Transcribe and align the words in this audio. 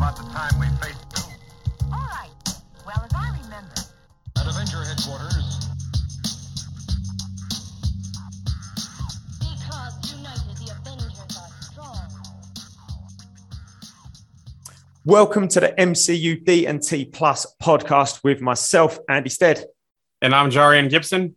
about 0.00 0.16
the 0.16 0.22
time 0.32 0.58
we 0.58 0.66
faced 0.78 1.10
doom. 1.10 1.34
All 1.92 2.00
right. 2.00 2.30
Well, 2.86 3.04
as 3.04 3.12
I 3.14 3.38
remember, 3.42 3.74
At 4.38 4.46
Avenger 4.46 4.82
headquarters, 4.82 5.68
Because 9.38 10.10
united, 10.10 10.56
the 10.56 10.72
Avengers 10.74 11.20
are 11.20 11.50
strong. 11.60 12.08
Welcome 15.04 15.48
to 15.48 15.60
the 15.60 15.74
MCU 15.76 16.46
D&T 16.46 17.04
Plus 17.04 17.54
podcast 17.62 18.24
with 18.24 18.40
myself, 18.40 18.98
Andy 19.06 19.28
Stead. 19.28 19.66
And 20.22 20.34
I'm 20.34 20.50
Jarian 20.50 20.88
Gibson. 20.88 21.36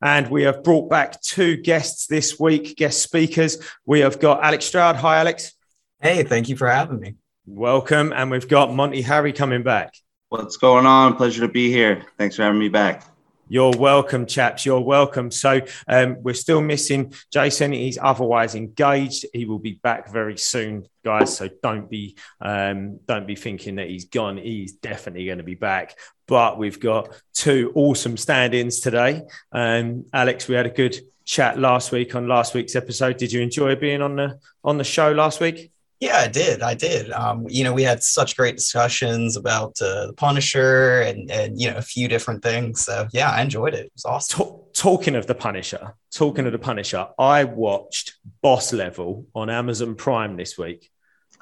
And 0.00 0.30
we 0.30 0.44
have 0.44 0.62
brought 0.62 0.88
back 0.88 1.20
two 1.20 1.56
guests 1.56 2.06
this 2.06 2.38
week, 2.38 2.76
guest 2.76 3.02
speakers. 3.02 3.58
We 3.84 4.00
have 4.00 4.20
got 4.20 4.44
Alex 4.44 4.66
Stroud. 4.66 4.94
Hi, 4.94 5.18
Alex. 5.18 5.52
Hey, 6.00 6.22
thank 6.22 6.48
you 6.48 6.56
for 6.56 6.68
having 6.68 7.00
me. 7.00 7.16
Welcome. 7.46 8.12
And 8.14 8.30
we've 8.30 8.48
got 8.48 8.72
Monte 8.72 9.02
Harry 9.02 9.32
coming 9.32 9.62
back. 9.62 9.94
What's 10.30 10.56
going 10.56 10.86
on? 10.86 11.16
Pleasure 11.16 11.46
to 11.46 11.52
be 11.52 11.70
here. 11.70 12.04
Thanks 12.18 12.36
for 12.36 12.42
having 12.42 12.58
me 12.58 12.68
back. 12.68 13.04
You're 13.46 13.76
welcome, 13.76 14.24
chaps. 14.24 14.64
You're 14.64 14.80
welcome. 14.80 15.30
So 15.30 15.60
um, 15.86 16.22
we're 16.22 16.32
still 16.34 16.62
missing 16.62 17.12
Jason. 17.30 17.72
He's 17.72 17.98
otherwise 18.00 18.54
engaged. 18.54 19.26
He 19.34 19.44
will 19.44 19.58
be 19.58 19.78
back 19.82 20.10
very 20.10 20.38
soon, 20.38 20.86
guys. 21.04 21.36
So 21.36 21.50
don't 21.62 21.90
be 21.90 22.16
um, 22.40 23.00
don't 23.06 23.26
be 23.26 23.36
thinking 23.36 23.76
that 23.76 23.90
he's 23.90 24.06
gone. 24.06 24.38
He's 24.38 24.72
definitely 24.72 25.26
going 25.26 25.38
to 25.38 25.44
be 25.44 25.54
back. 25.54 25.94
But 26.26 26.56
we've 26.56 26.80
got 26.80 27.14
two 27.34 27.70
awesome 27.74 28.16
stand-ins 28.16 28.80
today. 28.80 29.24
Um, 29.52 30.06
Alex, 30.14 30.48
we 30.48 30.54
had 30.54 30.64
a 30.64 30.70
good 30.70 30.98
chat 31.26 31.58
last 31.58 31.92
week 31.92 32.14
on 32.14 32.26
last 32.26 32.54
week's 32.54 32.74
episode. 32.74 33.18
Did 33.18 33.30
you 33.30 33.42
enjoy 33.42 33.76
being 33.76 34.00
on 34.00 34.16
the 34.16 34.40
on 34.64 34.78
the 34.78 34.84
show 34.84 35.12
last 35.12 35.40
week? 35.40 35.70
Yeah, 36.04 36.18
I 36.18 36.28
did. 36.28 36.60
I 36.60 36.74
did. 36.74 37.10
Um, 37.12 37.46
you 37.48 37.64
know, 37.64 37.72
we 37.72 37.82
had 37.82 38.02
such 38.02 38.36
great 38.36 38.56
discussions 38.56 39.36
about 39.36 39.72
uh, 39.80 40.08
the 40.08 40.12
Punisher 40.12 41.00
and 41.00 41.30
and 41.30 41.58
you 41.60 41.70
know 41.70 41.76
a 41.78 41.82
few 41.82 42.06
different 42.08 42.42
things. 42.42 42.84
So 42.84 43.06
yeah, 43.12 43.30
I 43.30 43.40
enjoyed 43.40 43.72
it. 43.74 43.86
It 43.86 43.92
was 43.94 44.04
awesome. 44.04 44.38
Ta- 44.38 44.56
talking 44.74 45.14
of 45.16 45.26
the 45.26 45.34
Punisher, 45.34 45.94
talking 46.12 46.44
of 46.46 46.52
the 46.52 46.58
Punisher, 46.58 47.06
I 47.18 47.44
watched 47.44 48.06
Boss 48.42 48.72
Level 48.72 49.26
on 49.34 49.48
Amazon 49.48 49.94
Prime 49.94 50.36
this 50.36 50.58
week. 50.58 50.90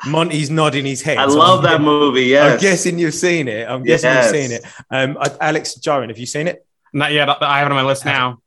Monte's 0.07 0.51
nodding 0.51 0.87
his 0.87 1.03
head. 1.03 1.19
I 1.19 1.29
so 1.29 1.39
love 1.39 1.59
I'm 1.65 1.65
that 1.71 1.81
movie. 1.81 2.25
Yes. 2.27 2.53
I'm 2.55 2.61
guessing 2.61 2.99
you've 3.01 3.15
seen 3.15 3.49
it. 3.49 3.69
I'm 3.69 3.83
guessing 3.83 4.11
Yes. 4.11 4.33
you've 4.33 4.43
seen 4.43 4.53
it. 4.53 4.63
Um, 4.91 5.17
I- 5.21 5.49
Alex 5.49 5.75
Joan, 5.77 6.09
have 6.09 6.19
you 6.19 6.27
seen 6.27 6.47
it? 6.49 6.65
Not 6.93 7.13
yet. 7.13 7.29
I 7.29 7.59
have 7.59 7.67
it 7.67 7.71
on 7.71 7.77
my 7.77 7.83
list 7.85 8.05
now. 8.05 8.39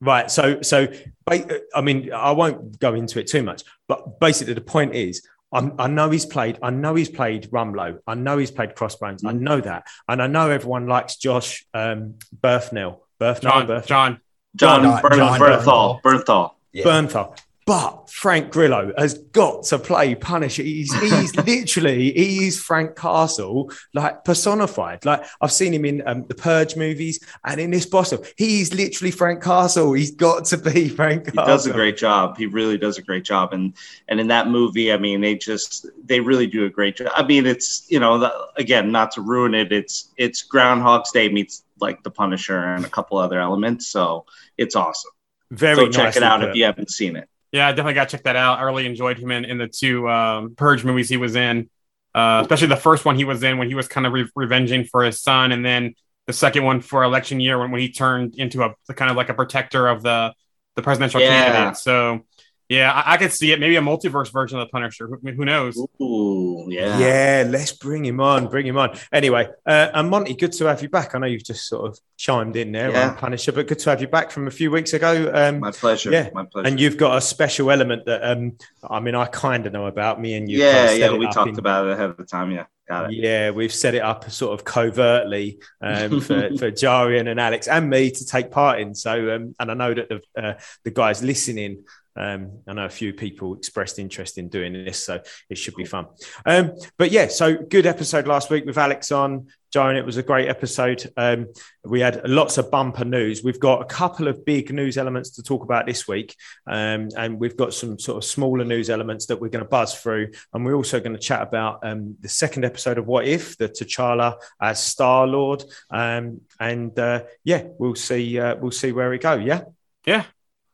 Right. 0.00 0.30
So, 0.30 0.62
so 0.62 0.86
I 1.28 1.80
mean, 1.82 2.12
I 2.12 2.30
won't 2.32 2.78
go 2.78 2.94
into 2.94 3.18
it 3.20 3.26
too 3.26 3.42
much, 3.42 3.64
but 3.88 4.20
basically 4.20 4.54
the 4.54 4.60
point 4.60 4.94
is, 4.94 5.26
I'm, 5.52 5.72
I 5.78 5.86
know 5.88 6.10
he's 6.10 6.26
played. 6.26 6.58
I 6.62 6.70
know 6.70 6.94
he's 6.94 7.08
played 7.08 7.50
Rumlow. 7.50 7.98
I 8.06 8.14
know 8.14 8.36
he's 8.38 8.50
played 8.50 8.74
Crossbones. 8.74 9.24
I 9.24 9.32
Mhm. 9.32 9.40
know 9.40 9.60
that, 9.62 9.86
and 10.08 10.22
I 10.22 10.26
know 10.26 10.50
everyone 10.50 10.86
likes 10.86 11.16
Josh 11.16 11.66
um, 11.74 12.14
Berthnell. 12.42 13.00
Berthnell. 13.20 13.40
John, 13.52 13.66
Berth- 13.66 13.86
John. 13.86 14.20
John, 14.56 14.82
John- 14.82 15.02
John 15.16 15.40
Bernthal. 15.40 16.02
Bernthal. 16.02 16.50
Yeah. 16.72 16.84
Bernthal. 16.84 17.38
But 17.68 18.08
Frank 18.08 18.50
Grillo 18.50 18.94
has 18.96 19.12
got 19.12 19.64
to 19.64 19.78
play 19.78 20.14
Punisher. 20.14 20.62
He's, 20.62 20.90
he's 21.00 21.36
literally, 21.46 22.12
he 22.12 22.46
is 22.46 22.58
Frank 22.58 22.96
Castle, 22.96 23.70
like 23.92 24.24
personified. 24.24 25.04
Like 25.04 25.26
I've 25.42 25.52
seen 25.52 25.74
him 25.74 25.84
in 25.84 26.02
um, 26.08 26.24
the 26.28 26.34
Purge 26.34 26.76
movies 26.76 27.20
and 27.44 27.60
in 27.60 27.70
this 27.70 27.84
boss. 27.84 28.12
Level. 28.12 28.24
He's 28.38 28.72
literally 28.72 29.10
Frank 29.10 29.42
Castle. 29.42 29.92
He's 29.92 30.12
got 30.12 30.46
to 30.46 30.56
be 30.56 30.88
Frank 30.96 31.26
He 31.30 31.36
does 31.36 31.66
a 31.66 31.72
great 31.74 31.98
job. 31.98 32.38
He 32.38 32.46
really 32.46 32.78
does 32.78 32.96
a 32.96 33.02
great 33.02 33.24
job. 33.24 33.52
And 33.52 33.74
and 34.08 34.18
in 34.18 34.28
that 34.28 34.48
movie, 34.48 34.90
I 34.90 34.96
mean, 34.96 35.20
they 35.20 35.34
just 35.34 35.84
they 36.06 36.20
really 36.20 36.46
do 36.46 36.64
a 36.64 36.70
great 36.70 36.96
job. 36.96 37.10
I 37.14 37.22
mean, 37.22 37.44
it's 37.44 37.84
you 37.90 38.00
know, 38.00 38.16
the, 38.16 38.32
again, 38.56 38.90
not 38.90 39.10
to 39.12 39.20
ruin 39.20 39.54
it, 39.54 39.72
it's 39.72 40.08
it's 40.16 40.40
Groundhog's 40.40 41.12
Day 41.12 41.28
meets 41.28 41.64
like 41.78 42.02
The 42.02 42.10
Punisher 42.10 42.58
and 42.58 42.86
a 42.86 42.88
couple 42.88 43.18
other 43.18 43.38
elements. 43.38 43.88
So 43.88 44.24
it's 44.56 44.74
awesome. 44.74 45.10
Very 45.50 45.76
so 45.76 45.90
check 45.90 46.16
it 46.16 46.22
out 46.22 46.40
put. 46.40 46.48
if 46.48 46.56
you 46.56 46.64
haven't 46.64 46.90
seen 46.90 47.14
it. 47.16 47.28
Yeah, 47.52 47.66
I 47.68 47.70
definitely 47.72 47.94
got 47.94 48.08
to 48.08 48.16
check 48.16 48.24
that 48.24 48.36
out. 48.36 48.58
I 48.58 48.62
really 48.62 48.86
enjoyed 48.86 49.18
him 49.18 49.30
in, 49.30 49.44
in 49.44 49.58
the 49.58 49.68
two 49.68 50.08
um, 50.08 50.54
Purge 50.54 50.84
movies 50.84 51.08
he 51.08 51.16
was 51.16 51.34
in, 51.34 51.70
uh, 52.14 52.40
especially 52.42 52.68
the 52.68 52.76
first 52.76 53.04
one 53.04 53.16
he 53.16 53.24
was 53.24 53.42
in 53.42 53.58
when 53.58 53.68
he 53.68 53.74
was 53.74 53.88
kind 53.88 54.06
of 54.06 54.12
re- 54.12 54.28
revenging 54.36 54.84
for 54.84 55.02
his 55.02 55.20
son, 55.22 55.52
and 55.52 55.64
then 55.64 55.94
the 56.26 56.32
second 56.34 56.64
one 56.64 56.80
for 56.82 57.04
election 57.04 57.40
year 57.40 57.58
when, 57.58 57.70
when 57.70 57.80
he 57.80 57.90
turned 57.90 58.34
into 58.36 58.62
a 58.62 58.74
kind 58.94 59.10
of 59.10 59.16
like 59.16 59.30
a 59.30 59.34
protector 59.34 59.88
of 59.88 60.02
the 60.02 60.34
the 60.76 60.82
presidential 60.82 61.20
Yeah. 61.20 61.44
candidate. 61.46 61.76
So, 61.78 62.26
yeah, 62.68 62.92
I, 62.92 63.14
I 63.14 63.16
could 63.16 63.32
see 63.32 63.52
it. 63.52 63.60
Maybe 63.60 63.76
a 63.76 63.80
multiverse 63.80 64.30
version 64.32 64.58
of 64.58 64.66
the 64.66 64.70
Punisher. 64.70 65.06
Who, 65.08 65.16
who 65.32 65.44
knows? 65.44 65.76
Ooh, 66.00 66.66
yeah. 66.68 66.98
Yeah, 66.98 67.44
let's 67.48 67.72
bring 67.72 68.04
him 68.04 68.20
on. 68.20 68.48
Bring 68.48 68.66
him 68.66 68.76
on. 68.76 68.96
Anyway, 69.12 69.48
uh, 69.66 69.88
and 69.94 70.10
Monte, 70.10 70.34
good 70.34 70.52
to 70.52 70.66
have 70.66 70.82
you 70.82 70.88
back. 70.88 71.14
I 71.14 71.18
know 71.18 71.26
you've 71.26 71.44
just 71.44 71.66
sort 71.66 71.88
of 71.90 71.98
chimed 72.16 72.56
in 72.56 72.72
there 72.72 72.90
Yeah. 72.90 73.10
on 73.10 73.16
Punisher, 73.16 73.52
but 73.52 73.66
good 73.66 73.78
to 73.80 73.90
have 73.90 74.00
you 74.00 74.08
back 74.08 74.30
from 74.30 74.46
a 74.46 74.50
few 74.50 74.70
weeks 74.70 74.92
ago. 74.92 75.30
Um, 75.32 75.60
My 75.60 75.70
pleasure. 75.70 76.10
Yeah. 76.10 76.30
My 76.34 76.44
pleasure. 76.44 76.68
and 76.68 76.78
you've 76.78 76.96
got 76.96 77.16
a 77.16 77.20
special 77.20 77.70
element 77.70 78.04
that 78.06 78.22
um, 78.22 78.56
I 78.88 79.00
mean, 79.00 79.14
I 79.14 79.26
kind 79.26 79.66
of 79.66 79.72
know 79.72 79.86
about. 79.86 80.20
Me 80.20 80.34
and 80.34 80.50
you, 80.50 80.58
yeah, 80.58 80.90
yeah, 80.92 81.12
We 81.12 81.26
talked 81.30 81.50
in- 81.50 81.58
about 81.58 81.86
it 81.86 81.92
ahead 81.92 82.10
of 82.10 82.16
the 82.16 82.24
time. 82.24 82.50
Yeah. 82.50 82.64
Yeah, 83.10 83.50
we've 83.50 83.72
set 83.72 83.94
it 83.94 84.02
up 84.02 84.30
sort 84.30 84.58
of 84.58 84.64
covertly 84.64 85.58
um, 85.82 86.20
for, 86.22 86.48
for 86.58 86.70
Jarian 86.72 87.28
and 87.30 87.38
Alex 87.38 87.68
and 87.68 87.90
me 87.90 88.10
to 88.10 88.24
take 88.26 88.50
part 88.50 88.80
in. 88.80 88.94
So, 88.94 89.34
um, 89.36 89.54
and 89.60 89.70
I 89.70 89.74
know 89.74 89.92
that 89.92 90.08
the, 90.08 90.22
uh, 90.42 90.58
the 90.84 90.90
guys 90.90 91.22
listening, 91.22 91.84
um, 92.18 92.58
I 92.66 92.72
know 92.74 92.84
a 92.84 92.90
few 92.90 93.14
people 93.14 93.54
expressed 93.54 93.98
interest 93.98 94.38
in 94.38 94.48
doing 94.48 94.72
this, 94.72 95.04
so 95.04 95.20
it 95.48 95.56
should 95.56 95.76
be 95.76 95.84
fun. 95.84 96.06
Um, 96.44 96.72
but 96.98 97.12
yeah, 97.12 97.28
so 97.28 97.56
good 97.56 97.86
episode 97.86 98.26
last 98.26 98.50
week 98.50 98.66
with 98.66 98.76
Alex 98.76 99.12
on. 99.12 99.46
Jarian, 99.74 99.98
it 99.98 100.06
was 100.06 100.16
a 100.16 100.22
great 100.22 100.48
episode. 100.48 101.12
Um, 101.16 101.48
we 101.84 102.00
had 102.00 102.26
lots 102.26 102.56
of 102.56 102.70
bumper 102.70 103.04
news. 103.04 103.44
We've 103.44 103.60
got 103.60 103.82
a 103.82 103.84
couple 103.84 104.26
of 104.26 104.44
big 104.44 104.72
news 104.72 104.96
elements 104.96 105.30
to 105.32 105.42
talk 105.42 105.62
about 105.62 105.86
this 105.86 106.08
week, 106.08 106.34
um, 106.66 107.10
and 107.16 107.38
we've 107.38 107.56
got 107.56 107.74
some 107.74 107.98
sort 107.98 108.16
of 108.16 108.24
smaller 108.24 108.64
news 108.64 108.88
elements 108.88 109.26
that 109.26 109.40
we're 109.40 109.50
going 109.50 109.64
to 109.64 109.68
buzz 109.68 109.94
through. 109.94 110.32
And 110.52 110.64
we're 110.64 110.74
also 110.74 111.00
going 111.00 111.12
to 111.12 111.18
chat 111.22 111.42
about 111.42 111.80
um, 111.86 112.16
the 112.20 112.28
second 112.28 112.64
episode 112.64 112.98
of 112.98 113.06
What 113.06 113.26
If, 113.26 113.58
the 113.58 113.68
T'Challa 113.68 114.36
as 114.60 114.82
Star 114.82 115.26
Lord, 115.26 115.62
um, 115.90 116.40
and 116.58 116.98
uh, 116.98 117.24
yeah, 117.44 117.64
we'll 117.78 117.94
see. 117.94 118.40
Uh, 118.40 118.56
we'll 118.56 118.70
see 118.70 118.92
where 118.92 119.10
we 119.10 119.18
go. 119.18 119.34
Yeah. 119.34 119.64
Yeah. 120.06 120.24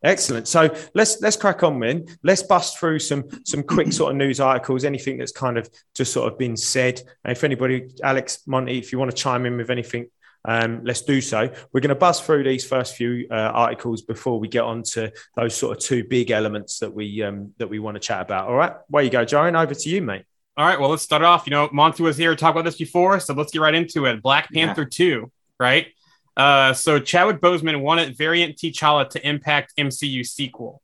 Excellent. 0.05 0.47
So 0.47 0.69
let's 0.95 1.21
let's 1.23 1.37
crack 1.37 1.63
on, 1.63 1.81
then. 1.81 2.07
Let's 2.23 2.43
bust 2.43 2.79
through 2.79 2.99
some 2.99 3.25
some 3.45 3.63
quick 3.63 3.93
sort 3.93 4.13
of 4.13 4.17
news 4.19 4.39
articles, 4.39 4.85
anything 4.85 5.17
that's 5.17 5.33
kind 5.33 5.57
of 5.57 5.69
just 5.95 6.13
sort 6.13 6.31
of 6.31 6.39
been 6.39 6.57
said. 6.57 7.01
And 7.25 7.33
if 7.33 7.43
anybody, 7.43 7.89
Alex, 8.03 8.41
Monte, 8.47 8.79
if 8.79 8.93
you 8.93 8.99
want 8.99 9.11
to 9.11 9.17
chime 9.17 9.47
in 9.47 9.57
with 9.57 9.71
anything, 9.71 10.11
um, 10.45 10.83
let's 10.85 11.01
do 11.01 11.23
so. 11.23 11.51
We're 11.73 11.81
going 11.81 11.89
to 11.89 11.95
buzz 11.95 12.21
through 12.21 12.45
these 12.45 12.67
first 12.67 12.97
few 12.97 13.27
uh, 13.31 13.35
articles 13.35 14.03
before 14.03 14.39
we 14.39 14.47
get 14.47 14.63
on 14.63 14.83
to 14.93 15.11
those 15.37 15.57
sort 15.57 15.77
of 15.77 15.83
two 15.83 16.05
big 16.05 16.31
elements 16.31 16.81
that 16.81 16.93
we 16.93 17.23
um, 17.23 17.55
that 17.59 17.69
we 17.69 17.79
want 17.79 17.95
to 17.95 18.01
chat 18.01 18.21
about. 18.21 18.49
All 18.49 18.55
right, 18.55 18.75
where 18.89 19.03
you 19.03 19.11
go, 19.11 19.25
Jarian. 19.25 19.59
Over 19.61 19.75
to 19.75 19.89
you, 19.89 20.03
mate. 20.03 20.25
All 20.57 20.67
right, 20.67 20.79
well, 20.79 20.91
let's 20.91 21.03
start 21.03 21.23
off. 21.23 21.47
You 21.47 21.51
know, 21.51 21.69
Monte 21.73 22.03
was 22.03 22.17
here 22.17 22.31
to 22.31 22.37
talk 22.37 22.55
about 22.55 22.65
this 22.65 22.77
before, 22.77 23.19
so 23.21 23.35
let's 23.35 23.51
get 23.51 23.61
right 23.61 23.75
into 23.75 24.05
it. 24.05 24.23
Black 24.23 24.49
Yeah. 24.53 24.67
Panther 24.67 24.85
2, 24.85 25.33
right? 25.59 25.89
Uh, 26.37 26.73
so 26.73 26.99
Chadwick 26.99 27.41
Boseman 27.41 27.81
wanted 27.81 28.17
variant 28.17 28.57
T'Challa 28.57 29.09
to 29.11 29.27
impact 29.27 29.75
MCU 29.79 30.27
sequel. 30.27 30.83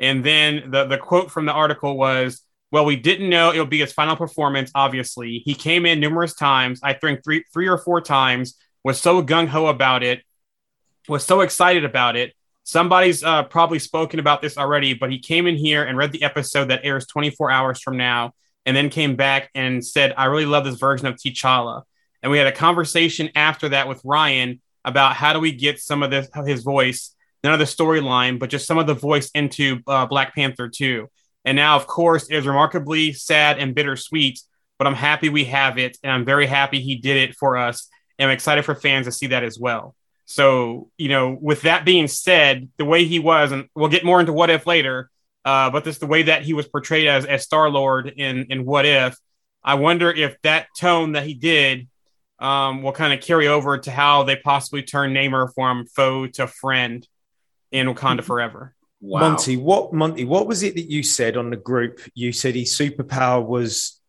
And 0.00 0.24
then 0.24 0.70
the, 0.70 0.84
the 0.86 0.98
quote 0.98 1.30
from 1.30 1.46
the 1.46 1.52
article 1.52 1.96
was, 1.96 2.42
well, 2.72 2.84
we 2.84 2.96
didn't 2.96 3.30
know 3.30 3.52
it 3.52 3.58
would 3.58 3.70
be 3.70 3.80
his 3.80 3.92
final 3.92 4.16
performance, 4.16 4.70
obviously. 4.74 5.42
He 5.44 5.54
came 5.54 5.86
in 5.86 6.00
numerous 6.00 6.34
times, 6.34 6.80
I 6.82 6.94
think 6.94 7.22
three, 7.22 7.44
three 7.52 7.68
or 7.68 7.78
four 7.78 8.00
times, 8.00 8.54
was 8.82 9.00
so 9.00 9.22
gung-ho 9.22 9.66
about 9.66 10.02
it, 10.02 10.22
was 11.08 11.24
so 11.24 11.40
excited 11.40 11.84
about 11.84 12.16
it. 12.16 12.34
Somebody's 12.64 13.22
uh, 13.22 13.44
probably 13.44 13.78
spoken 13.78 14.18
about 14.18 14.42
this 14.42 14.58
already, 14.58 14.94
but 14.94 15.12
he 15.12 15.20
came 15.20 15.46
in 15.46 15.56
here 15.56 15.84
and 15.84 15.96
read 15.96 16.10
the 16.10 16.24
episode 16.24 16.66
that 16.68 16.80
airs 16.82 17.06
24 17.06 17.50
hours 17.50 17.80
from 17.80 17.96
now 17.96 18.32
and 18.64 18.76
then 18.76 18.90
came 18.90 19.14
back 19.14 19.50
and 19.54 19.84
said, 19.84 20.12
I 20.16 20.24
really 20.24 20.46
love 20.46 20.64
this 20.64 20.74
version 20.74 21.06
of 21.06 21.14
T'Challa. 21.14 21.82
And 22.22 22.32
we 22.32 22.38
had 22.38 22.48
a 22.48 22.52
conversation 22.52 23.30
after 23.36 23.68
that 23.68 23.86
with 23.86 24.00
Ryan 24.04 24.60
about 24.86 25.14
how 25.14 25.32
do 25.32 25.40
we 25.40 25.52
get 25.52 25.80
some 25.80 26.02
of 26.02 26.10
this, 26.10 26.28
his 26.46 26.62
voice, 26.62 27.14
none 27.44 27.52
of 27.52 27.58
the 27.58 27.64
storyline, 27.66 28.38
but 28.38 28.48
just 28.48 28.66
some 28.66 28.78
of 28.78 28.86
the 28.86 28.94
voice 28.94 29.30
into 29.34 29.80
uh, 29.86 30.06
Black 30.06 30.34
Panther 30.34 30.68
2. 30.68 31.08
And 31.44 31.56
now, 31.56 31.76
of 31.76 31.86
course, 31.86 32.28
it 32.28 32.36
is 32.36 32.46
remarkably 32.46 33.12
sad 33.12 33.58
and 33.58 33.74
bittersweet, 33.74 34.40
but 34.78 34.86
I'm 34.86 34.94
happy 34.94 35.28
we 35.28 35.44
have 35.44 35.76
it. 35.76 35.98
And 36.02 36.12
I'm 36.12 36.24
very 36.24 36.46
happy 36.46 36.80
he 36.80 36.96
did 36.96 37.16
it 37.28 37.36
for 37.36 37.56
us. 37.56 37.88
And 38.18 38.30
I'm 38.30 38.34
excited 38.34 38.64
for 38.64 38.74
fans 38.74 39.06
to 39.06 39.12
see 39.12 39.26
that 39.28 39.44
as 39.44 39.58
well. 39.58 39.94
So, 40.24 40.90
you 40.96 41.08
know, 41.08 41.36
with 41.40 41.62
that 41.62 41.84
being 41.84 42.08
said, 42.08 42.68
the 42.78 42.84
way 42.84 43.04
he 43.04 43.18
was, 43.18 43.52
and 43.52 43.68
we'll 43.74 43.88
get 43.88 44.04
more 44.04 44.20
into 44.20 44.32
what 44.32 44.50
if 44.50 44.66
later, 44.66 45.10
uh, 45.44 45.70
but 45.70 45.84
this 45.84 45.98
the 45.98 46.06
way 46.06 46.24
that 46.24 46.42
he 46.42 46.52
was 46.52 46.66
portrayed 46.66 47.06
as, 47.06 47.24
as 47.24 47.44
Star 47.44 47.70
Lord 47.70 48.08
in, 48.08 48.46
in 48.50 48.64
What 48.64 48.86
If, 48.86 49.16
I 49.62 49.74
wonder 49.74 50.10
if 50.10 50.40
that 50.42 50.68
tone 50.76 51.12
that 51.12 51.24
he 51.24 51.34
did 51.34 51.88
um, 52.38 52.82
will 52.82 52.92
kind 52.92 53.12
of 53.12 53.20
carry 53.20 53.48
over 53.48 53.78
to 53.78 53.90
how 53.90 54.22
they 54.24 54.36
possibly 54.36 54.82
turn 54.82 55.14
Namor 55.14 55.52
from 55.54 55.86
foe 55.86 56.26
to 56.28 56.46
friend 56.46 57.06
in 57.72 57.86
Wakanda 57.86 58.22
Forever. 58.22 58.74
Wow. 59.00 59.20
Monte, 59.20 59.56
what 59.58 59.92
Monte? 59.92 60.24
What 60.24 60.46
was 60.46 60.62
it 60.62 60.74
that 60.74 60.90
you 60.90 61.02
said 61.02 61.36
on 61.36 61.50
the 61.50 61.56
group? 61.56 62.00
You 62.14 62.32
said 62.32 62.54
his 62.54 62.72
superpower 62.76 63.44
was 63.44 64.00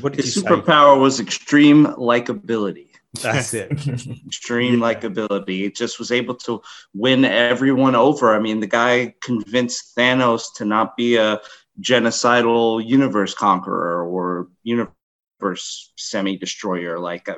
What 0.00 0.12
did 0.14 0.24
His 0.24 0.36
you 0.36 0.42
say? 0.42 0.48
superpower 0.48 1.00
was 1.00 1.20
extreme 1.20 1.86
likability. 1.86 2.88
That's 3.22 3.54
it. 3.54 3.70
Extreme 4.26 4.78
likability. 4.78 5.64
It 5.64 5.74
just 5.74 5.98
was 5.98 6.12
able 6.12 6.34
to 6.36 6.60
win 6.92 7.24
everyone 7.24 7.94
over. 7.94 8.34
I 8.34 8.38
mean, 8.40 8.60
the 8.60 8.66
guy 8.66 9.14
convinced 9.22 9.96
Thanos 9.96 10.54
to 10.56 10.64
not 10.66 10.96
be 10.98 11.16
a 11.16 11.40
genocidal 11.80 12.86
universe 12.86 13.32
conqueror 13.34 14.06
or 14.06 14.48
universe 14.64 15.92
semi 15.96 16.36
destroyer. 16.36 16.98
Like, 16.98 17.28
uh, 17.28 17.36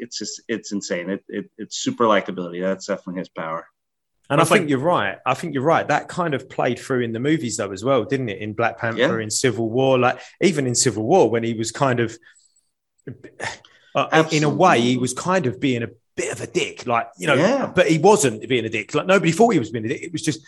it's 0.00 0.18
just, 0.18 0.42
it's 0.48 0.72
insane. 0.72 1.10
It, 1.10 1.24
it, 1.28 1.50
it's 1.58 1.76
super 1.76 2.04
likability. 2.04 2.60
That's 2.60 2.86
definitely 2.86 3.20
his 3.20 3.28
power. 3.28 3.66
And 4.28 4.40
I 4.40 4.44
think 4.44 4.60
like- 4.62 4.68
you're 4.70 4.78
right. 4.78 5.18
I 5.26 5.34
think 5.34 5.54
you're 5.54 5.62
right. 5.64 5.86
That 5.88 6.08
kind 6.08 6.34
of 6.34 6.48
played 6.48 6.78
through 6.78 7.00
in 7.00 7.12
the 7.12 7.18
movies 7.20 7.56
though 7.56 7.72
as 7.72 7.82
well, 7.84 8.04
didn't 8.04 8.28
it? 8.28 8.38
In 8.38 8.52
Black 8.52 8.78
Panther, 8.78 8.98
Yeah. 9.18 9.24
in 9.24 9.30
Civil 9.30 9.68
War, 9.70 9.98
like 9.98 10.20
even 10.40 10.66
in 10.66 10.74
Civil 10.74 11.02
War 11.04 11.28
when 11.30 11.42
he 11.42 11.54
was 11.54 11.72
kind 11.72 11.98
of, 12.00 12.16
uh, 13.94 14.24
in 14.30 14.44
a 14.44 14.48
way, 14.48 14.80
he 14.80 14.96
was 14.96 15.14
kind 15.14 15.46
of 15.46 15.58
being 15.60 15.82
a 15.82 15.88
bit 16.16 16.32
of 16.32 16.40
a 16.40 16.46
dick, 16.46 16.86
like 16.86 17.08
you 17.18 17.26
know. 17.26 17.34
Yeah. 17.34 17.72
But 17.74 17.88
he 17.88 17.98
wasn't 17.98 18.48
being 18.48 18.64
a 18.64 18.68
dick. 18.68 18.94
Like 18.94 19.06
nobody 19.06 19.32
thought 19.32 19.50
he 19.50 19.58
was 19.58 19.70
being 19.70 19.84
a 19.84 19.88
dick. 19.88 20.02
It 20.02 20.12
was 20.12 20.22
just, 20.22 20.40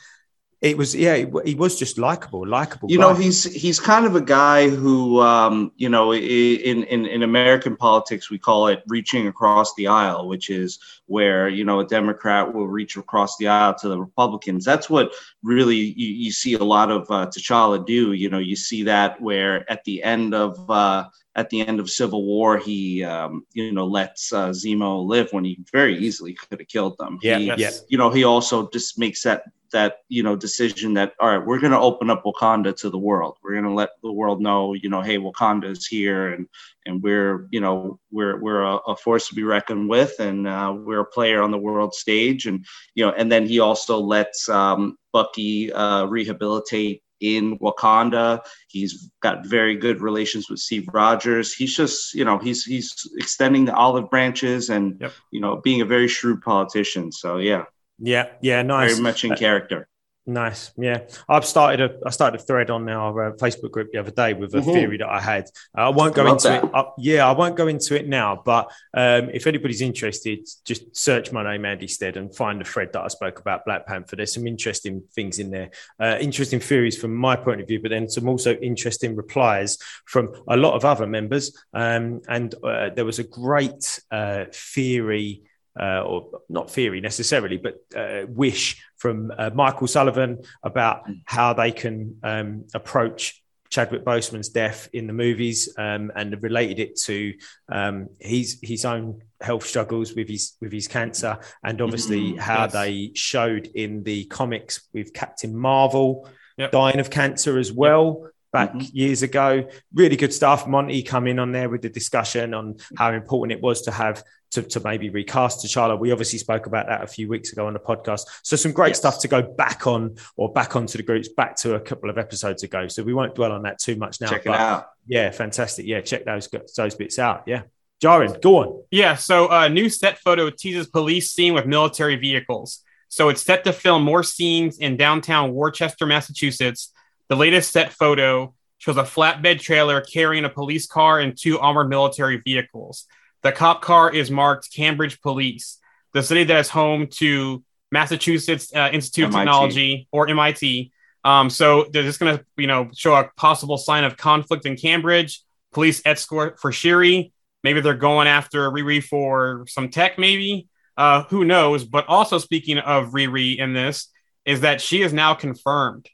it 0.62 0.78
was 0.78 0.94
yeah. 0.94 1.16
He, 1.16 1.26
he 1.44 1.54
was 1.56 1.76
just 1.76 1.98
likable, 1.98 2.46
likable. 2.46 2.88
you 2.88 2.96
know 2.96 3.14
he's 3.14 3.42
he's 3.42 3.80
kind 3.80 4.06
of 4.06 4.14
a 4.14 4.20
guy 4.20 4.68
who 4.68 5.20
um, 5.20 5.72
you 5.76 5.88
know 5.88 6.14
in, 6.14 6.84
in 6.84 7.04
in 7.04 7.22
american 7.24 7.76
politics 7.76 8.30
we 8.30 8.38
call 8.38 8.68
it 8.68 8.82
reaching 8.86 9.26
across 9.26 9.74
the 9.74 9.88
aisle 9.88 10.28
which 10.28 10.50
is 10.50 10.78
where 11.06 11.48
you 11.48 11.64
know 11.64 11.80
a 11.80 11.86
democrat 11.86 12.54
will 12.54 12.68
reach 12.68 12.96
across 12.96 13.36
the 13.36 13.48
aisle 13.48 13.74
to 13.74 13.88
the 13.88 13.98
republicans 13.98 14.64
that's 14.64 14.88
what 14.88 15.12
really 15.42 15.76
you, 15.76 16.08
you 16.08 16.30
see 16.30 16.54
a 16.54 16.64
lot 16.64 16.90
of 16.90 17.10
uh, 17.10 17.26
t'challa 17.26 17.84
do 17.84 18.12
you 18.12 18.30
know 18.30 18.38
you 18.38 18.54
see 18.54 18.84
that 18.84 19.20
where 19.20 19.68
at 19.70 19.82
the 19.84 20.02
end 20.02 20.32
of 20.32 20.70
uh, 20.70 21.04
at 21.34 21.48
the 21.48 21.66
end 21.66 21.80
of 21.80 21.88
Civil 21.88 22.26
War, 22.26 22.58
he, 22.58 23.02
um, 23.02 23.46
you 23.54 23.72
know, 23.72 23.86
lets 23.86 24.34
uh, 24.34 24.50
Zemo 24.50 25.02
live 25.02 25.32
when 25.32 25.44
he 25.44 25.58
very 25.72 25.96
easily 25.96 26.34
could 26.34 26.60
have 26.60 26.68
killed 26.68 26.98
them. 26.98 27.18
Yeah, 27.22 27.38
he, 27.38 27.46
yeah. 27.56 27.70
You 27.88 27.96
know, 27.96 28.10
he 28.10 28.24
also 28.24 28.68
just 28.68 28.98
makes 28.98 29.22
that 29.22 29.44
that 29.72 29.96
you 30.08 30.22
know 30.22 30.36
decision 30.36 30.94
that 30.94 31.12
all 31.20 31.28
right, 31.28 31.44
we're 31.44 31.58
going 31.58 31.72
to 31.72 31.78
open 31.78 32.10
up 32.10 32.24
Wakanda 32.24 32.74
to 32.76 32.90
the 32.90 32.98
world. 32.98 33.36
We're 33.42 33.52
going 33.52 33.64
to 33.64 33.74
let 33.74 33.90
the 34.02 34.12
world 34.12 34.40
know, 34.40 34.74
you 34.74 34.88
know, 34.88 35.02
hey, 35.02 35.18
Wakanda 35.18 35.70
is 35.70 35.86
here, 35.86 36.28
and 36.28 36.46
and 36.86 37.02
we're, 37.02 37.48
you 37.50 37.60
know, 37.60 37.98
we're 38.10 38.40
we're 38.40 38.62
a, 38.62 38.76
a 38.76 38.96
force 38.96 39.28
to 39.28 39.34
be 39.34 39.42
reckoned 39.42 39.88
with, 39.88 40.18
and 40.20 40.46
uh, 40.46 40.74
we're 40.76 41.00
a 41.00 41.04
player 41.06 41.42
on 41.42 41.50
the 41.50 41.58
world 41.58 41.94
stage, 41.94 42.46
and 42.46 42.64
you 42.94 43.04
know, 43.04 43.12
and 43.12 43.30
then 43.30 43.46
he 43.46 43.60
also 43.60 43.98
lets 43.98 44.48
um, 44.48 44.96
Bucky 45.12 45.72
uh, 45.72 46.04
rehabilitate 46.06 47.02
in 47.22 47.58
Wakanda. 47.60 48.40
He's 48.68 49.10
got 49.20 49.46
very 49.46 49.76
good 49.76 50.00
relations 50.02 50.50
with 50.50 50.58
Steve 50.58 50.88
Rogers. 50.92 51.54
He's 51.54 51.74
just, 51.74 52.14
you 52.14 52.24
know, 52.24 52.38
he's 52.38 52.64
he's 52.64 52.92
extending 53.16 53.64
the 53.64 53.74
olive 53.74 54.10
branches 54.10 54.70
and 54.70 55.00
Yep. 55.00 55.12
you 55.30 55.40
know 55.40 55.56
being 55.56 55.80
a 55.80 55.86
very 55.86 56.08
shrewd 56.08 56.42
politician. 56.42 57.12
So 57.12 57.38
yeah, 57.38 57.64
yeah, 58.02 58.26
yeah, 58.42 58.62
nice. 58.62 58.92
very 58.92 59.02
much 59.02 59.24
in 59.24 59.32
Uh, 59.32 59.36
character. 59.36 59.88
Nice, 60.24 60.70
yeah. 60.78 60.98
I've 61.28 61.44
started 61.44 61.80
a 61.80 61.90
I 62.06 62.10
started 62.10 62.38
a 62.40 62.44
thread 62.44 62.70
on 62.70 62.88
our 62.88 63.12
uh, 63.24 63.32
Facebook 63.44 63.72
group 63.72 63.88
the 63.90 63.98
other 63.98 64.12
day 64.12 64.34
with 64.34 64.54
a 64.54 64.58
Mhm. 64.60 64.72
theory 64.72 64.96
that 64.98 65.08
I 65.08 65.20
had. 65.20 65.46
Uh, 65.76 65.86
I 65.86 65.88
won't 65.88 66.14
go 66.14 66.22
Love 66.22 66.34
into 66.34 66.46
that. 66.48 66.62
it. 66.62 66.70
Uh, 66.72 66.84
yeah, 66.96 67.28
I 67.28 67.32
won't 67.32 67.56
go 67.56 67.66
into 67.66 67.96
it 67.96 68.06
now. 68.06 68.40
But 68.44 68.70
um, 68.94 69.30
if 69.38 69.48
anybody's 69.48 69.80
interested, 69.80 70.38
just 70.64 70.94
search 70.94 71.32
my 71.32 71.42
name 71.42 71.64
Andy 71.64 71.88
Stead 71.88 72.16
and 72.16 72.32
find 72.32 72.60
the 72.60 72.64
thread 72.64 72.90
that 72.92 73.02
I 73.02 73.08
spoke 73.08 73.40
about 73.40 73.64
Black 73.64 73.84
Panther. 73.84 74.14
There's 74.14 74.32
some 74.32 74.46
interesting 74.46 75.02
things 75.16 75.40
in 75.40 75.50
there, 75.50 75.70
uh, 76.00 76.18
interesting 76.20 76.60
theories 76.60 76.96
from 77.00 77.16
my 77.16 77.34
point 77.34 77.60
of 77.60 77.66
view, 77.66 77.80
but 77.82 77.90
then 77.90 78.08
some 78.08 78.28
also 78.28 78.54
interesting 78.70 79.16
replies 79.16 79.76
from 80.06 80.24
a 80.46 80.56
lot 80.56 80.74
of 80.74 80.84
other 80.84 81.08
members. 81.08 81.44
Um, 81.74 82.20
and 82.28 82.54
uh, 82.62 82.90
there 82.94 83.04
was 83.04 83.18
a 83.18 83.24
great 83.24 83.84
uh, 84.12 84.44
theory 84.52 85.42
uh, 85.80 86.02
or 86.02 86.28
not 86.48 86.70
theory 86.70 87.00
necessarily, 87.00 87.56
but 87.56 87.76
uh, 87.96 88.26
wish 88.28 88.82
from 88.96 89.32
uh, 89.36 89.50
Michael 89.54 89.86
Sullivan 89.86 90.42
about 90.62 91.02
how 91.24 91.52
they 91.52 91.72
can 91.72 92.16
um, 92.22 92.64
approach 92.74 93.42
Chadwick 93.70 94.04
Boseman's 94.04 94.50
death 94.50 94.88
in 94.92 95.06
the 95.06 95.14
movies 95.14 95.72
um, 95.78 96.12
and 96.14 96.40
related 96.42 96.78
it 96.78 96.96
to 97.06 97.32
um, 97.70 98.08
his 98.20 98.58
his 98.62 98.84
own 98.84 99.22
health 99.40 99.66
struggles 99.66 100.14
with 100.14 100.28
his 100.28 100.56
with 100.60 100.72
his 100.72 100.86
cancer 100.86 101.38
and 101.64 101.80
obviously 101.80 102.34
Mhm, 102.34 102.38
how 102.38 102.64
yes. 102.64 102.72
they 102.72 103.10
showed 103.14 103.66
in 103.74 104.02
the 104.02 104.24
comics 104.26 104.86
with 104.92 105.14
Captain 105.14 105.56
Marvel 105.56 106.28
Yep. 106.58 106.70
dying 106.70 107.00
of 107.00 107.08
cancer 107.08 107.58
as 107.58 107.72
well 107.72 108.28
back 108.52 108.72
Mhm. 108.74 108.90
years 108.92 109.22
ago 109.22 109.66
really 109.94 110.16
good 110.16 110.32
stuff 110.32 110.66
monte 110.66 111.02
come 111.02 111.26
in 111.26 111.38
on 111.38 111.52
there 111.52 111.68
with 111.70 111.82
the 111.82 111.88
discussion 111.88 112.52
on 112.54 112.76
how 112.98 113.10
important 113.12 113.52
it 113.58 113.62
was 113.62 113.82
to 113.82 113.90
have 113.90 114.22
to, 114.50 114.62
to 114.62 114.80
maybe 114.80 115.08
recast 115.08 115.64
T'Challa. 115.64 115.98
We 115.98 116.12
obviously 116.12 116.38
spoke 116.38 116.66
about 116.66 116.86
that 116.88 117.02
a 117.02 117.06
few 117.06 117.26
weeks 117.26 117.52
ago 117.52 117.66
on 117.68 117.72
the 117.72 117.78
podcast. 117.78 118.24
So 118.42 118.54
some 118.54 118.72
great 118.72 118.88
Yes. 118.90 118.98
stuff 118.98 119.18
to 119.20 119.28
go 119.28 119.40
back 119.40 119.86
on 119.86 120.16
or 120.36 120.52
back 120.52 120.76
onto 120.76 120.98
the 120.98 121.02
groups 121.02 121.28
back 121.28 121.56
to 121.62 121.74
a 121.74 121.80
couple 121.80 122.10
of 122.10 122.18
episodes 122.18 122.62
ago. 122.62 122.86
So 122.86 123.02
we 123.02 123.14
won't 123.14 123.34
dwell 123.34 123.52
on 123.52 123.62
that 123.62 123.78
too 123.78 123.96
much 123.96 124.20
now. 124.20 124.28
Check 124.28 124.44
it 124.44 124.52
out. 124.52 124.88
Yeah, 125.06 125.30
fantastic. 125.30 125.86
Yeah, 125.86 126.02
check 126.02 126.26
those 126.26 126.50
those 126.76 126.94
bits 126.94 127.18
out. 127.18 127.44
Yeah. 127.46 127.62
Jarian, 128.04 128.38
go 128.42 128.56
on. 128.58 128.82
Yeah, 128.90 129.14
so 129.14 129.50
uh, 129.50 129.68
new 129.68 129.88
set 129.88 130.18
photo 130.18 130.50
teases 130.50 130.86
police 130.86 131.30
scene 131.32 131.54
with 131.54 131.64
military 131.64 132.16
vehicles. 132.16 132.80
So 133.08 133.30
it's 133.30 133.40
set 133.42 133.64
to 133.64 133.72
film 133.72 134.02
more 134.02 134.22
scenes 134.22 134.78
in 134.78 134.98
downtown 134.98 135.54
Worcester, 135.54 136.04
Massachusetts. 136.04 136.92
The 137.32 137.36
latest 137.36 137.72
set 137.72 137.94
photo 137.94 138.52
shows 138.76 138.98
a 138.98 139.04
flatbed 139.04 139.58
trailer 139.58 140.02
carrying 140.02 140.44
a 140.44 140.50
police 140.50 140.86
car 140.86 141.18
and 141.18 141.34
two 141.34 141.58
armored 141.58 141.88
military 141.88 142.42
vehicles. 142.44 143.06
The 143.40 143.52
cop 143.52 143.80
car 143.80 144.14
is 144.14 144.30
marked 144.30 144.70
Cambridge 144.70 145.18
Police, 145.22 145.78
the 146.12 146.22
city 146.22 146.44
that 146.44 146.60
is 146.60 146.68
home 146.68 147.06
to 147.12 147.64
Massachusetts 147.90 148.70
uh, 148.76 148.90
Institute 148.92 149.28
of 149.28 149.34
Technology 149.34 150.08
or 150.12 150.28
MIT. 150.28 150.92
Um, 151.24 151.48
so 151.48 151.86
they're 151.90 152.02
just 152.02 152.20
going 152.20 152.36
to, 152.36 152.44
you 152.58 152.66
know, 152.66 152.90
show 152.94 153.14
a 153.14 153.30
possible 153.34 153.78
sign 153.78 154.04
of 154.04 154.18
conflict 154.18 154.66
in 154.66 154.76
Cambridge. 154.76 155.40
Police 155.72 156.02
escort 156.04 156.60
for 156.60 156.70
Shiri. 156.70 157.32
Maybe 157.64 157.80
they're 157.80 157.94
going 157.94 158.28
after 158.28 158.70
Riri 158.70 159.02
for 159.02 159.64
some 159.68 159.88
tech, 159.88 160.18
maybe. 160.18 160.68
Uh, 160.98 161.22
who 161.30 161.46
knows? 161.46 161.82
But 161.86 162.06
also 162.08 162.36
speaking 162.36 162.76
of 162.76 163.12
Riri 163.12 163.56
in 163.56 163.72
this, 163.72 164.08
is 164.44 164.60
that 164.60 164.82
she 164.82 165.00
is 165.00 165.14
now 165.14 165.32
confirmed 165.32 166.10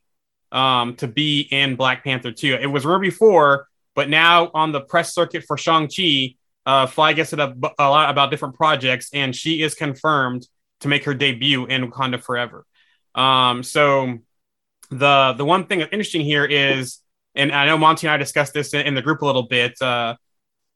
um, 0.53 0.97
to 0.97 1.09
be 1.09 1.41
in 1.41 1.77
Black 1.77 2.05
Panther 2.05 2.33
2. 2.33 2.59
It 2.61 2.67
was 2.67 2.85
rumored 2.85 3.03
before, 3.03 3.69
but 3.95 4.09
now 4.09 4.50
on 4.55 4.73
the 4.73 4.81
press 4.81 5.15
circuit 5.15 5.45
for 5.47 5.56
Shang-Chi, 5.56 6.37
uh, 6.67 6.87
Fly 6.87 7.14
said 7.23 7.40
a, 7.40 7.55
a 7.78 7.88
lot 7.88 8.11
about 8.11 8.31
different 8.31 8.55
projects, 8.55 9.11
and 9.12 9.35
she 9.35 9.62
is 9.62 9.75
confirmed 9.75 10.47
to 10.81 10.88
make 10.88 11.05
her 11.05 11.14
debut 11.14 11.67
in 11.67 11.90
Wakanda 11.90 12.23
Forever. 12.23 12.67
Um, 13.14 13.62
so 13.62 14.19
the 14.90 15.35
the 15.37 15.45
one 15.45 15.67
thing 15.67 15.81
that's 15.81 15.93
interesting 15.93 16.21
here 16.21 16.45
is, 16.45 16.99
and 17.35 17.52
I 17.52 17.67
know 17.67 17.78
Monte 17.78 18.07
and 18.07 18.12
I 18.12 18.17
discussed 18.17 18.52
this 18.52 18.75
in, 18.75 18.87
in 18.87 18.95
the 18.95 19.02
group 19.02 19.23
a 19.23 19.26
little 19.26 19.45
bit. 19.45 19.81
Uh, 19.81 20.17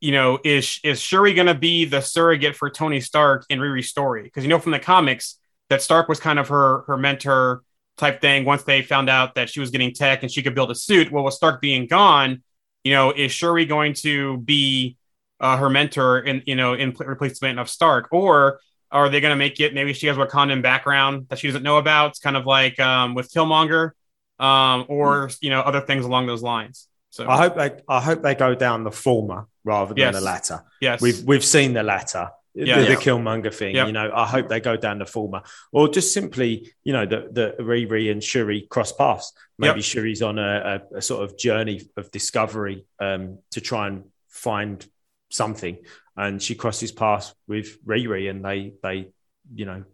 you 0.00 0.12
know, 0.12 0.38
is 0.44 0.80
is 0.82 1.00
Shuri 1.00 1.34
going 1.34 1.46
to 1.46 1.54
be 1.54 1.84
the 1.84 2.00
surrogate 2.00 2.56
for 2.56 2.70
Tony 2.70 3.00
Stark 3.00 3.44
in 3.48 3.60
Riri's 3.60 3.88
story? 3.88 4.24
Because 4.24 4.44
you 4.44 4.50
know 4.50 4.58
from 4.58 4.72
the 4.72 4.78
comics 4.78 5.38
that 5.68 5.82
Stark 5.82 6.08
was 6.08 6.18
kind 6.18 6.38
of 6.38 6.48
her 6.48 6.82
her 6.86 6.96
mentor 6.96 7.62
type 8.02 8.20
thing. 8.20 8.44
Once 8.44 8.64
they 8.64 8.82
found 8.82 9.08
out 9.08 9.34
that 9.36 9.48
she 9.48 9.60
was 9.60 9.70
getting 9.70 9.92
tech 9.94 10.22
and 10.22 10.30
she 10.30 10.42
could 10.42 10.54
build 10.54 10.70
a 10.70 10.74
suit, 10.74 11.10
well, 11.12 11.24
with 11.24 11.34
Stark 11.34 11.60
being 11.60 11.86
gone, 11.86 12.42
you 12.84 12.92
know, 12.92 13.12
is 13.12 13.30
Shuri 13.32 13.64
going 13.64 13.94
to 14.06 14.38
be 14.38 14.96
uh, 15.40 15.56
her 15.56 15.70
mentor 15.70 16.18
in 16.20 16.42
you 16.46 16.56
know 16.56 16.74
in 16.74 16.94
replacement 16.98 17.58
of 17.58 17.68
Stark, 17.70 18.08
or 18.12 18.60
are 18.90 19.08
they 19.08 19.20
going 19.20 19.30
to 19.32 19.36
make 19.36 19.58
it 19.60 19.72
maybe 19.74 19.92
she 19.92 20.06
has 20.08 20.16
Wakandan 20.16 20.62
background 20.62 21.26
that 21.28 21.38
she 21.38 21.46
doesn't 21.46 21.62
know 21.62 21.78
about? 21.78 22.10
It's 22.10 22.18
kind 22.20 22.36
of 22.36 22.44
like 22.44 22.78
um, 22.80 23.14
with 23.14 23.32
Killmonger, 23.32 23.92
um, 24.38 24.84
or 24.88 25.30
you 25.40 25.50
know 25.50 25.60
other 25.60 25.80
things 25.80 26.04
along 26.04 26.26
those 26.26 26.42
lines. 26.42 26.88
So 27.10 27.28
I 27.28 27.36
hope 27.36 27.54
they 27.56 27.70
I 27.88 28.00
hope 28.00 28.22
they 28.22 28.34
go 28.34 28.54
down 28.54 28.84
the 28.84 28.90
former 28.90 29.46
rather 29.64 29.94
than 29.94 29.98
Yes. 29.98 30.14
the 30.14 30.20
latter. 30.20 30.64
yes, 30.80 31.00
We've 31.00 31.22
we've 31.24 31.44
seen 31.44 31.72
the 31.72 31.82
latter. 31.82 32.30
Yeah. 32.54 32.78
the, 32.80 32.84
the 32.84 32.90
Yeah. 32.92 32.96
Killmonger 32.96 33.52
thing, 33.54 33.74
you 33.76 33.92
know. 33.92 34.10
I 34.14 34.26
hope 34.26 34.48
they 34.48 34.60
go 34.60 34.76
down 34.76 34.98
the 34.98 35.06
former, 35.06 35.42
or 35.72 35.88
just 35.88 36.12
simply, 36.12 36.70
you 36.84 36.92
know, 36.92 37.06
the 37.06 37.28
the 37.32 37.62
Riri 37.62 38.10
and 38.10 38.22
Shuri 38.22 38.66
cross 38.68 38.92
paths. 38.92 39.32
Maybe 39.58 39.80
Yep. 39.80 39.84
Shuri's 39.84 40.22
on 40.22 40.38
a, 40.38 40.82
a, 40.92 40.98
a 40.98 41.02
sort 41.02 41.22
of 41.24 41.38
journey 41.38 41.82
of 41.96 42.10
discovery 42.10 42.84
um, 43.00 43.38
to 43.52 43.60
try 43.60 43.86
and 43.88 44.04
find 44.28 44.84
something, 45.30 45.78
and 46.16 46.42
she 46.42 46.54
crosses 46.54 46.92
paths 46.92 47.34
with 47.46 47.82
Riri, 47.86 48.28
and 48.28 48.44
they 48.44 48.72
they, 48.82 49.08
you 49.54 49.64
know, 49.64 49.84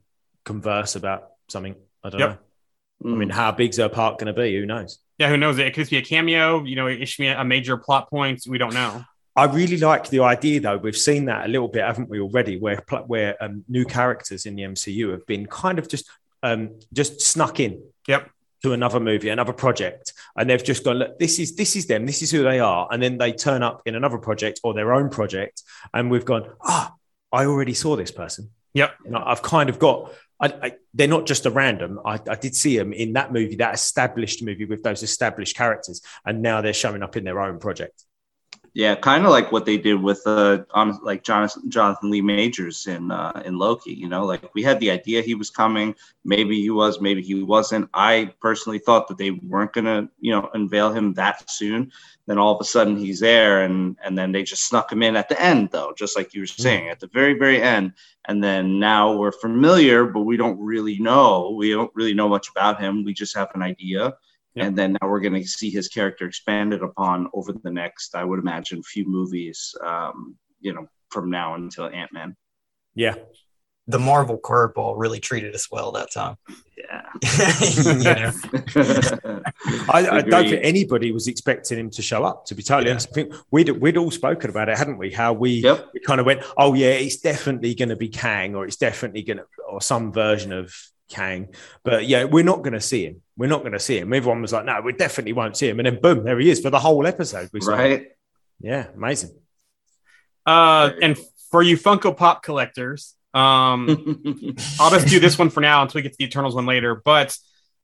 converse 0.44 0.96
about 0.96 1.28
something. 1.48 1.76
I 2.02 2.10
don't 2.10 2.20
Yep. 2.20 2.30
know. 2.30 3.12
I 3.12 3.14
mean, 3.14 3.30
how 3.30 3.52
big's 3.52 3.76
her 3.76 3.88
part 3.88 4.18
going 4.18 4.26
to 4.34 4.40
be? 4.40 4.56
Who 4.58 4.66
knows? 4.66 4.98
yeah, 5.18 5.28
who 5.28 5.36
knows? 5.36 5.58
It 5.58 5.72
could 5.74 5.88
be 5.88 5.98
a 5.98 6.02
cameo. 6.02 6.64
You 6.64 6.74
know, 6.76 6.86
it 6.88 7.06
should 7.06 7.22
be 7.22 7.28
a 7.28 7.44
major 7.44 7.76
plot 7.76 8.10
point. 8.10 8.42
We 8.48 8.58
don't 8.58 8.74
know. 8.74 9.04
I 9.38 9.45
really 9.45 9.76
like 9.76 10.09
the 10.09 10.18
idea, 10.21 10.59
though. 10.59 10.78
We've 10.78 10.97
seen 10.97 11.26
that 11.26 11.47
a 11.47 11.49
little 11.49 11.68
bit, 11.68 11.85
haven't 11.85 12.09
we, 12.09 12.21
already? 12.21 12.59
Where 12.59 12.83
where 13.07 13.40
um, 13.40 13.64
new 13.68 13.85
characters 13.85 14.47
in 14.47 14.57
the 14.57 14.64
MCU 14.64 15.12
have 15.12 15.25
been 15.26 15.47
kind 15.47 15.78
of 15.78 15.88
just 15.88 16.11
um, 16.42 16.80
just 16.92 17.21
snuck 17.21 17.61
in. 17.61 17.80
Yep. 18.09 18.30
to 18.62 18.73
another 18.73 18.99
movie, 18.99 19.28
another 19.28 19.52
project, 19.52 20.12
and 20.37 20.50
they've 20.50 20.64
just 20.64 20.83
gone, 20.83 20.97
look, 20.97 21.18
this 21.21 21.38
is 21.38 21.54
this 21.54 21.76
is 21.76 21.87
them, 21.87 22.04
this 22.04 22.21
is 22.21 22.33
who 22.33 22.42
they 22.42 22.59
are, 22.59 22.88
and 22.90 23.00
then 23.00 23.16
they 23.16 23.33
turn 23.33 23.62
up 23.62 23.83
in 23.87 23.95
another 23.95 24.18
project 24.18 24.59
or 24.64 24.75
their 24.75 24.92
own 24.92 25.09
project, 25.09 25.62
and 25.95 26.11
we've 26.11 26.25
gone, 26.25 26.50
ah, 26.62 26.95
I 27.30 27.45
already 27.45 27.75
saw 27.75 27.95
this 27.95 28.11
person. 28.11 28.50
Yep. 28.75 28.95
Know, 29.04 29.23
I've 29.25 29.42
kind 29.42 29.68
of 29.68 29.78
got. 29.78 30.12
I, 30.40 30.47
I, 30.47 30.73
they're 30.95 31.07
not 31.07 31.26
just 31.26 31.47
a 31.47 31.50
random. 31.50 32.00
I, 32.04 32.18
I 32.28 32.35
did 32.35 32.57
see 32.57 32.76
them 32.76 32.92
in 32.92 33.12
that 33.12 33.33
movie, 33.33 33.57
that 33.57 33.75
established 33.75 34.42
movie 34.42 34.64
with 34.64 34.83
those 34.83 35.04
established 35.04 35.57
characters, 35.57 36.00
and 36.25 36.42
now 36.42 36.61
they're 36.61 36.73
showing 36.73 37.04
up 37.04 37.16
in 37.16 37.23
their 37.23 37.40
own 37.40 37.61
project. 37.61 38.04
Yeah, 38.78 38.94
kind 38.94 39.25
of 39.25 39.32
like 39.32 39.50
what 39.50 39.66
they 39.66 39.76
did 39.76 40.00
with 40.00 40.23
uh, 40.25 40.58
on 40.70 41.00
like 41.02 41.25
Jonathan 41.25 41.68
Jonathan 41.68 42.12
Lee 42.12 42.20
Majors 42.20 42.87
in 42.87 43.11
uh, 43.11 43.42
in 43.44 43.58
Loki. 43.58 43.92
You 43.92 44.08
know, 44.08 44.25
like 44.25 44.54
we 44.54 44.62
had 44.62 44.78
the 44.78 44.92
idea 44.92 45.20
he 45.20 45.35
was 45.35 45.50
coming. 45.50 45.97
Maybe 46.25 46.61
he 46.62 46.70
was, 46.70 47.00
maybe 47.00 47.20
he 47.20 47.42
wasn't. 47.42 47.90
I 47.92 48.32
personally 48.40 48.78
thought 48.78 49.08
that 49.08 49.18
they 49.18 49.32
weren't 49.32 49.73
gonna, 49.73 50.08
you 50.20 50.30
know, 50.30 50.49
unveil 50.54 50.92
him 50.92 51.12
that 51.14 51.50
soon. 51.50 51.90
Then 52.26 52.38
all 52.38 52.54
of 52.54 52.61
a 52.61 52.64
sudden 52.64 52.97
he's 52.97 53.18
there, 53.18 53.64
and 53.64 53.97
and 54.04 54.16
then 54.16 54.30
they 54.30 54.44
just 54.44 54.68
snuck 54.68 54.92
him 54.92 55.02
in 55.02 55.16
at 55.16 55.28
the 55.28 55.42
end, 55.42 55.70
though, 55.73 55.92
just 55.99 56.16
like 56.16 56.32
you 56.32 56.42
were 56.42 56.47
saying, 56.47 56.88
at 56.88 57.00
the 57.00 57.08
very 57.08 57.35
very 57.37 57.61
end. 57.61 57.94
And 58.26 58.44
then 58.44 58.78
now 58.78 59.12
we're 59.16 59.32
familiar, 59.32 60.04
but 60.04 60.20
we 60.20 60.37
don't 60.37 60.61
really 60.61 61.00
know. 61.00 61.50
We 61.58 61.73
don't 61.73 61.90
really 61.97 62.14
know 62.14 62.28
much 62.28 62.49
about 62.49 62.80
him. 62.80 63.02
We 63.02 63.12
just 63.12 63.37
have 63.37 63.50
an 63.56 63.62
idea 63.62 64.14
Yeah. 64.58 64.66
and 64.66 64.76
then 64.76 64.96
now 65.00 65.08
we're 65.08 65.20
going 65.20 65.34
to 65.34 65.44
see 65.46 65.70
his 65.70 65.88
character 65.88 66.26
expanded 66.26 66.82
upon 66.82 67.28
over 67.32 67.52
the 67.52 67.70
next, 67.70 68.14
I 68.14 68.24
would 68.24 68.38
imagine, 68.38 68.82
few 68.82 69.06
movies. 69.06 69.74
Um, 69.84 70.36
you 70.60 70.72
know, 70.74 70.86
from 71.10 71.30
now 71.30 71.54
until 71.54 71.86
Ant 71.88 72.12
Man. 72.12 72.36
Yeah, 72.94 73.14
The 73.86 73.98
Marvel 73.98 74.38
curveball 74.38 74.94
really 74.98 75.20
treated 75.20 75.54
us 75.54 75.70
well 75.70 75.92
that 75.92 76.10
time. 76.12 76.36
Yeah. 76.76 77.02
you? 78.32 78.32
I, 79.88 80.08
I 80.18 80.20
don't 80.22 80.48
think 80.48 80.60
anybody 80.64 81.12
was 81.12 81.28
expecting 81.28 81.78
him 81.78 81.90
to 81.90 82.02
show 82.02 82.24
up. 82.24 82.44
To 82.46 82.54
be 82.54 82.62
totally 82.62 82.86
Yeah. 82.86 82.92
honest, 82.94 83.08
I 83.10 83.12
think 83.12 83.34
we'd 83.50 83.70
we'd 83.70 83.96
all 83.96 84.10
spoken 84.10 84.50
about 84.50 84.68
it, 84.68 84.76
hadn't 84.78 84.98
we? 84.98 85.10
How 85.12 85.32
we, 85.32 85.50
Yep. 85.62 85.88
we 85.94 86.00
kind 86.00 86.20
of 86.20 86.26
went, 86.26 86.42
oh 86.56 86.74
yeah, 86.74 86.90
it's 86.90 87.16
definitely 87.18 87.74
going 87.74 87.88
to 87.90 87.96
be 87.96 88.08
Kang, 88.08 88.54
or 88.54 88.64
it's 88.66 88.76
definitely 88.76 89.22
going 89.22 89.38
to, 89.38 89.44
or 89.68 89.80
some 89.80 90.12
version 90.12 90.52
of 90.52 90.74
Kang. 91.08 91.48
But 91.84 92.06
yeah, 92.06 92.24
we're 92.24 92.44
not 92.44 92.58
going 92.62 92.74
to 92.74 92.80
see 92.80 93.04
him. 93.06 93.22
We're 93.38 93.49
not 93.49 93.61
going 93.61 93.73
to 93.73 93.78
see 93.78 93.99
him. 93.99 94.12
Everyone 94.12 94.42
was 94.42 94.52
like, 94.52 94.64
no, 94.64 94.80
we 94.80 94.92
definitely 94.92 95.33
won't 95.33 95.57
see 95.57 95.68
him. 95.68 95.78
And 95.78 95.87
then 95.87 96.00
boom, 96.00 96.25
there 96.25 96.38
he 96.40 96.50
is 96.50 96.61
for 96.61 96.71
the 96.71 96.80
whole 96.80 97.07
episode. 97.07 97.49
We 97.52 97.61
saw 97.61 97.73
him. 97.73 97.78
right. 97.78 98.07
Yeah, 98.61 98.88
amazing. 98.95 99.30
Uh, 100.45 100.90
and 101.00 101.16
for 101.50 101.62
you 101.62 101.78
Funko 101.78 102.16
Pop 102.16 102.42
collectors, 102.42 103.14
um, 103.33 104.57
I'll 104.80 104.90
just 104.90 105.07
do 105.07 105.21
this 105.21 105.38
one 105.38 105.50
for 105.50 105.61
now 105.61 105.83
until 105.83 106.00
we 106.00 106.02
get 106.02 106.12
to 106.12 106.18
the 106.18 106.25
Eternals 106.25 106.57
one 106.57 106.66
later. 106.66 106.97
But 106.97 107.37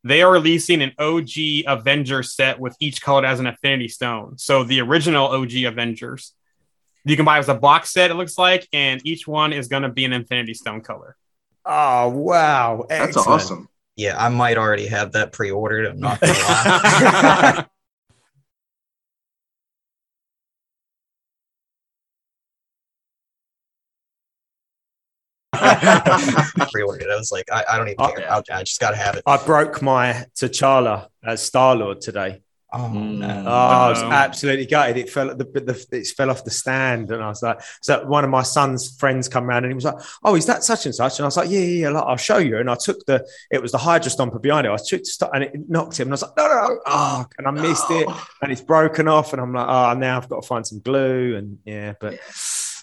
they 0.02 0.22
are 0.22 0.32
releasing 0.32 0.82
an 0.82 0.92
OG 0.98 1.30
Avengers 1.66 2.32
set 2.34 2.58
with 2.58 2.76
each 2.80 3.00
colored 3.00 3.24
as 3.24 3.38
an 3.38 3.46
Infinity 3.46 3.88
Stone. 3.88 4.38
So 4.38 4.64
the 4.64 4.80
original 4.80 5.28
OG 5.28 5.54
Avengers, 5.64 6.32
you 7.04 7.14
can 7.16 7.24
buy 7.24 7.38
as 7.38 7.48
a 7.48 7.54
box 7.54 7.92
set. 7.92 8.10
It 8.10 8.14
looks 8.14 8.36
like, 8.36 8.66
and 8.72 9.00
each 9.04 9.28
one 9.28 9.52
is 9.52 9.68
going 9.68 9.84
to 9.84 9.88
be 9.88 10.04
an 10.04 10.12
Infinity 10.12 10.54
Stone 10.54 10.80
color. 10.80 11.16
Oh 11.64 12.08
wow, 12.08 12.84
That's 12.88 13.16
awesome. 13.16 13.68
Yeah, 13.96 14.16
I 14.18 14.28
might 14.28 14.58
already 14.58 14.86
have 14.88 15.12
that 15.12 15.32
pre-ordered. 15.32 15.86
I'm 15.86 16.00
not 16.00 16.20
gonna 16.20 16.32
lie. 16.32 17.66
pre-ordered 26.72 27.02
it. 27.02 27.10
I 27.10 27.16
was 27.16 27.30
like, 27.30 27.44
I, 27.52 27.64
I 27.70 27.78
don't 27.78 27.88
even 27.88 28.04
care. 28.04 28.30
I'll, 28.30 28.42
I 28.52 28.64
just 28.64 28.80
gotta 28.80 28.96
have 28.96 29.16
it. 29.16 29.22
I 29.26 29.36
broke 29.36 29.80
my 29.80 30.26
T'Challa 30.34 31.08
as 31.22 31.42
Star 31.42 31.76
Lord 31.76 32.00
today. 32.00 32.43
Oh 32.76 32.90
Mm. 32.92 33.18
no. 33.18 33.44
Oh, 33.46 33.50
I 33.50 33.88
was 33.88 34.02
absolutely 34.02 34.66
gutted. 34.66 34.96
It 34.96 35.08
fell 35.08 35.28
the, 35.28 35.44
the 35.44 35.86
it 35.92 36.06
fell 36.08 36.28
off 36.30 36.42
the 36.44 36.50
stand, 36.50 37.10
and 37.12 37.22
I 37.22 37.28
was 37.28 37.40
like, 37.40 37.60
so 37.82 38.04
one 38.04 38.24
of 38.24 38.30
my 38.30 38.42
son's 38.42 38.96
friends 38.96 39.28
come 39.28 39.44
around 39.48 39.64
and 39.64 39.70
he 39.70 39.74
was 39.74 39.84
like, 39.84 39.94
"Oh, 40.24 40.34
is 40.34 40.46
that 40.46 40.64
such 40.64 40.84
and 40.86 40.94
such?" 40.94 41.18
And 41.18 41.24
I 41.24 41.28
was 41.28 41.36
like, 41.36 41.48
"Yeah, 41.50 41.60
yeah, 41.60 41.82
yeah 41.82 41.90
like, 41.90 42.04
I'll 42.04 42.16
show 42.16 42.38
you." 42.38 42.58
And 42.58 42.68
I 42.68 42.74
took 42.74 43.04
the 43.06 43.24
it 43.52 43.62
was 43.62 43.70
the 43.70 43.78
Hydra 43.78 44.10
Stomper 44.10 44.42
behind 44.42 44.66
it. 44.66 44.70
I 44.72 44.76
took 44.76 45.00
the 45.02 45.04
st- 45.06 45.30
and 45.32 45.44
it 45.44 45.52
knocked 45.68 45.98
him, 46.00 46.08
and 46.08 46.12
I 46.12 46.14
was 46.14 46.22
like, 46.22 46.36
"No, 46.36 46.48
no, 46.48 46.54
no!" 46.68 46.80
Oh, 46.86 47.26
and 47.38 47.46
I 47.46 47.50
missed 47.52 47.90
it, 47.90 48.08
and 48.42 48.50
it's 48.50 48.60
broken 48.60 49.06
off, 49.06 49.32
and 49.32 49.40
I'm 49.40 49.52
like, 49.52 49.68
"Oh, 49.68 49.94
now 49.96 50.16
I've 50.16 50.28
got 50.28 50.42
to 50.42 50.46
find 50.48 50.66
some 50.66 50.80
glue." 50.80 51.36
And 51.36 51.58
yeah, 51.64 51.92
but 52.00 52.18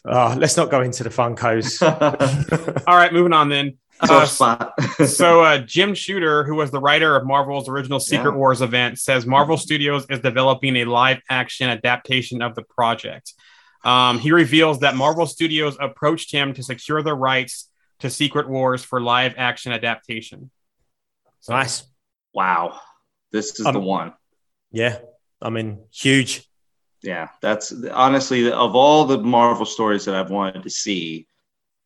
oh, 0.05 0.35
let's 0.37 0.55
not 0.55 0.71
go 0.71 0.81
into 0.81 1.03
the 1.03 1.09
Funkos. 1.09 1.81
All 2.87 2.95
right, 2.95 3.11
moving 3.11 3.33
on 3.33 3.49
then. 3.49 3.77
Tough 4.01 4.11
Uh, 4.11 4.25
spot. 4.25 4.73
so 5.07 5.43
uh, 5.43 5.57
Jim 5.59 5.93
Shooter, 5.93 6.43
who 6.43 6.55
was 6.55 6.71
the 6.71 6.79
writer 6.79 7.15
of 7.15 7.25
Marvel's 7.25 7.69
original 7.69 7.99
Secret 7.99 8.31
Yeah. 8.31 8.37
Wars 8.37 8.61
event, 8.61 8.99
says 8.99 9.25
Marvel 9.25 9.57
Studios 9.57 10.05
is 10.09 10.19
developing 10.19 10.77
a 10.77 10.85
live 10.85 11.19
action 11.29 11.69
adaptation 11.69 12.41
of 12.41 12.55
the 12.55 12.63
project. 12.63 13.33
Um, 13.83 14.19
he 14.19 14.31
reveals 14.31 14.79
that 14.79 14.95
Marvel 14.95 15.25
Studios 15.25 15.77
approached 15.79 16.31
him 16.31 16.53
to 16.53 16.63
secure 16.63 17.01
the 17.01 17.13
rights 17.15 17.69
to 17.99 18.09
Secret 18.09 18.49
Wars 18.49 18.83
for 18.83 18.99
live 19.01 19.35
action 19.37 19.71
adaptation. 19.71 20.51
So 21.39 21.53
nice, 21.53 21.83
wow. 22.33 22.79
This 23.31 23.59
is 23.59 23.65
Um, 23.65 23.73
the 23.73 23.79
one. 23.79 24.13
yeah. 24.71 24.99
I 25.41 25.49
mean, 25.49 25.79
huge. 25.91 26.43
Yeah, 27.01 27.29
that's 27.41 27.73
honestly 27.91 28.51
of 28.51 28.75
all 28.75 29.05
the 29.05 29.17
Marvel 29.17 29.65
stories 29.65 30.05
that 30.05 30.13
I've 30.13 30.29
wanted 30.29 30.61
to 30.63 30.69
see 30.69 31.27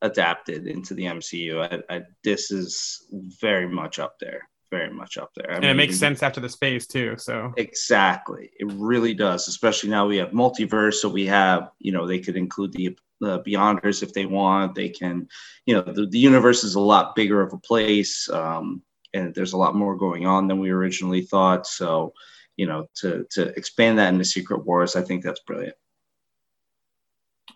adapted 0.06 0.68
into 0.68 0.94
the 0.94 1.04
MCU. 1.04 1.84
I, 1.90 1.96
I, 1.96 2.02
this 2.24 2.52
is 2.52 3.06
very 3.42 3.68
much 3.68 4.00
up 4.00 4.18
there. 4.20 4.48
Very 4.72 4.92
much 4.92 5.18
up 5.18 5.32
there. 5.36 5.52
I 5.52 5.56
And 5.56 5.66
it 5.66 5.76
makes 5.76 5.98
sense 5.98 6.24
after 6.24 6.42
this 6.42 6.56
phase 6.56 6.88
too. 6.88 7.16
So 7.18 7.54
Exactly. 7.58 8.50
It 8.60 8.72
really 8.74 9.14
does, 9.14 9.48
especially 9.48 9.90
now 9.90 10.08
we 10.08 10.18
have 10.18 10.30
multiverse. 10.30 10.96
So 10.96 11.10
we 11.10 11.26
have, 11.28 11.70
you 11.80 11.92
know, 11.92 12.08
they 12.08 12.20
could 12.20 12.36
include 12.36 12.74
the, 12.74 12.98
the 13.22 13.42
Beyonders 13.42 14.04
if 14.04 14.14
they 14.14 14.26
want. 14.26 14.76
They 14.76 14.90
can, 14.90 15.28
you 15.66 15.76
know, 15.76 15.82
the, 15.82 16.08
the 16.08 16.20
universe 16.20 16.64
is 16.64 16.76
a 16.76 16.80
lot 16.80 17.16
bigger 17.16 17.42
of 17.42 17.54
a 17.54 17.58
place. 17.58 18.28
Um, 18.30 18.82
and 19.14 19.34
there's 19.34 19.54
a 19.54 19.58
lot 19.58 19.76
more 19.76 19.96
going 19.96 20.26
on 20.26 20.48
than 20.48 20.60
we 20.60 20.72
originally 20.72 21.22
thought. 21.22 21.66
So, 21.68 22.14
you 22.58 22.66
know, 22.66 22.88
to, 22.96 23.26
to 23.32 23.48
expand 23.58 24.00
that 24.00 24.12
into 24.12 24.26
Secret 24.26 24.66
Wars, 24.66 24.96
I 24.96 25.02
think 25.04 25.24
that's 25.24 25.42
brilliant. 25.42 25.76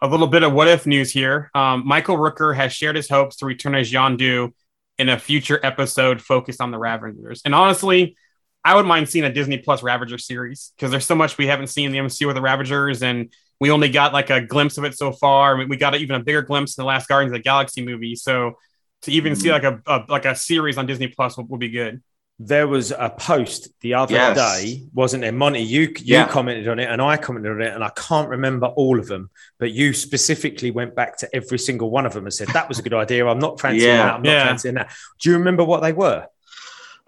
A 0.01 0.07
little 0.07 0.27
bit 0.27 0.43
of 0.43 0.53
what 0.53 0.67
if 0.67 0.85
news 0.85 1.11
here. 1.11 1.49
Um, 1.53 1.83
Michael 1.85 2.17
Rooker 2.17 2.55
has 2.55 2.73
shared 2.73 2.95
his 2.95 3.09
hopes 3.09 3.37
to 3.37 3.45
return 3.45 3.75
as 3.75 3.91
Yondu 3.91 4.53
in 4.97 5.09
a 5.09 5.19
future 5.19 5.59
episode 5.63 6.21
focused 6.21 6.61
on 6.61 6.71
the 6.71 6.77
Ravagers. 6.77 7.41
And 7.45 7.55
honestly, 7.55 8.15
I 8.63 8.75
would 8.75 8.85
mind 8.85 9.09
seeing 9.09 9.25
a 9.25 9.31
Disney 9.31 9.57
Plus 9.57 9.81
Ravager 9.81 10.17
series 10.17 10.73
because 10.75 10.91
there's 10.91 11.05
so 11.05 11.15
much 11.15 11.37
we 11.37 11.47
haven't 11.47 11.67
seen 11.67 11.87
in 11.87 11.91
the 11.91 11.97
MCU 11.99 12.27
with 12.27 12.35
the 12.35 12.41
Ravagers, 12.41 13.01
and 13.01 13.33
we 13.59 13.71
only 13.71 13.89
got 13.89 14.13
like 14.13 14.29
a 14.29 14.41
glimpse 14.41 14.77
of 14.77 14.83
it 14.83 14.97
so 14.97 15.11
far. 15.11 15.55
I 15.55 15.59
mean, 15.59 15.69
we 15.69 15.77
got 15.77 15.95
even 15.95 16.17
a 16.17 16.23
bigger 16.23 16.41
glimpse 16.41 16.77
in 16.77 16.81
the 16.81 16.87
last 16.87 17.07
Guardians 17.07 17.31
of 17.31 17.39
the 17.39 17.43
Galaxy 17.43 17.83
movie. 17.83 18.15
So 18.15 18.57
to 19.03 19.11
even 19.11 19.35
see 19.35 19.51
like 19.51 19.63
a, 19.63 19.81
a 19.85 20.03
like 20.09 20.25
a 20.25 20.35
series 20.35 20.77
on 20.77 20.85
Disney 20.85 21.07
Plus 21.07 21.37
would, 21.37 21.49
would 21.49 21.59
be 21.59 21.69
good. 21.69 22.01
There 22.41 22.67
was 22.69 22.91
a 22.91 23.09
post 23.09 23.67
the 23.81 23.95
other 23.95 24.13
Yes. 24.13 24.37
day, 24.37 24.83
wasn't 24.93 25.21
there? 25.23 25.31
Monte, 25.33 25.59
you 25.59 25.81
you 25.81 26.15
Yeah. 26.15 26.27
commented 26.29 26.69
on 26.69 26.79
it 26.79 26.89
and 26.89 27.01
I 27.01 27.17
commented 27.17 27.51
on 27.51 27.61
it, 27.61 27.73
and 27.73 27.83
I 27.83 27.89
can't 27.89 28.29
remember 28.29 28.67
all 28.67 28.97
of 28.97 29.07
them, 29.07 29.29
but 29.59 29.71
you 29.71 29.93
specifically 29.93 30.71
went 30.71 30.95
back 30.95 31.17
to 31.17 31.35
every 31.35 31.59
single 31.59 31.89
one 31.89 32.05
of 32.05 32.13
them 32.13 32.23
and 32.25 32.33
said 32.33 32.47
that 32.49 32.69
was 32.69 32.79
a 32.79 32.81
good 32.81 32.93
idea. 32.93 33.27
I'm 33.27 33.39
not 33.39 33.59
fancying 33.59 33.89
Yeah. 33.89 33.97
that. 34.05 34.13
I'm 34.15 34.21
not 34.21 34.31
Yeah. 34.31 34.45
fancying 34.47 34.75
that. 34.75 34.89
Do 35.19 35.29
you 35.29 35.37
remember 35.37 35.65
what 35.65 35.81
they 35.81 35.91
were? 35.91 36.27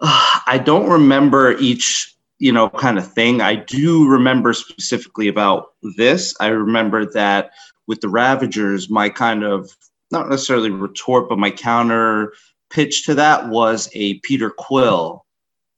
I 0.00 0.60
don't 0.62 0.88
remember 0.90 1.52
each, 1.58 2.14
you 2.38 2.52
know, 2.52 2.68
kind 2.68 2.98
of 2.98 3.10
thing. 3.10 3.40
I 3.40 3.54
do 3.54 4.06
remember 4.06 4.52
specifically 4.52 5.28
about 5.28 5.68
this. 5.96 6.34
I 6.40 6.48
remember 6.48 7.06
that 7.12 7.52
with 7.86 8.02
the 8.02 8.08
Ravagers, 8.10 8.90
my 8.90 9.08
kind 9.08 9.44
of 9.44 9.74
not 10.10 10.28
necessarily 10.28 10.68
retort, 10.70 11.28
but 11.30 11.38
my 11.38 11.50
counter 11.50 12.34
pitch 12.72 13.04
to 13.04 13.14
that 13.14 13.48
was 13.48 13.88
a 13.92 14.14
Peter 14.20 14.50
Quill 14.50 15.24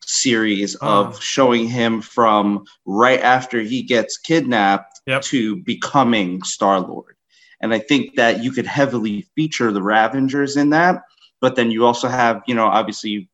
series 0.06 0.76
ah. 0.80 1.00
of 1.00 1.22
showing 1.22 1.68
him 1.68 2.00
from 2.00 2.64
right 2.86 3.20
after 3.20 3.60
he 3.60 3.82
gets 3.82 4.16
kidnapped 4.16 4.94
Yep. 5.06 5.22
to 5.22 5.56
becoming 5.64 6.42
Star 6.44 6.80
Lord. 6.80 7.16
And 7.60 7.74
I 7.74 7.78
think 7.78 8.16
that 8.16 8.42
you 8.42 8.52
could 8.52 8.66
heavily 8.66 9.26
feature 9.34 9.70
the 9.70 9.82
Ravengers 9.82 10.56
in 10.56 10.70
that. 10.70 11.02
But 11.40 11.56
then 11.56 11.70
you 11.70 11.84
also 11.84 12.08
have, 12.08 12.42
you 12.46 12.54
know, 12.54 12.66
obviously 12.66 13.28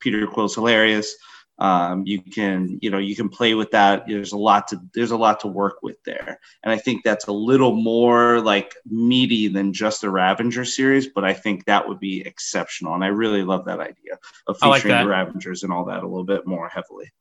Peter 0.00 0.26
Quill's 0.26 0.54
hilarious. 0.54 1.14
Um, 1.58 2.04
you 2.04 2.20
can, 2.20 2.78
you 2.82 2.90
know, 2.90 2.98
you 2.98 3.14
can 3.14 3.28
play 3.28 3.54
with 3.54 3.70
that. 3.70 4.06
There's 4.08 4.32
a 4.32 4.36
lot 4.36 4.66
to 4.68 4.80
there's 4.92 5.12
a 5.12 5.16
lot 5.16 5.40
to 5.40 5.46
work 5.46 5.76
with 5.82 6.02
there, 6.04 6.40
and 6.64 6.72
I 6.72 6.78
think 6.78 7.04
that's 7.04 7.26
a 7.28 7.32
little 7.32 7.72
more 7.72 8.40
like 8.40 8.74
meaty 8.86 9.46
than 9.48 9.72
just 9.72 10.00
the 10.00 10.08
Ravenger 10.08 10.66
series. 10.66 11.06
But 11.06 11.24
I 11.24 11.32
think 11.32 11.64
that 11.66 11.88
would 11.88 12.00
be 12.00 12.22
exceptional, 12.26 12.94
and 12.94 13.04
I 13.04 13.08
really 13.08 13.44
love 13.44 13.66
that 13.66 13.78
idea 13.78 14.18
of 14.48 14.56
I 14.62 14.68
like 14.68 14.82
featuring 14.82 15.06
the 15.06 15.12
Ravengers 15.12 15.62
and 15.62 15.72
all 15.72 15.84
that 15.84 16.02
a 16.02 16.08
little 16.08 16.24
bit 16.24 16.44
more 16.46 16.68
heavily. 16.68 17.12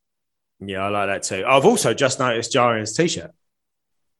Yeah, 0.59 0.85
I 0.85 0.89
like 0.89 1.07
that 1.09 1.23
too. 1.23 1.45
I've 1.47 1.65
also 1.65 1.93
just 1.93 2.19
noticed 2.19 2.53
Jarian's 2.53 2.93
t-shirt. 2.93 3.31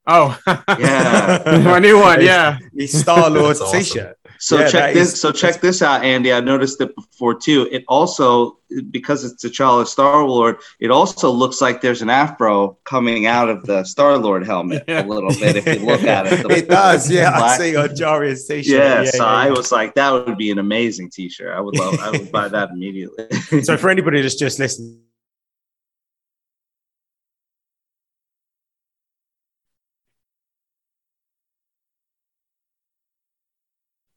Oh, 0.06 0.38
Yeah. 0.46 1.62
my 1.64 1.78
new 1.78 1.98
one. 1.98 2.22
Yeah. 2.22 2.58
His 2.76 3.00
Star 3.00 3.30
Lord 3.30 3.56
awesome. 3.56 3.80
t-shirt. 3.80 4.18
So 4.44 4.58
Yeah, 4.58 4.68
check 4.68 4.92
this. 4.92 5.14
is- 5.14 5.20
so 5.22 5.32
check 5.32 5.62
this 5.62 5.80
out, 5.80 6.04
Andy. 6.04 6.30
I 6.30 6.40
noticed 6.40 6.78
it 6.82 6.94
before 6.94 7.34
too. 7.34 7.66
It 7.72 7.82
also 7.88 8.58
because 8.90 9.24
it's 9.24 9.42
a 9.44 9.48
child 9.48 9.80
of 9.80 9.88
Star 9.88 10.22
Lord. 10.26 10.56
It 10.80 10.90
also 10.90 11.30
looks 11.30 11.62
like 11.62 11.80
there's 11.80 12.02
an 12.02 12.10
afro 12.10 12.76
coming 12.84 13.24
out 13.24 13.48
of 13.48 13.64
the 13.64 13.84
Star 13.84 14.18
Lord 14.18 14.44
helmet 14.44 14.84
Yeah. 14.86 15.02
a 15.02 15.06
little 15.06 15.30
bit. 15.30 15.56
If 15.56 15.66
you 15.66 15.86
look 15.86 16.02
at 16.02 16.26
it, 16.26 16.44
it 16.50 16.68
does. 16.68 17.10
Yeah, 17.10 17.30
I 17.32 17.56
see 17.56 17.74
on 17.74 17.88
Jarian's 17.90 18.46
t-shirt. 18.46 18.66
Yeah, 18.78 19.04
so 19.04 19.16
yeah, 19.24 19.24
I 19.24 19.46
yeah. 19.46 19.52
was 19.52 19.72
like, 19.72 19.94
that 19.94 20.10
would 20.10 20.36
be 20.36 20.50
an 20.50 20.58
amazing 20.58 21.08
T-shirt. 21.10 21.56
I 21.56 21.60
would 21.60 21.78
love. 21.78 21.98
I 22.00 22.10
would 22.10 22.30
buy 22.30 22.48
that 22.56 22.68
immediately. 22.70 23.62
So 23.62 23.78
for 23.78 23.88
anybody 23.88 24.20
that's 24.20 24.34
just 24.34 24.58
listening. 24.58 24.98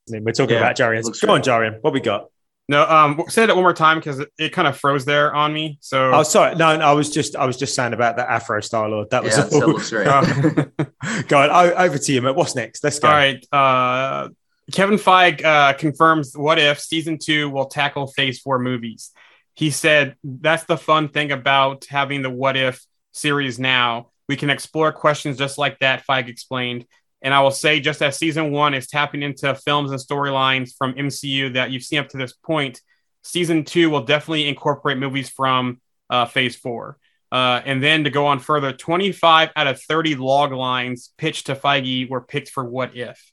We're 0.10 0.32
talking 0.32 0.56
Yeah, 0.56 0.62
about 0.62 0.76
Jarian. 0.78 1.04
looks 1.04 1.20
Go 1.20 1.34
on, 1.34 1.42
great. 1.42 1.54
Jarian. 1.54 1.78
What 1.82 1.94
we 1.94 2.00
got? 2.00 2.28
No, 2.70 2.84
um, 2.84 3.22
say 3.30 3.46
that 3.46 3.56
one 3.56 3.64
more 3.64 3.74
time 3.74 3.98
because 3.98 4.20
it, 4.20 4.30
it 4.38 4.50
kind 4.50 4.68
of 4.68 4.78
froze 4.78 5.06
there 5.06 5.34
on 5.34 5.54
me. 5.54 5.78
So 5.80 6.12
Oh, 6.14 6.24
sorry. 6.24 6.56
No, 6.56 6.76
no, 6.76 6.86
I 6.86 6.92
was 6.92 7.10
just 7.10 7.36
I 7.38 7.46
was 7.46 7.56
just 7.56 7.74
saying 7.74 7.94
about 7.94 8.18
the 8.18 8.30
Afro 8.30 8.60
Star 8.60 8.90
Lord. 8.90 9.10
That 9.12 9.24
was 9.24 9.38
yeah, 9.38 9.44
all. 9.46 9.60
that 9.62 9.68
looks 9.68 9.90
great. 9.90 10.06
Uh, 10.08 10.22
go 11.30 11.38
on. 11.40 11.50
O- 11.50 11.74
over 11.76 11.98
to 11.98 12.12
you, 12.12 12.22
mate. 12.22 12.36
What's 12.36 12.56
next? 12.56 12.84
Let's 12.84 13.00
go. 13.00 13.08
All 13.08 13.14
right. 13.14 13.46
Uh, 13.54 14.30
Kevin 14.74 14.98
Feige 14.98 15.46
uh, 15.46 15.74
confirms 15.74 16.36
what 16.36 16.60
if 16.60 16.82
season 16.82 17.18
two 17.20 17.50
will 17.50 17.68
tackle 17.68 18.08
phase 18.08 18.40
four 18.40 18.60
movies. 18.60 19.12
He 19.54 19.72
said 19.72 20.16
that's 20.24 20.66
the 20.66 20.78
fun 20.78 21.08
thing 21.08 21.32
about 21.32 21.86
having 21.90 22.22
the 22.22 22.30
what 22.30 22.58
if 22.58 22.86
series 23.14 23.58
now. 23.60 24.10
We 24.28 24.36
can 24.36 24.50
explore 24.50 24.92
questions 24.92 25.38
just 25.38 25.58
like 25.58 25.80
that, 25.80 26.04
Feige 26.06 26.28
explained. 26.28 26.86
And 27.22 27.34
I 27.34 27.42
will 27.42 27.52
say, 27.52 27.80
just 27.80 28.02
as 28.02 28.18
season 28.18 28.52
one 28.52 28.74
is 28.74 28.88
tapping 28.88 29.24
into 29.24 29.54
films 29.56 29.92
and 29.92 30.00
storylines 30.00 30.72
from 30.78 30.94
MCU 30.94 31.54
that 31.54 31.72
you've 31.72 31.84
seen 31.84 32.00
up 32.00 32.10
to 32.10 32.18
this 32.18 32.34
point, 32.34 32.82
season 33.24 33.64
two 33.64 33.90
will 33.90 34.04
definitely 34.04 34.48
incorporate 34.48 34.98
movies 34.98 35.30
from 35.30 35.82
uh, 36.10 36.26
phase 36.26 36.56
four. 36.56 36.98
Uh, 37.32 37.62
and 37.66 37.84
then 37.84 38.04
to 38.06 38.10
go 38.10 38.28
on 38.28 38.40
further, 38.40 38.72
25 38.72 39.50
out 39.56 39.68
of 39.68 39.82
30 39.82 40.16
log 40.16 40.52
lines 40.54 41.12
pitched 41.18 41.48
to 41.48 41.56
Feige 41.56 42.10
were 42.10 42.22
picked 42.22 42.50
for 42.50 42.64
what 42.64 42.96
if. 42.96 43.32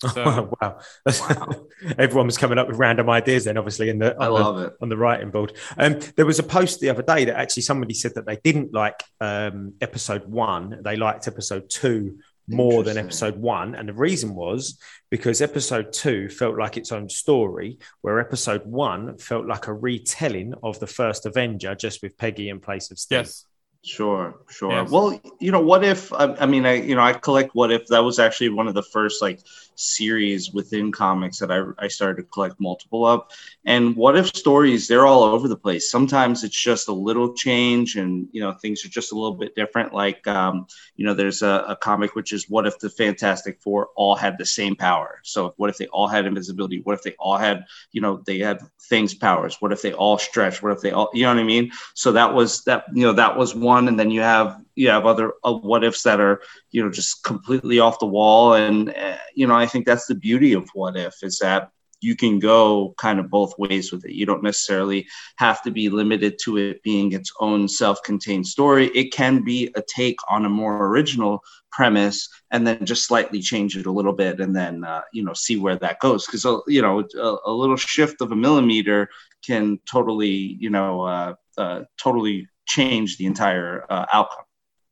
So, 0.14 0.54
wow. 0.60 0.78
Everyone 1.98 2.26
was 2.26 2.38
coming 2.38 2.56
up 2.56 2.68
with 2.68 2.76
random 2.76 3.10
ideas 3.10 3.46
then, 3.46 3.58
obviously, 3.58 3.88
in 3.88 3.98
the, 3.98 4.14
I 4.14 4.26
on 4.28 4.32
the- 4.32 4.40
love 4.40 4.58
it. 4.62 4.72
on 4.80 4.88
the 4.88 4.96
writing 4.96 5.30
board. 5.32 5.54
Um, 5.76 5.98
there 6.14 6.24
was 6.24 6.38
a 6.38 6.44
post 6.44 6.78
the 6.78 6.90
other 6.90 7.02
day 7.02 7.24
that 7.24 7.36
actually 7.36 7.62
somebody 7.64 7.94
said 7.94 8.14
that 8.14 8.24
they 8.24 8.36
didn't 8.44 8.72
like 8.72 9.02
um, 9.20 9.72
episode 9.80 10.24
one. 10.26 10.82
They 10.84 10.94
liked 10.94 11.26
episode 11.26 11.68
two 11.68 12.18
more 12.48 12.82
than 12.82 12.98
episode 12.98 13.36
one. 13.36 13.74
And 13.74 13.88
the 13.88 13.92
reason 13.92 14.34
was 14.34 14.78
because 15.10 15.40
episode 15.40 15.92
two 15.92 16.28
felt 16.28 16.56
like 16.58 16.76
its 16.76 16.92
own 16.92 17.08
story, 17.08 17.78
where 18.00 18.20
episode 18.20 18.66
one 18.66 19.18
felt 19.18 19.46
like 19.46 19.66
a 19.66 19.72
retelling 19.72 20.54
of 20.62 20.80
the 20.80 20.86
first 20.86 21.26
Avenger, 21.26 21.74
just 21.74 22.02
with 22.02 22.16
Peggy 22.16 22.48
in 22.48 22.60
place 22.60 22.90
of 22.90 22.98
Steve. 22.98 23.18
yes. 23.18 23.44
Sure, 23.84 24.40
sure. 24.50 24.72
Yes. 24.72 24.90
Well, 24.90 25.20
you 25.38 25.52
know, 25.52 25.60
what 25.60 25.84
if? 25.84 26.12
I, 26.12 26.34
I 26.40 26.46
mean, 26.46 26.66
I 26.66 26.74
you 26.74 26.96
know, 26.96 27.00
I 27.00 27.12
collect 27.12 27.54
what 27.54 27.70
if. 27.70 27.86
That 27.86 28.00
was 28.00 28.18
actually 28.18 28.48
one 28.48 28.66
of 28.66 28.74
the 28.74 28.82
first 28.82 29.22
like 29.22 29.40
series 29.78 30.52
within 30.52 30.92
comics 30.92 31.38
that 31.38 31.50
I 31.50 31.62
I 31.78 31.88
started 31.88 32.22
to 32.22 32.28
collect 32.28 32.60
multiple 32.60 33.06
of. 33.06 33.24
And 33.64 33.96
what 33.96 34.16
if 34.16 34.26
stories? 34.28 34.88
They're 34.88 35.06
all 35.06 35.22
over 35.22 35.48
the 35.48 35.56
place. 35.56 35.90
Sometimes 35.90 36.44
it's 36.44 36.60
just 36.60 36.88
a 36.88 36.92
little 36.92 37.34
change, 37.34 37.96
and 37.96 38.28
you 38.32 38.40
know, 38.40 38.52
things 38.52 38.84
are 38.84 38.88
just 38.88 39.12
a 39.12 39.14
little 39.14 39.36
bit 39.36 39.54
different. 39.54 39.92
Like, 39.92 40.26
um, 40.26 40.66
you 40.96 41.04
know, 41.04 41.14
there's 41.14 41.42
a, 41.42 41.64
a 41.68 41.76
comic 41.76 42.14
which 42.14 42.32
is 42.32 42.48
what 42.48 42.66
if 42.66 42.78
the 42.78 42.90
Fantastic 42.90 43.60
Four 43.60 43.88
all 43.96 44.14
had 44.14 44.38
the 44.38 44.46
same 44.46 44.76
power? 44.76 45.20
So, 45.24 45.54
what 45.56 45.70
if 45.70 45.78
they 45.78 45.86
all 45.88 46.08
had 46.08 46.26
invisibility? 46.26 46.80
What 46.82 46.94
if 46.94 47.02
they 47.02 47.14
all 47.18 47.36
had, 47.36 47.64
you 47.92 48.00
know, 48.00 48.22
they 48.26 48.38
had 48.38 48.60
things 48.88 49.14
powers? 49.14 49.56
What 49.60 49.72
if 49.72 49.82
they 49.82 49.92
all 49.92 50.18
stretch? 50.18 50.62
What 50.62 50.72
if 50.72 50.80
they 50.80 50.92
all, 50.92 51.10
you 51.12 51.22
know 51.24 51.34
what 51.34 51.40
I 51.40 51.44
mean? 51.44 51.70
so 51.94 52.12
that 52.12 52.34
was 52.34 52.62
that 52.64 52.84
you 52.94 53.02
know 53.02 53.12
that 53.12 53.36
was 53.36 53.54
one 53.54 53.88
and 53.88 53.98
then 53.98 54.10
you 54.10 54.20
have 54.20 54.60
you 54.78 54.88
have 54.88 55.06
other 55.06 55.32
uh, 55.44 55.52
what 55.52 55.84
ifs 55.84 56.02
that 56.02 56.20
are 56.20 56.40
you 56.70 56.82
know 56.82 56.90
just 56.90 57.24
completely 57.24 57.78
off 57.78 57.98
the 57.98 58.06
wall. 58.06 58.54
And 58.54 58.90
uh, 58.90 59.16
you 59.34 59.46
know 59.46 59.54
i 59.54 59.66
think 59.66 59.86
that's 59.86 60.06
the 60.06 60.14
beauty 60.14 60.52
of 60.52 60.68
what 60.74 60.96
if 60.96 61.22
is 61.22 61.38
that 61.38 61.70
you 62.00 62.14
can 62.14 62.38
go 62.38 62.94
kind 62.96 63.18
of 63.18 63.30
both 63.30 63.58
ways 63.58 63.90
with 63.90 64.04
it. 64.04 64.12
You 64.12 64.26
don't 64.26 64.42
necessarily 64.42 65.06
have 65.36 65.62
to 65.62 65.70
be 65.70 65.88
limited 65.88 66.38
to 66.44 66.56
it 66.58 66.82
being 66.82 67.12
its 67.12 67.32
own 67.40 67.68
self-contained 67.68 68.46
story. 68.46 68.86
It 68.94 69.12
can 69.12 69.42
be 69.42 69.72
a 69.74 69.82
take 69.82 70.18
on 70.28 70.44
a 70.44 70.48
more 70.48 70.86
original 70.86 71.42
premise 71.72 72.28
and 72.50 72.66
then 72.66 72.84
just 72.86 73.06
slightly 73.06 73.40
change 73.40 73.76
it 73.76 73.86
a 73.86 73.92
little 73.92 74.12
bit 74.12 74.40
and 74.40 74.54
then 74.54 74.84
uh, 74.84 75.02
you 75.12 75.24
know 75.24 75.34
see 75.34 75.56
where 75.56 75.76
that 75.76 76.00
goes. 76.00 76.26
Because 76.26 76.44
you 76.66 76.82
know 76.82 77.04
a, 77.16 77.50
a 77.50 77.52
little 77.52 77.76
shift 77.76 78.20
of 78.20 78.32
a 78.32 78.36
millimeter 78.36 79.08
can 79.44 79.78
totally 79.90 80.56
you 80.60 80.70
know 80.70 81.02
uh, 81.02 81.34
uh, 81.56 81.82
totally 81.96 82.48
change 82.66 83.16
the 83.16 83.26
entire 83.26 83.84
uh, 83.90 84.06
outcome. 84.12 84.44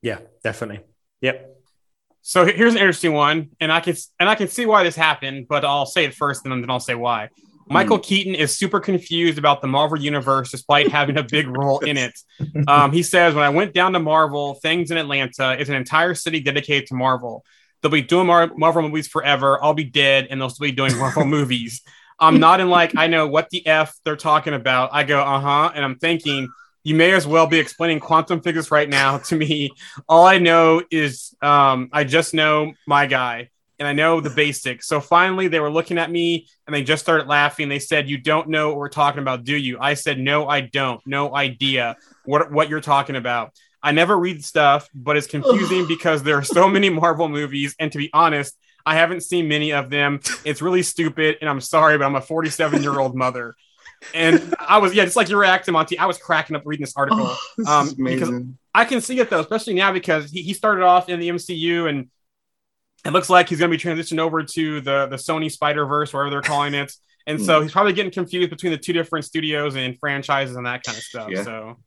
Yeah, 0.07 0.19
definitely. 0.45 0.85
Yep. 1.21 1.57
So 2.23 2.45
here's 2.45 2.75
an 2.75 2.79
interesting 2.79 3.13
one, 3.13 3.51
and 3.59 3.73
I 3.73 3.81
can 3.81 3.97
and 4.21 4.29
I 4.29 4.37
can 4.37 4.47
see 4.47 4.65
why 4.65 4.85
this 4.85 4.95
happened, 4.95 5.49
but 5.49 5.65
I'll 5.65 5.85
say 5.85 6.05
it 6.05 6.15
first, 6.15 6.47
and 6.47 6.63
then 6.63 6.71
I'll 6.71 6.79
say 6.79 6.95
why. 6.95 7.31
Michael 7.69 7.99
Keaton 7.99 8.37
is 8.37 8.57
super 8.57 8.79
confused 8.79 9.37
about 9.37 9.61
the 9.61 9.67
Marvel 9.67 9.99
universe, 9.99 10.53
despite 10.53 10.93
having 10.93 11.19
a 11.19 11.25
big 11.25 11.49
role 11.49 11.81
in 11.81 11.97
it. 11.97 12.13
Um, 12.69 12.93
he 12.93 13.03
says, 13.03 13.35
"When 13.35 13.43
I 13.43 13.49
went 13.49 13.75
down 13.75 13.93
to 13.95 13.99
Marvel, 13.99 14.55
things 14.55 14.93
in 14.93 14.97
Atlanta 14.97 15.59
is 15.59 15.69
an 15.69 15.75
entire 15.75 16.15
city 16.15 16.39
dedicated 16.39 16.87
to 16.89 16.95
Marvel. 16.95 17.45
They'll 17.83 17.91
be 17.91 18.03
doing 18.03 18.29
Mar- 18.29 18.53
Marvel 18.57 18.83
movies 18.83 19.09
forever. 19.09 19.63
I'll 19.63 19.75
be 19.75 19.85
dead, 19.85 20.29
and 20.31 20.41
they'll 20.41 20.51
still 20.51 20.69
be 20.69 20.73
doing 20.73 20.97
Marvel 20.97 21.25
movies. 21.39 21.83
I'm 22.21 22.39
not 22.39 22.61
in 22.61 22.71
like 22.71 22.97
I 22.97 23.09
know 23.09 23.27
what 23.27 23.51
the 23.51 23.67
f 23.67 23.93
they're 24.05 24.15
talking 24.15 24.55
about. 24.55 24.91
I 24.93 25.03
go, 25.03 25.21
uh 25.21 25.41
huh, 25.41 25.73
and 25.75 25.85
I'm 25.85 25.99
thinking." 25.99 26.49
You 26.87 26.95
may 26.95 27.15
as 27.15 27.27
well 27.27 27.49
be 27.49 27.59
explaining 27.59 27.99
quantum 27.99 28.41
physics 28.41 28.71
right 28.71 28.89
now 28.89 29.19
to 29.19 29.35
me 29.35 29.73
all 30.09 30.25
I 30.25 30.39
know 30.39 30.85
is 30.89 31.35
um, 31.43 31.89
I 31.93 32.05
just 32.05 32.33
know 32.33 32.75
my 32.87 33.07
guy 33.07 33.51
and 33.81 33.89
I 33.89 33.93
know 33.93 34.21
the 34.21 34.31
basics. 34.31 34.87
So 34.87 35.01
finally, 35.01 35.49
they 35.49 35.59
were 35.59 35.69
looking 35.69 35.99
at 35.99 36.13
me 36.13 36.47
and 36.65 36.73
they 36.73 36.85
just 36.85 37.03
started 37.03 37.27
laughing. 37.27 37.69
They 37.69 37.81
said, 37.81 38.09
"You 38.09 38.19
don't 38.19 38.51
know 38.51 38.69
what 38.69 38.77
we're 38.77 38.89
talking 38.89 39.19
about, 39.19 39.43
do 39.43 39.57
you?" 39.57 39.79
I 39.81 39.95
said, 39.95 40.21
"No, 40.21 40.49
I 40.49 40.61
don't. 40.61 41.05
No 41.09 41.35
idea 41.35 41.97
what 42.25 42.53
what 42.53 42.69
you're 42.69 42.81
talking 42.81 43.17
about." 43.17 43.51
I 43.83 43.91
never 43.91 44.17
read 44.17 44.45
stuff, 44.45 44.89
but 44.95 45.17
it's 45.17 45.27
confusing 45.27 45.89
because 45.89 46.23
there 46.23 46.39
are 46.39 46.45
so 46.45 46.69
many 46.77 46.89
Marvel 46.89 47.29
movies, 47.29 47.75
and 47.81 47.91
to 47.91 47.99
be 47.99 48.11
honest, 48.13 48.57
I 48.87 48.95
haven't 48.95 49.25
seen 49.25 49.49
many 49.49 49.73
of 49.73 49.91
them. 49.91 50.21
It's 50.45 50.63
really 50.63 50.85
stupid, 50.85 51.39
and 51.41 51.51
I'm 51.51 51.61
sorry, 51.61 51.99
but 51.99 52.05
I'm 52.05 52.15
a 52.15 52.21
47 52.21 52.81
year 52.81 53.01
old 53.01 53.17
mother. 53.17 53.57
And 54.15 54.55
I 54.59 54.79
was, 54.79 54.95
yeah, 54.95 55.05
just 55.05 55.17
like 55.17 55.29
you 55.29 55.37
were 55.37 55.45
acting, 55.45 55.73
Monte. 55.73 55.99
I 55.99 56.07
was 56.07 56.19
cracking 56.19 56.57
up 56.57 56.63
reading 56.65 56.85
this 56.85 56.97
article. 56.97 57.35
This 57.57 57.69
Um, 57.69 57.95
because-. 57.97 58.43
I 58.75 58.85
can 58.85 59.01
see 59.01 59.19
it 59.19 59.31
though, 59.31 59.41
especially 59.41 59.75
now 59.75 59.93
because 59.93 60.31
he, 60.31 60.43
he 60.43 60.53
started 60.53 60.85
off 60.85 61.09
in 61.09 61.19
the 61.19 61.31
MCU 61.31 61.89
and 61.89 62.11
it 63.07 63.13
looks 63.13 63.31
like 63.31 63.49
he's 63.49 63.59
going 63.59 63.71
to 63.71 63.77
be 63.77 63.83
transitioned 63.83 64.19
over 64.19 64.43
to 64.43 64.81
the 64.81 65.07
the 65.07 65.17
Sony 65.17 65.51
Spider 65.51 65.87
Verse, 65.87 66.13
whatever 66.13 66.31
they're 66.31 66.43
calling 66.43 66.75
it. 66.75 66.93
And 67.27 67.43
so 67.43 67.61
he's 67.61 67.73
probably 67.73 67.93
getting 67.93 68.13
confused 68.13 68.51
between 68.51 68.71
the 68.71 68.79
two 68.79 68.93
different 68.93 69.25
studios 69.25 69.75
and 69.75 69.99
franchises 69.99 70.55
and 70.55 70.67
that 70.67 70.85
kind 70.85 70.97
of 70.97 71.03
stuff. 71.03 71.29
Yeah. 71.31 71.43
So 71.43 71.79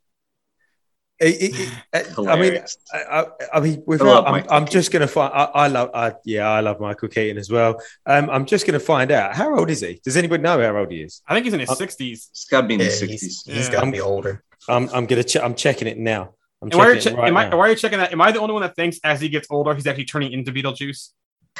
It- 1.21 1.41
it- 1.53 1.69
it- 1.93 2.17
I 2.17 2.35
mean, 2.39 2.63
I, 2.93 2.97
I, 2.97 3.25
I 3.55 3.59
mean, 3.59 3.79
I 3.79 3.83
without, 3.85 4.05
love 4.05 4.25
I'm, 4.25 4.45
I'm 4.49 4.65
just 4.65 4.89
going 4.91 5.01
to 5.01 5.07
find. 5.07 5.33
I, 5.33 5.43
I 5.53 5.67
love, 5.67 5.89
I, 5.93 6.13
yeah, 6.23 6.47
I 6.47 6.61
love 6.61 6.79
Michael 6.79 7.09
Keaton 7.09 7.37
as 7.37 7.49
well. 7.51 7.81
Um, 8.05 8.29
I'm 8.29 8.45
just 8.45 8.65
going 8.65 8.79
to 8.79 8.85
find 8.85 9.11
out 9.11 9.35
how 9.35 9.53
old 9.57 9.69
is 9.69 9.81
he? 9.81 9.99
Does 10.03 10.15
anybody 10.15 10.41
know 10.43 10.61
how 10.61 10.77
old 10.77 10.91
he 10.91 11.01
is? 11.01 11.21
I 11.27 11.33
think 11.33 11.43
he's 11.45 11.53
in 11.53 11.59
his 11.59 11.69
Uh, 11.69 11.75
60s. 11.75 12.11
It's 12.29 12.45
got 12.49 12.61
to 12.61 12.67
be 12.67 12.75
in 12.75 12.79
Yeah, 12.79 12.85
the 12.85 12.91
he's, 12.91 12.99
sixties. 12.99 13.43
he's 13.45 13.67
Yeah. 13.67 13.71
got 13.73 13.83
to 13.85 13.91
be 13.91 13.99
older. 13.99 14.43
I'm, 14.69 14.83
I'm 14.93 15.05
going 15.07 15.21
to. 15.21 15.23
Che- 15.23 15.41
I'm 15.41 15.55
checking 15.55 15.87
it 15.89 15.97
now. 15.97 16.35
I'm 16.61 16.69
why 16.69 16.85
are, 16.87 16.93
you 16.93 17.01
checking 17.01 17.17
che- 17.17 17.17
it 17.17 17.21
right 17.21 17.27
am, 17.29 17.37
I, 17.37 17.49
now. 17.49 17.57
why 17.57 17.67
are 17.67 17.69
you 17.69 17.75
checking 17.75 17.99
that? 17.99 18.11
Am 18.13 18.21
I 18.21 18.31
the 18.31 18.39
only 18.39 18.53
one 18.53 18.61
that 18.61 18.75
thinks 18.77 18.99
as 19.03 19.19
he 19.21 19.27
gets 19.29 19.47
older, 19.49 19.73
he's 19.73 19.87
actually 19.87 20.05
turning 20.05 20.31
into 20.33 20.51
Beetlejuice? 20.51 21.09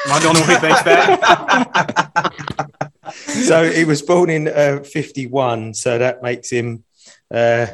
Am 0.06 0.12
I 0.14 0.20
the 0.20 0.28
only 0.30 0.42
one 0.42 0.50
who 0.52 0.56
thinks 0.58 0.82
that? 0.84 2.32
so 3.48 3.70
he 3.70 3.84
was 3.86 4.02
born 4.02 4.30
in 4.30 4.48
uh, 4.48 4.84
51, 4.84 5.74
so 5.74 5.98
that 5.98 6.22
makes 6.22 6.50
him, 6.50 6.84
uh, 7.34 7.68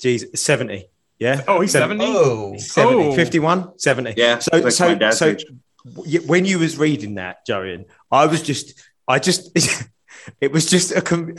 geez, 0.00 0.26
70. 0.38 0.88
Yeah. 1.22 1.42
Oh, 1.46 1.60
he's 1.60 1.70
70? 1.72 2.04
Oh, 2.04 2.56
70, 2.56 2.94
Oh. 3.04 3.14
51, 3.14 3.78
70. 3.78 4.14
Yeah, 4.16 4.38
So, 4.40 4.50
like 4.58 4.72
so, 4.72 5.10
so 5.10 5.26
age. 5.28 5.44
when 6.26 6.44
you 6.44 6.58
was 6.58 6.76
reading 6.78 7.14
that, 7.14 7.46
Jarian, 7.48 7.84
I 8.10 8.26
was 8.26 8.42
just, 8.42 8.80
I 9.06 9.18
just, 9.20 9.50
it 10.40 10.50
was 10.52 10.66
just 10.66 10.90
a, 10.92 11.00
com- 11.00 11.36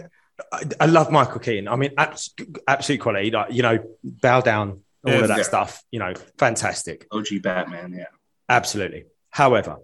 I, 0.52 0.64
I 0.80 0.86
love 0.86 1.12
Michael 1.12 1.40
Keaton. 1.40 1.68
I 1.68 1.76
mean, 1.76 1.92
abs- 1.98 2.34
absolute 2.68 3.02
quality, 3.02 3.32
like, 3.32 3.52
you 3.52 3.62
know, 3.62 3.78
bow 4.04 4.40
down, 4.42 4.82
all 5.06 5.14
Yeah, 5.14 5.20
of 5.20 5.28
that 5.28 5.38
yeah. 5.40 5.44
stuff, 5.44 5.84
you 5.92 6.00
know, 6.00 6.14
fantastic. 6.38 7.06
OG 7.12 7.42
Batman. 7.42 7.94
Yeah. 7.98 8.06
Absolutely. 8.50 9.06
However, 9.32 9.78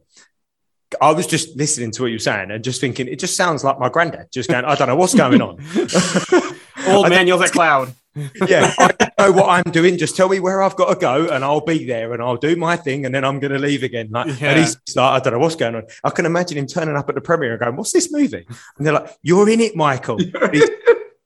I 1.01 1.11
was 1.11 1.27
just 1.27 1.55
listening 1.57 1.91
to 1.91 2.01
what 2.03 2.07
you 2.07 2.15
were 2.15 2.19
saying 2.19 2.51
and 2.51 2.63
just 2.63 2.81
thinking, 2.81 3.07
it 3.07 3.19
just 3.19 3.35
sounds 3.35 3.63
like 3.63 3.79
my 3.79 3.89
granddad 3.89 4.27
just 4.31 4.49
going, 4.49 4.65
I 4.65 4.75
don't 4.75 4.87
know 4.87 4.95
what's 4.95 5.13
going 5.13 5.41
on. 5.41 5.57
Old 6.89 7.09
man 7.09 7.27
yells 7.27 7.41
at 7.41 7.51
cloud. 7.51 7.93
yeah, 8.47 8.73
I 8.77 9.11
know 9.19 9.31
what 9.31 9.49
I'm 9.49 9.71
doing. 9.71 9.97
Just 9.97 10.17
tell 10.17 10.27
me 10.27 10.39
where 10.39 10.61
I've 10.61 10.75
got 10.75 10.93
to 10.93 10.99
go, 10.99 11.29
and 11.29 11.43
I'll 11.43 11.61
be 11.61 11.85
there, 11.85 12.11
and 12.13 12.21
I'll 12.21 12.37
do 12.37 12.55
my 12.55 12.75
thing, 12.75 13.05
and 13.05 13.13
then 13.13 13.23
I'm 13.23 13.39
going 13.39 13.53
to 13.53 13.59
leave 13.59 13.83
again. 13.83 14.09
Like, 14.11 14.39
Yeah. 14.39 14.49
And 14.49 14.59
he's 14.59 14.75
just 14.75 14.97
like, 14.97 15.21
I 15.21 15.23
don't 15.23 15.33
know 15.33 15.39
what's 15.39 15.55
going 15.55 15.75
on. 15.75 15.83
I 16.03 16.09
can 16.09 16.25
imagine 16.25 16.57
him 16.57 16.67
turning 16.67 16.97
up 16.97 17.07
at 17.07 17.15
the 17.15 17.21
premiere 17.21 17.51
and 17.51 17.59
going, 17.59 17.75
"What's 17.75 17.91
this 17.91 18.11
movie?" 18.11 18.45
And 18.77 18.85
they're 18.85 18.93
like, 18.93 19.15
"You're 19.21 19.47
in 19.49 19.61
it, 19.61 19.75
Michael." 19.75 20.17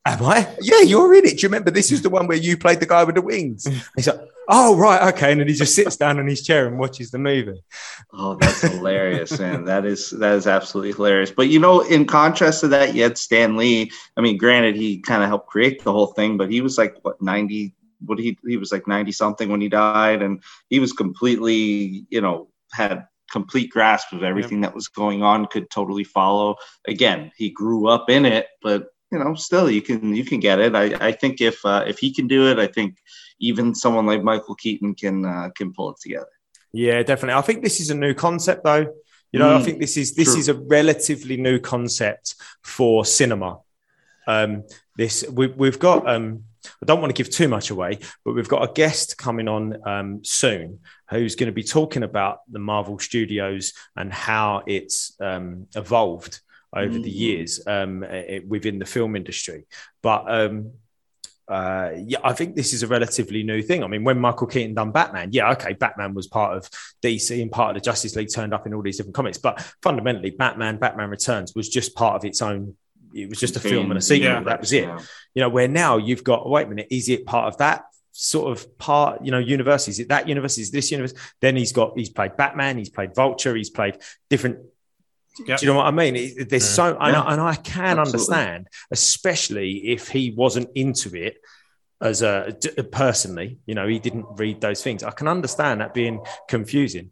He's, 0.06 0.16
Am 0.16 0.26
I? 0.26 0.56
Yeah, 0.62 0.82
you're 0.82 1.14
in 1.14 1.26
it. 1.26 1.38
Do 1.38 1.44
you 1.44 1.48
remember 1.48 1.72
this 1.72 1.92
is 1.92 2.02
the 2.02 2.10
one 2.10 2.28
where 2.28 2.38
you 2.38 2.58
played 2.58 2.82
the 2.82 2.86
guy 2.86 3.04
with 3.06 3.16
the 3.16 3.22
wings? 3.22 3.64
Mm. 3.64 3.88
He's 3.96 4.08
like, 4.08 4.20
"Oh, 4.50 4.76
right, 4.76 5.14
okay." 5.14 5.32
And 5.32 5.40
then 5.40 5.48
he 5.48 5.54
just 5.54 5.76
sits 5.76 5.96
down 5.96 6.20
in 6.20 6.28
his 6.28 6.42
chair 6.42 6.68
and 6.68 6.78
watches 6.78 7.12
the 7.12 7.20
movie. 7.20 7.64
Oh, 8.12 8.36
that's 8.36 8.62
hilarious, 8.62 9.40
man. 9.40 9.64
That 9.64 9.86
is 9.86 10.10
that 10.12 10.36
is 10.36 10.46
absolutely 10.46 10.92
hilarious. 10.92 11.32
But 11.32 11.48
you 11.48 11.60
know, 11.60 11.82
in 11.82 12.06
contrast 12.06 12.62
to 12.62 12.68
that, 12.70 12.94
you 12.94 13.04
had 13.04 13.18
Stan 13.18 13.56
Lee. 13.56 13.92
I 14.18 14.22
mean, 14.22 14.38
granted, 14.38 14.76
he 14.76 15.00
kind 15.00 15.24
of 15.24 15.30
helped 15.30 15.48
create 15.48 15.84
the 15.84 15.94
whole 15.94 16.08
thing, 16.08 16.36
but 16.36 16.52
he 16.52 16.60
was 16.60 16.78
like 16.78 16.98
what 17.04 17.22
ninety? 17.22 17.74
What 18.06 18.20
he 18.20 18.38
he 18.46 18.58
was 18.58 18.74
like 18.74 18.88
ninety 18.88 19.14
something 19.14 19.50
when 19.50 19.62
he 19.62 19.70
died, 19.70 20.22
and 20.22 20.44
he 20.70 20.80
was 20.80 20.92
completely, 20.92 22.06
you 22.10 22.20
know, 22.20 22.50
had 22.74 23.08
complete 23.32 23.70
grasp 23.72 24.12
of 24.12 24.22
everything 24.22 24.62
that 24.62 24.76
was 24.76 24.90
going 24.90 25.24
on. 25.24 25.46
Could 25.46 25.70
totally 25.70 26.04
follow. 26.04 26.58
Again, 26.90 27.32
he 27.38 27.50
grew 27.50 27.88
up 27.88 28.10
in 28.10 28.26
it, 28.26 28.48
but 28.62 28.88
you 29.14 29.20
know, 29.20 29.36
still, 29.36 29.72
you 29.72 29.82
can 29.84 30.16
you 30.16 30.26
can 30.26 30.42
get 30.42 30.60
it. 30.60 30.76
I 30.76 30.86
I 31.10 31.14
think 31.14 31.42
if 31.42 31.66
uh, 31.66 31.86
if 31.88 32.00
he 32.00 32.14
can 32.14 32.28
do 32.28 32.50
it, 32.52 32.60
I 32.60 32.68
think 32.68 32.98
even 33.40 33.76
someone 33.76 34.08
like 34.08 34.24
Michael 34.24 34.56
Keaton 34.56 34.96
can 34.96 35.26
uh, 35.26 35.50
can 35.56 35.74
pull 35.74 35.92
it 35.92 35.98
together. 36.02 36.28
Yeah, 36.72 37.04
definitely. 37.04 37.38
I 37.38 37.42
think 37.42 37.64
this 37.64 37.80
is 37.80 37.90
a 37.90 37.96
new 37.96 38.14
concept, 38.14 38.64
though. 38.64 38.94
You 39.32 39.40
know, 39.40 39.56
I 39.56 39.60
Mm, 39.60 39.60
think 39.60 39.80
this 39.80 39.98
is 39.98 40.16
this 40.16 40.36
true. 40.36 40.38
is 40.38 40.50
a 40.50 40.54
relatively 40.54 41.38
new 41.38 41.60
concept 41.60 42.36
for 42.64 43.06
cinema. 43.06 43.60
Um, 44.28 44.64
this 44.98 45.26
we, 45.32 45.48
we've 45.48 45.80
got. 45.80 46.10
Um, 46.10 46.46
I 46.82 46.86
don't 46.86 47.02
want 47.02 47.16
to 47.16 47.24
give 47.24 47.32
too 47.32 47.48
much 47.50 47.72
away, 47.72 48.00
but 48.26 48.34
we've 48.34 48.50
got 48.50 48.70
a 48.70 48.74
guest 48.74 49.18
coming 49.18 49.48
on 49.50 49.88
um, 49.88 50.24
soon 50.24 50.80
who's 51.10 51.36
going 51.36 51.48
to 51.48 51.54
be 51.54 51.64
talking 51.64 52.04
about 52.04 52.40
the 52.52 52.60
Marvel 52.60 53.00
Studios 53.00 53.74
and 53.98 54.14
how 54.14 54.64
it's 54.68 55.14
um, 55.22 55.68
evolved 55.76 56.42
over 56.76 56.94
the 57.00 57.12
Mm. 57.12 57.16
years 57.16 57.62
um, 57.68 58.04
eh, 58.04 58.40
within 58.48 58.80
the 58.80 58.86
film 58.86 59.16
industry. 59.16 59.66
But 60.02 60.26
um, 60.32 60.72
uh, 61.48 61.92
yeah, 61.98 62.20
I 62.24 62.34
think 62.34 62.56
this 62.56 62.74
is 62.74 62.84
a 62.84 62.88
relatively 62.88 63.44
new 63.44 63.62
thing. 63.62 63.84
I 63.84 63.88
mean, 63.88 64.04
when 64.04 64.18
Michael 64.20 64.48
Keaton 64.48 64.74
done 64.74 64.92
Batman, 64.92 65.30
yeah, 65.34 65.52
okay, 65.52 65.74
Batman 65.74 66.14
was 66.14 66.28
part 66.28 66.56
of 66.58 66.70
DC 67.02 67.42
and 67.42 67.52
part 67.52 67.76
of 67.76 67.82
the 67.82 67.86
Justice 67.86 68.16
League 68.16 68.30
turned 68.34 68.54
up 68.54 68.66
in 68.66 68.74
all 68.74 68.82
these 68.82 68.98
different 68.98 69.16
comics, 69.16 69.38
but 69.38 69.62
fundamentally, 69.82 70.30
Batman, 70.30 70.78
Batman 70.78 71.10
Returns 71.10 71.54
was 71.54 71.68
just 71.70 71.96
part 71.96 72.16
of 72.16 72.26
its 72.26 72.42
own. 72.42 72.76
It 73.14 73.30
was 73.30 73.40
just 73.40 73.56
a 73.58 73.60
film 73.60 73.92
and 73.92 73.98
a 73.98 74.02
sequel. 74.02 74.30
Yeah. 74.30 74.44
That 74.44 74.62
was 74.62 74.74
it. 74.74 74.86
Yeah. 74.86 75.00
You 75.36 75.42
know, 75.42 75.50
where 75.50 75.68
now 75.68 75.98
you've 75.98 76.24
got. 76.24 76.50
Wait 76.50 76.66
a 76.66 76.70
minute, 76.70 76.88
is 76.90 77.10
it 77.10 77.26
part 77.26 77.48
of 77.48 77.58
that? 77.58 77.84
Sort 78.14 78.52
of 78.52 78.78
part, 78.78 79.24
you 79.26 79.32
know, 79.32 79.38
universe. 79.38 79.88
Is 79.88 80.00
it 80.00 80.10
that 80.10 80.28
universe? 80.28 80.58
Is 80.58 80.72
this 80.72 80.92
universe? 80.92 81.14
Then 81.42 81.56
he's 81.56 81.74
got, 81.74 81.98
he's 81.98 82.10
played 82.10 82.38
Batman, 82.38 82.78
he's 82.78 82.90
played 82.90 83.14
Vulture, 83.14 83.56
he's 83.56 83.70
played 83.70 83.98
different 84.30 84.60
Yep. 85.46 85.60
do 85.60 85.66
you 85.66 85.72
know 85.72 85.78
what 85.78 85.88
I 85.88 85.92
mean? 85.92 86.14
There's 86.14 86.64
Yeah. 86.64 86.76
so, 86.76 86.98
and, 87.00 87.14
Yeah. 87.14 87.22
I, 87.22 87.34
and 87.34 87.42
I 87.42 87.56
can 87.56 88.00
Absolutely. 88.00 88.36
understand, 88.36 88.68
especially 88.92 89.90
if 89.92 90.10
he 90.10 90.32
wasn't 90.32 90.70
into 90.76 91.16
it 91.16 91.38
as 92.02 92.22
a 92.22 92.54
personally, 92.92 93.58
you 93.66 93.76
know, 93.76 93.88
he 93.88 93.98
didn't 94.00 94.26
read 94.36 94.62
those 94.62 94.84
things. 94.84 95.04
I 95.04 95.12
can 95.12 95.28
understand 95.28 95.82
that 95.82 95.94
being 95.94 96.20
confusing. 96.48 97.12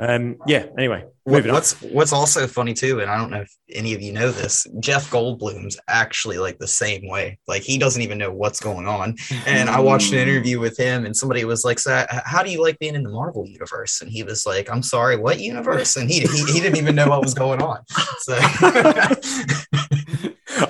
Um, 0.00 0.36
yeah. 0.46 0.66
Anyway, 0.78 1.04
What- 1.24 1.38
moving 1.38 1.50
on. 1.50 1.54
what's 1.56 1.72
what's 1.82 2.12
also 2.12 2.46
funny 2.46 2.72
too, 2.72 3.00
and 3.00 3.10
I 3.10 3.16
don't 3.18 3.30
know 3.30 3.40
if 3.40 3.52
any 3.70 3.94
of 3.94 4.00
you 4.00 4.12
know 4.12 4.30
this, 4.30 4.66
Jeff 4.80 5.10
Goldblum's 5.10 5.76
actually 5.88 6.38
like 6.38 6.58
the 6.58 6.68
same 6.68 7.08
way. 7.08 7.38
Like 7.48 7.62
he 7.62 7.78
doesn't 7.78 8.00
even 8.00 8.16
know 8.18 8.30
what's 8.32 8.60
going 8.60 8.86
on. 8.86 9.16
And 9.46 9.68
I 9.68 9.80
watched 9.80 10.12
an 10.12 10.18
interview 10.18 10.60
with 10.60 10.76
him, 10.78 11.04
and 11.04 11.16
somebody 11.16 11.44
was 11.44 11.64
like, 11.64 11.78
"So, 11.80 12.06
how 12.24 12.42
do 12.44 12.50
you 12.50 12.62
like 12.62 12.78
being 12.78 12.94
in 12.94 13.02
the 13.02 13.10
Marvel 13.10 13.44
universe?" 13.46 14.00
And 14.00 14.10
he 14.10 14.22
was 14.22 14.46
like, 14.46 14.70
"I'm 14.70 14.82
sorry, 14.82 15.16
what 15.16 15.40
universe?" 15.40 15.96
And 15.96 16.08
he 16.08 16.20
he, 16.20 16.44
he 16.52 16.60
didn't 16.60 16.76
even 16.78 16.94
know 16.94 17.08
what 17.08 17.20
was 17.22 17.34
going 17.34 17.60
on. 17.60 17.80
So 18.20 18.34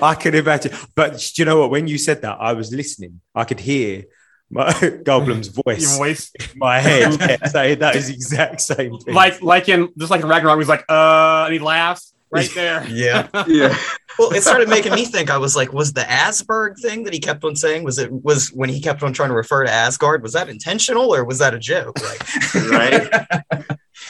I 0.01 0.15
can 0.19 0.35
imagine. 0.35 0.71
But 0.95 1.17
do 1.35 1.41
you 1.41 1.45
know 1.45 1.59
what? 1.61 1.71
When 1.71 1.87
you 1.87 1.97
said 1.97 2.21
that, 2.21 2.37
I 2.39 2.53
was 2.53 2.71
listening. 2.73 3.21
I 3.35 3.43
could 3.43 3.59
hear 3.59 4.03
my 4.49 4.71
Goldblum's 4.73 5.47
Your 5.55 5.63
voice 5.63 5.97
voice, 5.97 6.31
in 6.39 6.59
my 6.59 6.79
head 6.79 7.13
yeah, 7.19 7.45
saying 7.47 7.79
that 7.79 7.95
is 7.95 8.07
the 8.07 8.13
exact 8.13 8.61
same 8.61 8.97
thing. 8.99 9.13
like 9.13 9.41
like 9.41 9.69
in 9.69 9.89
just 9.97 10.11
like 10.11 10.21
in 10.21 10.27
Ragnarok, 10.27 10.57
he's 10.59 10.69
like, 10.69 10.85
uh, 10.89 11.43
and 11.45 11.53
he 11.53 11.59
laughs 11.59 12.13
right 12.31 12.49
there. 12.53 12.85
yeah. 12.89 13.27
Yeah. 13.47 13.75
Well, 14.17 14.33
it 14.33 14.41
started 14.41 14.67
making 14.67 14.93
me 14.93 15.05
think. 15.05 15.29
I 15.29 15.37
was 15.37 15.55
like, 15.55 15.71
was 15.71 15.93
the 15.93 16.01
Asberg 16.01 16.79
thing 16.81 17.03
that 17.05 17.13
he 17.13 17.19
kept 17.19 17.43
on 17.45 17.55
saying? 17.55 17.83
Was 17.83 17.97
it 17.99 18.11
was 18.11 18.49
when 18.49 18.69
he 18.69 18.81
kept 18.81 19.01
on 19.01 19.13
trying 19.13 19.29
to 19.29 19.35
refer 19.35 19.63
to 19.63 19.71
Asgard? 19.71 20.21
Was 20.23 20.33
that 20.33 20.49
intentional 20.49 21.13
or 21.15 21.23
was 21.23 21.39
that 21.39 21.53
a 21.53 21.59
joke? 21.59 21.97
Like, 22.01 22.53
Right. 22.69 23.09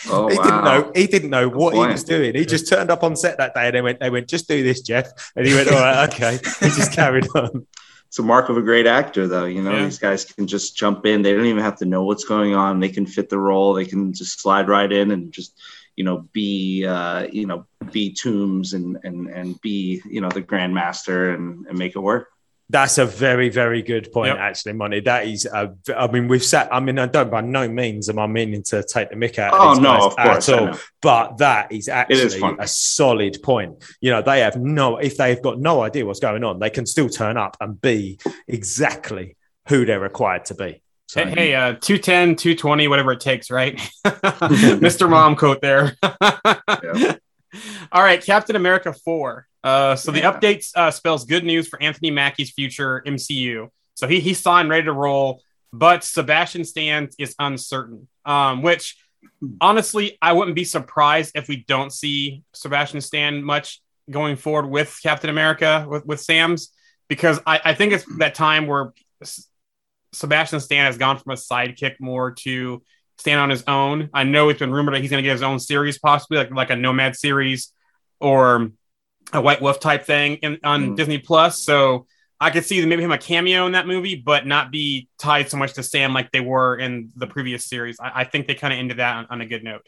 Oh 0.10 0.28
he 0.28 0.38
wow. 0.38 0.44
didn't 0.44 0.64
know. 0.64 0.92
He 0.96 1.08
didn't 1.08 1.30
know 1.30 1.50
what 1.50 1.74
he 1.74 1.80
was 1.80 2.04
doing. 2.04 2.34
He 2.36 2.46
just 2.46 2.68
turned 2.70 2.90
up 2.90 3.04
on 3.04 3.16
set 3.16 3.38
that 3.38 3.54
day, 3.54 3.68
and 3.68 3.76
they 3.76 3.82
went, 3.82 4.00
"They 4.00 4.10
went, 4.10 4.28
just 4.28 4.48
do 4.48 4.64
this, 4.64 4.82
Jeff." 4.82 5.08
And 5.36 5.46
he 5.46 5.54
went, 5.54 5.68
"All 5.70 5.80
right, 5.80 6.08
okay." 6.10 6.40
He 6.60 6.68
just 6.70 6.94
carried 6.94 7.28
on. 7.36 7.66
It's 8.10 8.18
a 8.18 8.24
mark 8.24 8.50
of 8.50 8.58
a 8.58 8.62
great 8.64 8.88
actor, 8.88 9.28
though. 9.28 9.46
You 9.46 9.62
know, 9.62 9.72
Yeah. 9.72 9.84
these 9.84 10.00
guys 10.00 10.26
can 10.26 10.48
just 10.48 10.76
jump 10.76 11.06
in. 11.06 11.22
They 11.22 11.32
don't 11.32 11.46
even 11.46 11.64
have 11.64 11.78
to 11.78 11.86
know 11.86 12.04
what's 12.04 12.24
going 12.26 12.56
on. 12.56 12.80
They 12.80 12.90
can 12.90 13.06
fit 13.06 13.30
the 13.30 13.38
role. 13.38 13.76
They 13.76 13.86
can 13.86 14.14
just 14.14 14.42
slide 14.42 14.68
right 14.68 14.92
in 14.92 15.12
and 15.12 15.32
just, 15.32 15.54
you 15.96 16.04
know, 16.04 16.28
be, 16.34 16.86
uh, 16.86 17.28
you 17.32 17.46
know, 17.46 17.66
be 17.92 18.12
Toomes 18.14 18.74
and 18.74 18.98
and 19.04 19.28
and 19.30 19.62
be, 19.62 20.02
you 20.10 20.22
know, 20.22 20.30
the 20.30 20.42
Grand 20.42 20.74
Master 20.74 21.32
and, 21.36 21.68
and 21.68 21.78
make 21.78 21.96
it 21.96 22.00
work. 22.00 22.30
That's 22.72 23.00
a 23.00 23.06
very, 23.06 23.50
very 23.50 23.82
good 23.82 24.12
point, 24.12 24.28
Yep. 24.28 24.38
actually, 24.38 24.74
Monte. 24.74 25.00
That 25.00 25.26
is, 25.28 25.46
a, 25.46 25.74
I 25.98 26.06
mean, 26.06 26.28
we've 26.28 26.44
sat. 26.44 26.72
I 26.72 26.80
mean, 26.80 27.00
I 27.00 27.08
don't 27.08 27.32
by 27.32 27.42
no 27.42 27.68
means 27.68 28.10
am 28.10 28.20
I 28.20 28.28
meaning 28.28 28.62
to 28.64 28.84
take 28.84 29.10
the 29.10 29.16
mick 29.16 29.40
out. 29.40 29.54
Oh 29.56 29.74
no, 29.74 30.06
of 30.08 30.16
course. 30.16 30.50
at 30.50 30.60
all. 30.60 30.78
But 31.02 31.38
that 31.40 31.72
is 31.72 31.90
actually 31.90 32.40
funny. 32.40 32.58
a 32.60 32.68
solid 32.68 33.42
point. 33.42 33.84
You 34.02 34.12
know, 34.12 34.22
they 34.22 34.42
have 34.42 34.56
no. 34.56 34.98
If 34.98 35.18
they've 35.18 35.42
got 35.42 35.60
no 35.60 35.82
idea 35.82 36.06
what's 36.06 36.20
going 36.20 36.44
on, 36.44 36.60
they 36.60 36.70
can 36.70 36.86
still 36.86 37.10
turn 37.10 37.38
up 37.38 37.58
and 37.60 37.82
be 37.82 38.20
exactly 38.48 39.36
who 39.68 39.86
they're 39.86 40.00
required 40.00 40.46
to 40.46 40.54
be. 40.56 40.84
So, 41.08 41.26
Hey, 41.26 41.32
hey, 41.32 41.56
uh, 41.56 41.74
210, 41.74 42.36
220, 42.36 42.88
whatever 42.88 43.14
it 43.14 43.20
takes, 43.20 43.50
right? 43.50 43.78
Mr. 44.06 45.10
Mom 45.10 45.36
coat 45.36 45.60
there. 45.60 45.96
All 47.92 48.04
right, 48.04 48.24
Captain 48.24 48.56
America 48.56 48.94
4. 48.94 49.48
Uh, 49.64 49.96
so 49.96 50.12
the 50.12 50.20
Yeah. 50.20 50.32
updates 50.32 50.72
uh, 50.76 50.92
spells 50.92 51.26
good 51.26 51.44
news 51.44 51.68
for 51.68 51.82
Anthony 51.82 52.12
Mackie's 52.12 52.52
future 52.52 53.04
MCU. 53.06 53.70
So 53.96 54.08
he 54.08 54.20
he's 54.20 54.40
signed, 54.40 54.70
ready 54.70 54.86
to 54.86 54.94
roll, 54.94 55.42
but 55.74 56.04
Sebastian 56.04 56.64
Stan 56.64 57.10
is 57.18 57.36
uncertain. 57.40 58.08
Um, 58.26 58.62
which 58.62 58.96
honestly, 59.60 60.18
I 60.22 60.34
wouldn't 60.34 60.56
be 60.56 60.64
surprised 60.64 61.34
if 61.36 61.48
we 61.50 61.58
don't 61.68 61.92
see 61.92 62.44
Sebastian 62.54 63.02
Stan 63.02 63.44
much 63.44 63.82
going 64.10 64.38
forward 64.38 64.70
with 64.70 64.98
Captain 65.04 65.30
America 65.30 65.86
with, 65.90 66.06
with 66.06 66.22
Sam's 66.22 66.72
because 67.10 67.40
I, 67.46 67.60
I 67.66 67.74
think 67.74 67.92
it's 67.94 68.06
that 68.20 68.36
time 68.36 68.66
where 68.68 68.94
Sebastian 70.14 70.60
Stan 70.60 70.86
has 70.86 70.98
gone 70.98 71.18
from 71.18 71.34
a 71.34 71.36
sidekick 71.36 71.96
more 72.00 72.32
to 72.32 72.82
stand 73.18 73.40
on 73.40 73.50
his 73.50 73.64
own. 73.68 74.10
I 74.14 74.24
know 74.24 74.50
it's 74.50 74.60
been 74.60 74.72
rumored 74.72 74.96
that 74.96 75.02
he's 75.02 75.12
going 75.12 75.22
to 75.22 75.28
get 75.28 75.34
his 75.34 75.44
own 75.44 75.60
series, 75.60 76.00
possibly 76.00 76.38
like 76.38 76.52
like 76.52 76.70
a 76.70 76.76
Nomad 76.76 77.16
series 77.16 77.72
or 78.20 78.72
a 79.34 79.42
White 79.42 79.62
Wolf 79.62 79.80
type 79.80 80.06
thing 80.06 80.36
in, 80.38 80.60
on 80.64 80.92
Mm. 80.92 80.96
Disney 80.96 81.18
Plus. 81.20 81.62
So 81.64 82.08
I 82.40 82.50
could 82.52 82.66
see 82.66 82.86
maybe 82.86 83.04
him 83.04 83.12
a 83.12 83.18
cameo 83.18 83.66
in 83.66 83.74
that 83.74 83.86
movie, 83.86 84.16
but 84.16 84.48
not 84.48 84.72
be 84.72 85.08
tied 85.18 85.50
so 85.50 85.58
much 85.58 85.74
to 85.74 85.84
Sam 85.84 86.14
like 86.14 86.32
they 86.32 86.40
were 86.40 86.78
in 86.78 87.12
the 87.16 87.28
previous 87.28 87.66
series. 87.66 88.00
I, 88.00 88.22
I 88.22 88.24
think 88.24 88.48
they 88.48 88.56
kind 88.56 88.74
of 88.74 88.80
ended 88.80 88.98
that 88.98 89.16
on, 89.16 89.28
on 89.30 89.42
a 89.42 89.46
good 89.46 89.64
note. 89.64 89.88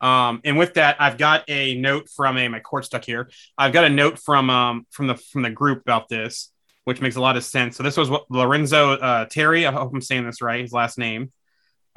Um, 0.00 0.40
and 0.44 0.58
with 0.58 0.74
that, 0.74 0.96
I've 0.98 1.18
got 1.18 1.44
a 1.48 1.76
note 1.76 2.08
from 2.08 2.36
a 2.36 2.48
my 2.48 2.60
court 2.60 2.84
stuck 2.84 3.04
here. 3.04 3.30
I've 3.56 3.72
got 3.72 3.84
a 3.84 3.88
note 3.88 4.18
from 4.18 4.50
um 4.50 4.86
from 4.90 5.06
the 5.06 5.14
from 5.14 5.42
the 5.42 5.50
group 5.50 5.82
about 5.82 6.08
this, 6.08 6.50
which 6.84 7.00
makes 7.00 7.16
a 7.16 7.20
lot 7.20 7.36
of 7.36 7.44
sense. 7.44 7.76
So 7.76 7.82
this 7.82 7.96
was 7.96 8.10
what 8.10 8.24
Lorenzo 8.30 8.92
uh, 8.92 9.24
Terry. 9.26 9.66
I 9.66 9.72
hope 9.72 9.92
I'm 9.94 10.00
saying 10.00 10.26
this 10.26 10.42
right. 10.42 10.60
His 10.62 10.72
last 10.72 10.98
name. 10.98 11.32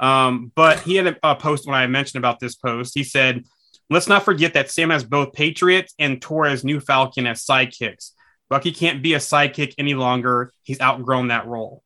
Um, 0.00 0.52
but 0.54 0.80
he 0.80 0.94
had 0.94 1.08
a, 1.08 1.16
a 1.24 1.34
post 1.34 1.66
when 1.66 1.74
I 1.74 1.86
mentioned 1.88 2.20
about 2.20 2.38
this 2.38 2.54
post. 2.54 2.92
He 2.94 3.02
said, 3.02 3.44
"Let's 3.90 4.08
not 4.08 4.24
forget 4.24 4.54
that 4.54 4.70
Sam 4.70 4.90
has 4.90 5.04
both 5.04 5.32
Patriot 5.32 5.92
and 5.98 6.20
Torres 6.20 6.64
New 6.64 6.80
Falcon 6.80 7.26
as 7.26 7.44
sidekicks. 7.44 8.12
Bucky 8.48 8.72
can't 8.72 9.02
be 9.02 9.14
a 9.14 9.18
sidekick 9.18 9.74
any 9.78 9.94
longer. 9.94 10.52
He's 10.62 10.80
outgrown 10.80 11.28
that 11.28 11.46
role." 11.46 11.82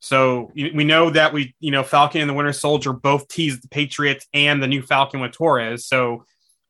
So 0.00 0.52
we 0.54 0.84
know 0.84 1.10
that 1.10 1.32
we, 1.32 1.54
you 1.58 1.70
know, 1.70 1.82
Falcon 1.82 2.20
and 2.20 2.30
the 2.30 2.34
Winter 2.34 2.52
Soldier 2.52 2.92
both 2.92 3.28
teased 3.28 3.62
the 3.64 3.68
Patriot 3.68 4.24
and 4.32 4.62
the 4.62 4.68
new 4.68 4.82
Falcon 4.82 5.20
with 5.20 5.32
Torres. 5.32 5.86
So 5.86 6.24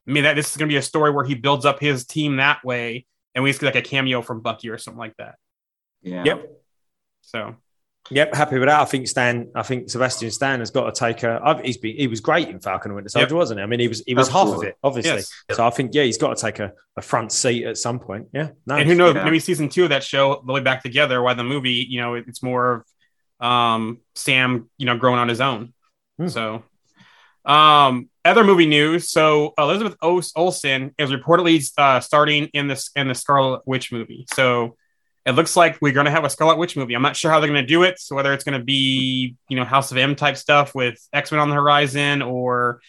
I 0.06 0.12
mean 0.12 0.22
that 0.22 0.34
this 0.34 0.50
is 0.50 0.56
going 0.56 0.68
to 0.68 0.72
be 0.72 0.78
a 0.78 0.82
story 0.82 1.10
where 1.10 1.24
he 1.24 1.34
builds 1.34 1.66
up 1.66 1.80
his 1.80 2.06
team 2.06 2.36
that 2.36 2.64
way, 2.64 3.04
and 3.34 3.42
we 3.42 3.50
just 3.50 3.60
get 3.60 3.66
like 3.66 3.74
a 3.74 3.82
cameo 3.82 4.22
from 4.22 4.40
Bucky 4.40 4.70
or 4.70 4.78
something 4.78 4.98
like 4.98 5.16
that. 5.18 5.34
Yeah. 6.02 6.22
Yep. 6.24 6.62
So 7.22 7.56
Yep, 8.10 8.34
happy 8.34 8.58
with 8.58 8.68
that. 8.68 8.80
I 8.80 8.84
think 8.84 9.08
Stan. 9.08 9.50
I 9.54 9.62
think 9.62 9.90
Sebastian 9.90 10.30
Stan 10.30 10.60
has 10.60 10.70
got 10.70 10.94
to 10.94 10.98
take 10.98 11.22
a. 11.22 11.40
I've, 11.42 11.60
he's 11.60 11.76
been. 11.76 11.96
He 11.96 12.06
was 12.06 12.20
great 12.20 12.48
in 12.48 12.60
Falcon 12.60 12.90
and 12.90 12.96
Winter 12.96 13.08
Soldier, 13.08 13.34
wasn't 13.34 13.58
he? 13.58 13.64
I 13.64 13.66
mean, 13.66 13.80
he 13.80 13.88
was. 13.88 14.02
He 14.06 14.14
was 14.14 14.28
half 14.28 14.48
of 14.48 14.62
it, 14.62 14.76
obviously. 14.82 15.16
Yes. 15.16 15.32
So 15.52 15.66
I 15.66 15.70
think 15.70 15.94
yeah, 15.94 16.04
he's 16.04 16.18
got 16.18 16.36
to 16.36 16.40
take 16.40 16.58
a, 16.60 16.72
a 16.96 17.02
front 17.02 17.32
seat 17.32 17.64
at 17.64 17.76
some 17.76 17.98
point. 17.98 18.28
Yeah. 18.32 18.50
No. 18.66 18.76
and 18.76 18.88
who 18.88 18.94
knows? 18.94 19.14
Yeah. 19.14 19.24
Maybe 19.24 19.40
season 19.40 19.68
two 19.68 19.84
of 19.84 19.90
that 19.90 20.04
show 20.04 20.42
they'll 20.46 20.56
be 20.56 20.62
back 20.62 20.82
together. 20.82 21.20
Why 21.22 21.34
the 21.34 21.44
movie, 21.44 21.86
you 21.88 22.00
know, 22.00 22.14
it's 22.14 22.42
more 22.42 22.84
of 23.40 23.46
um, 23.46 23.98
Sam, 24.14 24.70
you 24.78 24.86
know, 24.86 24.96
growing 24.96 25.18
on 25.18 25.28
his 25.28 25.40
own. 25.40 25.72
Hmm. 26.18 26.28
So, 26.28 26.62
um, 27.44 28.08
other 28.24 28.44
movie 28.44 28.66
news. 28.66 29.10
So 29.10 29.54
Elizabeth 29.58 29.96
Os- 30.02 30.32
Olsen 30.36 30.94
is 30.98 31.10
reportedly 31.10 31.68
uh, 31.78 32.00
starting 32.00 32.46
in 32.52 32.68
this 32.68 32.90
in 32.94 33.08
the 33.08 33.14
Scarlet 33.14 33.62
Witch 33.66 33.92
movie. 33.92 34.26
So 34.32 34.76
it 35.26 35.32
looks 35.32 35.56
like 35.56 35.78
we're 35.82 35.92
going 35.92 36.06
to 36.06 36.12
have 36.12 36.24
a 36.24 36.30
Scarlet 36.30 36.56
Witch 36.56 36.76
movie. 36.76 36.94
I'm 36.94 37.02
not 37.02 37.16
sure 37.16 37.30
how 37.30 37.40
they're 37.40 37.50
going 37.50 37.62
to 37.62 37.66
do 37.66 37.82
it. 37.82 37.98
So 37.98 38.14
whether 38.14 38.32
it's 38.32 38.44
going 38.44 38.58
to 38.58 38.64
be 38.64 39.34
you 39.48 39.56
know 39.56 39.64
House 39.64 39.90
of 39.90 39.98
M 39.98 40.14
type 40.14 40.36
stuff 40.36 40.74
with 40.74 40.98
X 41.12 41.32
Men 41.32 41.40
on 41.40 41.48
the 41.48 41.56
horizon 41.56 42.22
or 42.22 42.80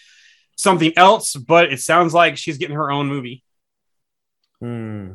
something 0.56 0.93
else, 0.97 1.36
but 1.36 1.71
it 1.73 1.82
sounds 1.82 2.13
like 2.13 2.38
she's 2.38 2.58
getting 2.58 2.76
her 2.76 2.91
own 2.91 3.08
movie. 3.08 3.43
Hmm. 4.60 5.13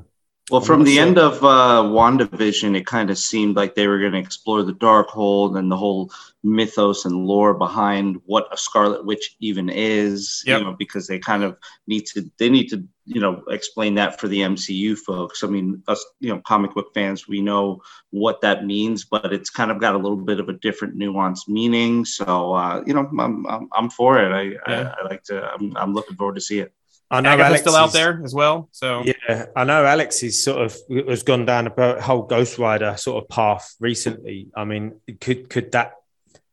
Well, 0.50 0.60
from 0.60 0.82
the 0.82 0.98
end 0.98 1.18
of 1.18 1.44
uh, 1.44 1.82
WandaVision, 1.84 2.76
it 2.76 2.84
kind 2.84 3.10
of 3.10 3.18
seemed 3.18 3.54
like 3.54 3.74
they 3.74 3.86
were 3.86 4.00
going 4.00 4.12
to 4.12 4.18
explore 4.18 4.64
the 4.64 4.74
Darkhold 4.74 5.56
and 5.56 5.70
the 5.70 5.76
whole 5.76 6.10
mythos 6.42 7.04
and 7.04 7.26
lore 7.26 7.54
behind 7.54 8.20
what 8.26 8.52
a 8.52 8.56
Scarlet 8.56 9.06
Witch 9.06 9.36
even 9.38 9.70
is. 9.70 10.42
Yep. 10.44 10.58
You 10.58 10.64
know, 10.64 10.72
because 10.72 11.06
they 11.06 11.20
kind 11.20 11.44
of 11.44 11.56
need 11.86 12.06
to 12.06 12.28
they 12.38 12.50
need 12.50 12.68
to 12.70 12.84
you 13.06 13.20
know 13.20 13.44
explain 13.50 13.94
that 13.94 14.18
for 14.18 14.26
the 14.26 14.40
MCU 14.40 14.98
folks. 14.98 15.44
I 15.44 15.46
mean, 15.46 15.80
us 15.86 16.04
you 16.18 16.30
know 16.30 16.40
comic 16.40 16.74
book 16.74 16.92
fans, 16.92 17.28
we 17.28 17.40
know 17.40 17.80
what 18.10 18.40
that 18.40 18.66
means, 18.66 19.04
but 19.04 19.32
it's 19.32 19.48
kind 19.48 19.70
of 19.70 19.80
got 19.80 19.94
a 19.94 19.98
little 19.98 20.16
bit 20.16 20.40
of 20.40 20.48
a 20.48 20.54
different 20.54 20.98
nuanced 20.98 21.48
meaning. 21.48 22.04
So 22.04 22.52
uh, 22.52 22.82
you 22.84 22.94
know, 22.94 23.08
I'm, 23.18 23.46
I'm 23.46 23.68
I'm 23.72 23.90
for 23.90 24.18
it. 24.18 24.32
I, 24.32 24.70
Yeah. 24.70 24.92
I 24.96 25.02
I 25.02 25.08
like 25.08 25.22
to. 25.24 25.52
I'm, 25.52 25.76
I'm 25.76 25.94
looking 25.94 26.16
forward 26.16 26.34
to 26.34 26.40
see 26.40 26.58
it. 26.58 26.74
I 27.12 27.20
know 27.20 27.30
Agatha's 27.30 27.46
Alex 27.46 27.60
still 27.60 27.76
out 27.76 27.86
is- 27.88 27.92
there 27.92 28.20
as 28.24 28.34
well. 28.34 28.68
So 28.72 29.04
Yeah, 29.04 29.46
I 29.54 29.64
know 29.64 29.84
Alex 29.84 30.22
is 30.22 30.42
sort 30.42 30.62
of 30.62 30.76
has 31.08 31.22
gone 31.22 31.44
down 31.44 31.66
a 31.76 32.00
whole 32.00 32.22
Ghost 32.22 32.58
Rider 32.58 32.96
sort 32.96 33.22
of 33.22 33.28
path 33.28 33.74
recently. 33.78 34.48
I 34.56 34.64
mean, 34.64 35.00
could 35.20 35.48
could 35.50 35.72
that 35.72 35.92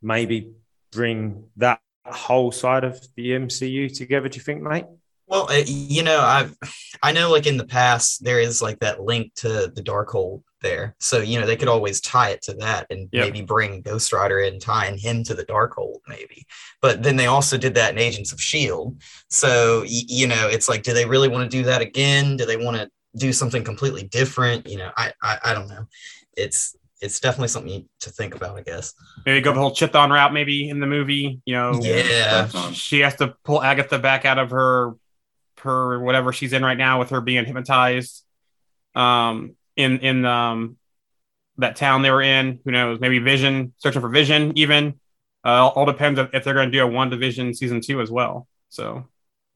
maybe 0.02 0.52
bring 0.92 1.46
that 1.58 1.80
whole 2.06 2.52
side 2.52 2.84
of 2.84 3.00
the 3.16 3.32
MCU 3.32 3.88
together? 3.96 4.28
Do 4.30 4.38
you 4.38 4.44
think, 4.44 4.62
mate? 4.62 4.86
Well, 5.30 5.50
uh, 5.50 5.62
you 5.66 6.04
know, 6.04 6.20
I've 6.22 6.56
I 7.04 7.12
know 7.12 7.30
like 7.32 7.46
in 7.48 7.58
the 7.58 7.66
past 7.66 8.24
there 8.24 8.40
is 8.40 8.62
like 8.62 8.80
that 8.80 9.02
link 9.02 9.34
to 9.36 9.68
the 9.74 9.84
Darkhold 9.84 10.42
there, 10.62 10.96
so 11.00 11.20
you 11.20 11.40
know 11.40 11.46
they 11.46 11.56
could 11.56 11.68
always 11.68 12.02
tie 12.02 12.32
it 12.32 12.42
to 12.44 12.54
that 12.56 12.88
and 12.90 13.08
Yep. 13.12 13.26
maybe 13.26 13.42
bring 13.42 13.82
Ghost 13.82 14.12
Rider 14.12 14.40
in, 14.40 14.60
tying 14.60 14.98
him 14.98 15.24
to 15.26 15.34
the 15.36 15.46
Darkhold 15.46 16.00
maybe. 16.08 16.46
But 16.82 17.04
then 17.04 17.16
they 17.16 17.28
also 17.28 17.58
did 17.58 17.76
that 17.76 17.94
in 17.94 18.00
Agents 18.00 18.34
of 18.34 18.42
Shield, 18.42 19.02
so 19.30 19.84
you 19.88 20.28
know 20.28 20.48
it's 20.50 20.68
like, 20.68 20.84
do 20.84 20.94
they 20.94 21.06
really 21.06 21.28
want 21.30 21.50
to 21.50 21.58
do 21.58 21.64
that 21.66 21.82
again? 21.82 22.36
Do 22.36 22.46
they 22.46 22.58
want 22.58 22.78
to 22.78 22.90
do 23.16 23.32
something 23.32 23.64
completely 23.64 24.04
different? 24.04 24.68
You 24.68 24.80
know, 24.80 24.92
I 24.98 25.14
I, 25.22 25.38
I 25.46 25.54
don't 25.54 25.70
know. 25.70 25.86
It's 26.36 26.76
it's 27.02 27.20
definitely 27.22 27.48
something 27.48 27.88
to 28.02 28.10
think 28.10 28.36
about, 28.36 28.58
I 28.58 28.62
guess. 28.62 28.94
maybe 29.26 29.40
go 29.40 29.54
the 29.54 29.60
whole 29.62 29.72
Chthon 29.72 30.10
route, 30.10 30.34
maybe 30.34 30.68
in 30.68 30.82
the 30.82 30.88
movie. 30.88 31.40
You 31.46 31.56
know, 31.56 31.80
Yeah. 31.82 32.48
She 32.74 33.00
has 33.00 33.16
to 33.18 33.36
pull 33.46 33.64
Agatha 33.64 33.98
back 34.00 34.26
out 34.26 34.38
of 34.38 34.50
her 34.52 34.96
her 35.62 36.00
whatever 36.00 36.32
she's 36.34 36.54
in 36.54 36.64
right 36.64 36.78
now 36.78 37.00
with 37.00 37.10
her 37.10 37.22
being 37.22 37.46
hypnotized 37.46 38.24
um 38.96 39.56
in 39.76 40.00
in 40.00 40.26
um 40.26 40.78
that 41.58 41.76
town 41.76 42.02
they 42.02 42.12
were 42.12 42.22
in 42.22 42.60
who 42.64 42.72
knows 42.72 43.00
maybe 43.00 43.20
vision 43.20 43.74
searching 43.78 44.02
for 44.02 44.10
vision 44.10 44.58
even 44.58 45.00
uh, 45.46 45.68
all 45.68 45.86
depends 45.86 46.20
if 46.20 46.30
if 46.34 46.44
they're 46.44 46.54
going 46.54 46.70
to 46.72 46.78
do 46.78 46.86
a 46.86 46.90
WandaVision 46.90 47.56
season 47.56 47.80
two 47.82 48.02
as 48.02 48.10
well 48.12 48.48
so 48.70 49.08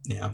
Yeah. 0.05 0.31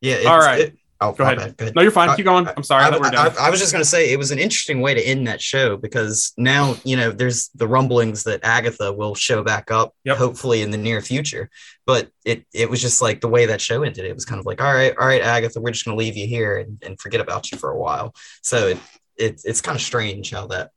Yeah. 0.00 0.14
It's, 0.16 0.26
All 0.26 0.38
right. 0.38 0.60
it- 0.60 0.76
oh, 1.00 1.12
Go 1.12 1.24
ahead. 1.24 1.38
bad, 1.38 1.56
Go 1.56 1.64
ahead. 1.64 1.74
no 1.74 1.82
you're 1.82 1.90
fine 1.90 2.08
I- 2.10 2.16
keep 2.16 2.24
going 2.24 2.46
i'm 2.56 2.62
sorry 2.62 2.84
I, 2.84 2.88
I, 2.88 2.90
thought 2.90 3.00
we 3.00 3.06
were 3.06 3.10
done. 3.12 3.32
I- 3.38 3.46
I 3.46 3.50
was 3.50 3.58
just 3.60 3.72
going 3.72 3.82
to 3.82 3.88
say 3.88 4.12
it 4.12 4.18
was 4.18 4.30
an 4.30 4.38
interesting 4.38 4.80
way 4.80 4.94
to 4.94 5.00
end 5.02 5.26
that 5.26 5.40
show 5.40 5.76
because 5.76 6.32
now 6.36 6.76
you 6.84 6.96
know 6.96 7.10
there's 7.10 7.48
the 7.54 7.66
rumblings 7.68 8.24
that 8.24 8.40
Agatha 8.44 8.92
will 8.92 9.14
show 9.14 9.42
back 9.42 9.70
up 9.70 9.94
Yep. 10.04 10.16
hopefully 10.18 10.62
in 10.62 10.70
the 10.70 10.78
near 10.78 11.00
future. 11.00 11.50
But 11.86 12.10
it 12.24 12.44
it 12.54 12.68
was 12.70 12.80
just 12.80 13.00
like 13.02 13.20
the 13.20 13.28
way 13.28 13.46
that 13.46 13.60
show 13.60 13.82
ended. 13.82 14.04
It 14.04 14.14
was 14.14 14.24
kind 14.24 14.38
of 14.38 14.46
like 14.46 14.60
all 14.62 14.72
right, 14.72 14.94
all 14.96 15.06
right, 15.06 15.22
Agatha, 15.22 15.60
we're 15.60 15.70
just 15.72 15.84
going 15.84 15.96
to 15.96 15.98
leave 16.04 16.16
you 16.16 16.26
here 16.26 16.58
and, 16.58 16.82
and 16.86 17.00
forget 17.00 17.20
about 17.20 17.50
you 17.50 17.58
for 17.58 17.70
a 17.70 17.78
while. 17.78 18.14
So 18.42 18.68
it, 18.68 18.78
it 19.16 19.40
it's 19.44 19.60
kind 19.60 19.74
of 19.76 19.82
strange 19.82 20.30
how 20.30 20.46
that 20.48 20.70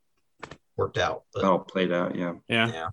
worked 0.77 0.97
out. 0.97 1.23
But, 1.33 1.43
all 1.43 1.59
played 1.59 1.91
out. 1.91 2.15
Yeah. 2.15 2.33
yeah 2.47 2.67
yeah. 2.71 2.89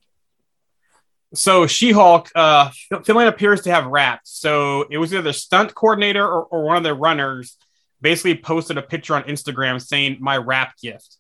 So 1.33 1.67
She-Hulk, 1.67 2.31
uh, 2.35 2.71
Finland 3.05 3.29
appears 3.29 3.63
to 3.63 3.71
have 3.71 3.87
wrapped. 3.87 4.27
So 4.27 4.87
it 4.91 4.99
was 4.99 5.13
either 5.13 5.23
the 5.23 5.33
stunt 5.33 5.75
coordinator 5.75 6.27
or, 6.27 6.45
or 6.45 6.65
one 6.65 6.77
of 6.77 6.83
the 6.83 6.95
runners 6.95 7.57
basically 8.01 8.37
posted 8.37 8.79
a 8.79 8.83
picture 8.83 9.15
on 9.15 9.23
Instagram 9.25 9.81
saying 9.81 10.17
my 10.21 10.37
wrap 10.37 10.77
gift. 10.83 11.17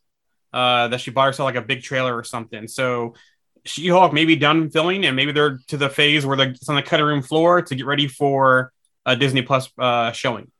Uh, 0.52 0.88
that 0.88 1.00
she 1.00 1.12
bought 1.12 1.26
herself 1.26 1.44
like 1.46 1.54
a 1.54 1.62
big 1.62 1.80
trailer 1.80 2.12
or 2.16 2.24
something. 2.24 2.66
So 2.66 3.14
She-Hulk 3.64 4.12
may 4.12 4.24
be 4.24 4.34
done 4.34 4.68
filming, 4.68 5.06
and 5.06 5.14
maybe 5.14 5.30
they're 5.30 5.60
to 5.68 5.76
the 5.76 5.88
phase 5.88 6.26
where 6.26 6.36
they're 6.36 6.56
on 6.68 6.74
the 6.74 6.82
cutting 6.82 7.06
room 7.06 7.22
floor 7.22 7.62
to 7.62 7.74
get 7.76 7.86
ready 7.86 8.08
for 8.08 8.72
a 9.06 9.14
Disney 9.14 9.42
Plus 9.42 9.70
uh, 9.78 10.10
showing. 10.10 10.50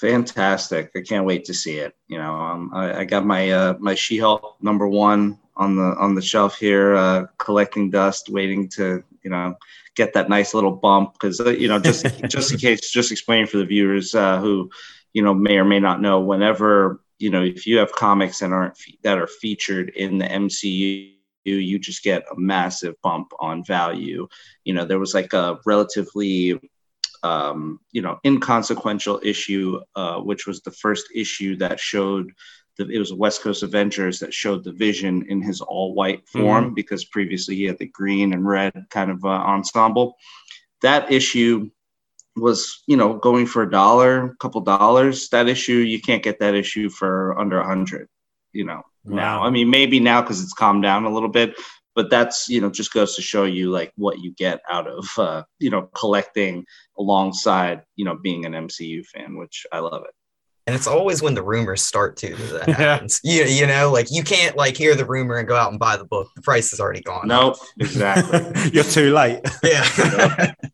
fantastic. 0.00 0.92
I 0.94 1.00
can't 1.00 1.26
wait 1.26 1.46
to 1.46 1.54
see 1.54 1.78
it. 1.78 1.92
You 2.06 2.18
know, 2.18 2.34
um, 2.34 2.70
I, 2.72 3.00
I 3.00 3.04
got 3.04 3.26
my 3.26 3.50
uh, 3.50 3.74
my 3.80 3.96
She-Hulk 3.96 4.58
number 4.60 4.86
one 4.86 5.39
on 5.60 5.76
the 5.76 5.94
on 5.98 6.14
the 6.14 6.22
shelf 6.22 6.58
here, 6.58 6.96
uh, 6.96 7.26
collecting 7.38 7.90
dust, 7.90 8.30
waiting 8.30 8.68
to 8.70 9.04
you 9.22 9.30
know 9.30 9.54
get 9.94 10.14
that 10.14 10.30
nice 10.30 10.54
little 10.54 10.72
bump 10.72 11.12
because 11.12 11.38
uh, 11.38 11.50
you 11.50 11.68
know 11.68 11.78
just 11.78 12.06
just 12.28 12.50
in 12.50 12.58
case, 12.58 12.90
just 12.90 13.12
explaining 13.12 13.46
for 13.46 13.58
the 13.58 13.66
viewers 13.66 14.14
uh, 14.14 14.40
who 14.40 14.70
you 15.12 15.22
know 15.22 15.34
may 15.34 15.58
or 15.58 15.64
may 15.64 15.78
not 15.78 16.00
know. 16.00 16.18
Whenever 16.18 17.00
you 17.18 17.30
know 17.30 17.42
if 17.44 17.66
you 17.66 17.78
have 17.78 17.92
comics 17.92 18.38
that 18.40 18.50
aren't 18.50 18.76
fe- 18.76 18.98
that 19.02 19.18
are 19.18 19.28
featured 19.28 19.90
in 19.90 20.18
the 20.18 20.26
MCU. 20.26 21.12
You 21.42 21.78
just 21.78 22.04
get 22.04 22.22
a 22.30 22.38
massive 22.38 22.96
bump 23.02 23.32
on 23.40 23.64
value. 23.64 24.28
You 24.64 24.74
know, 24.74 24.84
there 24.84 24.98
was 24.98 25.14
like 25.14 25.32
a 25.32 25.58
relatively 25.64 26.60
um, 27.22 27.80
you 27.92 28.02
know, 28.02 28.18
inconsequential 28.24 29.20
issue, 29.22 29.80
uh, 29.96 30.18
which 30.20 30.46
was 30.46 30.60
the 30.60 30.70
first 30.70 31.06
issue 31.14 31.56
that 31.56 31.80
showed 31.80 32.32
the, 32.80 32.90
it 32.90 32.98
was 32.98 33.10
a 33.10 33.16
West 33.16 33.42
Coast 33.42 33.62
Avengers 33.62 34.18
that 34.20 34.32
showed 34.32 34.64
the 34.64 34.72
Vision 34.72 35.26
in 35.28 35.42
his 35.42 35.60
all 35.60 35.94
white 35.94 36.26
form 36.26 36.72
because 36.74 37.04
previously 37.04 37.54
he 37.54 37.64
had 37.64 37.78
the 37.78 37.86
green 37.86 38.32
and 38.32 38.46
red 38.46 38.86
kind 38.90 39.10
of 39.10 39.24
uh, 39.24 39.28
ensemble. 39.28 40.16
That 40.82 41.12
issue 41.12 41.70
was, 42.36 42.82
you 42.86 42.96
know, 42.96 43.14
going 43.14 43.46
for 43.46 43.62
a 43.62 43.70
dollar, 43.70 44.24
a 44.24 44.36
couple 44.36 44.62
dollars. 44.62 45.28
That 45.28 45.48
issue 45.48 45.74
you 45.74 46.00
can't 46.00 46.22
get 46.22 46.40
that 46.40 46.54
issue 46.54 46.88
for 46.88 47.38
under 47.38 47.60
a 47.60 47.66
hundred. 47.66 48.08
You 48.52 48.64
know, 48.64 48.82
now 49.04 49.44
I 49.44 49.50
mean 49.50 49.70
maybe 49.70 50.00
now 50.00 50.22
because 50.22 50.42
it's 50.42 50.54
calmed 50.54 50.82
down 50.82 51.04
a 51.04 51.12
little 51.12 51.28
bit, 51.28 51.54
but 51.94 52.10
that's 52.10 52.48
you 52.48 52.60
know 52.60 52.70
just 52.70 52.92
goes 52.92 53.14
to 53.16 53.22
show 53.22 53.44
you 53.44 53.70
like 53.70 53.92
what 53.96 54.18
you 54.18 54.32
get 54.32 54.60
out 54.70 54.88
of 54.88 55.06
uh, 55.18 55.42
you 55.58 55.70
know 55.70 55.82
collecting 55.94 56.64
alongside 56.98 57.82
you 57.94 58.04
know 58.04 58.16
being 58.16 58.46
an 58.46 58.52
MCU 58.52 59.04
fan, 59.04 59.36
which 59.36 59.66
I 59.70 59.80
love 59.80 60.02
it. 60.04 60.14
And 60.66 60.76
it's 60.76 60.86
always 60.86 61.20
when 61.22 61.34
the 61.34 61.42
rumors 61.42 61.82
start 61.82 62.16
to 62.18 62.34
that 62.52 62.68
Yeah. 62.68 62.74
happens. 62.74 63.20
you, 63.24 63.42
you 63.44 63.66
know, 63.66 63.90
like 63.90 64.08
you 64.10 64.22
can't 64.22 64.56
like 64.56 64.76
hear 64.76 64.94
the 64.94 65.04
rumor 65.04 65.36
and 65.36 65.48
go 65.48 65.56
out 65.56 65.70
and 65.70 65.80
buy 65.80 65.96
the 65.96 66.04
book. 66.04 66.28
The 66.36 66.42
price 66.42 66.72
is 66.72 66.80
already 66.80 67.00
gone. 67.00 67.26
Nope, 67.28 67.56
exactly. 67.80 68.70
You're 68.72 68.84
too 68.84 69.12
late. 69.12 69.40
Yeah. 69.64 70.52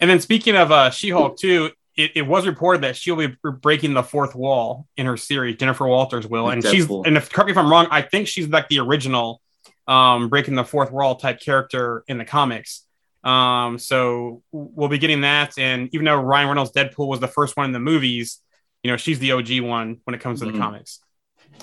And 0.00 0.08
then 0.08 0.20
speaking 0.20 0.54
of 0.54 0.70
uh, 0.70 0.90
She-Hulk 0.90 1.38
too, 1.38 1.70
it, 1.96 2.12
it 2.14 2.22
was 2.22 2.46
reported 2.46 2.82
that 2.82 2.94
she'll 2.94 3.16
be 3.16 3.34
breaking 3.60 3.94
the 3.94 4.02
fourth 4.04 4.34
wall 4.36 4.86
in 4.96 5.06
her 5.06 5.16
series. 5.16 5.56
Jennifer 5.56 5.86
Walters 5.88 6.24
will, 6.24 6.50
and 6.50 6.62
she's 6.64 6.88
and 6.88 7.16
if 7.16 7.30
correct 7.32 7.46
me 7.46 7.50
if 7.50 7.58
I'm 7.58 7.68
wrong, 7.68 7.88
I 7.90 8.02
think 8.02 8.28
she's 8.28 8.46
like 8.48 8.68
the 8.68 8.78
original 8.78 9.40
um, 9.88 10.28
breaking 10.28 10.54
the 10.54 10.62
fourth 10.64 10.92
wall 10.92 11.16
type 11.16 11.40
character 11.40 12.04
in 12.06 12.18
the 12.18 12.24
comics. 12.24 12.84
Um, 13.24 13.80
so 13.80 14.42
we'll 14.52 14.88
be 14.88 14.98
getting 14.98 15.22
that, 15.22 15.58
and 15.58 15.88
even 15.92 16.04
though 16.04 16.20
Ryan 16.20 16.46
Reynolds' 16.48 16.70
Deadpool 16.70 17.08
was 17.08 17.18
the 17.18 17.26
first 17.26 17.56
one 17.56 17.66
in 17.66 17.72
the 17.72 17.80
movies, 17.80 18.38
you 18.82 18.90
know 18.90 18.96
she's 18.96 19.18
the 19.18 19.32
OG 19.32 19.60
one 19.60 20.00
when 20.04 20.14
it 20.14 20.20
comes 20.20 20.40
to 20.40 20.46
the 20.46 20.52
Mhm. 20.52 20.58
comics. 20.58 21.00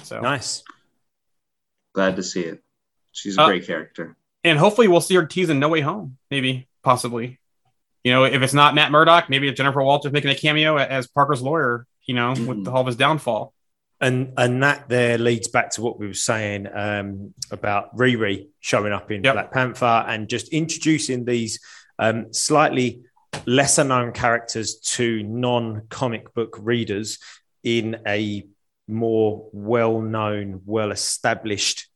So 0.04 0.20
nice. 0.22 0.64
Glad 1.94 2.16
to 2.18 2.24
see 2.24 2.42
it. 2.42 2.62
She's 3.12 3.38
a 3.38 3.42
Uh, 3.44 3.48
great 3.48 3.66
character. 3.66 4.18
and 4.44 4.60
hopefully 4.60 4.88
we'll 4.88 5.02
see 5.02 5.16
her 5.16 5.26
tease 5.26 5.50
in 5.50 5.60
No 5.60 5.70
Way 5.70 5.82
Home, 5.82 6.18
maybe 6.30 6.68
possibly. 6.84 7.40
You 8.04 8.12
know, 8.12 8.24
if 8.26 8.42
it's 8.42 8.54
not 8.54 8.76
Matt 8.76 8.92
Murdock, 8.92 9.30
maybe 9.30 9.52
Jennifer 9.54 9.82
Walters 9.82 10.12
making 10.12 10.30
a 10.30 10.36
cameo 10.36 10.78
as 10.78 11.08
Parker's 11.08 11.42
lawyer. 11.42 11.88
You 12.08 12.14
know, 12.14 12.30
with 12.34 12.40
Mhm. 12.60 12.64
the, 12.66 12.72
all 12.72 12.82
of 12.82 12.86
his 12.88 12.98
downfall. 12.98 13.52
And 14.00 14.34
and 14.38 14.62
that 14.62 14.90
there 14.90 15.18
leads 15.18 15.48
back 15.48 15.72
to 15.72 15.82
what 15.82 15.98
we 16.00 16.06
were 16.06 16.14
saying 16.14 16.68
um, 16.72 17.34
about 17.50 17.96
Riri 17.98 18.50
showing 18.60 18.92
up 18.94 19.10
in 19.10 19.24
Yep. 19.24 19.34
Black 19.34 19.52
Panther 19.52 20.06
and 20.08 20.30
just 20.30 20.50
introducing 20.50 21.26
these 21.26 21.60
um, 21.98 22.32
slightly 22.32 23.02
lesser 23.46 23.84
known 23.84 24.12
characters 24.12 24.76
to 24.96 25.24
non 25.24 25.88
comic 25.90 26.34
book 26.34 26.58
readers 26.60 27.20
in 27.64 27.98
a 28.08 28.46
more 28.88 29.50
well-known, 29.52 30.62
well-established 30.66 31.88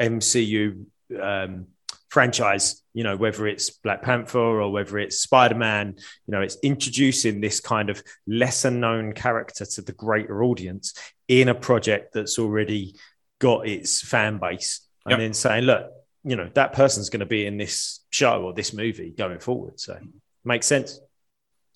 MCU 0.00 0.86
um, 1.20 1.66
franchise. 2.08 2.82
You 2.94 3.04
know, 3.04 3.16
whether 3.16 3.46
it's 3.46 3.70
Black 3.70 4.02
Panther 4.02 4.38
or 4.38 4.70
whether 4.70 4.98
it's 4.98 5.18
Spider 5.20 5.54
Man. 5.54 5.94
You 6.26 6.32
know, 6.32 6.40
it's 6.40 6.58
introducing 6.62 7.40
this 7.40 7.60
kind 7.60 7.88
of 7.90 8.02
lesser-known 8.26 9.12
character 9.14 9.64
to 9.64 9.82
the 9.82 9.92
greater 9.92 10.42
audience 10.42 10.94
in 11.28 11.48
a 11.48 11.54
project 11.54 12.12
that's 12.12 12.38
already 12.38 12.94
got 13.38 13.66
its 13.66 14.00
fan 14.00 14.38
base, 14.38 14.86
and 15.04 15.12
Yep. 15.12 15.18
then 15.18 15.34
saying, 15.34 15.64
look, 15.64 15.90
you 16.22 16.36
know, 16.36 16.48
that 16.54 16.72
person's 16.74 17.10
going 17.10 17.20
to 17.20 17.26
be 17.26 17.44
in 17.46 17.56
this 17.56 18.00
show 18.10 18.42
or 18.44 18.52
this 18.52 18.72
movie 18.72 19.10
going 19.10 19.40
forward. 19.40 19.80
So 19.80 19.98
makes 20.44 20.66
sense. 20.66 21.00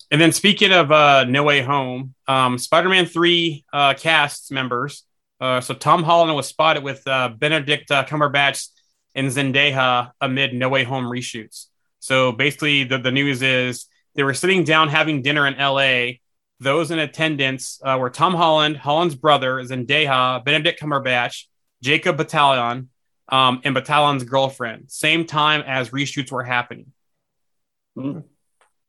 And 0.09 0.21
then 0.21 0.31
speaking 0.31 0.71
of 0.71 0.91
uh, 0.91 1.25
No 1.25 1.43
Way 1.43 1.61
Home, 1.61 2.13
um, 2.27 2.57
Spider-Man 2.57 3.05
three 3.05 3.65
uh, 3.73 3.93
cast 3.93 4.51
members. 4.51 5.03
Uh, 5.39 5.61
so 5.61 5.73
Tom 5.73 6.03
Holland 6.03 6.35
was 6.35 6.47
spotted 6.47 6.83
with 6.83 7.05
uh, 7.07 7.29
Benedict 7.29 7.91
uh, 7.91 8.05
Cumberbatch 8.05 8.67
and 9.15 9.27
Zendaya 9.27 10.11
amid 10.21 10.53
No 10.53 10.69
Way 10.69 10.83
Home 10.83 11.05
reshoots. 11.05 11.65
So 11.99 12.31
basically, 12.31 12.85
the, 12.85 12.97
the 12.97 13.11
news 13.11 13.41
is 13.41 13.87
they 14.15 14.23
were 14.23 14.33
sitting 14.33 14.63
down 14.63 14.87
having 14.89 15.21
dinner 15.21 15.45
in 15.45 15.55
L.A. 15.55 16.21
Those 16.59 16.89
in 16.89 16.99
attendance 16.99 17.79
uh, 17.83 17.97
were 17.99 18.09
Tom 18.09 18.33
Holland, 18.33 18.77
Holland's 18.77 19.15
brother, 19.15 19.55
Zendaya, 19.57 20.43
Benedict 20.43 20.81
Cumberbatch, 20.81 21.45
Jacob 21.83 22.17
Batalon, 22.17 22.87
um, 23.29 23.61
and 23.63 23.75
Batalon's 23.75 24.23
girlfriend. 24.23 24.89
Same 24.89 25.25
time 25.25 25.61
as 25.67 25.89
reshoots 25.89 26.31
were 26.31 26.43
happening. 26.43 26.93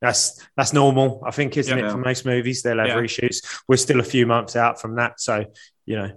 That's 0.01 0.47
that's 0.55 0.73
normal, 0.73 1.21
I 1.25 1.31
think, 1.31 1.57
isn't 1.57 1.77
Yeah. 1.77 1.87
it? 1.87 1.91
For 1.91 1.97
most 1.97 2.25
movies, 2.25 2.61
they'll 2.61 2.77
have 2.79 2.87
Yeah. 2.87 2.95
reshoots. 2.95 3.61
We're 3.67 3.77
still 3.77 3.99
a 3.99 4.03
few 4.03 4.25
months 4.25 4.55
out 4.55 4.79
from 4.79 4.95
that, 4.95 5.19
so 5.19 5.45
you 5.85 5.97
know. 5.97 6.11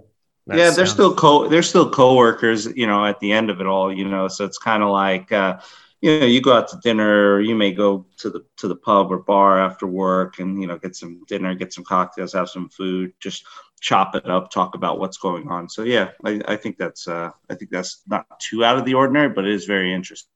yeah, 0.47 0.69
they're 0.69 0.85
um, 0.85 0.91
still 0.91 1.13
co 1.15 1.47
they're 1.47 1.63
still 1.63 1.89
coworkers, 1.89 2.65
you 2.65 2.87
know, 2.87 3.05
at 3.05 3.19
the 3.19 3.31
end 3.31 3.49
of 3.49 3.59
it 3.61 3.67
all, 3.67 3.91
you 3.93 4.07
know. 4.07 4.27
So 4.27 4.45
it's 4.45 4.57
kind 4.57 4.83
of 4.83 4.89
like 4.89 5.31
uh, 5.31 5.59
you 6.01 6.19
know, 6.19 6.25
you 6.25 6.41
go 6.41 6.53
out 6.53 6.67
to 6.69 6.77
dinner, 6.77 7.33
or 7.33 7.41
you 7.41 7.55
may 7.55 7.71
go 7.73 8.05
to 8.17 8.29
the 8.29 8.45
to 8.57 8.67
the 8.67 8.75
pub 8.75 9.11
or 9.11 9.19
bar 9.19 9.59
after 9.59 9.87
work 9.87 10.39
and 10.39 10.61
you 10.61 10.67
know, 10.67 10.77
get 10.77 10.95
some 10.95 11.23
dinner, 11.27 11.55
get 11.55 11.73
some 11.73 11.83
cocktails, 11.83 12.33
have 12.33 12.49
some 12.49 12.69
food, 12.69 13.13
just 13.19 13.45
chop 13.81 14.15
it 14.15 14.25
up, 14.29 14.49
talk 14.49 14.75
about 14.75 14.99
what's 14.99 15.17
going 15.17 15.49
on. 15.49 15.67
So 15.67 15.83
yeah, 15.83 16.11
I, 16.23 16.41
I 16.47 16.55
think 16.55 16.77
that's 16.77 17.07
uh 17.07 17.31
I 17.49 17.55
think 17.55 17.71
that's 17.71 18.01
not 18.07 18.25
too 18.39 18.63
out 18.63 18.77
of 18.77 18.85
the 18.85 18.93
ordinary, 18.95 19.29
but 19.29 19.45
it 19.45 19.51
is 19.53 19.65
very 19.65 19.93
interesting. 19.93 20.29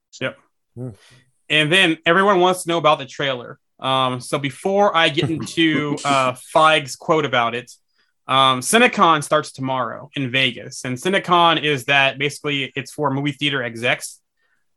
And 1.50 1.72
then 1.72 1.98
everyone 2.04 2.40
wants 2.40 2.62
to 2.62 2.68
know 2.68 2.78
about 2.78 2.98
the 2.98 3.06
trailer. 3.06 3.58
Um, 3.80 4.20
so 4.20 4.38
before 4.38 4.96
I 4.96 5.08
get 5.08 5.30
into 5.30 5.96
uh, 6.04 6.32
Feige's 6.54 6.96
quote 6.96 7.24
about 7.24 7.54
it, 7.54 7.72
um, 8.26 8.60
CinemaCon 8.60 9.24
starts 9.24 9.52
tomorrow 9.52 10.10
in 10.14 10.30
Vegas, 10.30 10.84
and 10.84 10.98
CinemaCon 10.98 11.62
is 11.62 11.86
that 11.86 12.18
basically 12.18 12.70
it's 12.76 12.92
for 12.92 13.10
movie 13.10 13.32
theater 13.32 13.62
execs. 13.62 14.20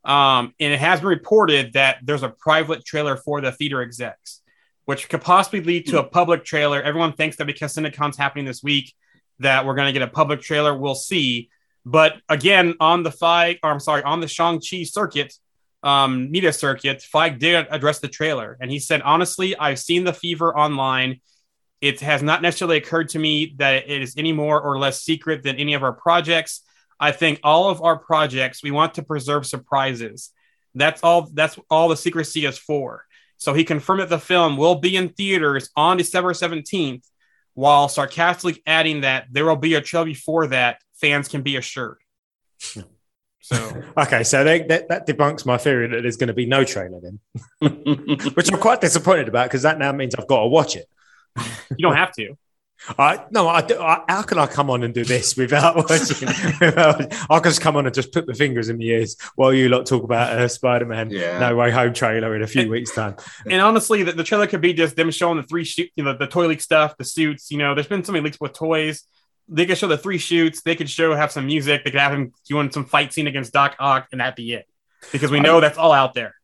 Um, 0.04 0.54
and 0.58 0.72
it 0.72 0.80
has 0.80 1.00
been 1.00 1.10
reported 1.10 1.74
that 1.74 1.98
there's 2.02 2.22
a 2.22 2.30
private 2.30 2.84
trailer 2.84 3.16
for 3.16 3.40
the 3.40 3.52
theater 3.52 3.82
execs, 3.82 4.40
which 4.86 5.08
could 5.08 5.20
possibly 5.20 5.60
lead 5.60 5.86
to 5.88 6.00
a 6.00 6.02
public 6.02 6.44
trailer. 6.44 6.82
Everyone 6.82 7.12
thinks 7.12 7.36
that 7.36 7.44
because 7.44 7.74
CinemaCon's 7.74 8.16
happening 8.16 8.46
this 8.46 8.62
week, 8.62 8.94
that 9.38 9.64
we're 9.64 9.74
going 9.74 9.86
to 9.86 9.92
get 9.92 10.02
a 10.02 10.10
public 10.10 10.40
trailer. 10.40 10.76
We'll 10.76 10.94
see. 10.94 11.50
But 11.84 12.16
again, 12.28 12.74
on 12.80 13.02
the 13.02 13.10
Feige, 13.10 13.58
or 13.62 13.70
I'm 13.70 13.80
sorry, 13.80 14.02
on 14.02 14.20
the 14.20 14.28
Shang-Chi 14.28 14.84
circuit, 14.84 15.34
um, 15.82 16.30
media 16.30 16.52
circuit, 16.52 17.04
Feige 17.12 17.38
did 17.38 17.66
address 17.70 17.98
the 17.98 18.08
trailer, 18.08 18.56
and 18.60 18.70
he 18.70 18.78
said, 18.78 19.02
"Honestly, 19.02 19.56
I've 19.56 19.78
seen 19.78 20.04
the 20.04 20.12
fever 20.12 20.56
online. 20.56 21.20
It 21.80 22.00
has 22.00 22.22
not 22.22 22.42
necessarily 22.42 22.76
occurred 22.76 23.08
to 23.10 23.18
me 23.18 23.54
that 23.58 23.90
it 23.90 24.02
is 24.02 24.14
any 24.16 24.32
more 24.32 24.60
or 24.60 24.78
less 24.78 25.02
secret 25.02 25.42
than 25.42 25.56
any 25.56 25.74
of 25.74 25.82
our 25.82 25.92
projects. 25.92 26.62
I 27.00 27.10
think 27.10 27.40
all 27.42 27.68
of 27.68 27.82
our 27.82 27.98
projects 27.98 28.62
we 28.62 28.70
want 28.70 28.94
to 28.94 29.02
preserve 29.02 29.46
surprises. 29.46 30.30
That's 30.74 31.02
all. 31.02 31.28
That's 31.32 31.58
all 31.68 31.88
the 31.88 31.96
secrecy 31.96 32.44
is 32.44 32.58
for." 32.58 33.04
So 33.38 33.52
he 33.54 33.64
confirmed 33.64 34.02
that 34.02 34.08
the 34.08 34.20
film 34.20 34.56
will 34.56 34.76
be 34.76 34.94
in 34.94 35.08
theaters 35.08 35.68
on 35.74 35.96
December 35.96 36.32
17th, 36.32 37.02
while 37.54 37.88
sarcastically 37.88 38.62
adding 38.66 39.00
that 39.00 39.26
there 39.32 39.44
will 39.44 39.56
be 39.56 39.74
a 39.74 39.80
trailer 39.80 40.06
before 40.06 40.46
that. 40.48 40.78
Fans 40.94 41.26
can 41.26 41.42
be 41.42 41.56
assured. 41.56 41.98
So. 43.42 43.82
Okay, 43.96 44.24
so 44.24 44.42
they, 44.42 44.62
that, 44.62 44.88
that 44.88 45.06
debunks 45.06 45.44
my 45.44 45.58
theory 45.58 45.86
that 45.88 46.00
there's 46.02 46.16
going 46.16 46.28
to 46.28 46.34
be 46.34 46.46
no 46.46 46.64
trailer 46.64 47.00
then, 47.00 47.20
which 48.34 48.50
I'm 48.50 48.58
quite 48.58 48.80
disappointed 48.80 49.28
about 49.28 49.44
because 49.44 49.62
that 49.62 49.78
now 49.78 49.92
means 49.92 50.14
I've 50.14 50.26
got 50.26 50.40
to 50.40 50.46
watch 50.46 50.76
it. 50.76 50.88
You 51.70 51.88
don't 51.88 51.96
have 51.96 52.12
to. 52.12 52.36
I 52.98 53.24
no, 53.30 53.48
I, 53.48 53.62
do- 53.62 53.80
I 53.80 54.02
how 54.08 54.22
can 54.22 54.38
I 54.38 54.46
come 54.46 54.68
on 54.68 54.82
and 54.82 54.92
do 54.92 55.04
this 55.04 55.36
without 55.36 55.76
watching? 55.88 56.26
without, 56.60 57.12
I 57.30 57.38
can 57.38 57.44
just 57.44 57.60
come 57.60 57.76
on 57.76 57.86
and 57.86 57.94
just 57.94 58.12
put 58.12 58.26
my 58.26 58.34
fingers 58.34 58.68
in 58.68 58.78
my 58.78 58.84
ears 58.84 59.16
while 59.36 59.52
you 59.52 59.68
lot 59.68 59.86
talk 59.86 60.02
about 60.02 60.36
uh, 60.36 60.48
Spider-Man 60.48 61.10
Yeah. 61.10 61.38
No 61.38 61.54
Way 61.54 61.70
Home 61.70 61.92
trailer 61.92 62.34
in 62.34 62.42
a 62.42 62.46
few 62.46 62.68
weeks' 62.68 62.92
time. 62.92 63.16
And 63.48 63.60
honestly, 63.60 64.02
the, 64.02 64.12
the 64.12 64.24
trailer 64.24 64.46
could 64.46 64.60
be 64.60 64.72
just 64.72 64.96
them 64.96 65.10
showing 65.10 65.36
the 65.36 65.44
three 65.44 65.68
you 65.94 66.02
know, 66.04 66.16
the 66.16 66.26
toy 66.26 66.46
leak 66.48 66.60
stuff, 66.60 66.96
the 66.96 67.04
suits. 67.04 67.50
You 67.50 67.58
know, 67.58 67.74
there's 67.74 67.86
been 67.86 68.02
so 68.04 68.12
many 68.12 68.24
leaks 68.24 68.40
with 68.40 68.52
toys. 68.52 69.04
They 69.54 69.66
could 69.66 69.78
show 69.78 69.88
the 69.88 69.98
three 69.98 70.18
shoots. 70.18 70.62
They 70.62 70.74
could 70.74 70.88
show 70.88 71.14
have 71.14 71.30
some 71.30 71.46
music. 71.46 71.84
They 71.84 71.90
could 71.90 72.00
have 72.00 72.12
him 72.12 72.32
doing 72.48 72.70
some 72.70 72.84
fight 72.84 73.12
scene 73.12 73.26
against 73.26 73.52
Doc 73.52 73.76
Ock, 73.78 74.08
and 74.12 74.20
that'd 74.20 74.34
be 74.34 74.52
it. 74.52 74.66
Because 75.10 75.30
we 75.30 75.40
know 75.40 75.60
that's 75.60 75.78
all 75.78 75.92
out 75.92 76.14
there. 76.14 76.34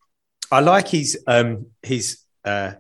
I 0.51 0.61
like 0.61 0.89
his 0.89 1.23
um 1.27 1.67
his 1.83 2.21
uh 2.45 2.73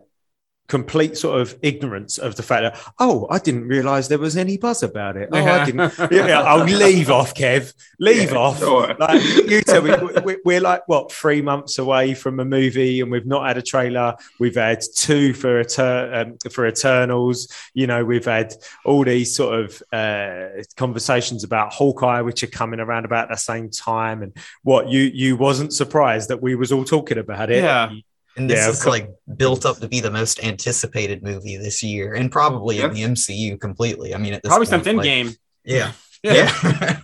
complete 0.68 1.16
sort 1.16 1.40
of 1.40 1.56
ignorance 1.62 2.18
of 2.18 2.36
the 2.36 2.42
fact 2.42 2.62
that 2.62 2.92
oh 2.98 3.26
I 3.30 3.38
didn't 3.38 3.66
realize 3.68 4.08
there 4.08 4.18
was 4.18 4.36
any 4.36 4.58
buzz 4.58 4.82
about 4.82 5.16
it. 5.16 5.30
Oh, 5.32 5.42
I 5.44 5.64
didn't. 5.64 5.92
Yeah, 6.12 6.42
I'll 6.42 6.64
leave 6.84 7.10
off, 7.10 7.34
Kev. 7.34 7.72
Leave 7.98 8.30
Yeah, 8.32 8.36
off. 8.38 8.58
sure. 8.58 8.94
Like 8.98 9.22
you 9.22 9.62
tell 9.62 9.82
me, 9.82 9.94
we- 10.24 10.36
we're 10.44 10.60
like 10.60 10.86
what 10.86 11.10
three 11.12 11.40
months 11.42 11.78
away 11.78 12.14
from 12.14 12.38
a 12.38 12.44
movie, 12.44 13.00
and 13.00 13.10
we've 13.10 13.26
not 13.26 13.46
had 13.46 13.56
a 13.58 13.62
trailer. 13.62 14.14
We've 14.38 14.54
had 14.54 14.80
two 14.94 15.32
for 15.34 15.62
Eter- 15.64 16.22
um, 16.26 16.36
for 16.52 16.66
Eternals. 16.66 17.48
You 17.74 17.86
know, 17.86 18.04
we've 18.04 18.24
had 18.24 18.54
all 18.84 19.04
these 19.04 19.34
sort 19.34 19.58
of 19.60 19.82
uh, 19.92 20.62
conversations 20.76 21.44
about 21.44 21.72
Hawkeye, 21.72 22.20
which 22.22 22.42
are 22.42 22.46
coming 22.48 22.80
around 22.80 23.04
about 23.04 23.28
the 23.28 23.36
same 23.36 23.70
time. 23.70 24.22
And 24.22 24.36
what 24.62 24.88
you 24.88 25.00
you 25.02 25.36
wasn't 25.36 25.72
surprised 25.72 26.28
that 26.30 26.42
we 26.42 26.54
was 26.54 26.72
all 26.72 26.84
talking 26.84 27.18
about 27.18 27.50
it. 27.50 27.62
Yeah. 27.62 27.90
And 28.38 28.48
this 28.48 28.58
Yeah, 28.58 28.70
is 28.70 28.80
of 28.80 28.86
like 28.86 29.10
built 29.36 29.66
up 29.66 29.78
to 29.78 29.88
be 29.88 30.00
the 30.00 30.10
most 30.10 30.42
anticipated 30.44 31.22
movie 31.22 31.56
this 31.56 31.82
year, 31.82 32.14
and 32.14 32.30
probably 32.32 32.80
in 32.80 32.92
the 32.94 33.02
MCU 33.02 33.60
completely. 33.60 34.14
I 34.14 34.18
mean, 34.18 34.32
at 34.32 34.42
this 34.42 34.48
Probably 34.50 34.66
point, 34.68 34.84
since 34.84 34.96
like- 34.96 35.06
Endgame. 35.06 35.36
yeah, 35.64 35.92
Yeah. 36.22 36.34
yeah. 36.62 37.00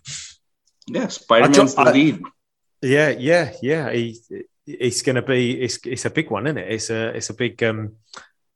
yeah, 0.86 1.06
Spider-Man's 1.08 1.74
I- 1.76 1.84
the 1.84 1.92
lead. 1.92 2.22
Yeah, 2.82 3.08
yeah, 3.10 3.52
yeah. 3.62 3.90
He, 3.92 4.20
it's 4.66 5.02
going 5.02 5.16
to 5.16 5.22
be 5.22 5.60
it's 5.60 5.78
it's 5.84 6.04
a 6.04 6.10
big 6.10 6.30
one, 6.30 6.46
isn't 6.46 6.58
it? 6.58 6.72
It's 6.72 6.88
a 6.90 7.08
it's 7.16 7.30
a 7.30 7.34
big 7.34 7.62
um, 7.62 7.96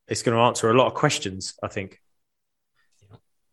it's 0.06 0.22
going 0.22 0.36
to 0.36 0.42
answer 0.42 0.70
a 0.70 0.74
lot 0.74 0.86
of 0.86 0.94
questions. 0.94 1.54
I 1.62 1.68
think. 1.68 2.00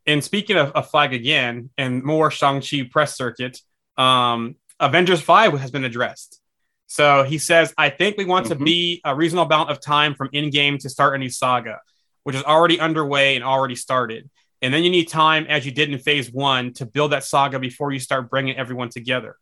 And 0.06 0.24
speaking 0.24 0.56
of, 0.58 0.72
of 0.74 0.90
Flag 0.92 1.14
again 1.14 1.72
and 1.80 2.04
more 2.04 2.30
Shang-Chi 2.30 2.90
press 2.92 3.18
circuit, 3.18 3.60
um, 3.98 4.56
Avengers 4.80 5.20
5 5.22 5.60
has 5.60 5.72
been 5.72 5.84
addressed. 5.84 6.40
So 6.88 7.24
he 7.24 7.38
says, 7.38 7.74
I 7.78 7.90
think 7.90 8.18
we 8.18 8.26
want 8.26 8.48
to 8.48 8.56
Mhm. 8.56 8.66
be 8.66 9.02
a 9.04 9.16
reasonable 9.16 9.46
amount 9.46 9.72
of 9.72 9.82
time 9.82 10.16
from 10.16 10.30
Endgame 10.30 10.80
to 10.80 10.90
start 10.90 11.16
a 11.16 11.18
new 11.18 11.30
saga, 11.30 11.80
which 12.24 12.36
is 12.36 12.44
already 12.44 12.80
underway 12.80 13.36
and 13.36 13.44
already 13.44 13.76
started. 13.76 14.30
And 14.62 14.74
then 14.74 14.84
you 14.84 14.90
need 14.90 15.08
time, 15.10 15.46
as 15.50 15.66
you 15.66 15.72
did 15.72 15.92
in 15.92 16.00
phase 16.00 16.32
one, 16.32 16.74
to 16.74 16.86
build 16.86 17.12
that 17.12 17.24
saga 17.24 17.60
before 17.60 17.92
you 17.92 18.00
start 18.00 18.30
bringing 18.30 18.56
everyone 18.56 18.90
together. 18.90 19.38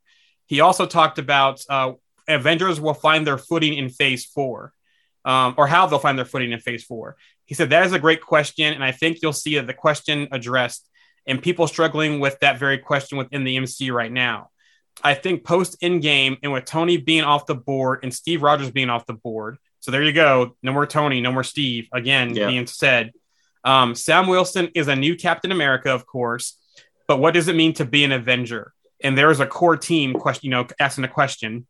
He 0.47 0.59
also 0.59 0.85
talked 0.85 1.19
about 1.19 1.61
uh, 1.69 1.93
Avengers 2.27 2.79
will 2.79 2.93
find 2.93 3.27
their 3.27 3.37
footing 3.37 3.73
in 3.73 3.89
phase 3.89 4.25
four, 4.25 4.73
um, 5.25 5.53
or 5.57 5.67
how 5.67 5.85
they'll 5.85 5.99
find 5.99 6.17
their 6.17 6.25
footing 6.25 6.51
in 6.51 6.59
phase 6.59 6.83
four. 6.83 7.17
He 7.45 7.55
said 7.55 7.69
that 7.69 7.85
is 7.85 7.93
a 7.93 7.99
great 7.99 8.21
question, 8.21 8.73
and 8.73 8.83
I 8.83 8.91
think 8.91 9.19
you'll 9.21 9.33
see 9.33 9.55
that 9.55 9.67
the 9.67 9.73
question 9.73 10.27
addressed 10.31 10.89
and 11.25 11.41
people 11.41 11.67
struggling 11.67 12.19
with 12.19 12.39
that 12.39 12.59
very 12.59 12.77
question 12.77 13.17
within 13.17 13.43
the 13.43 13.55
MCU 13.57 13.93
right 13.93 14.11
now. 14.11 14.49
I 15.01 15.13
think 15.13 15.43
post 15.43 15.79
Endgame 15.81 16.37
and 16.43 16.51
with 16.53 16.65
Tony 16.65 16.97
being 16.97 17.23
off 17.23 17.45
the 17.45 17.55
board 17.55 17.99
and 18.03 18.13
Steve 18.13 18.41
Rogers 18.43 18.71
being 18.71 18.89
off 18.89 19.05
the 19.05 19.13
board. 19.13 19.57
So 19.79 19.91
there 19.91 20.03
you 20.03 20.13
go. 20.13 20.55
No 20.61 20.71
more 20.71 20.85
Tony, 20.85 21.19
no 21.21 21.31
more 21.31 21.43
Steve. 21.43 21.87
Again, 21.91 22.35
Yeah. 22.35 22.47
being 22.47 22.67
said. 22.67 23.11
Um, 23.65 23.95
Sam 23.95 24.27
Wilson 24.27 24.69
is 24.75 24.87
a 24.87 24.95
new 24.95 25.15
Captain 25.15 25.51
America, 25.51 25.89
of 25.93 26.05
course, 26.05 26.57
but 27.07 27.19
what 27.19 27.33
does 27.33 27.47
it 27.47 27.55
mean 27.55 27.73
to 27.73 27.85
be 27.85 28.03
an 28.03 28.11
Avenger? 28.11 28.73
And 29.01 29.17
there 29.17 29.31
is 29.31 29.39
a 29.39 29.45
core 29.45 29.77
team 29.77 30.13
question, 30.13 30.45
you 30.45 30.51
know, 30.51 30.67
asking 30.79 31.03
a 31.05 31.09
question, 31.09 31.65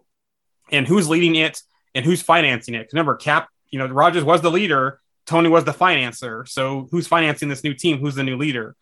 and 0.72 0.88
who's 0.88 1.08
leading 1.10 1.36
it 1.36 1.62
and 1.96 2.04
who's 2.06 2.22
financing 2.22 2.74
it? 2.76 2.80
Because 2.80 2.94
remember, 2.94 3.16
Cap, 3.16 3.50
you 3.70 3.80
know, 3.80 3.88
Rogers 3.88 4.24
was 4.24 4.42
the 4.42 4.52
leader, 4.52 5.00
Tony 5.26 5.50
was 5.50 5.64
the 5.64 5.72
financer. 5.74 6.48
So 6.48 6.88
who's 6.92 7.08
financing 7.08 7.48
this 7.50 7.64
new 7.64 7.74
team? 7.74 8.00
Who's 8.00 8.16
the 8.16 8.24
new 8.24 8.38
leader? 8.38 8.76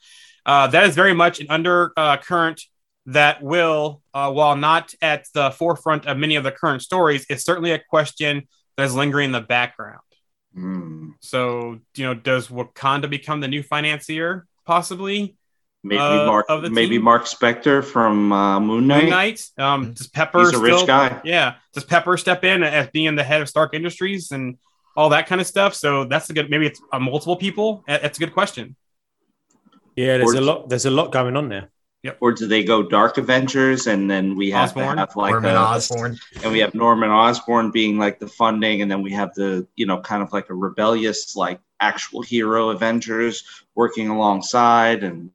Uh, 0.45 0.67
that 0.67 0.85
is 0.85 0.95
very 0.95 1.13
much 1.13 1.39
an 1.39 1.47
undercurrent 1.49 2.63
that 3.07 3.41
will, 3.41 4.01
uh, 4.13 4.31
while 4.31 4.55
not 4.55 4.93
at 5.01 5.25
the 5.33 5.51
forefront 5.51 6.05
of 6.05 6.17
many 6.17 6.35
of 6.35 6.43
the 6.43 6.51
current 6.51 6.81
stories, 6.81 7.25
is 7.29 7.43
certainly 7.43 7.71
a 7.71 7.79
question 7.79 8.47
that 8.77 8.83
is 8.83 8.95
lingering 8.95 9.25
in 9.25 9.31
the 9.31 9.41
background. 9.41 9.99
Mm. 10.55 11.13
So, 11.21 11.79
you 11.95 12.05
know, 12.05 12.13
does 12.13 12.47
Wakanda 12.49 13.09
become 13.09 13.39
the 13.39 13.47
new 13.47 13.63
financier? 13.63 14.45
Possibly. 14.65 15.35
Maybe 15.83 15.99
uh, 15.99 16.27
Mark, 16.27 16.45
of 16.47 16.61
the 16.61 16.69
maybe 16.69 16.97
team. 16.97 17.03
Mark 17.03 17.23
Spector 17.23 17.83
from 17.83 18.31
uh, 18.31 18.59
Moon 18.59 18.85
Knight. 18.85 19.01
Moon 19.01 19.09
Knight. 19.09 19.45
Um, 19.57 19.93
does 19.93 20.07
Pepper 20.07 20.41
He's 20.41 20.53
a 20.53 20.59
rich 20.59 20.75
still- 20.75 20.85
guy. 20.85 21.19
Yeah, 21.23 21.55
does 21.73 21.83
Pepper 21.85 22.17
step 22.17 22.43
in 22.43 22.63
as 22.63 22.87
being 22.89 23.15
the 23.15 23.23
head 23.23 23.41
of 23.41 23.49
Stark 23.49 23.73
Industries 23.73 24.31
and 24.31 24.59
all 24.95 25.09
that 25.09 25.25
kind 25.25 25.41
of 25.41 25.47
stuff? 25.47 25.73
So 25.73 26.05
that's 26.05 26.29
a 26.29 26.33
good. 26.33 26.51
Maybe 26.51 26.67
it's 26.67 26.79
uh, 26.93 26.99
multiple 26.99 27.35
people. 27.35 27.83
That's 27.87 28.19
a 28.19 28.19
good 28.19 28.33
question. 28.33 28.75
Yeah, 29.95 30.17
there's 30.17 30.33
a 30.33 30.41
lot. 30.41 30.69
There's 30.69 30.85
a 30.85 30.91
lot 30.91 31.11
going 31.11 31.35
on 31.35 31.49
there. 31.49 31.71
Or 32.19 32.31
do 32.31 32.47
they 32.47 32.63
go 32.63 32.81
Dark 32.81 33.19
Avengers 33.19 33.85
and 33.85 34.09
then 34.09 34.35
we 34.35 34.49
have 34.51 34.69
Osborn? 34.69 34.97
have 34.97 35.15
like 35.15 35.33
Norman 35.33 35.51
a, 35.55 35.59
Osborn. 35.59 36.17
and 36.43 36.51
we 36.51 36.59
have 36.59 36.73
Norman 36.73 37.11
Osborn 37.11 37.69
being 37.69 37.99
like 37.99 38.17
the 38.19 38.27
funding, 38.27 38.81
and 38.81 38.89
then 38.89 39.03
we 39.03 39.11
have 39.11 39.33
the 39.35 39.67
you 39.75 39.85
know 39.85 39.99
kind 39.99 40.23
of 40.23 40.33
like 40.33 40.49
a 40.49 40.53
rebellious 40.55 41.35
like 41.35 41.59
actual 41.79 42.23
hero 42.23 42.69
Avengers 42.69 43.43
working 43.75 44.09
alongside, 44.09 45.03
and 45.03 45.29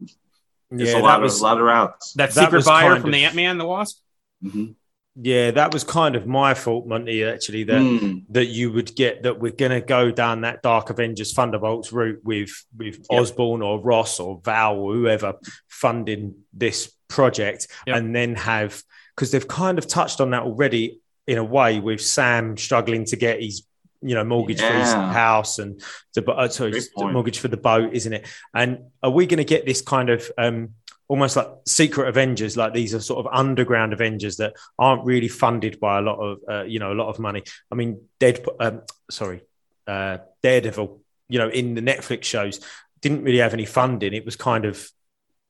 there's 0.71 0.91
Yeah, 0.93 0.99
a 0.99 1.03
lot 1.03 1.19
that 1.19 1.23
was 1.23 1.37
of 1.37 1.41
a 1.41 1.45
lot 1.45 1.59
of 1.59 1.65
routes. 1.65 2.13
That, 2.15 2.31
That 2.35 2.45
secret 2.45 2.57
was 2.59 2.65
buyer 2.67 2.91
kind 2.91 3.03
from 3.03 3.11
the 3.13 3.25
Ant 3.25 3.37
Man 3.37 3.59
the 3.59 3.65
Wasp. 3.67 4.01
Mhm. 4.45 4.75
Yeah, 5.19 5.51
that 5.53 5.73
was 5.73 5.83
kind 5.83 6.15
of 6.15 6.27
my 6.27 6.53
fault, 6.53 6.87
Monte. 6.87 7.25
Actually, 7.25 7.65
that 7.65 7.81
Mm, 7.81 8.25
that 8.31 8.47
you 8.47 8.71
would 8.73 8.95
get 8.95 9.23
that 9.23 9.39
we're 9.41 9.53
going 9.53 9.73
to 9.73 9.81
go 9.81 10.11
down 10.11 10.43
that 10.43 10.63
Dark 10.63 10.91
Avengers 10.91 11.33
Thunderbolts 11.33 11.91
route 11.93 12.21
with 12.23 12.51
with 12.77 12.97
Yep. 13.11 13.21
Osborn 13.21 13.63
or 13.63 13.81
Ross 13.81 14.21
or 14.21 14.41
Val 14.45 14.77
or 14.77 14.93
whoever 14.95 15.35
funding 15.69 16.35
this 16.53 16.93
project, 17.09 17.67
Yep. 17.87 17.97
and 17.97 18.15
then 18.15 18.35
have 18.35 18.83
because 19.15 19.31
they've 19.31 19.49
kind 19.49 19.79
of 19.79 19.87
touched 19.87 20.21
on 20.21 20.31
that 20.33 20.43
already 20.43 21.01
in 21.27 21.39
a 21.39 21.45
way 21.45 21.81
with 21.81 22.03
Sam 22.03 22.57
struggling 22.59 23.07
to 23.07 23.17
get 23.17 23.41
his 23.43 23.67
you 24.03 24.15
know 24.15 24.23
mortgage 24.25 24.61
for 24.61 24.73
his 24.75 24.93
house 24.93 25.59
and 25.59 25.81
the 26.15 26.31
uh, 26.31 26.49
sorry, 26.49 26.73
the 26.73 27.09
mortgage 27.11 27.39
for 27.39 27.49
the 27.49 27.57
boat, 27.57 27.95
isn't 27.95 28.13
it? 28.13 28.27
And 28.55 28.91
are 29.03 29.11
we 29.11 29.25
going 29.27 29.39
to 29.39 29.45
get 29.45 29.65
this 29.65 29.81
kind 29.81 30.11
of 30.11 30.31
um, 30.37 30.75
almost 31.09 31.37
like 31.37 31.49
secret 31.67 32.09
Avengers? 32.09 32.57
Like 32.57 32.75
these 32.75 32.95
are 32.95 33.01
sort 33.01 33.25
of 33.25 33.33
underground 33.33 33.93
Avengers 33.93 34.37
that 34.37 34.55
aren't 34.79 35.05
really 35.05 35.29
funded 35.29 35.81
by 35.81 35.99
a 35.99 36.03
lot 36.03 36.19
of 36.19 36.39
uh, 36.49 36.65
you 36.65 36.79
know 36.79 36.93
a 36.93 36.95
lot 36.95 37.09
of 37.09 37.19
money. 37.19 37.43
I 37.71 37.75
mean, 37.75 38.03
Dead, 38.19 38.45
um, 38.61 38.83
sorry, 39.11 39.43
uh, 39.87 40.19
Daredevil. 40.43 41.03
You 41.29 41.41
know, 41.41 41.49
in 41.49 41.75
the 41.75 41.83
Netflix 41.83 42.25
shows, 42.25 42.61
didn't 43.01 43.25
really 43.25 43.39
have 43.39 43.53
any 43.53 43.65
funding. 43.65 44.15
It 44.15 44.25
was 44.25 44.37
kind 44.37 44.65
of 44.65 44.89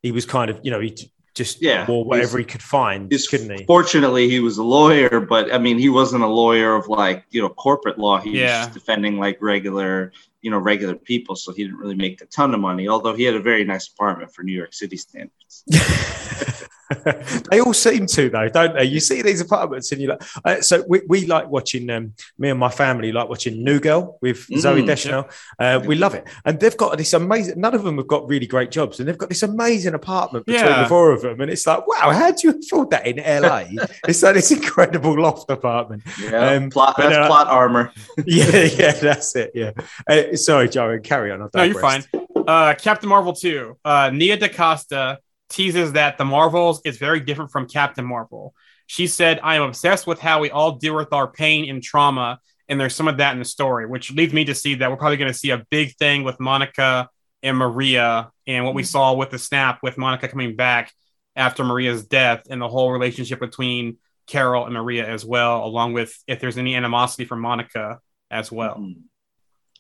he 0.03 0.13
was 0.13 0.27
kind 0.27 0.51
of 0.51 0.61
you 0.63 0.71
know 0.71 0.81
he 0.81 0.97
just 1.37 1.63
Yeah, 1.63 1.87
wore 1.87 2.05
whatever 2.05 2.39
he 2.39 2.45
could 2.45 2.63
find, 2.63 3.11
couldn't 3.31 3.59
he? 3.59 3.65
Fortunately, 3.67 4.29
he 4.29 4.41
was 4.41 4.59
a 4.59 4.65
lawyer, 4.65 5.21
but 5.21 5.53
I 5.55 5.59
mean, 5.59 5.79
he 5.79 5.89
wasn't 5.89 6.25
a 6.25 6.27
lawyer 6.27 6.75
of 6.75 6.89
like 6.89 7.25
you 7.31 7.41
know 7.43 7.51
corporate 7.51 7.99
law. 7.99 8.19
He 8.19 8.31
Yeah. 8.41 8.59
was 8.59 8.67
just 8.67 8.75
defending 8.75 9.19
like 9.19 9.41
regular 9.41 10.13
you 10.43 10.51
know 10.51 10.59
regular 10.59 10.95
people, 10.97 11.37
so 11.37 11.53
he 11.53 11.63
didn't 11.65 11.79
really 11.79 11.95
make 11.95 12.21
a 12.23 12.27
ton 12.27 12.55
of 12.55 12.61
money. 12.61 12.89
Although 12.89 13.15
he 13.15 13.25
had 13.25 13.35
a 13.35 13.41
very 13.41 13.65
nice 13.65 13.87
apartment 13.89 14.33
for 14.35 14.43
New 14.43 14.55
York 14.55 14.73
City 14.75 14.97
standards. 14.97 15.65
they 17.51 17.61
all 17.61 17.73
seem 17.75 18.07
to 18.07 18.31
though, 18.31 18.49
don't 18.49 18.75
they? 18.75 18.85
You 18.85 19.01
see 19.01 19.23
these 19.23 19.41
apartments 19.41 19.93
and 19.93 20.01
you 20.01 20.09
like. 20.09 20.23
Uh, 20.45 20.61
so 20.61 20.85
we, 20.89 21.03
we 21.09 21.27
like 21.27 21.49
watching. 21.49 21.89
Um, 21.91 22.15
me 22.39 22.51
and 22.51 22.59
my 22.61 22.69
family 22.71 23.13
like 23.13 23.29
watching 23.29 23.63
New 23.65 23.81
Girl 23.81 24.19
with 24.21 24.47
Mm, 24.47 24.59
Zooey 24.63 24.87
Deschanel. 24.87 25.29
Uh, 25.59 25.81
we 25.85 25.95
love 25.97 26.15
it, 26.15 26.25
and 26.45 26.61
they've 26.61 26.77
got 26.77 26.97
this 26.99 27.13
amazing. 27.13 27.61
None 27.61 27.75
of 27.75 27.83
them 27.83 27.97
have 27.97 28.07
got 28.07 28.29
really 28.29 28.47
great 28.47 28.71
jobs, 28.71 29.01
and 29.01 29.09
they've 29.09 29.19
got 29.19 29.29
this 29.29 29.43
amazing 29.43 29.95
apartment 29.95 30.47
between 30.47 30.65
Yeah. 30.65 30.83
the 30.83 30.89
four 30.89 31.11
of 31.13 31.23
them. 31.23 31.41
And 31.41 31.51
it's 31.51 31.67
like, 31.67 31.87
wow, 31.87 32.11
how 32.13 32.31
do 32.31 32.49
you 32.49 32.59
afford 32.63 32.91
that 32.91 33.07
in 33.07 33.17
LA? 33.17 33.65
it's 34.09 34.23
like 34.23 34.35
this 34.35 34.51
incredible 34.51 35.19
loft 35.21 35.51
apartment. 35.51 36.03
Yeah, 36.21 36.51
Um, 36.53 36.71
plot, 36.71 36.95
but, 36.97 37.09
that's 37.09 37.17
uh, 37.17 37.27
plot 37.27 37.49
armor. 37.49 37.93
yeah, 38.27 38.63
yeah, 38.65 38.93
that's 38.93 39.35
it. 39.37 39.53
Yeah. 39.55 39.73
Uh, 40.09 40.37
sorry, 40.37 40.69
Joe, 40.69 40.99
carry 41.03 41.33
on. 41.33 41.43
I've 41.43 41.55
No, 41.55 41.63
you're 41.63 41.81
fine. 41.81 42.05
Uh, 42.47 42.75
Captain 42.75 43.09
Marvel 43.09 43.33
2. 43.33 43.77
Uh, 43.85 44.11
Nia 44.13 44.37
DaCosta 44.37 45.19
teases 45.49 45.93
that 45.93 46.19
the 46.19 46.25
Marvels 46.25 46.81
is 46.85 46.99
very 46.99 47.21
different 47.21 47.51
from 47.51 47.69
Captain 47.69 48.05
Marvel. 48.05 48.55
She 48.87 49.07
said, 49.07 49.41
I 49.43 49.57
am 49.57 49.63
obsessed 49.63 50.07
with 50.07 50.21
how 50.21 50.41
we 50.41 50.51
all 50.51 50.73
deal 50.73 50.95
with 50.95 51.13
our 51.13 51.29
pain 51.29 51.69
and 51.69 51.83
trauma. 51.83 52.39
And 52.69 52.81
there's 52.81 52.95
some 52.95 53.09
of 53.09 53.19
that 53.19 53.33
in 53.33 53.39
the 53.39 53.45
story, 53.45 53.87
which 53.87 54.13
leads 54.13 54.33
me 54.33 54.45
to 54.47 54.55
see 54.55 54.75
that 54.77 54.91
we're 54.91 54.97
probably 54.97 55.17
going 55.17 55.33
to 55.33 55.39
see 55.39 55.51
a 55.51 55.65
big 55.71 55.97
thing 55.97 56.25
with 56.25 56.41
Monica 56.41 57.09
and 57.43 57.57
Maria 57.57 58.31
and 58.47 58.65
what 58.65 58.75
we 58.75 58.83
saw 58.83 59.15
with 59.15 59.31
the 59.31 59.39
snap 59.39 59.81
with 59.83 59.99
Monica 59.99 60.29
coming 60.29 60.57
back 60.57 60.93
after 61.37 61.63
Maria's 61.65 62.05
death 62.07 62.45
and 62.51 62.61
the 62.61 62.69
whole 62.69 62.91
relationship 62.91 63.41
between 63.41 63.99
Carol 64.27 64.65
and 64.65 64.75
Maria 64.75 65.07
as 65.07 65.25
well, 65.25 65.65
along 65.65 65.93
with 65.93 66.17
if 66.27 66.41
there's 66.41 66.59
any 66.59 66.75
animosity 66.75 67.25
from 67.25 67.41
Monica 67.41 68.01
as 68.31 68.51
well. 68.51 68.77
Mm. 68.77 69.03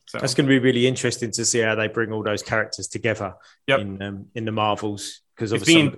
So 0.06 0.18
That's 0.18 0.34
going 0.34 0.46
to 0.46 0.50
be 0.50 0.60
really 0.60 0.86
interesting 0.86 1.32
to 1.32 1.44
see 1.44 1.58
how 1.60 1.74
they 1.74 1.88
bring 1.88 2.12
all 2.12 2.22
those 2.22 2.42
characters 2.42 2.86
together 2.86 3.34
Yep. 3.66 3.80
in 3.80 4.02
um, 4.02 4.26
in 4.36 4.44
the 4.44 4.52
Marvels 4.52 5.20
because 5.36 5.52
It's 5.52 5.62
obviously 5.62 5.82
being- 5.82 5.96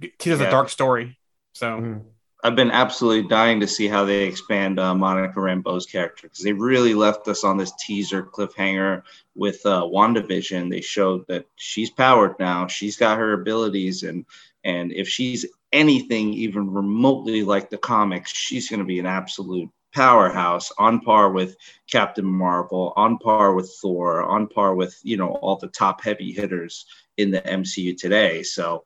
we've 0.00 0.18
got 0.38 0.48
a 0.48 0.50
dark 0.50 0.68
story. 0.70 1.18
So 1.52 1.66
Mm. 1.78 2.02
I've 2.42 2.56
been 2.56 2.70
absolutely 2.70 3.26
dying 3.28 3.60
to 3.60 3.66
see 3.66 3.88
how 3.88 4.04
they 4.04 4.24
expand 4.24 4.78
uh, 4.78 4.94
Monica 4.94 5.38
Rambeau's 5.40 5.86
character 5.86 6.28
because 6.28 6.44
they 6.44 6.52
really 6.52 6.92
left 6.92 7.26
us 7.26 7.42
on 7.42 7.56
this 7.56 7.72
teaser 7.80 8.22
cliffhanger 8.22 9.02
with 9.34 9.64
uh, 9.64 9.82
WandaVision. 9.82 10.68
They 10.68 10.82
showed 10.82 11.26
that 11.28 11.46
she's 11.56 11.88
powered 11.90 12.38
now. 12.38 12.66
She's 12.66 12.98
got 12.98 13.18
her 13.18 13.32
abilities, 13.32 14.02
and 14.02 14.26
and 14.62 14.92
if 14.92 15.08
she's 15.08 15.46
anything 15.72 16.34
even 16.34 16.70
remotely 16.70 17.42
like 17.42 17.70
the 17.70 17.78
comics, 17.78 18.30
she's 18.32 18.68
going 18.68 18.80
to 18.80 18.86
be 18.86 18.98
an 18.98 19.06
absolute 19.06 19.70
powerhouse 19.94 20.70
on 20.76 21.00
par 21.00 21.30
with 21.30 21.56
Captain 21.90 22.26
Marvel, 22.26 22.92
on 22.96 23.16
par 23.18 23.54
with 23.54 23.72
Thor, 23.80 24.22
on 24.22 24.48
par 24.48 24.74
with 24.74 24.98
you 25.02 25.16
know 25.16 25.28
all 25.36 25.56
the 25.56 25.68
top 25.68 26.02
heavy 26.04 26.30
hitters 26.32 26.84
in 27.16 27.30
the 27.30 27.40
MCU 27.40 27.96
today. 27.96 28.42
So. 28.42 28.84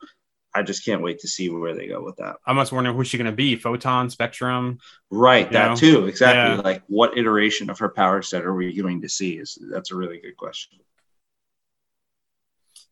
I 0.54 0.62
just 0.62 0.84
can't 0.84 1.02
wait 1.02 1.20
to 1.20 1.28
see 1.28 1.50
where 1.50 1.74
they 1.74 1.86
go 1.86 2.02
with 2.02 2.16
that. 2.16 2.36
I'm 2.46 2.56
just 2.56 2.72
wondering 2.72 2.96
who's 2.96 3.06
she 3.06 3.18
going 3.18 3.30
to 3.30 3.36
be? 3.36 3.54
Photon, 3.54 4.08
Spectrum. 4.08 4.78
Right, 5.10 5.48
that 5.52 5.68
know? 5.68 5.76
too. 5.76 6.06
Exactly. 6.06 6.56
Yeah. 6.56 6.62
Like 6.62 6.82
what 6.88 7.18
iteration 7.18 7.68
of 7.68 7.78
her 7.78 7.90
power 7.90 8.22
set 8.22 8.44
are 8.44 8.54
we 8.54 8.74
going 8.74 9.02
to 9.02 9.10
see? 9.10 9.38
Is 9.38 9.58
that's 9.70 9.92
a 9.92 9.94
really 9.94 10.18
good 10.18 10.38
question. 10.38 10.80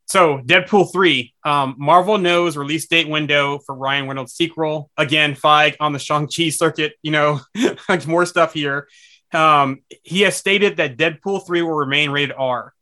So 0.07 0.39
Deadpool 0.39 0.93
three. 0.93 1.35
Um, 1.45 1.75
Marvel 1.79 2.19
knows 2.19 2.57
release 2.57 2.87
date 2.87 3.09
window 3.09 3.59
for 3.59 3.75
Ryan 3.75 4.07
Reynolds 4.07 4.35
sequel. 4.35 4.91
Again, 4.97 5.35
Feige 5.35 5.77
on 5.81 5.93
the 5.93 5.99
Shang 5.99 6.29
Chi 6.29 6.51
circuit. 6.51 6.95
You 7.03 7.11
know, 7.11 7.41
more 8.07 8.27
stuff 8.27 8.53
here. 8.53 8.89
Um, 9.33 9.81
he 10.05 10.21
has 10.23 10.37
stated 10.37 10.77
that 10.77 10.97
Deadpool 10.97 11.47
three 11.47 11.63
will 11.63 11.73
remain 11.73 12.11
rated 12.11 12.35
R. 12.39 12.73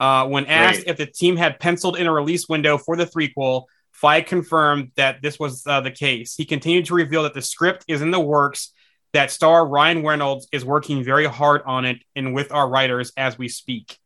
Uh, 0.00 0.26
when 0.26 0.46
asked 0.46 0.84
Great. 0.84 0.88
if 0.88 0.96
the 0.96 1.06
team 1.06 1.36
had 1.36 1.60
penciled 1.60 1.98
in 1.98 2.06
a 2.06 2.12
release 2.12 2.48
window 2.48 2.78
for 2.78 2.96
the 2.96 3.04
threequel, 3.04 3.66
Feige 4.02 4.26
confirmed 4.26 4.92
that 4.96 5.20
this 5.20 5.38
was 5.38 5.62
uh, 5.66 5.82
the 5.82 5.90
case. 5.90 6.34
He 6.34 6.46
continued 6.46 6.86
to 6.86 6.94
reveal 6.94 7.24
that 7.24 7.34
the 7.34 7.42
script 7.42 7.84
is 7.86 8.00
in 8.00 8.10
the 8.10 8.18
works. 8.18 8.72
That 9.12 9.30
star 9.30 9.66
Ryan 9.66 10.02
Reynolds 10.06 10.48
is 10.52 10.64
working 10.64 11.04
very 11.04 11.26
hard 11.26 11.60
on 11.66 11.84
it 11.84 11.98
and 12.16 12.32
with 12.34 12.50
our 12.50 12.66
writers 12.68 13.12
as 13.16 13.36
we 13.36 13.48
speak. 13.48 13.98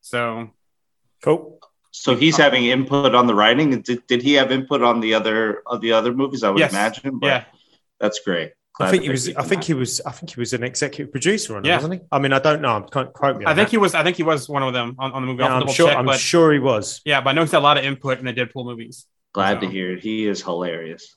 So 0.00 0.50
cool. 1.22 1.60
So 1.92 2.16
he's 2.16 2.36
having 2.36 2.64
input 2.64 3.14
on 3.14 3.28
the 3.28 3.34
writing. 3.36 3.82
Did, 3.82 4.04
did 4.08 4.20
he 4.22 4.32
have 4.32 4.50
input 4.50 4.82
on 4.82 4.98
the 4.98 5.14
other 5.14 5.62
of 5.64 5.80
the 5.80 5.92
other 5.92 6.12
movies? 6.12 6.42
I 6.42 6.50
would 6.50 6.58
Yes. 6.58 6.72
imagine. 6.72 7.18
But 7.20 7.26
yeah, 7.28 7.44
that's 8.00 8.18
great. 8.18 8.52
I 8.80 8.90
think 8.90 9.04
he 9.04 9.08
was. 9.10 9.28
I 9.28 9.42
think 9.42 9.62
happy. 9.62 9.66
he 9.66 9.74
was. 9.74 10.00
I 10.00 10.10
think 10.10 10.30
he 10.34 10.40
was 10.40 10.52
an 10.52 10.64
executive 10.64 11.12
producer 11.12 11.56
on 11.56 11.64
it, 11.64 11.68
Yeah. 11.68 11.76
wasn't 11.76 11.94
he? 11.94 12.00
I 12.10 12.18
mean, 12.18 12.32
I 12.32 12.40
don't 12.40 12.60
know. 12.60 12.76
I 12.76 12.80
can't 12.90 13.12
quote 13.12 13.36
me. 13.36 13.44
On 13.44 13.52
I 13.52 13.54
think 13.54 13.68
that. 13.68 13.70
he 13.70 13.78
was. 13.78 13.94
I 13.94 14.02
think 14.02 14.16
he 14.16 14.24
was 14.24 14.48
one 14.48 14.62
of 14.64 14.72
them 14.72 14.96
on, 14.98 15.12
on 15.12 15.22
the 15.22 15.26
movie. 15.26 15.42
Yeah, 15.44 15.54
I'll 15.54 15.62
I'm 15.62 15.68
sure. 15.68 15.88
check, 15.88 15.96
I'm 15.96 16.06
but 16.06 16.18
sure 16.18 16.52
he 16.52 16.58
was. 16.58 17.00
yeah, 17.04 17.20
but 17.20 17.30
I 17.30 17.32
know 17.34 17.42
he's 17.42 17.52
had 17.52 17.58
a 17.58 17.60
lot 17.60 17.78
of 17.78 17.84
input 17.84 18.18
in 18.18 18.24
the 18.24 18.32
Deadpool 18.34 18.64
movies. 18.64 19.06
glad 19.32 19.60
to 19.60 19.68
hear 19.68 19.92
it. 19.92 20.00
He 20.00 20.26
is 20.26 20.42
hilarious. 20.42 21.16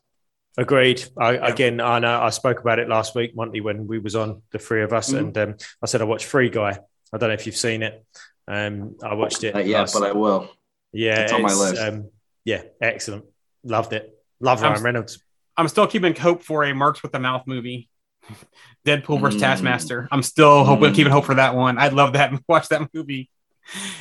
Agreed. 0.57 1.03
I, 1.19 1.33
Yeah. 1.33 1.47
Again, 1.47 1.81
I 1.81 1.99
know 1.99 2.21
I 2.21 2.29
spoke 2.29 2.59
about 2.59 2.79
it 2.79 2.89
last 2.89 3.13
week, 3.15 3.35
Monte, 3.35 3.61
when 3.61 3.85
we 3.87 3.99
was 3.99 4.15
on 4.15 4.41
the 4.51 4.59
three 4.59 4.81
of 4.83 4.91
us, 4.93 5.11
Mhm. 5.11 5.17
and 5.19 5.37
um, 5.37 5.55
I 5.83 5.85
said 5.87 6.01
I 6.01 6.05
watched 6.05 6.25
Free 6.25 6.49
Guy. 6.49 6.79
I 7.13 7.17
don't 7.17 7.29
know 7.29 7.33
if 7.35 7.45
you've 7.45 7.55
seen 7.55 7.83
it. 7.83 8.03
Um, 8.47 8.95
I 9.03 9.13
watched 9.13 9.43
it. 9.43 9.55
Uh, 9.55 9.59
yeah, 9.59 9.79
last- 9.79 9.93
but 9.93 10.03
I 10.03 10.11
will. 10.13 10.49
yeah, 10.93 11.21
it's 11.21 11.31
on 11.33 11.41
my 11.43 11.53
list. 11.53 11.81
Um, 11.81 12.09
yeah, 12.45 12.61
excellent. 12.81 13.25
Loved 13.63 13.93
it. 13.93 14.13
Love 14.39 14.63
I'm- 14.63 14.71
Ryan 14.73 14.83
Reynolds. 14.83 15.19
I'm 15.57 15.67
still 15.67 15.87
keeping 15.87 16.15
hope 16.15 16.43
for 16.43 16.63
a 16.63 16.73
Marks 16.73 17.01
with 17.03 17.11
the 17.11 17.19
Mouth 17.19 17.43
movie. 17.47 17.89
Deadpool 18.85 19.19
versus 19.21 19.39
Mm. 19.41 19.45
Taskmaster. 19.45 20.07
I'm 20.11 20.23
still 20.23 20.63
hoping, 20.63 20.91
Mm. 20.91 20.95
keeping 20.95 21.11
hope 21.11 21.25
for 21.25 21.35
that 21.35 21.55
one. 21.55 21.77
I'd 21.77 21.93
love 21.93 22.13
that. 22.13 22.33
Watch 22.47 22.67
that 22.69 22.89
movie. 22.93 23.29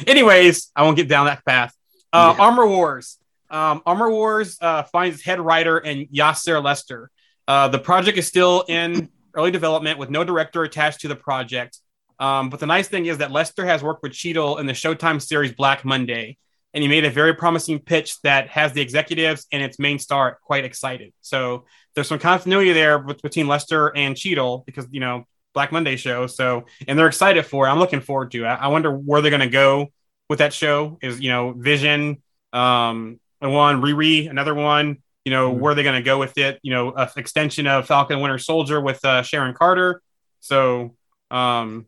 Anyways, 0.06 0.70
I 0.76 0.82
won't 0.82 0.96
get 0.96 1.08
down 1.08 1.26
that 1.26 1.44
path. 1.44 1.72
Uh, 2.12 2.34
Yeah. 2.36 2.44
Armor 2.44 2.66
Wars. 2.66 3.18
Um, 3.50 3.82
Armor 3.86 4.10
Wars 4.10 4.58
uh, 4.60 4.82
finds 4.84 5.22
head 5.22 5.40
writer 5.40 5.78
and 5.78 6.06
Yassir 6.08 6.62
Lester. 6.62 7.10
Uh, 7.48 7.68
the 7.68 7.78
project 7.78 8.18
is 8.18 8.26
still 8.26 8.64
in 8.68 9.08
early 9.34 9.50
development 9.50 9.98
with 9.98 10.10
no 10.10 10.24
director 10.24 10.62
attached 10.64 11.00
to 11.00 11.08
the 11.08 11.16
project. 11.16 11.78
Um, 12.18 12.48
but 12.50 12.60
the 12.60 12.66
nice 12.66 12.88
thing 12.88 13.06
is 13.06 13.18
that 13.18 13.30
Lester 13.30 13.64
has 13.66 13.82
worked 13.82 14.02
with 14.02 14.12
Cheadle 14.12 14.58
in 14.58 14.66
the 14.66 14.72
Showtime 14.72 15.20
series 15.22 15.52
Black 15.52 15.84
Monday, 15.84 16.38
and 16.76 16.82
he 16.82 16.88
made 16.88 17.06
a 17.06 17.10
very 17.10 17.32
promising 17.32 17.78
pitch 17.78 18.20
that 18.20 18.48
has 18.50 18.74
the 18.74 18.82
executives 18.82 19.46
and 19.50 19.62
its 19.62 19.78
main 19.78 19.98
star 19.98 20.38
quite 20.42 20.66
excited. 20.66 21.14
So 21.22 21.64
there's 21.94 22.06
some 22.06 22.18
continuity 22.18 22.74
there 22.74 22.98
with, 22.98 23.22
between 23.22 23.48
Lester 23.48 23.96
and 23.96 24.14
Cheadle 24.14 24.62
because 24.66 24.86
you 24.90 25.00
know 25.00 25.24
Black 25.54 25.72
Monday 25.72 25.96
show. 25.96 26.26
So 26.26 26.66
and 26.86 26.98
they're 26.98 27.06
excited 27.06 27.46
for 27.46 27.66
it. 27.66 27.70
I'm 27.70 27.78
looking 27.78 28.02
forward 28.02 28.30
to 28.32 28.44
it. 28.44 28.48
I 28.48 28.68
wonder 28.68 28.92
where 28.94 29.22
they're 29.22 29.30
going 29.30 29.40
to 29.40 29.48
go 29.48 29.88
with 30.28 30.40
that 30.40 30.52
show. 30.52 30.98
Is 31.00 31.18
you 31.18 31.30
know 31.30 31.52
Vision, 31.56 32.22
um, 32.52 33.18
and 33.40 33.54
one 33.54 33.80
Riri, 33.80 34.28
another 34.28 34.54
one. 34.54 34.98
You 35.24 35.32
know, 35.32 35.50
Mhm. 35.52 35.58
where 35.58 35.72
are 35.72 35.82
going 35.82 35.96
to 35.96 36.02
go 36.02 36.18
with 36.18 36.36
it? 36.36 36.60
You 36.62 36.72
know, 36.72 36.92
a 36.94 37.10
extension 37.16 37.66
of 37.66 37.86
Falcon 37.86 38.20
Winter 38.20 38.38
Soldier 38.38 38.80
with 38.82 39.02
uh, 39.04 39.22
Sharon 39.22 39.54
Carter. 39.54 40.02
So, 40.40 40.94
um, 41.30 41.86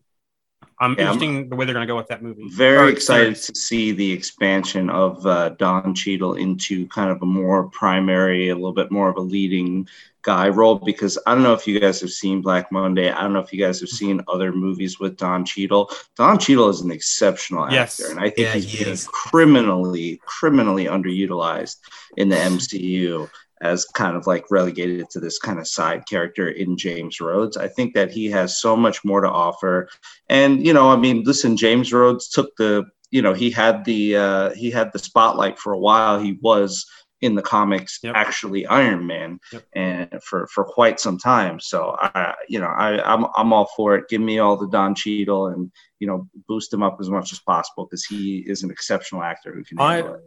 I'm 0.81 0.93
Yeah, 0.93 1.05
I'm- 1.09 1.13
interesting 1.13 1.49
the 1.49 1.55
way 1.55 1.65
they're 1.65 1.73
going 1.73 1.85
to 1.87 1.91
go 1.91 1.97
with 1.97 2.07
that 2.07 2.23
movie. 2.23 2.47
Very 2.49 2.87
Or 2.87 2.89
excited 2.89 3.35
series. 3.37 3.45
to 3.47 3.55
see 3.55 3.91
the 3.91 4.11
expansion 4.11 4.89
of 4.89 5.25
uh, 5.25 5.49
Don 5.49 5.93
Cheadle 5.93 6.35
into 6.35 6.87
kind 6.87 7.09
of 7.11 7.21
a 7.21 7.25
more 7.25 7.63
primary, 7.69 8.49
a 8.49 8.55
little 8.55 8.71
bit 8.73 8.89
more 8.91 9.09
of 9.09 9.17
a 9.17 9.21
leading 9.21 9.87
guy 10.21 10.47
role. 10.49 10.75
Because 10.75 11.17
I 11.27 11.33
don't 11.33 11.43
know 11.43 11.53
if 11.53 11.67
you 11.67 11.79
guys 11.79 11.99
have 12.01 12.11
seen 12.11 12.41
Black 12.41 12.71
Monday. 12.71 13.09
I 13.11 13.21
don't 13.21 13.33
know 13.33 13.39
if 13.39 13.51
you 13.51 13.59
guys 13.59 13.79
have 13.81 13.89
seen 13.89 14.21
other 14.27 14.51
movies 14.53 14.99
with 15.01 15.17
Don 15.17 15.43
Cheadle. 15.43 15.91
Don 16.15 16.37
Cheadle 16.39 16.69
is 16.69 16.79
an 16.81 16.91
exceptional 16.91 17.63
actor, 17.65 17.75
Yes. 17.75 17.99
and 17.99 18.19
I 18.19 18.29
think 18.29 18.37
Yeah, 18.39 18.53
he's 18.53 18.71
he 18.71 18.77
being 18.83 18.93
is. 18.93 19.07
criminally, 19.07 20.21
criminally 20.25 20.85
underutilized 20.85 21.77
in 22.17 22.29
the 22.29 22.35
MCU 22.37 23.29
as 23.61 23.85
kind 23.85 24.15
of 24.15 24.27
like 24.27 24.45
relegated 24.49 25.09
to 25.09 25.19
this 25.19 25.37
kind 25.39 25.59
of 25.59 25.67
side 25.67 26.03
character 26.07 26.49
in 26.49 26.77
James 26.77 27.19
Rhodes. 27.19 27.57
I 27.57 27.67
think 27.67 27.93
that 27.93 28.11
he 28.11 28.27
has 28.27 28.59
so 28.59 28.75
much 28.75 29.03
more 29.03 29.21
to 29.21 29.29
offer. 29.29 29.89
And 30.29 30.65
you 30.65 30.73
know, 30.73 30.89
I 30.89 30.95
mean, 30.95 31.23
listen, 31.23 31.57
James 31.57 31.91
Rhodes 31.91 32.29
took 32.29 32.55
the, 32.57 32.85
you 33.11 33.21
know, 33.21 33.33
he 33.33 33.49
had 33.51 33.85
the 33.85 34.15
uh 34.15 34.49
he 34.51 34.71
had 34.71 34.91
the 34.93 34.99
spotlight 34.99 35.59
for 35.59 35.73
a 35.73 35.79
while. 35.79 36.19
He 36.19 36.37
was 36.41 36.85
in 37.21 37.35
the 37.35 37.41
comics 37.41 37.99
Yep. 38.01 38.15
actually 38.15 38.65
Iron 38.67 39.05
Man 39.05 39.39
Yep. 39.51 39.63
and 39.73 40.23
for 40.23 40.47
for 40.47 40.63
quite 40.63 40.99
some 40.99 41.17
time. 41.17 41.59
So 41.59 41.97
I 41.99 42.33
you 42.47 42.59
know, 42.59 42.67
I 42.67 43.01
I'm 43.03 43.25
I'm 43.35 43.51
all 43.51 43.69
for 43.75 43.95
it. 43.95 44.07
Give 44.09 44.21
me 44.21 44.39
all 44.39 44.55
the 44.55 44.69
Don 44.69 44.95
Cheadle 44.95 45.47
and 45.47 45.71
you 45.99 46.07
know, 46.07 46.29
boost 46.47 46.73
him 46.73 46.81
up 46.81 46.97
as 47.01 47.09
much 47.09 47.33
as 47.33 47.39
possible 47.39 47.85
because 47.85 48.05
he 48.05 48.37
is 48.47 48.63
an 48.63 48.71
exceptional 48.71 49.21
actor 49.21 49.53
who 49.53 49.65
can 49.65 49.79
I 49.81 49.97
it. 49.99 50.21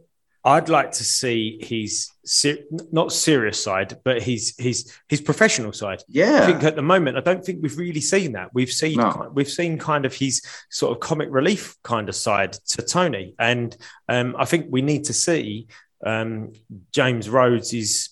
I'd 0.44 0.68
like 0.68 0.90
to 0.92 1.04
see 1.04 1.58
his 1.62 2.10
ser- 2.24 2.58
not 2.90 3.12
serious 3.12 3.62
side, 3.62 3.98
but 4.04 4.22
his 4.22 4.54
his 4.58 4.92
his 5.08 5.20
professional 5.20 5.72
side. 5.72 6.02
Yeah. 6.08 6.42
I 6.42 6.46
think 6.46 6.62
at 6.64 6.74
the 6.74 6.82
moment, 6.82 7.16
I 7.16 7.20
don't 7.20 7.44
think 7.44 7.62
we've 7.62 7.78
really 7.78 8.00
seen 8.00 8.32
that. 8.32 8.52
We've 8.52 8.70
seen 8.72 8.96
No. 8.98 9.30
we've 9.32 9.48
seen 9.50 9.78
kind 9.78 10.04
of 10.04 10.12
his 10.14 10.42
sort 10.70 10.92
of 10.96 11.00
comic 11.00 11.28
relief 11.30 11.76
kind 11.84 12.08
of 12.08 12.16
side 12.16 12.54
to 12.68 12.82
Tony, 12.82 13.34
and 13.38 13.76
um, 14.08 14.34
I 14.36 14.44
think 14.44 14.66
we 14.70 14.82
need 14.82 15.04
to 15.04 15.12
see 15.12 15.68
um, 16.04 16.52
James 16.92 17.28
Rhodes 17.28 17.72
is. 17.72 18.08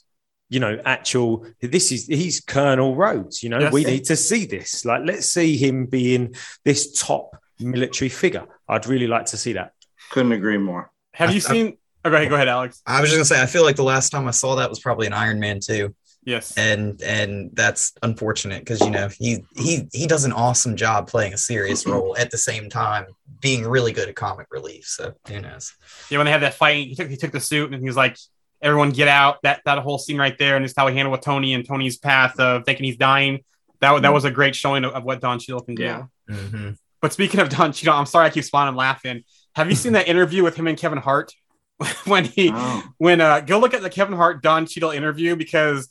You 0.52 0.58
know, 0.58 0.80
actual. 0.84 1.46
This 1.60 1.92
is 1.92 2.06
he's 2.08 2.40
Colonel 2.40 2.96
Rhodes. 2.96 3.40
You 3.40 3.50
know, 3.50 3.60
Yes. 3.60 3.72
we 3.72 3.84
need 3.84 4.04
to 4.06 4.16
see 4.16 4.46
this. 4.46 4.84
Like, 4.84 5.02
let's 5.04 5.26
see 5.28 5.56
him 5.56 5.86
being 5.86 6.34
this 6.64 7.00
top 7.00 7.36
military 7.60 8.08
figure. 8.08 8.48
I'd 8.68 8.84
really 8.88 9.06
like 9.06 9.26
to 9.26 9.36
see 9.36 9.52
that. 9.52 9.74
Couldn't 10.10 10.32
agree 10.32 10.58
more. 10.58 10.90
Have 11.14 11.30
you 11.30 11.40
I- 11.46 11.50
I- 11.50 11.52
seen? 11.54 11.78
Oh, 12.04 12.10
go 12.10 12.16
ahead, 12.34 12.48
Alex. 12.48 12.82
I 12.86 13.00
was 13.00 13.10
just 13.10 13.18
gonna 13.18 13.24
say, 13.24 13.42
I 13.42 13.46
feel 13.46 13.62
like 13.62 13.76
the 13.76 13.82
last 13.82 14.10
time 14.10 14.26
I 14.26 14.30
saw 14.30 14.54
that 14.56 14.68
was 14.70 14.80
probably 14.80 15.06
an 15.06 15.12
Iron 15.12 15.38
Man 15.40 15.60
2. 15.60 15.94
Yes. 16.22 16.54
and 16.58 17.00
and 17.00 17.50
that's 17.54 17.94
unfortunate 18.02 18.58
because 18.60 18.80
you 18.82 18.90
know 18.90 19.08
he 19.08 19.42
he 19.56 19.88
he 19.90 20.06
does 20.06 20.24
an 20.24 20.32
awesome 20.32 20.76
job 20.76 21.08
playing 21.08 21.32
a 21.32 21.38
serious 21.38 21.86
role 21.86 22.14
at 22.18 22.30
the 22.30 22.36
same 22.36 22.68
time 22.68 23.06
being 23.40 23.66
really 23.66 23.90
good 23.92 24.06
at 24.06 24.16
comic 24.16 24.46
relief 24.50 24.84
so 24.84 25.14
who 25.28 25.40
knows 25.40 25.72
Yeah, 26.10 26.18
when 26.18 26.26
they 26.26 26.30
had 26.30 26.42
that 26.42 26.52
fight, 26.54 26.88
he 26.88 26.94
took 26.94 27.08
he 27.08 27.16
took 27.16 27.32
the 27.32 27.40
suit 27.40 27.72
and 27.72 27.82
he 27.82 27.88
was 27.88 27.96
like, 27.96 28.18
"Everyone 28.60 28.90
get 28.90 29.08
out!" 29.08 29.38
That 29.44 29.62
that 29.64 29.78
whole 29.78 29.96
scene 29.96 30.18
right 30.18 30.36
there, 30.36 30.56
and 30.56 30.64
just 30.64 30.76
how 30.76 30.86
he 30.88 30.94
handled 30.94 31.12
with 31.12 31.22
Tony 31.22 31.54
and 31.54 31.66
Tony's 31.66 31.96
path 31.96 32.38
of 32.38 32.64
thinking 32.66 32.84
he's 32.84 32.98
dying. 32.98 33.42
That 33.80 34.02
that 34.02 34.12
was 34.12 34.26
a 34.26 34.30
great 34.30 34.54
showing 34.54 34.84
of, 34.84 34.92
of 34.92 35.04
what 35.04 35.22
Don 35.22 35.38
Cheadle 35.38 35.62
can 35.62 35.74
do. 35.74 35.84
Yeah. 35.84 36.02
Mhm. 36.30 36.76
But 37.00 37.14
speaking 37.14 37.40
of 37.40 37.48
Don 37.48 37.72
Cheadle, 37.72 37.94
I'm 37.94 38.04
sorry 38.04 38.26
I 38.26 38.30
keep 38.30 38.44
spawning 38.44 38.74
laughing. 38.76 39.24
Have 39.54 39.70
you 39.70 39.74
seen 39.74 39.94
that 39.94 40.06
interview 40.06 40.42
with 40.44 40.54
him 40.54 40.66
and 40.66 40.76
Kevin 40.76 40.98
Hart 40.98 41.32
when 42.04 42.24
he 42.24 42.50
Oh. 42.52 42.82
when 42.98 43.20
uh 43.20 43.40
go 43.40 43.58
look 43.58 43.74
at 43.74 43.82
the 43.82 43.90
Kevin 43.90 44.14
Hart 44.14 44.42
Don 44.42 44.66
Cheadle 44.66 44.90
interview 44.90 45.36
because 45.36 45.88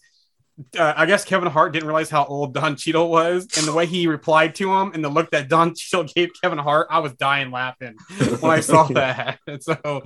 uh, 0.78 0.94
I 0.98 1.06
guess 1.06 1.24
Kevin 1.24 1.50
Hart 1.50 1.72
didn't 1.72 1.88
realize 1.88 2.10
how 2.10 2.26
old 2.26 2.54
Don 2.54 2.76
Cheadle 2.76 3.10
was 3.10 3.48
and 3.58 3.66
the 3.66 3.72
way 3.74 3.86
he 3.86 4.08
replied 4.08 4.56
to 4.56 4.74
him 4.74 4.92
and 4.94 5.02
the 5.04 5.08
look 5.10 5.32
that 5.32 5.48
Don 5.48 5.74
Cheadle 5.76 6.06
gave 6.14 6.32
Kevin 6.42 6.58
Hart, 6.58 6.88
I 6.90 7.00
was 7.00 7.14
dying 7.14 7.50
laughing 7.50 7.96
when 8.42 8.52
I 8.52 8.60
saw 8.60 8.84
that. 8.90 9.40
So 9.62 10.02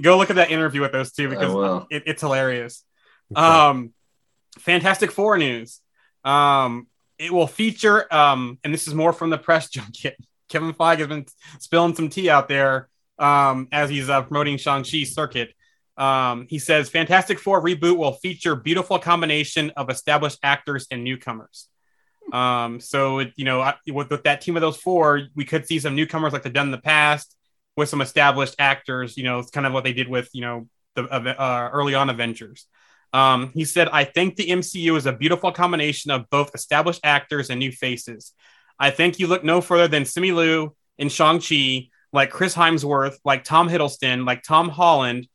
go 0.00 0.16
look 0.16 0.30
at 0.30 0.36
that 0.36 0.50
interview 0.52 0.80
with 0.80 0.92
those 0.92 1.10
two 1.12 1.28
because 1.28 1.52
it, 1.90 2.04
it's 2.06 2.22
hilarious. 2.22 2.84
Um, 3.34 3.92
Fantastic 4.60 5.10
Four 5.10 5.38
news. 5.38 5.80
Um, 6.24 6.86
it 7.18 7.32
will 7.32 7.46
feature, 7.48 8.06
um, 8.14 8.58
and 8.62 8.72
this 8.72 8.86
is 8.86 8.94
more 8.94 9.12
from 9.12 9.30
the 9.30 9.38
press 9.38 9.68
junket. 9.70 10.14
Kevin 10.48 10.72
Feige 10.72 10.98
has 10.98 11.08
been 11.08 11.26
spilling 11.58 11.94
some 11.96 12.08
tea 12.10 12.30
out 12.30 12.46
there 12.48 12.88
um, 13.18 13.68
as 13.72 13.90
he's 13.90 14.08
uh, 14.08 14.22
promoting 14.22 14.56
Shang-Chi 14.56 15.04
circuit. 15.04 15.54
Um, 15.96 16.46
he 16.48 16.58
says 16.58 16.90
Fantastic 16.90 17.38
Four 17.38 17.62
reboot 17.62 17.96
will 17.96 18.12
feature 18.12 18.54
beautiful 18.54 18.98
combination 18.98 19.72
of 19.76 19.88
established 19.88 20.38
actors 20.42 20.86
and 20.90 21.04
newcomers. 21.04 21.68
Um, 22.32 22.80
so 22.80 23.20
it, 23.20 23.32
you 23.36 23.44
know, 23.44 23.60
I, 23.60 23.74
with, 23.86 24.10
with 24.10 24.24
that 24.24 24.40
team 24.40 24.56
of 24.56 24.60
those 24.60 24.76
four, 24.76 25.22
we 25.34 25.44
could 25.44 25.66
see 25.66 25.78
some 25.78 25.94
newcomers 25.94 26.32
like 26.32 26.42
they've 26.42 26.52
done 26.52 26.66
in 26.66 26.72
the 26.72 26.78
past 26.78 27.34
with 27.76 27.88
some 27.88 28.00
established 28.00 28.56
actors. 28.58 29.16
You 29.16 29.24
know, 29.24 29.38
it's 29.38 29.50
kind 29.50 29.66
of 29.66 29.72
what 29.72 29.84
they 29.84 29.92
did 29.92 30.08
with 30.08 30.28
you 30.32 30.42
know 30.42 30.68
the 30.94 31.04
uh, 31.04 31.70
early 31.72 31.94
on 31.94 32.10
Avengers. 32.10 32.66
Um, 33.12 33.50
he 33.54 33.64
said, 33.64 33.88
I 33.88 34.04
think 34.04 34.36
the 34.36 34.48
MCU 34.48 34.96
is 34.96 35.06
a 35.06 35.12
beautiful 35.12 35.52
combination 35.52 36.10
of 36.10 36.28
both 36.28 36.54
established 36.54 37.00
actors 37.04 37.50
and 37.50 37.58
new 37.58 37.72
faces. 37.72 38.32
I 38.78 38.90
think 38.90 39.18
you 39.18 39.26
look 39.26 39.44
no 39.44 39.60
further 39.60 39.88
than 39.88 40.02
Simu 40.02 40.34
Liu 40.34 40.76
in 40.98 41.08
Shang-Chi, 41.08 41.88
like 42.16 42.30
Chris 42.30 42.54
Hemsworth, 42.54 43.18
like 43.24 43.44
Tom 43.44 43.68
Hiddleston, 43.68 44.26
like 44.26 44.42
Tom 44.42 44.70
Holland, 44.70 45.28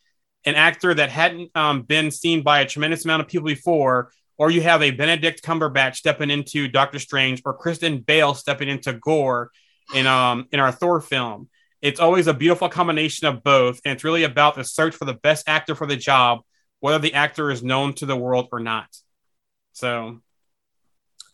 an 0.46 0.56
actor 0.56 0.92
that 0.92 1.12
hadn't 1.12 1.52
um, 1.54 1.84
been 1.84 2.10
seen 2.10 2.42
by 2.42 2.62
a 2.62 2.66
tremendous 2.66 3.06
amount 3.06 3.22
of 3.22 3.28
people 3.28 3.46
before, 3.46 4.12
or 4.40 4.50
you 4.50 4.62
have 4.62 4.82
a 4.82 4.90
Benedict 4.90 5.44
Cumberbatch 5.44 5.96
stepping 5.96 6.32
into 6.32 6.68
Doctor 6.68 6.98
Strange, 6.98 7.44
or 7.46 7.54
Christian 7.54 8.00
Bale 8.00 8.34
stepping 8.34 8.68
into 8.68 8.94
Gorr 8.94 9.52
in 9.94 10.08
um 10.08 10.48
in 10.52 10.60
our 10.60 10.72
Thor 10.72 11.00
film. 11.00 11.50
It's 11.82 12.00
always 12.00 12.26
a 12.26 12.34
beautiful 12.34 12.68
combination 12.68 13.28
of 13.28 13.44
both, 13.44 13.80
and 13.86 13.94
it's 13.94 14.04
really 14.04 14.24
about 14.24 14.56
the 14.56 14.64
search 14.64 14.96
for 14.96 15.06
the 15.06 15.14
best 15.14 15.48
actor 15.48 15.76
for 15.76 15.86
the 15.86 15.98
job, 15.98 16.40
whether 16.80 16.98
the 16.98 17.14
actor 17.14 17.52
is 17.52 17.62
known 17.62 17.94
to 17.94 18.08
the 18.08 18.16
world 18.16 18.50
or 18.52 18.60
not. 18.60 18.88
So, 19.74 20.22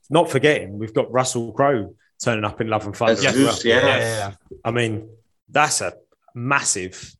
Not 0.10 0.30
forgetting, 0.30 0.78
we've 0.78 0.93
got 0.93 1.10
Russell 1.10 1.54
Crowe 1.54 1.95
turning 2.22 2.43
up 2.43 2.60
in 2.60 2.68
Love 2.68 2.86
and 2.86 2.95
Thunder 2.95 3.14
As 3.14 3.26
as 3.26 3.36
well. 3.36 3.54
Zeus, 3.54 3.66
yeah. 3.66 3.86
Yes. 3.86 4.38
I 4.66 4.72
mean, 4.72 5.10
that's 5.50 5.82
a 5.82 5.93
massive 6.36 7.16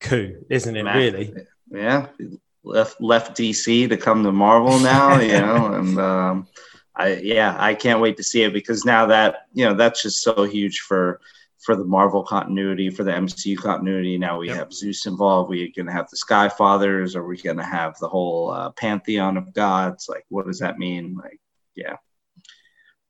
coup, 0.00 0.44
isn't 0.50 0.76
it? 0.76 0.82
Massive. 0.84 1.14
Really? 1.14 1.34
yeah 1.72 2.06
left 2.62 3.00
left 3.00 3.36
dc 3.36 3.88
to 3.88 3.96
come 3.96 4.22
to 4.22 4.30
marvel 4.30 4.78
now 4.78 5.18
you 5.20 5.32
know 5.40 5.72
and 5.74 5.98
um 5.98 6.46
i 6.94 7.14
yeah 7.16 7.56
i 7.58 7.74
can't 7.74 8.00
wait 8.00 8.16
to 8.16 8.22
see 8.22 8.42
it 8.44 8.52
because 8.52 8.84
now 8.84 9.06
that 9.06 9.46
you 9.52 9.64
know 9.64 9.74
that's 9.74 10.02
just 10.02 10.22
so 10.22 10.44
huge 10.44 10.78
for 10.80 11.20
for 11.64 11.74
the 11.74 11.84
marvel 11.84 12.22
continuity 12.22 12.88
for 12.88 13.02
the 13.02 13.10
mcu 13.10 13.56
continuity 13.56 14.16
now 14.16 14.38
we 14.38 14.46
Yep. 14.46 14.56
have 14.56 14.72
zeus 14.72 15.06
involved 15.06 15.50
we're 15.50 15.68
going 15.74 15.86
to 15.86 15.92
have 15.92 16.08
the 16.08 16.16
sky 16.16 16.48
fathers 16.48 17.16
are 17.16 17.26
we 17.26 17.36
going 17.36 17.56
to 17.56 17.64
have 17.64 17.98
the 17.98 18.08
whole 18.08 18.50
uh, 18.52 18.70
pantheon 18.70 19.36
of 19.36 19.52
gods 19.52 20.06
like 20.08 20.24
what 20.28 20.46
does 20.46 20.60
that 20.60 20.78
mean 20.78 21.16
like 21.20 21.40
yeah 21.74 21.96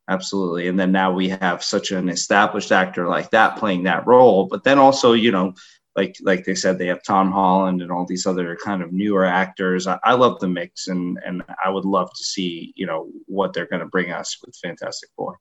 absolutely 0.08 0.68
and 0.68 0.78
then 0.78 0.92
now 0.92 1.12
we 1.12 1.28
have 1.28 1.62
such 1.64 1.90
an 1.90 2.08
established 2.08 2.72
actor 2.72 3.08
like 3.08 3.30
that 3.30 3.56
playing 3.56 3.82
that 3.84 4.06
role 4.06 4.46
but 4.46 4.62
then 4.64 4.78
also 4.78 5.12
you 5.12 5.32
know 5.32 5.52
like 5.96 6.14
like 6.20 6.44
they 6.44 6.54
said, 6.54 6.76
they 6.76 6.88
have 6.88 7.02
Tom 7.02 7.32
Holland 7.32 7.80
and 7.80 7.90
all 7.90 8.04
these 8.04 8.26
other 8.26 8.54
kind 8.54 8.82
of 8.82 8.92
newer 8.92 9.24
actors. 9.24 9.86
I, 9.86 9.98
I 10.04 10.12
love 10.12 10.38
the 10.40 10.46
mix, 10.46 10.88
and 10.88 11.18
and 11.24 11.42
I 11.64 11.70
would 11.70 11.86
love 11.86 12.10
to 12.12 12.22
see 12.22 12.74
you 12.76 12.84
know 12.84 13.08
what 13.24 13.54
they're 13.54 13.66
going 13.66 13.80
to 13.80 13.86
bring 13.88 14.12
us 14.12 14.36
with 14.44 14.54
Fantastic 14.62 15.08
Four. 15.16 15.38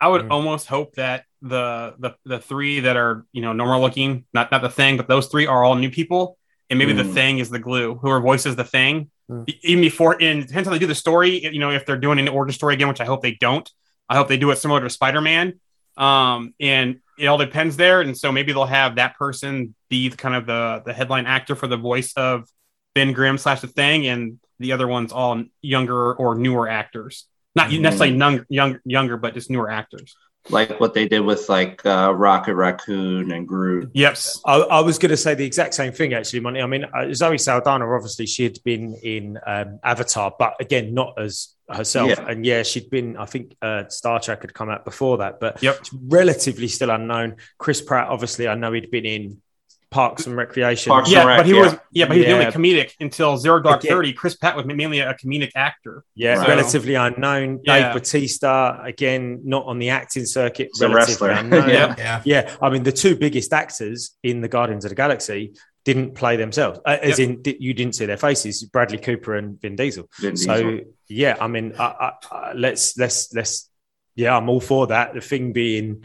I 0.00 0.06
would 0.06 0.28
almost 0.28 0.68
hope 0.68 0.94
that 0.94 1.24
the 1.42 1.96
the 1.98 2.14
the 2.24 2.38
three 2.38 2.78
that 2.78 2.96
are 2.96 3.26
you 3.32 3.42
know 3.42 3.52
normal 3.52 3.80
looking, 3.80 4.24
not 4.32 4.52
not 4.52 4.62
the 4.62 4.70
thing, 4.70 4.96
but 4.98 5.08
those 5.08 5.26
three 5.26 5.48
are 5.48 5.64
all 5.64 5.74
new 5.74 5.90
people, 5.90 6.38
and 6.70 6.78
maybe 6.78 6.92
the 6.92 7.02
Mm. 7.02 7.14
thing 7.14 7.38
is 7.40 7.50
the 7.50 7.58
glue. 7.58 7.96
Whoever 7.96 8.20
voices 8.20 8.54
the 8.54 8.62
thing, 8.62 9.10
Mm. 9.28 9.52
Even 9.62 9.82
before, 9.82 10.16
and 10.22 10.46
depends 10.46 10.68
how 10.68 10.72
they 10.72 10.78
do 10.78 10.86
the 10.86 10.94
story. 10.94 11.42
You 11.42 11.58
know, 11.58 11.72
if 11.72 11.84
they're 11.84 11.98
doing 11.98 12.20
an 12.20 12.28
origin 12.28 12.54
story 12.54 12.74
again, 12.74 12.86
which 12.86 13.00
I 13.00 13.04
hope 13.04 13.20
they 13.20 13.34
don't. 13.34 13.68
I 14.08 14.16
hope 14.16 14.28
they 14.28 14.36
do 14.38 14.50
it 14.50 14.56
similar 14.56 14.80
to 14.80 14.90
Spider 14.90 15.20
Man. 15.20 15.60
Um, 15.96 16.54
and 16.60 17.00
it 17.18 17.26
all 17.26 17.38
depends 17.38 17.76
there, 17.76 18.00
and 18.00 18.16
so 18.16 18.30
maybe 18.30 18.52
they'll 18.52 18.64
have 18.64 18.96
that 18.96 19.16
person 19.16 19.74
be 19.90 20.08
the, 20.08 20.16
kind 20.16 20.34
of 20.36 20.46
the 20.46 20.82
the 20.86 20.92
headline 20.92 21.26
actor 21.26 21.56
for 21.56 21.66
the 21.66 21.76
voice 21.76 22.12
of 22.14 22.48
Ben 22.94 23.12
Grimm 23.12 23.36
slash 23.38 23.60
the 23.60 23.66
Thing, 23.66 24.06
and 24.06 24.38
the 24.60 24.72
other 24.72 24.86
ones 24.86 25.12
all 25.12 25.42
younger 25.60 26.14
or 26.14 26.34
newer 26.36 26.68
actors. 26.68 27.26
Not 27.56 27.70
Mhm. 27.70 27.80
necessarily 27.80 28.16
young, 28.16 28.44
young, 28.48 28.78
younger, 28.84 29.16
but 29.16 29.34
just 29.34 29.50
newer 29.50 29.68
actors. 29.70 30.16
Like 30.50 30.80
what 30.80 30.94
they 30.94 31.06
did 31.06 31.20
with 31.20 31.48
like 31.48 31.84
uh, 31.84 32.12
Rocket 32.14 32.54
Raccoon 32.54 33.32
and 33.32 33.46
Groot. 33.46 33.90
Yep. 33.92 34.16
I, 34.46 34.56
I 34.56 34.80
was 34.80 34.98
going 34.98 35.10
to 35.10 35.16
say 35.16 35.34
the 35.34 35.44
exact 35.44 35.74
same 35.74 35.92
thing, 35.92 36.14
actually, 36.14 36.40
Monte. 36.40 36.62
I 36.62 36.66
mean, 36.66 36.84
uh, 36.84 37.12
Zoe 37.12 37.36
Saldana, 37.36 37.86
obviously, 37.86 38.26
she 38.26 38.44
had 38.44 38.58
been 38.64 38.94
in 39.02 39.38
um, 39.46 39.78
Avatar, 39.84 40.34
but 40.38 40.54
again, 40.58 40.94
not 40.94 41.20
as 41.20 41.54
herself. 41.68 42.08
Yeah. 42.08 42.26
And 42.28 42.46
yeah, 42.46 42.62
she'd 42.62 42.88
been, 42.88 43.18
I 43.18 43.26
think 43.26 43.56
uh, 43.60 43.88
Star 43.88 44.20
Trek 44.20 44.40
had 44.40 44.54
come 44.54 44.70
out 44.70 44.86
before 44.86 45.18
that, 45.18 45.38
but 45.38 45.62
Yep. 45.62 45.84
relatively 46.06 46.68
still 46.68 46.90
unknown. 46.90 47.36
Chris 47.58 47.82
Pratt, 47.82 48.08
obviously, 48.08 48.48
I 48.48 48.54
know 48.54 48.72
he'd 48.72 48.90
been 48.90 49.04
in 49.04 49.42
Parks 49.90 50.26
and 50.26 50.36
Recreation. 50.36 50.90
Parks 50.90 51.10
Yeah, 51.10 51.22
Correct, 51.22 51.38
but 51.38 51.46
he 51.46 51.54
yeah. 51.54 51.60
was 51.62 51.76
yeah, 51.92 52.04
but 52.06 52.16
he 52.16 52.20
was 52.22 52.28
Yeah. 52.28 52.38
mainly 52.58 52.74
comedic 52.74 52.90
until 53.00 53.36
Zero 53.38 53.60
Dark 53.62 53.82
Again- 53.82 53.96
Thirty. 53.96 54.12
Chris 54.12 54.34
Pratt 54.36 54.54
was 54.56 54.66
mainly 54.66 55.00
a 55.00 55.14
comedic 55.14 55.50
actor. 55.56 56.04
Yeah, 56.14 56.38
Right. 56.38 56.48
relatively 56.48 56.94
unknown. 56.94 57.60
Yeah. 57.64 57.78
Dave 57.92 57.94
Bautista, 57.94 58.80
again, 58.84 59.40
not 59.44 59.64
on 59.66 59.78
the 59.78 59.90
acting 59.90 60.26
circuit. 60.26 60.68
He's 60.72 60.82
a 60.82 60.88
relatively 60.88 61.28
wrestler. 61.28 61.68
Yeah. 61.68 61.94
Yeah. 61.96 62.22
Yeah, 62.24 62.56
I 62.60 62.68
mean, 62.70 62.82
the 62.82 62.92
two 62.92 63.16
biggest 63.16 63.52
actors 63.52 64.16
in 64.22 64.40
the 64.42 64.48
Guardians 64.48 64.84
of 64.84 64.90
the 64.90 64.94
Galaxy 64.94 65.52
didn't 65.84 66.14
play 66.14 66.36
themselves, 66.36 66.78
uh, 66.84 66.98
as 67.00 67.18
in 67.18 67.40
di- 67.40 67.56
you 67.58 67.72
didn't 67.72 67.94
see 67.94 68.04
their 68.04 68.18
faces. 68.18 68.62
Bradley 68.64 68.98
Cooper 68.98 69.36
and 69.36 69.58
Vin 69.60 69.74
Diesel. 69.74 70.06
Vin 70.20 70.36
So 70.36 70.54
Diesel. 70.70 70.86
yeah, 71.08 71.36
I 71.40 71.46
mean, 71.46 71.72
I, 71.78 71.84
I, 71.84 72.12
I, 72.30 72.52
let's 72.52 72.98
let's 72.98 73.32
let's 73.32 73.70
yeah, 74.14 74.36
I'm 74.36 74.50
all 74.50 74.60
for 74.60 74.88
that. 74.88 75.14
The 75.14 75.22
thing 75.22 75.52
being. 75.54 76.04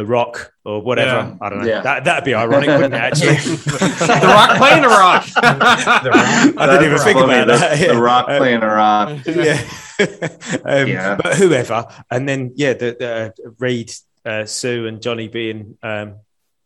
The 0.00 0.06
Rock 0.06 0.54
or 0.64 0.80
whatever. 0.80 1.10
Yeah. 1.10 1.36
I 1.42 1.50
don't 1.50 1.58
know. 1.58 1.66
Yeah. 1.66 1.82
That 1.82 2.04
that'd 2.04 2.24
be 2.24 2.32
ironic, 2.32 2.70
wouldn't 2.70 2.94
it? 2.94 2.96
Actually, 2.96 3.34
the 3.34 4.20
Rock 4.22 4.56
playing 4.56 4.80
the 4.80 4.88
Rock. 4.88 5.26
The 5.26 6.10
Rock. 6.10 6.54
I 6.56 6.66
didn't 6.66 6.84
even 6.86 6.98
think 7.00 7.18
funny, 7.18 7.34
about 7.34 7.46
the, 7.48 7.58
that. 7.58 7.88
The 7.88 8.00
Rock 8.00 8.26
playing 8.28 8.60
The 8.60 8.66
rock. 8.66 9.18
yeah. 9.26 9.60
um, 10.64 10.88
Yeah. 10.88 11.16
But 11.22 11.36
whoever, 11.36 11.86
and 12.10 12.26
then 12.26 12.52
yeah, 12.54 12.72
the, 12.72 12.96
the 12.98 13.34
uh, 13.46 13.50
Reed, 13.58 13.92
uh, 14.24 14.46
Sue, 14.46 14.86
and 14.86 15.02
Johnny 15.02 15.28
being 15.28 15.76
um, 15.82 16.14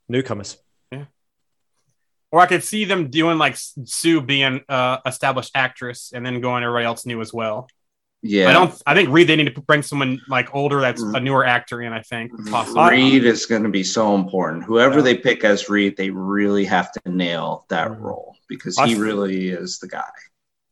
newcomers. 0.08 0.56
Yeah. 0.92 1.06
Or 2.30 2.38
I 2.38 2.46
could 2.46 2.62
see 2.62 2.84
them 2.84 3.10
doing 3.10 3.36
like 3.36 3.56
Sue 3.56 4.20
being 4.20 4.60
uh 4.68 4.98
established 5.06 5.50
actress 5.56 6.12
and 6.14 6.24
then 6.24 6.40
going 6.40 6.62
everybody 6.62 6.86
else 6.86 7.04
new 7.04 7.20
as 7.20 7.34
well. 7.34 7.68
Yeah. 8.26 8.48
I 8.48 8.52
don't. 8.54 8.82
I 8.86 8.94
think 8.94 9.10
Reed 9.10 9.28
they 9.28 9.36
need 9.36 9.54
to 9.54 9.60
bring 9.60 9.82
someone 9.82 10.18
like 10.28 10.54
older 10.54 10.80
that's 10.80 11.02
a 11.02 11.20
newer 11.20 11.44
actor 11.44 11.82
in. 11.82 11.92
I 11.92 12.00
think 12.00 12.32
possibly. 12.50 12.88
Reed 12.90 13.24
is 13.26 13.44
going 13.44 13.64
to 13.64 13.68
be 13.68 13.84
so 13.84 14.14
important. 14.14 14.64
Whoever 14.64 14.96
Yeah. 14.96 15.02
they 15.02 15.16
pick 15.18 15.44
as 15.44 15.68
Reed, 15.68 15.98
they 15.98 16.08
really 16.08 16.64
have 16.64 16.90
to 16.92 17.00
nail 17.04 17.66
that 17.68 17.88
Mhm. 17.88 18.00
role 18.00 18.34
because 18.48 18.78
he 18.78 18.94
f- 18.94 18.98
really 18.98 19.48
is 19.50 19.78
the 19.78 19.88
guy. 19.88 20.08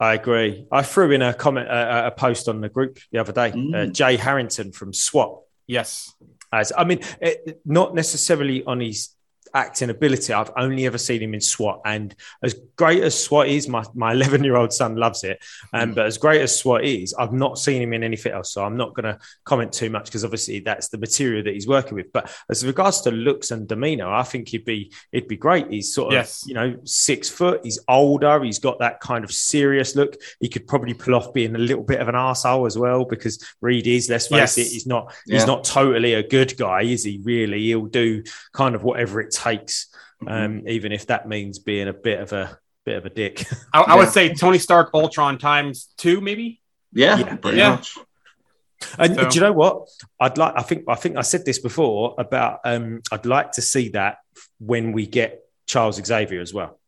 I 0.01 0.15
agree. 0.15 0.67
I 0.73 0.83
threw 0.83 1.11
in 1.11 1.21
a 1.21 1.35
comment, 1.35 1.69
uh, 1.69 2.05
a 2.07 2.11
post 2.11 2.49
on 2.49 2.63
the 2.63 2.71
group 2.71 2.99
the 3.13 3.19
other 3.19 3.33
day. 3.33 3.51
Uh, 3.51 3.55
Mm. 3.55 3.93
Jay 3.93 4.17
Harrington 4.17 4.73
from 4.73 4.93
SWAT. 4.95 5.41
yes. 5.67 6.13
As 6.55 6.73
I 6.77 6.85
mean, 6.85 7.01
it, 7.21 7.61
not 7.65 7.95
necessarily 7.95 8.65
on 8.65 8.81
his 8.81 9.11
acting 9.55 9.91
ability. 9.91 10.33
I've 10.33 10.51
only 10.57 10.87
ever 10.87 10.99
seen 10.99 11.23
him 11.23 11.35
in 11.35 11.41
SWAT, 11.41 11.81
and 11.85 12.15
as 12.43 12.55
great 12.77 13.03
as 13.03 13.19
SWAT 13.23 13.49
is, 13.49 13.69
my 13.69 13.85
my 13.95 14.13
eleven 14.19 14.45
year 14.45 14.57
old 14.57 14.73
son 14.73 14.97
loves 14.97 15.25
it. 15.25 15.43
Um, 15.73 15.95
but 15.95 16.07
as 16.07 16.19
great 16.19 16.41
as 16.41 16.59
SWAT 16.59 16.85
is, 16.85 17.15
I've 17.15 17.33
not 17.33 17.59
seen 17.59 17.83
him 17.83 17.93
in 17.93 18.03
anything 18.03 18.33
else. 18.33 18.53
So 18.53 18.65
I'm 18.65 18.77
not 18.77 18.95
going 18.95 19.05
to 19.05 19.19
comment 19.45 19.73
too 19.73 19.91
much 19.91 20.07
because 20.07 20.25
obviously 20.25 20.61
that's 20.61 20.89
the 20.89 20.99
material 20.99 21.43
that 21.45 21.55
he's 21.55 21.67
working 21.69 21.95
with. 21.97 22.13
But 22.13 22.33
as 22.51 22.65
regards 22.67 23.01
to 23.03 23.11
looks 23.11 23.51
and 23.51 23.67
demeanor, 23.69 24.09
I 24.13 24.23
think 24.23 24.49
he'd 24.49 24.65
be 24.65 24.93
it'd 25.13 25.29
be 25.29 25.37
great. 25.37 25.71
He's 25.71 25.95
sort 25.95 26.09
of 26.09 26.13
Yes. 26.15 26.45
you 26.47 26.55
know 26.55 26.77
six 26.85 27.29
foot. 27.29 27.61
He's 27.65 27.79
older. 27.89 28.43
He's 28.43 28.59
got 28.59 28.79
that 28.81 29.01
kind 29.01 29.25
of 29.25 29.33
serious 29.33 29.95
look. 29.97 30.17
He 30.41 30.49
could 30.49 30.67
probably 30.67 30.95
pull 30.95 31.15
off 31.15 31.33
being 31.33 31.55
a 31.55 31.59
little 31.59 31.85
bit 31.85 32.01
of 32.01 32.09
an 32.09 32.15
arsehole 32.15 32.67
as 32.67 32.79
well 32.79 33.05
because 33.05 33.39
Reed 33.61 33.87
is. 33.87 34.09
Let's 34.09 34.27
face 34.29 34.57
Yes. 34.57 34.59
it, 34.59 34.67
he's 34.73 34.87
not 34.87 35.15
Yeah. 35.27 35.37
he's 35.39 35.47
not 35.47 35.65
totally 35.65 36.15
a 36.15 36.23
good 36.23 36.57
guy, 36.57 36.83
is 36.83 37.05
he? 37.05 37.21
Really, 37.23 37.61
he'll 37.63 37.87
do 37.87 38.23
kind 38.53 38.75
of 38.75 38.83
whatever 38.85 39.21
it 39.21 39.31
takes, 39.31 39.42
um, 40.27 40.63
even 40.69 40.93
if 40.93 41.07
that 41.07 41.29
means 41.29 41.59
being 41.59 41.89
a 41.89 41.93
bit 41.93 42.21
of 42.21 42.33
a 42.33 42.59
bit 42.85 42.97
of 42.97 43.07
a 43.07 43.11
dick. 43.11 43.45
I, 43.73 43.81
I 43.83 43.97
would 43.97 44.09
say 44.19 44.33
Tony 44.35 44.59
Stark 44.59 44.91
Ultron 44.95 45.39
times 45.39 45.93
two, 45.97 46.21
maybe. 46.21 46.61
Yeah, 46.93 47.19
Yeah. 47.19 47.37
pretty 47.37 47.59
Yeah. 47.59 47.71
much. 47.71 47.97
And 48.99 49.15
So- 49.15 49.29
do 49.29 49.35
you 49.35 49.41
know 49.41 49.53
what? 49.53 49.89
I'd 50.21 50.37
like. 50.39 50.55
I 50.57 50.63
think. 50.63 50.85
I 50.89 50.95
think 50.97 51.17
I 51.17 51.23
said 51.23 51.45
this 51.45 51.59
before 51.59 52.15
about. 52.19 52.61
Um, 52.65 53.01
I'd 53.13 53.27
like 53.27 53.53
to 53.53 53.63
see 53.63 53.91
that 53.91 54.19
when 54.59 54.93
we 54.93 55.07
get 55.07 55.41
Charles 55.67 55.97
Xavier 56.05 56.41
as 56.41 56.53
well. 56.53 56.79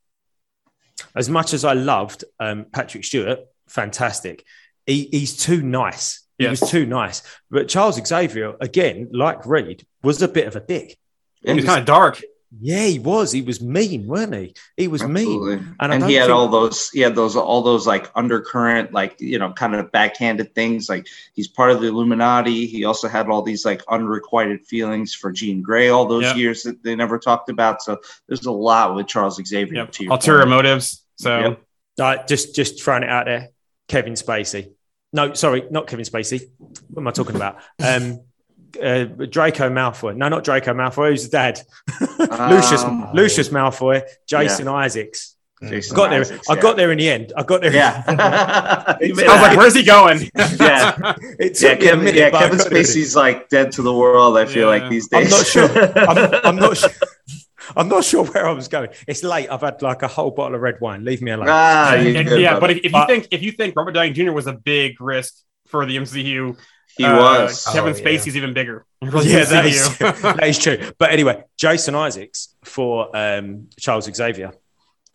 As 1.14 1.28
much 1.28 1.52
as 1.55 1.64
I 1.64 1.72
loved 1.74 2.24
um, 2.40 2.66
Patrick 2.72 3.05
Stewart, 3.05 3.40
fantastic. 3.68 4.44
He, 4.86 5.09
he's 5.11 5.36
too 5.36 5.62
nice. 5.62 6.22
He 6.38 6.44
Yes. 6.44 6.61
was 6.61 6.70
too 6.70 6.84
nice. 6.86 7.22
But 7.50 7.68
Charles 7.68 8.00
Xavier, 8.05 8.55
again, 8.61 9.09
like 9.12 9.46
Reed, 9.46 9.86
was 10.02 10.20
a 10.22 10.28
bit 10.28 10.46
of 10.48 10.57
a 10.57 10.61
dick. 10.61 10.96
He 11.44 11.52
was 11.52 11.64
kind 11.64 11.78
of 11.80 11.86
dark. 11.86 12.20
Yeah, 12.61 12.84
he 12.86 12.98
was. 12.98 13.32
He 13.32 13.42
was 13.42 13.61
mean, 13.61 14.07
weren't 14.07 14.34
he? 14.34 14.55
He 14.76 14.88
was 14.88 15.02
mean. 15.02 15.74
And 15.80 15.92
I 15.92 15.96
And, 15.96 16.05
he 16.05 16.14
had 16.14 16.26
think- 16.26 16.36
all 16.36 16.48
those, 16.48 16.90
he 16.90 17.00
had 17.00 17.14
those, 17.14 17.36
all 17.36 17.62
those 17.62 17.86
like 17.86 18.11
undercurrent, 18.14 18.92
like 18.92 19.20
you 19.20 19.38
know, 19.38 19.52
kind 19.52 19.74
of 19.74 19.90
backhanded 19.92 20.55
things. 20.55 20.88
Like 20.88 21.07
he's 21.34 21.48
part 21.48 21.70
of 21.70 21.80
the 21.80 21.88
Illuminati. 21.88 22.66
He 22.66 22.84
also 22.84 23.09
had 23.09 23.28
all 23.28 23.42
these 23.42 23.64
like 23.64 23.82
unrequited 23.88 24.64
feelings 24.66 25.14
for 25.14 25.32
Jean 25.32 25.62
Grey 25.62 25.88
all 25.88 26.07
those 26.07 26.24
Yep. 26.24 26.36
years 26.36 26.62
that 26.64 26.82
they 26.82 26.94
never 26.94 27.18
talked 27.18 27.48
about. 27.48 27.82
So 27.82 28.00
there's 28.28 28.46
a 28.46 28.52
lot 28.52 28.94
with 28.94 29.07
Charles 29.07 29.40
Xavier. 29.44 29.74
Yep. 29.76 29.92
to 29.92 30.05
your 30.05 30.12
Ulterior 30.12 30.40
point. 30.42 30.50
motives. 30.50 31.05
So 31.16 31.38
Yep. 31.38 31.61
Uh, 32.00 32.26
just 32.26 32.55
just 32.55 32.82
throwing 32.82 33.05
it 33.05 33.09
out 33.09 33.26
there. 33.26 33.50
Kevin 33.88 34.14
Spacey. 34.14 34.72
No, 35.12 35.32
sorry, 35.34 35.62
not 35.70 35.86
Kevin 35.86 36.05
Spacey. 36.05 36.50
What 36.88 37.00
am 37.02 37.07
I 37.09 37.12
talking 37.12 37.36
about? 37.36 37.59
Um, 37.82 38.20
uh, 38.83 39.05
Draco 39.05 39.70
Malfoy. 39.70 40.16
No, 40.16 40.29
not 40.29 40.45
Draco 40.45 40.72
Malfoy. 40.75 41.11
Who's 41.11 41.22
his 41.22 41.31
dad? 41.31 41.61
Lucius 42.18 42.83
Um, 42.85 43.11
Lucius 43.14 43.49
Malfoy. 43.51 44.03
Jason 44.27 44.68
Isaacs. 44.68 45.33
Jason 45.62 45.95
I 45.95 45.97
got 45.97 46.11
there. 46.11 46.20
Isaacs, 46.20 46.51
I 46.51 46.55
yeah. 46.55 46.61
got 46.61 46.77
there 46.77 46.93
in 46.93 46.99
the 46.99 47.09
end. 47.09 47.33
I 47.37 47.43
got 47.43 47.62
there. 47.62 47.72
Yeah. 47.72 48.03
I 48.07 48.97
was 49.01 49.18
like, 49.27 49.57
"Where's 49.57 49.75
he 49.75 49.83
going?" 49.83 50.31
yeah. 50.35 51.14
It 51.39 51.61
Yeah, 51.61 51.70
took 51.70 51.81
me 51.81 51.87
a 51.87 51.91
Kevin, 51.91 52.05
minute, 52.05 52.14
yeah, 52.18 52.31
Kevin. 52.31 52.59
Spacey's 52.59 53.16
like 53.16 53.49
dead 53.49 53.72
to 53.72 53.83
the 53.83 53.93
world. 53.93 54.37
I 54.37 54.45
feel 54.47 54.62
Yeah. 54.75 54.81
like 54.81 54.91
these 54.91 55.09
days. 55.09 55.33
I'm 55.33 55.39
not 55.39 55.47
sure. 55.47 55.99
I'm, 56.09 56.41
I'm 56.45 56.57
not 56.57 56.77
sure. 56.77 56.91
I'm 57.77 57.89
not 57.89 58.05
sure 58.05 58.25
where 58.25 58.47
I 58.47 58.53
was 58.53 58.68
going. 58.68 58.91
It's 59.09 59.22
late. 59.22 59.49
I've 59.51 59.62
had 59.62 59.81
like 59.81 60.03
a 60.03 60.09
whole 60.09 60.31
bottle 60.33 60.57
of 60.57 60.61
red 60.61 60.81
wine. 60.83 61.03
Leave 61.05 61.22
me 61.22 61.31
alone. 61.31 61.47
ah, 61.49 61.95
And- 61.95 62.29
good, 62.29 62.41
yeah, 62.41 62.59
brother. 62.59 62.61
but 62.61 62.70
if, 62.72 62.77
if 62.79 62.85
you 62.85 62.91
But- 62.93 63.07
think 63.09 63.29
if 63.31 63.43
you 63.43 63.53
think 63.53 63.75
Robert 63.75 63.93
Downey 63.93 64.11
Jr. 64.11 64.33
was 64.33 64.47
a 64.47 64.53
big 64.53 65.01
risk 65.01 65.35
for 65.68 65.87
the 65.87 65.97
MCU, 65.97 66.59
he 66.97 67.05
uh, 67.05 67.16
was. 67.16 67.64
Kevin 67.66 67.92
Oh, 67.92 67.97
yeah. 67.97 68.03
Spacey's 68.05 68.36
even 68.36 68.53
bigger. 68.55 68.84
for 69.01 69.11
the 69.22 69.28
yeah, 69.28 69.45
that 69.45 69.66
is, 69.66 69.99
that 69.99 70.45
is 70.47 70.59
true. 70.59 70.78
But 70.99 71.11
anyway, 71.12 71.42
Jason 71.57 71.95
Isaacs 71.95 72.55
for 72.64 73.14
um, 73.16 73.68
Charles 73.78 74.05
Xavier. 74.12 74.53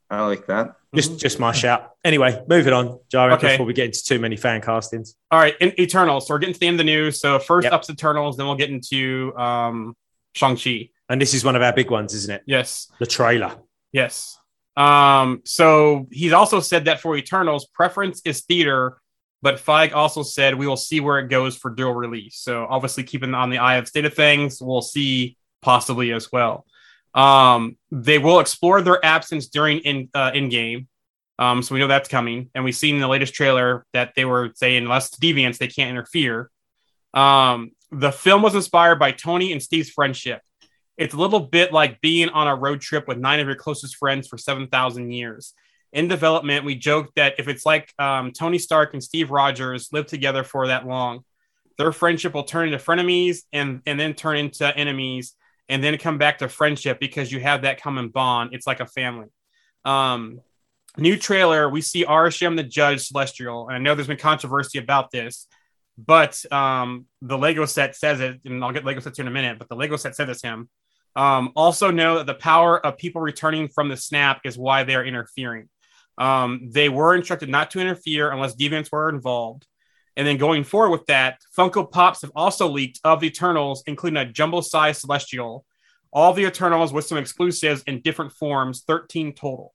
I 0.09 0.25
like 0.25 0.47
that. 0.47 0.75
Just, 0.95 1.19
just 1.19 1.39
my 1.39 1.51
shout. 1.51 1.91
Anyway, 2.03 2.43
moving 2.47 2.73
on, 2.73 2.99
Jarian, 3.13 3.33
Okay. 3.33 3.51
before 3.53 3.65
we 3.67 3.73
get 3.73 3.85
into 3.85 4.03
too 4.03 4.17
many 4.19 4.35
fan 4.35 4.59
castings. 4.59 5.15
All 5.29 5.39
right, 5.39 5.55
in 5.61 5.79
Eternals. 5.79 6.27
So 6.27 6.33
we're 6.33 6.39
getting 6.39 6.55
to 6.55 6.59
the 6.59 6.65
end 6.67 6.75
of 6.75 6.77
the 6.79 6.83
news. 6.91 7.19
So 7.21 7.37
first 7.37 7.65
Yep. 7.65 7.73
up's 7.73 7.89
Eternals, 7.91 8.35
then 8.35 8.47
we'll 8.47 8.55
get 8.55 8.71
into 8.71 9.35
um, 9.37 9.95
Shang 10.33 10.57
Chi. 10.57 10.89
And 11.09 11.21
this 11.21 11.33
is 11.35 11.45
one 11.45 11.55
of 11.55 11.61
our 11.61 11.73
big 11.73 11.91
ones, 11.91 12.13
isn't 12.15 12.33
it? 12.33 12.41
Yes, 12.47 12.91
The 12.99 13.05
trailer. 13.05 13.55
yes. 13.91 14.35
Um, 14.77 15.41
so 15.45 16.07
he's 16.11 16.31
also 16.33 16.59
said 16.61 16.85
that 16.85 17.01
for 17.01 17.17
Eternals, 17.17 17.67
preference 17.73 18.21
is 18.25 18.41
theater, 18.45 18.97
but 19.41 19.57
Feige 19.57 19.93
also 19.93 20.23
said 20.23 20.55
we 20.55 20.67
will 20.67 20.77
see 20.77 20.99
where 20.99 21.19
it 21.19 21.29
goes 21.29 21.55
for 21.55 21.71
dual 21.71 21.93
release. 21.93 22.37
So 22.37 22.65
obviously, 22.69 23.03
keeping 23.03 23.33
on 23.33 23.49
the 23.49 23.59
eye 23.59 23.75
of 23.75 23.87
state 23.87 24.05
of 24.05 24.13
things, 24.13 24.61
we'll 24.61 24.81
see 24.81 25.37
possibly 25.61 26.11
as 26.11 26.31
well. 26.31 26.65
Um, 27.13 27.77
they 27.91 28.19
will 28.19 28.39
explore 28.39 28.81
their 28.81 29.03
absence 29.03 29.47
during 29.47 29.79
in 29.79 30.09
uh, 30.13 30.31
Endgame. 30.31 30.87
Um, 31.37 31.63
so 31.63 31.73
we 31.73 31.79
know 31.79 31.87
that's 31.87 32.09
coming, 32.09 32.49
and 32.53 32.65
we've 32.65 32.75
seen 32.75 32.95
in 32.95 33.01
the 33.01 33.07
latest 33.07 33.33
trailer 33.33 33.85
that 33.93 34.13
they 34.15 34.25
were 34.25 34.51
saying 34.55 34.83
unless 34.83 35.09
deviants 35.11 35.57
they 35.57 35.67
can't 35.67 35.89
interfere. 35.89 36.51
Um, 37.13 37.71
the 37.91 38.11
film 38.11 38.41
was 38.41 38.55
inspired 38.55 38.99
by 38.99 39.13
Tony 39.13 39.53
and 39.53 39.63
Steve's 39.63 39.89
friendship. 39.89 40.41
It's 40.97 41.13
a 41.13 41.17
little 41.17 41.39
bit 41.39 41.71
like 41.71 42.01
being 42.01 42.27
on 42.27 42.47
a 42.47 42.55
road 42.55 42.81
trip 42.81 43.07
with 43.07 43.17
nine 43.17 43.39
of 43.39 43.47
your 43.47 43.55
closest 43.55 43.95
friends 43.95 44.27
for 44.27 44.37
seven 44.37 44.67
thousand 44.67 45.11
years. 45.11 45.53
In 45.91 46.07
development, 46.07 46.65
we 46.65 46.75
joked 46.75 47.15
that 47.15 47.35
if 47.39 47.47
it's 47.47 47.65
like 47.65 47.93
um, 47.97 48.31
Tony 48.31 48.59
Stark 48.59 48.93
and 48.93 49.03
Steve 49.03 49.31
Rogers 49.31 49.89
lived 49.91 50.09
together 50.09 50.43
for 50.43 50.67
that 50.67 50.85
long, 50.85 51.23
their 51.77 51.91
friendship 51.91 52.33
will 52.33 52.43
turn 52.43 52.67
into 52.67 52.83
frenemies 52.83 53.39
and 53.53 53.81
and 53.85 53.99
then 53.99 54.13
turn 54.13 54.37
into 54.37 54.77
enemies 54.77 55.35
and 55.67 55.83
then 55.83 55.97
come 55.97 56.17
back 56.17 56.39
to 56.39 56.49
friendship 56.49 56.99
because 56.99 57.31
you 57.31 57.39
have 57.39 57.61
that 57.61 57.81
common 57.81 58.09
bond. 58.09 58.51
It's 58.53 58.67
like 58.67 58.81
a 58.81 58.85
family. 58.85 59.27
Um, 59.85 60.41
new 60.97 61.15
trailer, 61.15 61.69
we 61.69 61.81
see 61.81 62.03
Arishem 62.05 62.55
the 62.55 62.63
Judge 62.63 63.07
Celestial, 63.07 63.67
and 63.67 63.75
I 63.75 63.79
know 63.79 63.95
there's 63.95 64.07
been 64.07 64.17
controversy 64.17 64.79
about 64.79 65.11
this, 65.11 65.47
but 65.97 66.39
um, 66.51 67.05
the 67.21 67.37
Lego 67.37 67.65
set 67.65 67.95
says 67.95 68.19
it, 68.19 68.41
and 68.45 68.63
I'll 68.63 68.71
get 68.71 68.85
Lego 68.85 68.99
sets 68.99 69.17
here 69.17 69.23
in 69.23 69.27
a 69.27 69.31
minute. 69.31 69.59
But 69.59 69.69
the 69.69 69.75
Lego 69.75 69.95
set 69.95 70.15
says 70.15 70.29
it's 70.29 70.41
him. 70.41 70.69
Um, 71.15 71.51
also 71.55 71.91
know 71.91 72.17
that 72.17 72.27
the 72.27 72.33
power 72.33 72.83
of 72.85 72.97
people 72.97 73.21
returning 73.21 73.67
from 73.67 73.89
the 73.89 73.97
snap 73.97 74.41
is 74.45 74.57
why 74.57 74.83
they 74.83 74.95
are 74.95 75.03
interfering. 75.03 75.69
Um, 76.19 76.69
they 76.71 76.89
were 76.89 77.15
instructed 77.15 77.49
not 77.49 77.71
to 77.71 77.79
interfere 77.79 78.29
unless 78.29 78.55
deviants 78.55 78.91
were 78.91 79.09
involved. 79.09 79.65
And 80.17 80.27
then 80.27 80.37
going 80.37 80.65
forward 80.65 80.91
with 80.91 81.05
that, 81.05 81.39
Funko 81.57 81.89
Pops 81.89 82.21
have 82.23 82.31
also 82.35 82.67
leaked 82.67 82.99
of 83.05 83.21
the 83.21 83.27
Eternals, 83.27 83.83
including 83.87 84.17
a 84.17 84.25
jumbo-sized 84.25 84.99
Celestial, 84.99 85.65
all 86.11 86.33
the 86.33 86.45
Eternals 86.45 86.91
with 86.91 87.05
some 87.05 87.17
exclusives 87.17 87.83
in 87.83 88.01
different 88.01 88.33
forms, 88.33 88.83
13 88.85 89.33
total. 89.33 89.73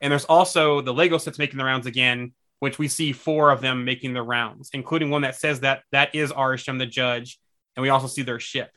And 0.00 0.10
there's 0.10 0.24
also 0.24 0.80
the 0.80 0.92
Lego 0.92 1.18
sets 1.18 1.38
making 1.38 1.58
the 1.58 1.64
rounds 1.64 1.86
again, 1.86 2.32
which 2.58 2.78
we 2.78 2.88
see 2.88 3.12
four 3.12 3.50
of 3.50 3.60
them 3.60 3.84
making 3.84 4.14
the 4.14 4.22
rounds, 4.22 4.70
including 4.72 5.10
one 5.10 5.22
that 5.22 5.36
says 5.36 5.60
that 5.60 5.82
that 5.92 6.14
is 6.14 6.32
Arishem 6.32 6.78
the 6.78 6.86
Judge, 6.86 7.38
and 7.76 7.82
we 7.82 7.88
also 7.88 8.06
see 8.06 8.22
their 8.22 8.40
ship. 8.40 8.70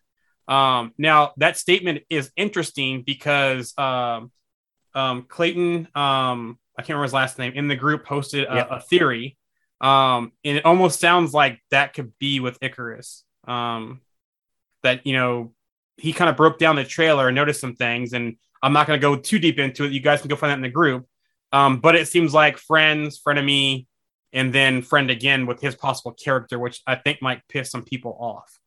Um, 0.48 0.94
now 0.98 1.34
that 1.38 1.58
statement 1.58 2.04
is 2.10 2.32
interesting 2.38 3.04
because 3.06 3.74
um, 3.78 4.32
um, 4.94 5.24
Clayton, 5.24 5.88
um, 5.96 6.58
I 6.78 6.82
can't 6.82 6.90
remember 6.90 7.04
his 7.04 7.14
last 7.14 7.40
name, 7.40 7.54
in 7.54 7.68
the 7.68 7.76
group 7.76 8.06
posted 8.06 8.46
a, 8.48 8.56
Yeah. 8.56 8.68
a 8.70 8.82
theory, 8.82 9.38
um, 9.82 10.32
and 10.44 10.58
it 10.58 10.66
almost 10.66 11.00
sounds 11.00 11.34
like 11.34 11.60
that 11.72 11.94
could 11.94 12.18
be 12.20 12.40
with 12.40 12.58
Icarus. 12.62 13.24
Um, 13.48 14.02
that 14.84 15.06
you 15.08 15.14
know 15.14 15.54
he 15.98 16.14
kind 16.14 16.30
of 16.30 16.38
broke 16.38 16.60
down 16.60 16.76
the 16.76 16.84
trailer 16.84 17.28
and 17.28 17.36
noticed 17.36 17.60
some 17.62 17.76
things, 17.76 18.14
and 18.14 18.38
I'm 18.62 18.74
not 18.74 18.88
going 18.88 19.00
to 19.00 19.02
go 19.02 19.16
too 19.16 19.40
deep 19.40 19.58
into 19.60 19.86
it. 19.86 19.92
You 19.92 20.00
guys 20.00 20.22
can 20.22 20.30
go 20.30 20.36
find 20.36 20.52
that 20.52 20.56
in 20.58 20.62
the 20.62 20.70
group. 20.70 21.08
Um, 21.54 21.80
but 21.80 21.96
it 21.96 22.08
seems 22.08 22.34
like 22.34 22.58
friends, 22.58 23.20
frenemy, 23.26 23.88
and 24.34 24.54
then 24.54 24.82
friend 24.82 25.10
again 25.10 25.46
with 25.46 25.62
his 25.62 25.76
possible 25.76 26.12
character, 26.12 26.60
which 26.60 26.82
I 26.86 26.96
think 26.96 27.22
might 27.22 27.48
piss 27.48 27.72
some 27.72 27.84
people 27.84 28.16
off. 28.20 28.60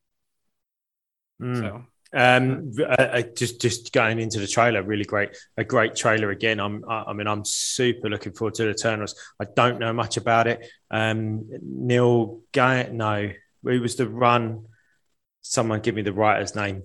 Mm. 1.41 1.59
So 1.59 1.85
Um, 2.13 2.73
uh, 2.79 2.83
uh, 2.83 3.21
just 3.21 3.61
just 3.61 3.93
going 3.93 4.19
into 4.19 4.39
the 4.39 4.47
trailer, 4.47 4.83
really 4.83 5.05
great, 5.05 5.29
a 5.57 5.63
great 5.63 5.95
trailer 5.95 6.29
again. 6.29 6.59
I'm, 6.59 6.83
I, 6.87 7.03
I 7.07 7.13
mean, 7.13 7.27
I'm 7.27 7.45
super 7.45 8.09
looking 8.09 8.33
forward 8.33 8.55
to 8.55 8.63
the 8.63 8.71
Eternals. 8.71 9.15
I 9.39 9.45
don't 9.45 9.79
know 9.79 9.93
much 9.93 10.17
about 10.17 10.47
it. 10.47 10.67
Um, 10.89 11.49
Neil 11.61 12.41
Gay, 12.51 12.89
no, 12.91 13.31
who 13.63 13.81
was 13.81 13.95
the 13.95 14.07
run? 14.07 14.65
Someone 15.41 15.79
give 15.79 15.95
me 15.95 16.01
the 16.01 16.13
writer's 16.13 16.55
name. 16.55 16.83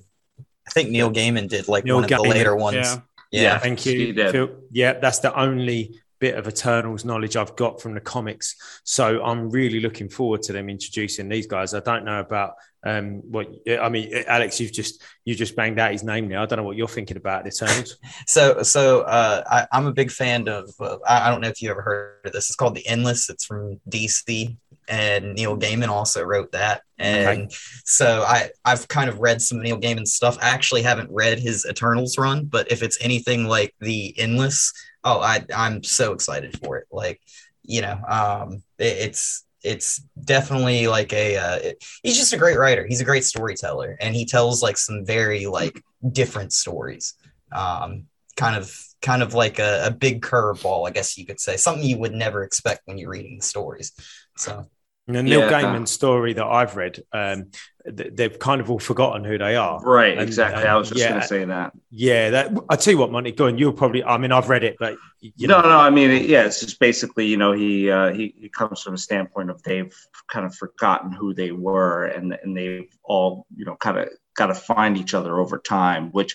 I 0.67 0.71
think 0.71 0.91
Neil 0.91 1.11
Gaiman 1.13 1.49
did 1.49 1.69
like 1.69 1.85
Neil 1.85 1.97
one 1.97 2.05
of 2.05 2.11
the 2.11 2.21
later 2.23 2.55
ones. 2.57 2.77
yeah. 2.77 3.01
Yeah. 3.31 3.59
Thank 3.59 3.85
you. 3.87 4.15
Phil. 4.15 4.51
Yeah, 4.71 4.95
that's 4.95 5.19
the 5.19 5.35
only 5.39 6.01
bit 6.19 6.37
of 6.37 6.49
Eternals 6.49 7.05
knowledge 7.05 7.37
I've 7.37 7.57
got 7.57 7.81
from 7.81 7.95
the 7.95 8.01
comics. 8.01 8.57
So 8.85 9.23
I'm 9.23 9.51
really 9.51 9.81
looking 9.81 10.09
forward 10.09 10.43
to 10.43 10.53
them 10.53 10.69
introducing 10.69 11.29
these 11.29 11.47
guys. 11.47 11.75
I 11.75 11.81
don't 11.81 12.05
know 12.05 12.21
about 12.21 12.55
um, 12.85 13.23
what 13.31 13.49
I 13.69 13.89
mean, 13.89 14.13
Alex. 14.29 14.61
You've 14.61 14.73
just 14.73 15.03
you 15.25 15.35
just 15.35 15.57
banged 15.57 15.81
out 15.81 15.91
his 15.91 16.05
name 16.05 16.29
now. 16.29 16.43
I 16.43 16.47
don't 16.47 16.59
know 16.59 16.63
what 16.63 16.77
you're 16.77 16.87
thinking 16.87 17.17
about 17.17 17.45
the 17.45 17.51
Eternals. 17.51 17.97
So, 18.27 18.63
so 18.63 19.01
uh, 19.03 19.43
I, 19.47 19.67
I'm 19.73 19.87
a 19.87 19.93
big 19.93 20.11
fan 20.11 20.49
of. 20.49 20.71
Uh, 20.79 20.99
I 21.07 21.27
I 21.27 21.31
don't 21.31 21.41
know 21.41 21.49
if 21.49 21.61
you 21.61 21.71
ever 21.71 21.83
heard 21.83 22.27
of 22.27 22.33
this. 22.33 22.49
It's 22.49 22.57
called 22.57 22.77
The 22.77 22.87
Endless. 22.87 23.29
It's 23.29 23.45
from 23.45 23.81
DC, 23.91 24.57
and 24.89 25.35
Neil 25.35 25.59
Gaiman 25.59 25.89
also 25.89 26.23
wrote 26.23 26.53
that. 26.53 26.83
And 26.99 27.53
so 27.85 28.23
I, 28.23 28.51
I've 28.65 28.89
kind 28.89 29.11
of 29.11 29.19
read 29.19 29.43
some 29.43 29.63
Neil 29.63 29.79
Gaiman 29.79 30.07
stuff. 30.07 30.39
I 30.41 30.49
actually 30.49 30.83
haven't 30.83 31.11
read 31.13 31.39
his 31.39 31.67
Eternals 31.69 32.17
run, 32.19 32.47
but 32.47 32.71
if 32.71 32.83
it's 32.83 32.99
anything 33.03 33.45
like 33.45 33.75
The 33.81 34.15
Endless, 34.19 34.73
oh, 35.07 35.21
I, 35.21 35.47
I'm 35.57 35.85
so 35.85 36.13
excited 36.13 36.59
for 36.61 36.79
it. 36.79 36.87
Like, 36.93 37.23
you 37.65 37.83
know, 37.83 37.99
um, 38.09 38.63
it, 38.79 38.99
it's 39.09 39.45
it's 39.65 40.03
definitely 40.23 40.89
like 40.89 41.13
a. 41.15 41.37
Uh, 41.39 41.57
it- 41.57 41.85
he's 42.03 42.19
just 42.19 42.35
a 42.35 42.39
great 42.39 42.59
writer. 42.59 42.87
He's 42.87 43.01
a 43.01 43.05
great 43.07 43.25
storyteller, 43.25 43.97
and 44.01 44.15
he 44.15 44.27
tells 44.27 44.63
like 44.63 44.79
some 44.79 45.07
very 45.07 45.47
like 45.47 45.83
different 46.13 46.53
stories. 46.53 47.15
Um, 47.53 48.07
kind 48.37 48.57
of 48.57 48.71
kind 49.03 49.23
of 49.23 49.35
like 49.35 49.59
a, 49.59 49.87
a 49.87 49.91
big 49.91 50.23
curveball, 50.23 50.89
I 50.89 50.93
guess 50.93 51.17
you 51.17 51.27
could 51.27 51.41
say, 51.41 51.57
something 51.57 51.85
you 51.87 51.99
would 51.99 52.13
never 52.13 52.45
expect 52.45 52.83
when 52.87 52.99
you're 52.99 53.11
reading 53.11 53.39
the 53.39 53.45
stories. 53.45 53.93
So 54.37 54.67
the 55.15 55.23
Neil 55.23 55.41
Yeah. 55.41 55.51
Gaiman 55.51 55.87
story 55.87 56.33
that 56.33 56.45
I've 56.45 56.77
read, 56.77 57.03
um, 57.13 57.51
they've 57.85 58.37
kind 58.39 58.61
of 58.61 58.71
all 58.71 58.81
forgotten 58.81 59.23
who 59.23 59.39
they 59.39 59.55
are. 59.55 59.81
Right, 59.81 60.13
And- 60.13 60.21
exactly. 60.21 60.63
and 60.63 60.69
I 60.69 60.77
was 60.77 60.89
just 60.89 61.01
yeah. 61.01 61.11
going 61.11 61.21
to 61.21 61.27
say 61.27 61.45
that. 61.45 61.73
Yeah, 61.91 62.31
that 62.31 62.53
I 62.69 62.77
tell 62.77 62.93
you 62.93 62.99
what, 62.99 63.13
Monte, 63.13 63.33
go 63.33 63.47
on. 63.47 63.59
You'll 63.59 63.73
probably. 63.73 64.03
I 64.03 64.19
mean, 64.19 64.33
I've 64.33 64.49
read 64.49 64.65
it, 64.65 64.77
but 64.81 64.97
you 65.21 65.47
no, 65.47 65.61
know, 65.61 65.69
no. 65.69 65.79
I 65.79 65.91
mean, 65.91 66.11
it, 66.11 66.27
yeah, 66.27 66.45
it's 66.47 66.61
just 66.61 66.81
basically, 66.81 67.27
you 67.27 67.37
know, 67.37 67.53
he 67.53 67.91
uh, 67.91 68.13
he, 68.13 68.35
he 68.37 68.49
comes 68.49 68.83
from 68.83 68.95
a 68.95 68.99
standpoint 68.99 69.51
of 69.51 69.63
they've 69.63 69.95
kind 70.29 70.45
of 70.45 70.55
forgotten 70.55 71.13
who 71.13 71.33
they 71.35 71.53
were, 71.53 72.07
and 72.07 72.37
and 72.43 72.57
they've 72.57 72.89
all, 73.05 73.47
you 73.55 73.65
know, 73.65 73.77
kind 73.77 73.99
of 73.99 74.09
got 74.35 74.47
to 74.49 74.55
find 74.55 74.99
each 74.99 75.15
other 75.15 75.39
over 75.39 75.59
time, 75.59 76.11
which 76.11 76.35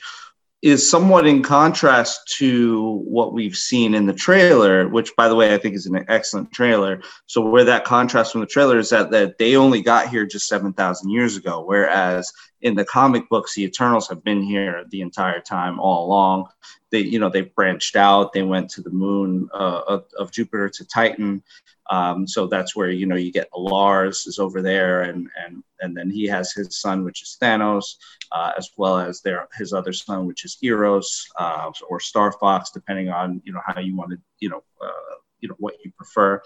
is 0.62 0.90
somewhat 0.90 1.26
in 1.26 1.42
contrast 1.42 2.28
to 2.38 3.02
what 3.06 3.34
we've 3.34 3.56
seen 3.56 3.96
in 3.96 4.06
the 4.06 4.14
trailer. 4.14 4.88
Which, 4.88 5.16
by 5.16 5.28
the 5.28 5.36
way, 5.36 5.54
I 5.54 5.58
think 5.58 5.76
is 5.76 5.88
an 5.88 6.06
excellent 6.08 6.52
trailer. 6.52 7.02
So 7.26 7.42
where 7.42 7.64
that 7.66 7.86
contrast 7.86 8.32
from 8.32 8.42
the 8.42 8.48
trailer 8.48 8.80
is 8.80 8.90
that 8.90 9.12
that 9.12 9.38
they 9.38 9.56
only 9.56 9.82
got 9.82 10.10
here 10.10 10.26
just 10.26 10.48
seven 10.48 10.74
thousand 10.74 11.10
years 11.10 11.36
ago, 11.38 11.64
whereas 11.66 12.32
in 12.62 12.76
the 12.76 12.86
comic 12.86 13.28
books, 13.30 13.56
the 13.56 13.64
Eternals 13.64 14.08
have 14.10 14.24
been 14.24 14.42
here 14.42 14.86
the 14.90 15.02
entire 15.02 15.40
time, 15.40 15.80
all 15.80 16.06
along. 16.06 16.48
They 16.92 17.00
you 17.00 17.20
know 17.20 17.30
they 17.30 17.42
branched 17.42 17.96
out. 17.96 18.34
They 18.34 18.44
went 18.44 18.70
to 18.72 18.82
the 18.82 18.90
moon 18.90 19.50
uh, 19.54 19.82
of, 19.88 20.06
of 20.18 20.32
jupiter 20.32 20.70
to 20.70 20.86
titan. 20.86 21.44
Um, 21.90 22.26
so 22.28 22.48
that's 22.48 22.76
where 22.76 22.90
you 22.90 23.06
know 23.06 23.16
you 23.16 23.32
get 23.32 23.50
lars 23.56 24.26
is 24.26 24.40
over 24.40 24.62
there 24.62 25.02
and 25.02 25.30
and 25.46 25.64
and 25.82 25.96
then 25.96 26.10
he 26.10 26.26
has 26.26 26.54
his 26.54 26.80
son 26.80 27.04
which 27.04 27.22
is 27.22 27.38
thanos 27.42 27.96
uh, 28.32 28.52
as 28.58 28.70
well 28.78 28.98
as 28.98 29.22
their 29.22 29.50
his 29.58 29.74
other 29.74 29.92
son 29.92 30.26
which 30.26 30.46
is 30.46 30.58
eros 30.62 31.28
uh, 31.38 31.70
or 31.90 32.00
star 32.00 32.32
fox 32.32 32.72
depending 32.72 33.10
on 33.10 33.42
you 33.44 33.52
know 33.52 33.62
how 33.66 33.80
you 33.80 33.96
want 33.96 34.12
to 34.12 34.18
you 34.40 34.50
know 34.50 34.64
uh, 34.82 35.16
you 35.42 35.50
know 35.50 35.56
what 35.60 35.76
you 35.84 35.92
prefer. 35.98 36.42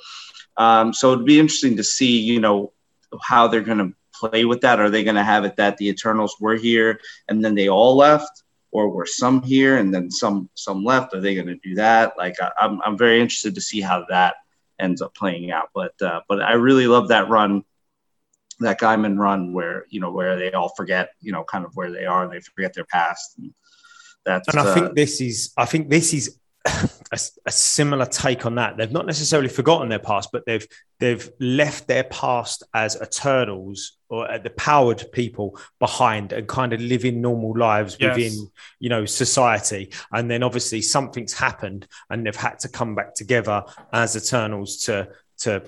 Um, 0.58 0.94
so 0.94 1.14
it'd 1.14 1.26
be 1.26 1.40
interesting 1.40 1.78
to 1.78 1.84
see 1.84 2.20
you 2.20 2.40
know 2.40 2.74
how 3.22 3.48
they're 3.48 3.62
going 3.62 3.78
to 3.78 3.94
play 4.20 4.46
with 4.46 4.62
that 4.62 4.80
are 4.80 4.90
they 4.90 5.04
going 5.04 5.16
to 5.16 5.24
have 5.24 5.46
it 5.46 5.56
that 5.58 5.78
the 5.78 5.88
eternals 5.88 6.36
were 6.40 6.56
here 6.56 7.00
and 7.28 7.44
then 7.44 7.56
they 7.56 7.70
all 7.70 7.96
left 7.96 8.44
or 8.72 8.90
were 8.90 9.06
some 9.06 9.42
here 9.42 9.78
and 9.78 9.94
then 9.94 10.10
some 10.12 10.50
some 10.56 10.84
left 10.84 11.14
are 11.14 11.22
they 11.22 11.36
going 11.36 11.48
to 11.48 11.56
do 11.56 11.76
that 11.76 12.14
like 12.18 12.36
I, 12.42 12.52
I'm, 12.60 12.82
I'm 12.84 12.98
very 12.98 13.20
interested 13.22 13.56
to 13.56 13.62
see 13.62 13.82
how 13.82 14.06
that 14.10 14.36
ends 14.80 15.02
up 15.02 15.14
playing 15.16 15.52
out 15.52 15.70
but 15.74 16.00
uh, 16.02 16.22
but 16.28 16.42
i 16.42 16.54
really 16.54 16.88
love 16.88 17.08
that 17.10 17.30
run 17.30 17.64
that 18.60 18.80
Gaiman 18.80 19.18
run 19.18 19.54
where 19.54 19.86
you 19.90 20.00
know 20.00 20.12
where 20.12 20.38
they 20.38 20.52
all 20.52 20.70
forget 20.70 21.10
you 21.22 21.32
know 21.32 21.44
kind 21.44 21.66
of 21.66 21.76
where 21.76 21.92
they 21.92 22.06
are 22.06 22.24
and 22.24 22.32
they 22.32 22.40
forget 22.40 22.74
their 22.74 22.86
past 22.86 23.38
and 23.38 23.54
that's 24.26 24.48
and 24.48 24.60
I 24.60 24.66
uh, 24.66 24.74
think 24.74 24.96
this 24.96 25.22
is. 25.22 25.54
I 25.56 25.66
think 25.66 25.90
this 25.90 26.14
is. 26.14 26.38
A, 27.12 27.20
a 27.46 27.52
similar 27.52 28.08
take 28.08 28.48
on 28.48 28.56
that. 28.56 28.76
They've 28.78 28.92
not 28.92 29.06
necessarily 29.06 29.48
forgotten 29.48 29.90
their 29.90 30.00
past, 30.00 30.30
but 30.34 30.44
they've 30.48 30.68
they've 31.00 31.30
left 31.40 31.88
their 31.88 32.04
past 32.06 32.64
as 32.74 32.98
Eternals 33.00 33.98
or 34.10 34.30
uh, 34.30 34.40
the 34.40 34.50
powered 34.50 35.06
people 35.14 35.58
behind 35.80 36.34
and 36.34 36.48
kind 36.48 36.74
of 36.74 36.82
living 36.82 37.22
normal 37.22 37.56
lives 37.58 37.96
Yes. 38.00 38.18
within 38.18 38.48
you 38.80 38.90
know 38.90 39.06
society. 39.06 39.92
And 40.12 40.30
then 40.30 40.42
obviously 40.42 40.82
something's 40.82 41.34
happened, 41.34 41.88
and 42.10 42.26
they've 42.26 42.36
had 42.36 42.58
to 42.60 42.70
come 42.70 42.96
back 42.96 43.14
together 43.14 43.64
as 43.94 44.18
Eternals 44.18 44.78
to 44.86 45.10
to 45.38 45.62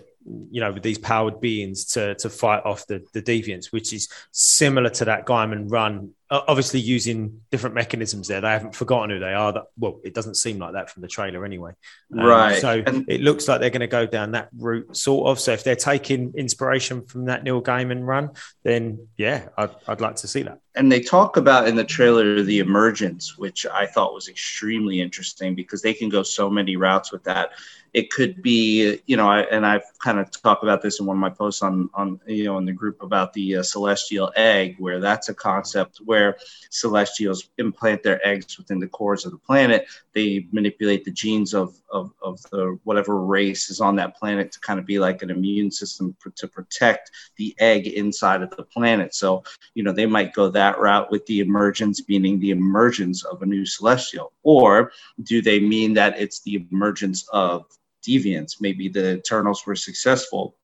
you 0.51 0.59
know 0.61 0.71
with 0.73 0.83
these 0.83 0.97
powered 0.97 1.39
beings 1.39 1.85
to 1.93 2.15
to 2.15 2.29
fight 2.29 2.63
off 2.65 2.85
the 2.87 3.05
the 3.13 3.21
deviants, 3.21 3.71
which 3.71 3.93
is 3.93 4.09
similar 4.31 4.89
to 4.89 5.05
that 5.05 5.25
Gaiman 5.25 5.71
run. 5.71 6.11
Obviously 6.29 6.81
using 6.81 7.39
different 7.51 7.73
mechanisms 7.73 8.27
there. 8.27 8.41
They 8.41 8.49
haven't 8.49 8.75
forgotten 8.75 9.11
who 9.11 9.19
they 9.19 9.33
are. 9.33 9.53
That 9.53 9.63
well, 9.77 10.01
it 10.03 10.13
doesn't 10.13 10.35
seem 10.35 10.59
like 10.59 10.73
that 10.73 10.89
from 10.89 11.01
the 11.01 11.07
trailer 11.07 11.45
anyway. 11.45 11.71
Um, 12.11 12.19
Right. 12.19 12.59
So 12.59 12.83
And- 12.85 13.05
it 13.07 13.21
looks 13.21 13.47
like 13.47 13.61
they're 13.61 13.69
going 13.69 13.79
to 13.79 13.87
go 13.87 14.05
down 14.05 14.31
that 14.31 14.49
route, 14.57 14.93
sort 14.97 15.29
of. 15.29 15.39
So 15.39 15.53
if 15.53 15.63
they're 15.63 15.77
taking 15.77 16.33
inspiration 16.35 17.05
from 17.05 17.25
that 17.25 17.45
Neil 17.45 17.61
Gaiman 17.61 18.05
run, 18.05 18.31
then 18.63 19.07
yeah, 19.15 19.47
I'd, 19.57 19.69
I'd 19.87 20.01
like 20.01 20.17
to 20.17 20.27
see 20.27 20.41
that. 20.43 20.59
and 20.75 20.91
they 20.91 20.99
talk 20.99 21.37
about 21.37 21.65
in 21.69 21.77
the 21.77 21.85
trailer 21.85 22.43
the 22.43 22.59
emergence, 22.59 23.37
which 23.37 23.65
I 23.65 23.85
thought 23.85 24.13
was 24.13 24.27
extremely 24.27 24.99
interesting 24.99 25.55
because 25.55 25.81
they 25.81 25.93
can 25.93 26.09
go 26.09 26.23
so 26.23 26.49
many 26.49 26.75
routes 26.75 27.09
with 27.13 27.23
that. 27.23 27.51
It 27.93 28.11
could 28.11 28.41
be, 28.41 28.99
you 29.05 29.17
know, 29.17 29.27
I, 29.27 29.41
and 29.41 29.65
I've 29.65 29.83
kind 30.03 30.19
of 30.19 30.29
talked 30.29 30.63
about 30.63 30.81
this 30.81 30.99
in 30.99 31.05
one 31.05 31.17
of 31.17 31.21
my 31.21 31.29
posts 31.29 31.61
on, 31.61 31.89
on 31.93 32.19
you 32.27 32.45
know, 32.45 32.57
in 32.57 32.65
the 32.65 32.71
group 32.71 33.01
about 33.01 33.33
the 33.33 33.57
uh, 33.57 33.63
celestial 33.63 34.31
egg, 34.35 34.75
where 34.77 34.99
that's 34.99 35.29
a 35.29 35.33
concept 35.33 35.97
where 36.05 36.37
celestials 36.69 37.49
implant 37.57 38.03
their 38.03 38.25
eggs 38.27 38.57
within 38.57 38.79
the 38.79 38.87
cores 38.87 39.25
of 39.25 39.31
the 39.31 39.37
planet. 39.37 39.87
They 40.13 40.47
manipulate 40.51 41.05
the 41.05 41.11
genes 41.11 41.53
of, 41.53 41.75
of, 41.91 42.11
of 42.21 42.41
the 42.51 42.77
whatever 42.83 43.23
race 43.23 43.69
is 43.69 43.81
on 43.81 43.95
that 43.97 44.17
planet 44.17 44.51
to 44.51 44.59
kind 44.59 44.79
of 44.79 44.85
be 44.85 44.99
like 44.99 45.21
an 45.21 45.29
immune 45.29 45.71
system 45.71 46.15
pr- 46.19 46.29
to 46.29 46.47
protect 46.47 47.11
the 47.37 47.55
egg 47.59 47.87
inside 47.87 48.41
of 48.41 48.49
the 48.51 48.63
planet. 48.63 49.15
So, 49.15 49.43
you 49.73 49.83
know, 49.83 49.91
they 49.91 50.05
might 50.05 50.33
go 50.33 50.49
that 50.49 50.79
route 50.79 51.11
with 51.11 51.25
the 51.25 51.39
emergence, 51.39 52.01
meaning 52.07 52.39
the 52.39 52.51
emergence 52.51 53.23
of 53.25 53.41
a 53.41 53.45
new 53.45 53.65
celestial. 53.65 54.33
Or 54.47 54.93
do 55.23 55.41
they 55.41 55.59
mean 55.59 55.93
that 55.95 56.17
it's 56.17 56.41
the 56.41 56.65
emergence 56.71 57.27
of 57.33 57.65
deviants? 58.07 58.61
Maybe 58.61 58.87
the 58.87 59.17
Eternals 59.17 59.65
were 59.65 59.75
successful 59.75 60.55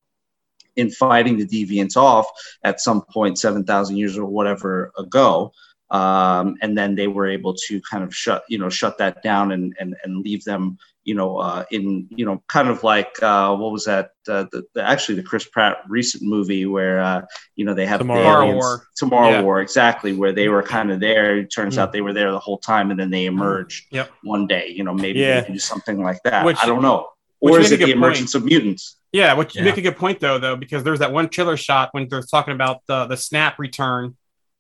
in 0.77 0.89
fighting 0.89 1.38
the 1.38 1.45
deviants 1.45 1.97
off 1.97 2.25
at 2.63 2.79
some 2.79 3.01
point, 3.01 3.38
7,000 3.38 3.97
years 3.97 4.17
or 4.17 4.25
whatever 4.25 4.93
ago. 4.97 5.51
Um, 5.91 6.55
and 6.61 6.77
then 6.77 6.95
they 6.95 7.07
were 7.07 7.27
able 7.27 7.55
to 7.67 7.81
kind 7.81 8.05
of 8.05 8.15
shut, 8.15 8.45
you 8.47 8.57
know, 8.57 8.69
shut 8.69 8.97
that 8.99 9.21
down 9.21 9.51
and, 9.51 9.75
and, 9.77 9.97
and 10.05 10.23
leave 10.23 10.45
them, 10.45 10.77
you 11.06 11.16
know, 11.16 11.38
uh, 11.38 11.64
in, 11.72 12.08
you 12.10 12.26
know, 12.26 12.41
kind 12.47 12.70
of 12.70 12.84
like, 12.84 13.22
uh, 13.22 13.56
what 13.56 13.72
was 13.72 13.86
that? 13.86 14.12
Uh, 14.28 14.45
the, 14.51 14.64
the, 14.74 14.82
actually 14.82 15.16
the 15.16 15.24
Chris 15.24 15.45
Pratt 15.45 15.78
recent 15.89 16.24
movie 16.24 16.66
where, 16.66 16.99
uh, 17.01 17.22
you 17.56 17.66
know, 17.66 17.74
they 17.74 17.86
have 17.86 17.99
the 17.99 18.04
Tomorrow 18.06 18.43
aliens- 18.45 18.56
War. 18.64 18.88
Tomorrow 18.95 19.30
Yeah. 19.30 19.41
War, 19.41 19.60
exactly, 19.62 20.14
where 20.14 20.32
they 20.32 20.47
were 20.47 20.64
kind 20.64 20.91
of 20.91 20.99
there. 20.99 21.38
It 21.39 21.47
turns 21.54 21.76
Mm. 21.76 21.80
out 21.80 21.91
they 21.91 22.01
were 22.01 22.14
there 22.14 22.32
the 22.32 22.39
whole 22.39 22.58
time, 22.58 22.89
and 22.91 22.99
then 22.99 23.10
they 23.10 23.26
emerged 23.26 23.86
Yep. 23.91 24.12
one 24.24 24.47
day. 24.47 24.68
You 24.76 24.84
know, 24.84 24.93
maybe 24.93 25.20
Yeah. 25.20 25.41
do 25.45 25.60
something 25.60 26.01
like 26.01 26.20
that. 26.24 26.45
Which- 26.45 26.58
I 26.62 26.66
don't 26.66 26.82
know. 26.82 27.08
which 27.39 27.54
Or 27.56 27.60
is 27.60 27.72
it 27.74 27.80
the 27.80 27.86
good 27.86 27.86
point. 27.88 27.97
emergence 27.97 28.36
of 28.36 28.45
mutants? 28.45 28.95
Yeah, 29.12 29.34
which 29.34 29.54
Yeah. 29.54 29.66
make 29.66 29.76
a 29.78 29.82
good 29.82 29.97
point 29.97 30.22
though, 30.22 30.39
though, 30.39 30.56
because 30.56 30.86
there's 30.86 30.99
that 30.99 31.12
one 31.12 31.28
trailer 31.28 31.58
shot 31.58 31.89
when 31.91 32.08
they're 32.08 32.22
talking 32.22 32.54
about 32.54 32.78
the 32.88 33.06
the 33.06 33.18
snap 33.18 33.60
return, 33.60 34.16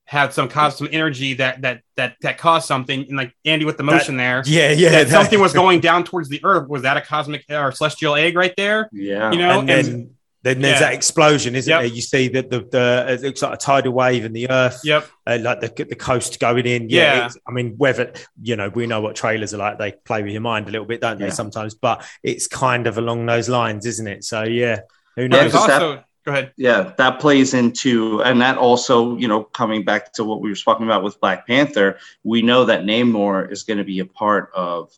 had 0.05 0.33
some 0.33 0.49
caused 0.49 0.77
some 0.77 0.89
energy 0.91 1.35
that 1.35 1.61
that 1.61 1.81
that 1.95 2.15
that 2.21 2.37
caused 2.37 2.67
something, 2.67 3.05
and 3.07 3.15
like 3.17 3.33
Andy 3.45 3.65
with 3.65 3.77
the 3.77 3.83
motion 3.83 4.17
there. 4.17 4.43
Yeah, 4.45 4.71
yeah. 4.71 4.89
that 4.89 5.07
that- 5.07 5.09
something 5.09 5.39
was 5.39 5.53
going 5.53 5.79
down 5.79 6.03
towards 6.03 6.29
the 6.29 6.41
earth. 6.43 6.67
Was 6.67 6.81
that 6.81 6.97
a 6.97 7.01
cosmic 7.01 7.45
or 7.49 7.71
celestial 7.71 8.15
egg 8.15 8.35
right 8.35 8.53
there? 8.57 8.89
Yeah. 8.91 9.31
You 9.31 9.37
know, 9.39 9.59
and 9.61 9.69
then, 9.69 10.09
then 10.43 10.59
there's 10.59 10.73
Yeah. 10.81 10.87
that 10.87 10.93
explosion, 10.93 11.55
isn't 11.55 11.69
Yep. 11.71 11.79
there? 11.79 11.87
You 11.89 12.01
see 12.01 12.27
that 12.27 12.49
the, 12.49 12.59
the 12.69 13.05
it 13.07 13.21
looks 13.21 13.41
like 13.41 13.53
a 13.53 13.57
tidal 13.57 13.93
wave 13.93 14.25
in 14.25 14.33
the 14.33 14.49
earth, 14.49 14.81
yep. 14.83 15.07
uh, 15.25 15.37
like 15.41 15.61
the, 15.61 15.85
the 15.85 15.95
coast 15.95 16.37
going 16.37 16.65
in. 16.65 16.89
Yeah, 16.89 17.01
Yeah. 17.01 17.15
it's- 17.19 17.37
I 17.47 17.51
mean, 17.53 17.75
whether 17.77 18.11
you 18.41 18.57
know, 18.57 18.67
we 18.67 18.85
know 18.85 18.99
what 18.99 19.15
trailers 19.15 19.53
are 19.53 19.57
like. 19.57 19.79
They 19.79 19.93
play 19.93 20.21
with 20.21 20.33
your 20.33 20.41
mind 20.41 20.67
a 20.67 20.71
little 20.71 20.85
bit, 20.85 20.99
don't 20.99 21.17
they? 21.17 21.29
Sometimes, 21.29 21.75
but 21.75 22.05
it's 22.23 22.47
kind 22.47 22.87
of 22.87 22.97
along 22.97 23.25
those 23.25 23.47
lines, 23.47 23.85
isn't 23.85 24.07
it? 24.07 24.25
So 24.25 24.43
yeah, 24.43 24.81
who 25.15 25.29
knows? 25.29 25.39
There's 25.39 25.53
'cause 25.53 25.69
also 25.69 26.03
go 26.25 26.31
ahead. 26.31 26.53
yeah 26.57 26.93
that 26.97 27.19
plays 27.19 27.53
into 27.53 28.21
and 28.23 28.41
that 28.41 28.57
also 28.57 29.15
you 29.17 29.27
know 29.27 29.43
coming 29.43 29.83
back 29.83 30.13
to 30.13 30.23
what 30.23 30.41
we 30.41 30.49
were 30.49 30.55
talking 30.55 30.85
about 30.85 31.03
with 31.03 31.19
black 31.19 31.45
panther 31.47 31.97
we 32.23 32.41
know 32.41 32.65
that 32.65 32.83
namor 32.83 33.51
is 33.51 33.63
going 33.63 33.77
to 33.77 33.83
be 33.83 33.99
a 33.99 34.05
part 34.05 34.49
of 34.55 34.91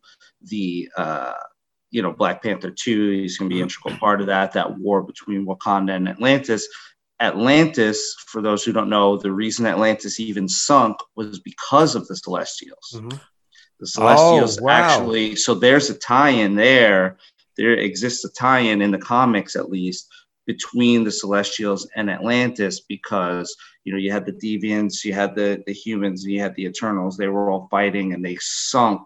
the 0.43 0.89
uh 0.97 1.34
you 1.91 2.01
know 2.01 2.11
black 2.11 2.43
panther 2.43 2.69
2 2.71 3.09
he's 3.11 3.38
going 3.38 3.49
to 3.49 3.53
be 3.53 3.59
an 3.61 3.67
integral 3.67 3.97
part 3.97 4.21
of 4.21 4.28
that 4.28 4.51
that 4.53 4.78
war 4.78 5.01
between 5.01 5.45
wakanda 5.45 5.95
and 5.95 6.07
atlantis 6.09 6.67
atlantis 7.21 8.15
for 8.28 8.41
those 8.41 8.63
who 8.63 8.71
don't 8.73 8.89
know 8.89 9.17
the 9.17 9.32
reason 9.32 9.65
atlantis 9.65 10.19
even 10.19 10.47
sunk 10.47 10.97
was 11.15 11.39
because 11.39 11.95
of 11.95 12.05
the 12.07 12.15
celestials 12.15 12.93
Mhm. 12.95 13.19
the 13.80 13.88
celestials 13.88 14.59
wow. 14.61 14.71
actually 14.71 15.36
so 15.36 15.55
there's 15.55 15.89
a 15.89 15.97
tie-in 15.97 16.55
there 16.55 17.17
there 17.57 17.71
exists 17.71 18.26
a 18.26 18.30
tie-in 18.34 18.82
in 18.82 18.91
the 18.91 18.97
comics 18.97 19.55
at 19.55 19.69
least 19.69 20.09
between 20.46 21.04
the 21.04 21.12
celestials 21.12 21.88
and 21.96 22.10
atlantis 22.10 22.82
because 22.82 23.56
you 23.84 23.91
know 23.91 24.00
you 24.00 24.12
had 24.12 24.26
the 24.26 24.32
deviants 24.34 25.04
you 25.04 25.14
had 25.14 25.36
the 25.36 25.62
the 25.68 25.74
humans 25.74 26.24
and 26.24 26.34
you 26.34 26.41
had 26.41 26.56
the 26.56 26.66
eternals 26.66 27.18
they 27.18 27.28
were 27.28 27.50
all 27.50 27.68
fighting 27.70 28.14
and 28.14 28.24
they 28.24 28.38
sunk 28.39 29.02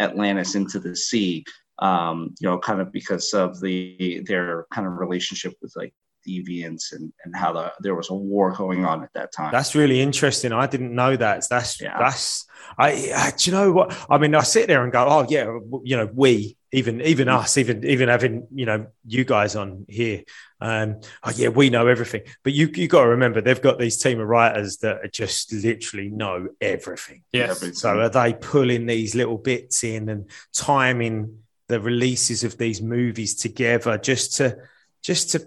atlantis 0.00 0.54
into 0.54 0.78
the 0.78 0.94
sea 0.96 1.44
um 1.80 2.34
you 2.40 2.48
know 2.48 2.58
kind 2.58 2.80
of 2.80 2.92
because 2.92 3.32
of 3.34 3.60
the 3.60 4.22
their 4.26 4.66
kind 4.72 4.86
of 4.86 4.94
relationship 4.94 5.54
with 5.62 5.72
like 5.76 5.94
deviants 6.26 6.92
and 6.92 7.12
and 7.24 7.34
how 7.34 7.52
the 7.52 7.72
there 7.80 7.94
was 7.94 8.10
a 8.10 8.14
war 8.14 8.52
going 8.52 8.84
on 8.84 9.02
at 9.02 9.12
that 9.14 9.32
time 9.32 9.50
That's 9.52 9.74
really 9.74 10.00
interesting. 10.00 10.52
I 10.52 10.66
didn't 10.66 10.94
know 10.94 11.16
that. 11.16 11.44
That's 11.48 11.80
Yeah. 11.80 11.98
that's. 11.98 12.46
I, 12.78 12.90
I 13.14 13.32
do 13.36 13.50
you 13.50 13.56
know 13.56 13.72
what 13.72 14.06
I 14.08 14.18
mean? 14.18 14.34
I 14.34 14.42
sit 14.42 14.66
there 14.68 14.82
and 14.82 14.92
go, 14.92 15.06
oh 15.08 15.26
yeah, 15.28 15.46
you 15.84 15.96
know, 15.96 16.08
we 16.12 16.56
even 16.72 17.00
even 17.00 17.26
Mm. 17.28 17.38
us, 17.40 17.58
even 17.58 17.84
even 17.84 18.08
having 18.08 18.46
you 18.54 18.66
know 18.66 18.86
you 19.06 19.24
guys 19.24 19.56
on 19.56 19.86
here. 19.88 20.22
Um, 20.60 21.00
oh 21.24 21.32
yeah, 21.34 21.48
we 21.48 21.70
know 21.70 21.86
everything. 21.86 22.22
But 22.44 22.52
you 22.52 22.68
you 22.74 22.86
got 22.86 23.02
to 23.02 23.08
remember, 23.08 23.40
they've 23.40 23.60
got 23.60 23.78
these 23.78 23.96
team 23.96 24.20
of 24.20 24.28
writers 24.28 24.78
that 24.78 24.96
are 25.04 25.08
just 25.08 25.52
literally 25.52 26.10
know 26.10 26.48
everything. 26.60 27.22
Yes. 27.32 27.50
Everything. 27.56 27.74
So 27.74 27.98
are 28.00 28.08
they 28.08 28.34
pulling 28.34 28.86
these 28.86 29.14
little 29.14 29.38
bits 29.38 29.82
in 29.84 30.08
and 30.08 30.30
timing 30.54 31.38
the 31.68 31.80
releases 31.80 32.44
of 32.44 32.58
these 32.58 32.80
movies 32.82 33.34
together 33.36 33.96
just 33.98 34.36
to 34.36 34.56
just 35.02 35.30
to 35.30 35.46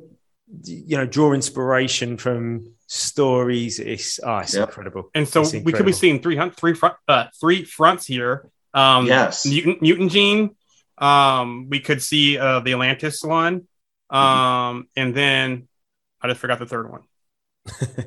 you 0.66 0.98
know 0.98 1.06
draw 1.06 1.32
inspiration 1.34 2.18
from 2.18 2.74
stories? 2.88 3.80
It's 3.80 4.20
oh, 4.24 4.40
it's 4.40 4.56
Yep. 4.56 4.70
incredible. 4.70 5.10
And 5.16 5.28
so 5.28 5.42
It's 5.42 5.54
we 5.54 5.72
could 5.72 5.86
be 5.86 5.94
seeing 5.94 6.22
three 6.22 6.36
hun- 6.36 6.52
three 6.52 6.74
front 6.74 6.96
uh 7.08 7.28
three 7.40 7.64
fronts 7.64 8.06
here. 8.08 8.50
Um 8.74 9.06
Yes. 9.06 9.46
mutant 9.46 9.82
mutant 9.82 10.12
gene. 10.12 10.56
Um 10.98 11.68
we 11.70 11.80
could 11.80 12.02
see 12.02 12.38
uh 12.38 12.60
the 12.62 12.74
Atlantis 12.74 13.24
one. 13.24 13.68
Um 14.10 14.88
and 14.96 15.16
then 15.16 15.68
I 16.22 16.28
just 16.28 16.40
forgot 16.40 16.60
the 16.60 16.66
third 16.66 16.90
one. 16.92 17.02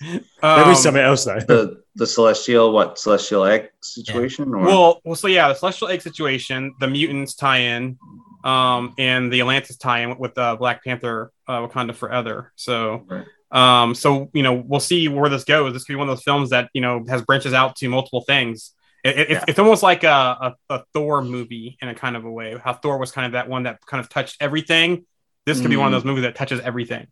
There 0.00 0.20
Um, 0.42 0.70
is 0.70 0.82
something 0.82 1.02
else 1.02 1.24
though. 1.24 1.38
the 1.38 1.82
the 1.94 2.06
celestial 2.06 2.72
what 2.72 2.98
celestial 2.98 3.44
egg 3.44 3.70
situation 3.80 4.52
or 4.52 4.66
Well, 4.66 5.00
well, 5.04 5.14
so 5.14 5.28
yeah, 5.28 5.48
the 5.48 5.54
celestial 5.54 5.88
egg 5.88 6.02
situation, 6.02 6.74
the 6.80 6.88
mutants 6.88 7.34
tie-in, 7.34 7.96
um, 8.44 8.94
and 8.98 9.32
the 9.32 9.40
Atlantis 9.40 9.76
tie-in 9.78 10.18
with 10.18 10.36
uh, 10.36 10.56
Black 10.56 10.84
Panther, 10.84 11.30
uh, 11.48 11.66
Wakanda 11.66 11.94
Forever. 11.94 12.52
So, 12.56 13.06
Right. 13.06 13.24
um, 13.52 13.94
so 13.94 14.28
you 14.34 14.42
know, 14.42 14.52
we'll 14.54 14.80
see 14.80 15.08
where 15.08 15.30
this 15.30 15.44
goes. 15.44 15.72
This 15.72 15.84
could 15.84 15.92
be 15.94 15.96
one 15.96 16.08
of 16.08 16.16
those 16.16 16.24
films 16.24 16.50
that 16.50 16.68
you 16.74 16.80
know 16.82 17.04
has 17.08 17.22
branches 17.22 17.54
out 17.54 17.76
to 17.76 17.88
multiple 17.88 18.22
things. 18.22 18.72
It, 19.04 19.18
it, 19.18 19.30
Yeah. 19.30 19.44
It's 19.46 19.58
almost 19.58 19.82
like 19.82 20.02
a, 20.04 20.54
a, 20.68 20.74
a 20.76 20.84
Thor 20.94 21.22
movie 21.22 21.76
in 21.80 21.88
a 21.88 21.94
kind 21.94 22.16
of 22.16 22.24
a 22.24 22.30
way. 22.30 22.56
How 22.62 22.72
Thor 22.72 22.98
was 22.98 23.12
kind 23.12 23.26
of 23.26 23.32
that 23.32 23.48
one 23.48 23.64
that 23.64 23.84
kind 23.86 24.00
of 24.00 24.08
touched 24.08 24.38
everything. 24.40 25.04
This 25.46 25.60
could 25.60 25.70
be 25.70 25.76
one 25.76 25.88
of 25.88 25.90
Mm. 25.92 25.96
those 25.96 26.04
movies 26.06 26.24
that 26.24 26.34
touches 26.36 26.60
everything. 26.60 27.06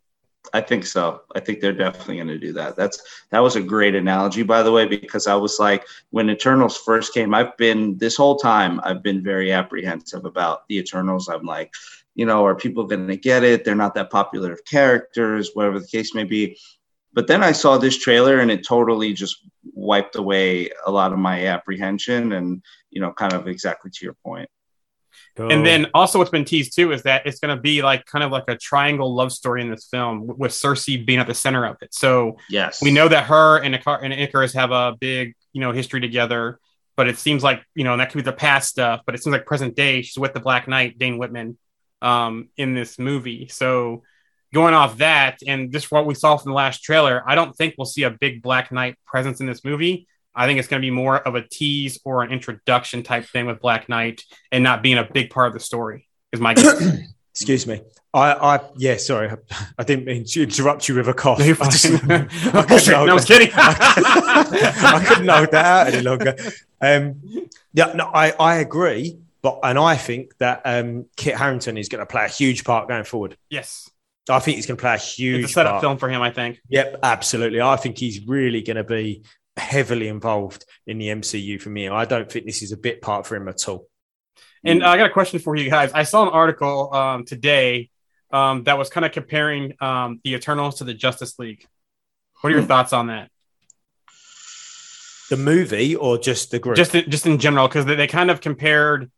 I 0.53 0.59
think 0.59 0.85
so. 0.85 1.21
I 1.35 1.39
think 1.39 1.61
they're 1.61 1.71
definitely 1.71 2.15
going 2.17 2.27
to 2.27 2.37
do 2.37 2.51
that. 2.53 2.75
That's 2.75 3.01
that 3.29 3.39
was 3.39 3.55
a 3.55 3.61
great 3.61 3.95
analogy, 3.95 4.43
by 4.43 4.61
the 4.61 4.71
way, 4.73 4.85
because 4.85 5.25
I 5.25 5.35
was 5.35 5.57
like, 5.57 5.85
when 6.09 6.29
Eternals 6.29 6.75
first 6.75 7.13
came, 7.13 7.33
I've 7.33 7.55
been 7.57 7.97
this 7.97 8.17
whole 8.17 8.35
time 8.35 8.81
I've 8.83 9.01
been 9.01 9.23
very 9.23 9.53
apprehensive 9.53 10.25
about 10.25 10.67
the 10.67 10.79
Eternals. 10.79 11.29
I'm 11.29 11.43
like, 11.45 11.71
you 12.15 12.25
know, 12.25 12.45
are 12.45 12.55
people 12.55 12.83
going 12.83 13.07
to 13.07 13.15
get 13.15 13.43
it? 13.45 13.63
They're 13.63 13.73
not 13.75 13.95
that 13.95 14.09
popular 14.09 14.51
of 14.51 14.65
characters, 14.65 15.51
whatever 15.53 15.79
the 15.79 15.87
case 15.87 16.13
may 16.13 16.25
be. 16.25 16.57
But 17.13 17.27
then 17.27 17.41
I 17.41 17.53
saw 17.53 17.77
this 17.77 17.97
trailer 17.97 18.39
and 18.39 18.51
it 18.51 18.65
totally 18.67 19.13
just 19.13 19.47
wiped 19.73 20.15
away 20.15 20.69
a 20.85 20.91
lot 20.91 21.11
of 21.13 21.19
my 21.19 21.47
apprehension 21.47 22.31
and 22.31 22.63
you 22.93 23.01
know, 23.01 23.11
kind 23.11 23.33
of 23.33 23.47
exactly 23.47 23.91
to 23.91 24.05
your 24.05 24.15
point. 24.25 24.49
And 25.37 25.65
then 25.65 25.87
also 25.95 26.19
what's 26.19 26.29
been 26.29 26.45
teased 26.45 26.75
too 26.75 26.91
is 26.91 27.03
that 27.03 27.25
it's 27.25 27.39
going 27.39 27.55
to 27.55 27.61
be 27.61 27.81
like 27.81 28.05
kind 28.05 28.23
of 28.23 28.31
like 28.31 28.43
a 28.47 28.55
triangle 28.55 29.15
love 29.15 29.31
story 29.31 29.61
in 29.61 29.69
this 29.69 29.87
film 29.87 30.27
with 30.27 30.51
Sersi 30.51 31.03
being 31.03 31.19
at 31.19 31.25
the 31.25 31.33
center 31.33 31.65
of 31.65 31.77
it. 31.81 31.93
So 31.93 32.37
Yes, 32.49 32.81
we 32.81 32.91
know 32.91 33.07
that 33.07 33.25
her 33.25 33.57
and 33.57 33.73
Icar- 33.73 34.03
and 34.03 34.13
Icarus 34.13 34.53
have 34.53 34.71
a 34.71 34.95
big, 34.99 35.33
you 35.51 35.61
know, 35.61 35.71
history 35.71 36.01
together. 36.01 36.59
But 36.95 37.07
it 37.07 37.17
seems 37.17 37.41
like 37.41 37.63
you 37.73 37.83
know 37.83 37.93
and 37.93 38.01
that 38.01 38.11
could 38.11 38.19
be 38.19 38.23
the 38.23 38.31
past 38.31 38.69
stuff. 38.69 39.01
But 39.05 39.15
it 39.15 39.23
seems 39.23 39.31
like 39.31 39.47
present 39.47 39.75
day, 39.75 40.03
she's 40.03 40.19
with 40.19 40.33
the 40.33 40.39
Black 40.39 40.67
Knight, 40.67 40.99
Dane 40.99 41.17
Whitman, 41.17 41.57
um, 42.03 42.49
in 42.55 42.75
this 42.75 42.99
movie. 42.99 43.47
So 43.47 44.03
going 44.53 44.73
off 44.73 44.99
that 44.99 45.39
and 45.45 45.71
just 45.71 45.91
what 45.91 46.05
we 46.05 46.15
saw 46.15 46.37
from 46.37 46.51
the 46.51 46.55
last 46.55 46.83
trailer, 46.83 47.23
I 47.25 47.35
don't 47.35 47.53
think 47.55 47.75
we'll 47.77 47.85
see 47.85 48.03
a 48.03 48.11
big 48.11 48.41
Black 48.41 48.71
Knight 48.71 48.95
presence 49.05 49.41
in 49.41 49.47
this 49.47 49.65
movie. 49.65 50.07
I 50.35 50.47
think 50.47 50.59
it's 50.59 50.67
going 50.67 50.81
to 50.81 50.85
be 50.85 50.91
more 50.91 51.17
of 51.17 51.35
a 51.35 51.41
tease 51.41 51.99
or 52.05 52.23
an 52.23 52.31
introduction 52.31 53.03
type 53.03 53.25
thing 53.25 53.45
with 53.45 53.59
Black 53.59 53.89
Knight 53.89 54.23
and 54.51 54.63
not 54.63 54.81
being 54.81 54.97
a 54.97 55.03
big 55.03 55.29
part 55.29 55.47
of 55.47 55.53
the 55.53 55.59
story. 55.59 56.07
Is 56.31 56.39
my 56.39 56.53
guess. 56.53 56.97
Excuse 57.33 57.65
me. 57.65 57.81
I, 58.13 58.33
I, 58.33 58.59
yeah, 58.77 58.97
sorry, 58.97 59.31
I 59.77 59.83
didn't 59.83 60.05
mean 60.05 60.23
to 60.23 60.43
interrupt 60.43 60.87
you 60.87 60.95
with 60.95 61.07
a 61.07 61.13
cough. 61.15 61.39
I 61.41 61.53
just-. 61.53 61.85
I 62.03 62.91
no, 62.91 63.07
I 63.07 63.13
was 63.13 63.25
kidding. 63.25 63.49
I 63.55 65.03
couldn't 65.07 65.27
hold 65.27 65.51
that 65.51 65.65
out 65.65 65.87
any 65.87 66.01
longer. 66.03 66.35
Um, 66.79 67.49
yeah, 67.73 67.93
no, 67.93 68.11
I, 68.13 68.31
I 68.39 68.55
agree, 68.57 69.17
but 69.41 69.59
and 69.63 69.79
I 69.79 69.95
think 69.95 70.37
that 70.37 70.61
um, 70.63 71.05
Kit 71.15 71.35
Harington 71.35 71.77
is 71.77 71.89
going 71.89 71.99
to 71.99 72.05
play 72.05 72.25
a 72.25 72.27
huge 72.27 72.63
part 72.63 72.87
going 72.87 73.03
forward. 73.03 73.35
yes, 73.49 73.89
I 74.29 74.39
think 74.39 74.55
he's 74.55 74.65
going 74.65 74.77
to 74.77 74.81
play 74.81 74.93
a 74.93 74.97
huge 74.97 75.43
it's 75.43 75.51
a 75.51 75.53
setup 75.53 75.71
part. 75.73 75.81
film 75.83 75.97
for 75.97 76.09
him. 76.09 76.21
I 76.21 76.31
think. 76.31 76.59
Yep, 76.69 76.99
absolutely. 77.03 77.61
I 77.61 77.75
think 77.75 77.97
he's 77.97 78.25
really 78.27 78.61
going 78.61 78.77
to 78.77 78.83
be 78.83 79.23
heavily 79.57 80.07
involved 80.07 80.65
in 80.87 80.97
the 80.97 81.07
MCU 81.09 81.61
for 81.61 81.69
me. 81.69 81.87
I 81.89 82.05
don't 82.05 82.31
think 82.31 82.45
this 82.45 82.61
is 82.63 82.71
a 82.71 82.77
bit 82.77 83.01
part 83.01 83.27
for 83.27 83.35
him 83.35 83.47
at 83.47 83.67
all. 83.67 83.87
And 84.63 84.81
I 84.83 84.95
got 84.97 85.07
a 85.07 85.13
question 85.13 85.39
for 85.39 85.55
you 85.57 85.69
guys. 85.69 85.91
I 85.93 86.03
saw 86.03 86.23
an 86.23 86.29
article 86.29 86.93
um, 86.93 87.25
today 87.25 87.89
um, 88.31 88.63
that 88.63 88.77
was 88.77 88.89
kind 88.89 89.05
of 89.05 89.11
comparing 89.11 89.73
um, 89.81 90.21
the 90.23 90.35
Eternals 90.35 90.75
to 90.75 90.85
the 90.85 90.93
Justice 90.93 91.37
League. 91.37 91.65
What 92.41 92.49
are 92.49 92.53
your 92.53 92.61
Hmm. 92.61 92.67
thoughts 92.67 92.93
on 92.93 93.07
that? 93.07 93.29
The 95.29 95.37
movie 95.37 95.95
or 95.95 96.17
just 96.17 96.51
the 96.51 96.59
group? 96.59 96.75
Just 96.77 96.95
in, 96.95 97.09
just 97.09 97.25
in 97.25 97.39
general, 97.39 97.67
because 97.67 97.85
they, 97.85 97.95
they 97.95 98.07
kind 98.07 98.29
of 98.31 98.41
compared, 98.41 99.11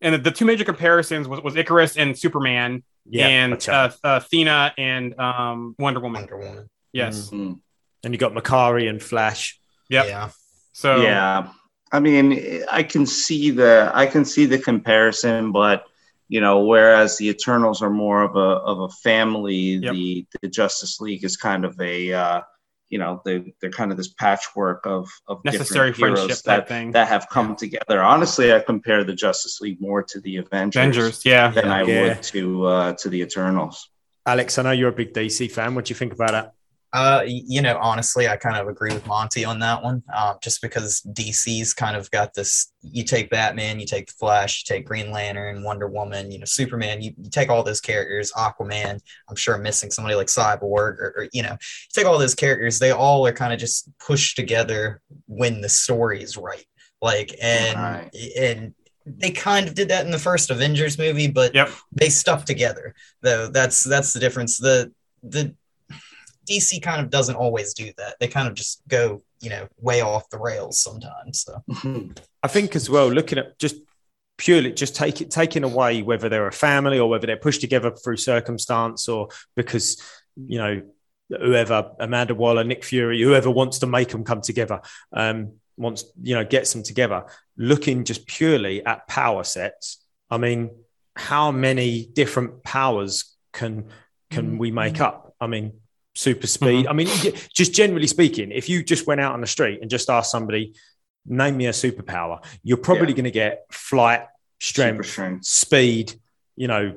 and 0.00 0.14
the, 0.14 0.18
the 0.18 0.30
two 0.30 0.44
major 0.44 0.64
comparisons 0.64 1.28
was, 1.28 1.40
was 1.42 1.56
Icarus 1.56 1.96
and 1.96 2.18
Superman, 2.18 2.82
yeah, 3.06 3.26
and 3.28 3.52
gotcha. 3.52 3.72
uh, 3.72 3.90
uh, 4.04 4.16
Athena 4.16 4.72
and 4.78 5.18
um, 5.18 5.74
Wonder 5.78 6.00
Woman. 6.00 6.22
Wonder 6.22 6.38
Woman. 6.38 6.70
Yes. 6.92 7.30
Mm. 7.30 7.60
and 8.04 8.14
you 8.14 8.18
got 8.18 8.32
Makkari 8.32 8.88
and 8.88 9.02
Flash. 9.02 9.60
Yep. 9.90 10.06
Yeah. 10.06 10.30
So 10.72 11.02
yeah 11.02 11.48
i 11.92 11.98
mean 11.98 12.62
i 12.70 12.82
can 12.82 13.04
see 13.04 13.50
the 13.50 13.90
i 13.92 14.06
can 14.06 14.24
see 14.24 14.46
the 14.46 14.58
comparison 14.58 15.50
but 15.52 15.84
you 16.28 16.40
know 16.40 16.64
whereas 16.64 17.18
the 17.18 17.28
eternals 17.28 17.82
are 17.82 17.90
more 17.90 18.22
of 18.22 18.36
a 18.36 18.38
of 18.38 18.78
a 18.80 18.88
family 18.88 19.74
Yep. 19.82 19.92
the 19.92 20.26
the 20.42 20.48
justice 20.48 21.00
league 21.00 21.24
is 21.24 21.36
kind 21.36 21.64
of 21.64 21.78
a 21.80 22.12
uh 22.12 22.40
you 22.90 22.98
know 22.98 23.22
they, 23.24 23.54
they're 23.60 23.70
kind 23.70 23.90
of 23.90 23.96
this 23.96 24.08
patchwork 24.08 24.84
of 24.84 25.08
of 25.26 25.42
necessary 25.44 25.90
different 25.90 25.96
heroes 25.96 26.18
friendship 26.18 26.44
that, 26.44 26.56
type 26.56 26.68
thing. 26.68 26.92
that 26.92 27.08
have 27.08 27.28
come 27.30 27.56
together 27.56 28.02
honestly 28.02 28.52
i 28.52 28.60
compare 28.60 29.04
the 29.04 29.14
justice 29.14 29.60
league 29.60 29.80
more 29.80 30.02
to 30.02 30.20
the 30.20 30.36
avengers, 30.36 30.76
Avengers. 30.76 31.24
Yeah. 31.24 31.50
than 31.50 31.68
i 31.68 31.82
would 31.82 32.22
to 32.24 32.66
uh 32.66 32.92
to 32.94 33.08
the 33.08 33.22
eternals 33.22 33.88
Alex, 34.26 34.58
I 34.58 34.62
know 34.62 34.70
you're 34.70 34.90
a 34.90 34.92
big 34.92 35.14
DC 35.14 35.50
fan. 35.50 35.74
What 35.74 35.86
do 35.86 35.90
you 35.90 35.96
think 35.96 36.12
about 36.12 36.32
that? 36.32 36.52
Uh, 36.92 37.22
you 37.24 37.62
know, 37.62 37.78
honestly, 37.80 38.26
I 38.26 38.36
kind 38.36 38.56
of 38.56 38.66
agree 38.66 38.92
with 38.92 39.06
Monte 39.06 39.44
on 39.44 39.60
that 39.60 39.82
one. 39.82 40.02
Uh, 40.12 40.34
just 40.42 40.60
because 40.60 41.00
DC's 41.12 41.72
kind 41.72 41.96
of 41.96 42.10
got 42.10 42.34
this. 42.34 42.72
You 42.82 43.04
take 43.04 43.30
Batman, 43.30 43.78
you 43.78 43.86
take 43.86 44.06
the 44.08 44.12
Flash, 44.18 44.64
you 44.68 44.74
take 44.74 44.86
Green 44.86 45.12
Lantern, 45.12 45.62
Wonder 45.62 45.86
Woman, 45.86 46.32
you 46.32 46.38
know, 46.40 46.44
Superman. 46.46 47.00
You, 47.00 47.12
you 47.16 47.30
take 47.30 47.48
all 47.48 47.62
those 47.62 47.80
characters, 47.80 48.32
Aquaman. 48.32 48.98
I'm 49.28 49.36
sure 49.36 49.54
I'm 49.54 49.62
missing 49.62 49.90
somebody 49.92 50.16
like 50.16 50.26
Cyborg, 50.26 50.62
or, 50.98 51.14
or 51.16 51.28
you 51.32 51.42
know, 51.44 51.52
you 51.52 51.92
take 51.94 52.06
all 52.06 52.18
those 52.18 52.34
characters. 52.34 52.78
They 52.80 52.90
all 52.90 53.24
are 53.26 53.32
kind 53.32 53.52
of 53.52 53.60
just 53.60 53.88
pushed 53.98 54.34
together 54.34 55.00
when 55.26 55.60
the 55.60 55.68
story 55.68 56.22
is 56.22 56.36
right. 56.36 56.64
Like, 57.00 57.34
and 57.40 57.78
Right. 57.78 58.14
and 58.38 58.74
they 59.06 59.30
kind 59.30 59.66
of 59.68 59.74
did 59.74 59.88
that 59.88 60.04
in 60.04 60.10
the 60.10 60.18
first 60.18 60.50
Avengers 60.50 60.98
movie, 60.98 61.28
but 61.28 61.54
Yep. 61.54 61.70
they 61.92 62.08
stuck 62.08 62.44
together. 62.44 62.94
Though 63.22 63.46
that's 63.48 63.82
that's 63.84 64.12
the 64.12 64.20
difference. 64.20 64.58
The 64.58 64.92
the 65.22 65.54
DC 66.50 66.82
kind 66.82 67.00
of 67.00 67.10
doesn't 67.10 67.36
always 67.36 67.72
do 67.74 67.92
that. 67.96 68.16
They 68.18 68.28
kind 68.28 68.48
of 68.48 68.54
just 68.54 68.82
go, 68.88 69.22
you 69.40 69.50
know, 69.50 69.68
way 69.78 70.00
off 70.00 70.28
the 70.30 70.38
rails 70.38 70.80
sometimes. 70.80 71.42
So 71.42 71.62
I 72.42 72.48
think 72.48 72.74
as 72.74 72.90
well, 72.90 73.08
looking 73.08 73.38
at 73.38 73.58
just 73.58 73.76
purely 74.36 74.72
just 74.72 74.96
take 74.96 75.20
it 75.20 75.30
taking 75.30 75.64
away 75.64 76.00
whether 76.00 76.30
they're 76.30 76.46
a 76.48 76.52
family 76.52 76.98
or 76.98 77.08
whether 77.08 77.26
they're 77.26 77.36
pushed 77.36 77.60
together 77.60 77.90
through 77.90 78.16
circumstance 78.16 79.06
or 79.06 79.28
because 79.54 80.02
you 80.34 80.56
know 80.56 80.82
whoever 81.28 81.92
Amanda 82.00 82.34
Waller, 82.34 82.64
Nick 82.64 82.82
Fury, 82.82 83.20
whoever 83.20 83.50
wants 83.50 83.78
to 83.80 83.86
make 83.86 84.08
them 84.08 84.24
come 84.24 84.40
together, 84.40 84.80
um, 85.12 85.52
wants 85.76 86.04
you 86.22 86.34
know 86.34 86.44
gets 86.44 86.72
them 86.72 86.82
together. 86.82 87.26
Looking 87.56 88.04
just 88.04 88.26
purely 88.26 88.84
at 88.84 89.06
power 89.06 89.44
sets, 89.44 90.04
I 90.30 90.38
mean, 90.38 90.70
how 91.14 91.52
many 91.52 92.06
different 92.06 92.62
powers 92.62 93.36
can 93.52 93.88
can 94.30 94.58
we 94.58 94.70
make 94.70 95.00
up? 95.00 95.34
I 95.40 95.46
mean, 95.46 95.74
super 96.20 96.46
mm-hmm. 96.46 96.66
speed. 96.66 96.86
I 96.86 96.92
mean, 96.92 97.08
just 97.54 97.72
generally 97.74 98.06
speaking, 98.06 98.52
if 98.52 98.68
you 98.68 98.84
just 98.84 99.06
went 99.06 99.20
out 99.20 99.32
on 99.32 99.40
the 99.40 99.46
street 99.46 99.80
and 99.80 99.90
just 99.90 100.10
asked 100.10 100.30
somebody, 100.30 100.74
name 101.26 101.56
me 101.56 101.66
a 101.66 101.72
superpower, 101.72 102.44
you're 102.62 102.76
probably 102.88 103.08
Yeah. 103.08 103.20
going 103.20 103.24
to 103.24 103.30
get 103.30 103.64
flight, 103.70 104.22
strength, 104.58 105.06
strength. 105.06 105.44
speed, 105.44 106.14
you 106.56 106.68
know, 106.68 106.94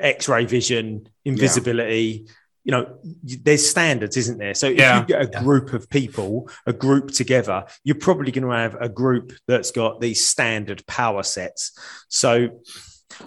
x 0.00 0.28
ray 0.28 0.44
vision, 0.44 1.08
invisibility. 1.24 2.26
You 2.64 2.72
know, 2.72 2.98
there's 3.46 3.66
standards, 3.68 4.16
isn't 4.16 4.38
there? 4.38 4.54
So 4.54 4.66
if 4.66 4.78
Yeah. 4.78 5.00
you 5.00 5.06
get 5.06 5.22
a 5.22 5.42
group 5.44 5.72
of 5.72 5.88
people, 5.88 6.50
a 6.66 6.72
group 6.72 7.12
together, 7.12 7.64
you're 7.84 7.96
probably 7.96 8.30
going 8.30 8.46
to 8.46 8.54
have 8.54 8.76
a 8.80 8.88
group 8.88 9.32
that's 9.46 9.70
got 9.70 10.00
these 10.00 10.26
standard 10.26 10.84
power 10.86 11.22
sets. 11.22 11.72
So, 12.08 12.60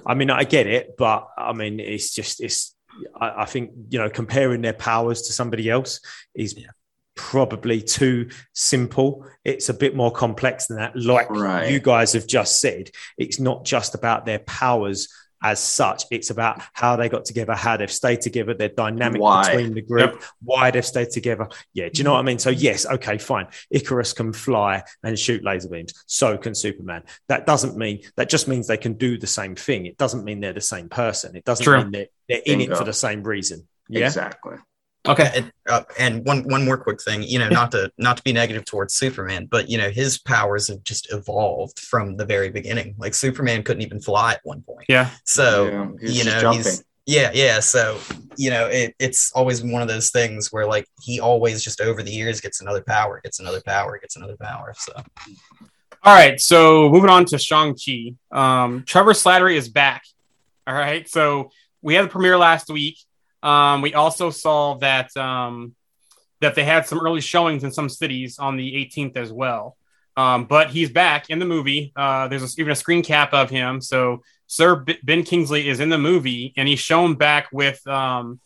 I 0.05 0.13
mean, 0.13 0.29
I 0.29 0.43
get 0.43 0.67
it, 0.67 0.95
but 0.97 1.27
I 1.37 1.53
mean, 1.53 1.79
it's 1.79 2.13
just 2.13 2.41
it's. 2.41 2.75
I, 3.19 3.43
I 3.43 3.45
think 3.45 3.71
you 3.89 3.99
know 3.99 4.09
comparing 4.09 4.61
their 4.61 4.73
powers 4.73 5.23
to 5.23 5.33
somebody 5.33 5.69
else 5.69 5.99
is 6.35 6.57
Yeah. 6.57 6.67
probably 7.15 7.81
too 7.81 8.29
simple. 8.53 9.25
It's 9.43 9.69
a 9.69 9.73
bit 9.73 9.95
more 9.95 10.11
complex 10.11 10.67
than 10.67 10.77
that. 10.77 10.95
Like 10.95 11.29
Right. 11.29 11.69
you 11.71 11.79
guys 11.79 12.13
have 12.13 12.25
just 12.27 12.59
said, 12.61 12.89
it's 13.17 13.39
not 13.39 13.65
just 13.65 13.95
about 13.95 14.25
their 14.25 14.39
powers 14.39 15.07
as 15.41 15.59
such. 15.59 16.03
It's 16.11 16.29
about 16.29 16.61
how 16.73 16.95
they 16.95 17.09
got 17.09 17.25
together, 17.25 17.53
how 17.53 17.77
they've 17.77 17.91
stayed 17.91 18.21
together, 18.21 18.53
their 18.53 18.69
dynamic 18.69 19.21
Why. 19.21 19.47
between 19.47 19.73
the 19.73 19.81
group, 19.81 20.21
why 20.43 20.71
they've 20.71 20.85
stayed 20.85 21.11
together. 21.11 21.47
Yeah, 21.73 21.89
do 21.89 21.97
you 21.99 22.03
know 22.03 22.13
what 22.13 22.19
I 22.19 22.23
mean? 22.23 22.39
So 22.39 22.49
yes, 22.49 22.85
okay, 22.85 23.17
fine. 23.17 23.47
Icarus 23.69 24.13
can 24.13 24.33
fly 24.33 24.83
and 25.03 25.17
shoot 25.17 25.43
laser 25.43 25.69
beams. 25.69 25.93
So 26.07 26.37
can 26.37 26.55
Superman. 26.55 27.03
That 27.27 27.45
doesn't 27.45 27.77
mean 27.77 28.01
that 28.15 28.29
just 28.29 28.47
means 28.47 28.67
they 28.67 28.77
can 28.77 28.93
do 28.93 29.17
the 29.17 29.27
same 29.27 29.55
thing. 29.55 29.85
It 29.85 29.97
doesn't 29.97 30.23
mean 30.23 30.39
they're 30.39 30.53
the 30.53 30.61
same 30.61 30.89
person. 30.89 31.35
It 31.35 31.45
doesn't 31.45 31.63
True. 31.63 31.81
mean 31.83 31.91
they're, 31.91 32.07
they're 32.29 32.41
in 32.45 32.61
it 32.61 32.75
for 32.75 32.83
the 32.83 32.93
same 32.93 33.23
reason. 33.23 33.67
Yeah. 33.89 34.05
Exactly. 34.05 34.57
Okay. 35.07 35.31
and, 35.33 35.51
uh, 35.67 35.81
and 35.97 36.23
one 36.25 36.43
one 36.43 36.63
more 36.63 36.77
quick 36.77 37.01
thing, 37.01 37.23
you 37.23 37.39
know, 37.39 37.49
not 37.49 37.71
to 37.71 37.91
not 37.97 38.17
to 38.17 38.23
be 38.23 38.31
negative 38.33 38.65
towards 38.65 38.93
Superman, 38.93 39.47
but 39.49 39.67
you 39.67 39.77
know, 39.77 39.89
his 39.89 40.19
powers 40.19 40.67
have 40.67 40.83
just 40.83 41.11
evolved 41.11 41.79
from 41.79 42.17
the 42.17 42.25
very 42.25 42.49
beginning. 42.49 42.93
Like 42.99 43.15
Superman 43.15 43.63
couldn't 43.63 43.81
even 43.81 43.99
fly 43.99 44.33
at 44.33 44.41
one 44.43 44.61
point. 44.61 44.85
Yeah. 44.87 45.09
So 45.25 45.67
Yeah, 45.67 45.87
he's 45.99 46.17
you 46.17 46.31
know, 46.31 46.51
he's 46.51 46.83
yeah, 47.07 47.31
yeah. 47.33 47.59
So 47.59 47.99
you 48.37 48.51
know, 48.51 48.67
it, 48.67 48.95
it's 48.99 49.31
always 49.33 49.61
been 49.61 49.71
one 49.71 49.81
of 49.81 49.87
those 49.87 50.11
things 50.11 50.51
where 50.51 50.67
like 50.67 50.85
he 51.01 51.19
always 51.19 51.63
just 51.63 51.81
over 51.81 52.03
the 52.03 52.11
years 52.11 52.39
gets 52.39 52.61
another 52.61 52.83
power, 52.87 53.19
gets 53.23 53.39
another 53.39 53.61
power, 53.65 53.97
gets 53.97 54.15
another 54.15 54.37
power. 54.37 54.73
So 54.77 54.93
All 56.03 56.13
right, 56.13 56.39
so 56.39 56.89
moving 56.89 57.09
on 57.09 57.25
to 57.25 57.39
Shang 57.39 57.75
Chi. 57.75 58.13
Um, 58.31 58.83
Trevor 58.85 59.13
Slattery 59.13 59.55
is 59.55 59.67
back. 59.67 60.03
All 60.67 60.75
right, 60.75 61.09
so 61.09 61.49
we 61.81 61.95
had 61.95 62.05
the 62.05 62.09
premiere 62.09 62.37
last 62.37 62.69
week. 62.69 62.97
Um, 63.43 63.81
we 63.81 63.93
also 63.93 64.29
saw 64.29 64.75
that 64.75 65.15
um, 65.17 65.75
that 66.41 66.55
they 66.55 66.63
had 66.63 66.85
some 66.85 66.99
early 66.99 67.21
showings 67.21 67.63
in 67.63 67.71
some 67.71 67.89
cities 67.89 68.39
on 68.39 68.57
the 68.57 68.73
18th 68.73 69.17
as 69.17 69.31
well. 69.31 69.77
Um, 70.17 70.45
but 70.45 70.69
he's 70.69 70.89
back 70.89 71.29
in 71.29 71.39
the 71.39 71.45
movie. 71.45 71.93
Uh, 71.95 72.27
there's 72.27 72.43
a, 72.43 72.61
even 72.61 72.71
a 72.71 72.75
screen 72.75 73.01
cap 73.01 73.33
of 73.33 73.49
him. 73.49 73.79
So 73.81 74.23
Sir 74.47 74.75
B- 74.75 74.99
Ben 75.03 75.23
Kingsley 75.23 75.69
is 75.69 75.79
in 75.79 75.89
the 75.89 75.97
movie, 75.97 76.53
and 76.57 76.67
he's 76.67 76.79
shown 76.79 77.15
back 77.15 77.47
with 77.51 77.85
um, 77.87 78.39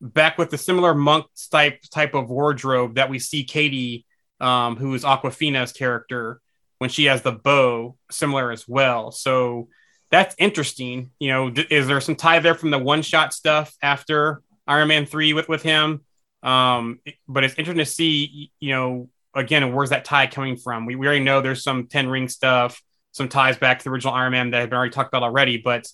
back 0.00 0.38
with 0.38 0.50
the 0.50 0.58
similar 0.58 0.94
monk 0.94 1.26
type 1.50 1.80
type 1.92 2.14
of 2.14 2.30
wardrobe 2.30 2.94
that 2.94 3.10
we 3.10 3.18
see 3.18 3.44
Katy, 3.44 4.06
um, 4.38 4.76
who 4.76 4.94
is 4.94 5.02
Awkwafina's 5.02 5.72
character 5.72 6.40
when 6.78 6.90
she 6.90 7.06
has 7.06 7.22
the 7.22 7.32
bow 7.32 7.96
similar 8.10 8.52
as 8.52 8.66
well. 8.68 9.10
So 9.10 9.68
that's 10.10 10.34
interesting. 10.38 11.10
You 11.18 11.28
know, 11.30 11.50
d- 11.50 11.66
is 11.70 11.86
there 11.86 12.00
some 12.00 12.16
tie 12.16 12.38
there 12.40 12.54
from 12.54 12.70
the 12.70 12.78
one 12.78 13.02
shot 13.02 13.32
stuff 13.32 13.74
after 13.82 14.42
Iron 14.66 14.88
Man 14.88 15.06
3 15.06 15.32
with, 15.34 15.48
with 15.48 15.62
him? 15.62 16.00
Um, 16.42 17.00
but 17.28 17.44
it's 17.44 17.54
interesting 17.54 17.84
to 17.84 17.90
see, 17.90 18.50
you 18.60 18.70
know, 18.70 19.08
again, 19.34 19.72
where's 19.74 19.90
that 19.90 20.04
tie 20.04 20.26
coming 20.26 20.56
from? 20.56 20.86
We, 20.86 20.96
we 20.96 21.06
already 21.06 21.22
know 21.24 21.40
there's 21.40 21.62
some 21.62 21.86
10 21.86 22.08
ring 22.08 22.28
stuff, 22.28 22.82
some 23.12 23.28
ties 23.28 23.56
back 23.58 23.78
to 23.78 23.84
the 23.84 23.90
original 23.90 24.14
Iron 24.14 24.32
Man 24.32 24.50
that 24.50 24.60
have 24.60 24.70
been 24.70 24.76
already 24.76 24.92
talked 24.92 25.08
about 25.08 25.22
already, 25.22 25.58
but 25.58 25.86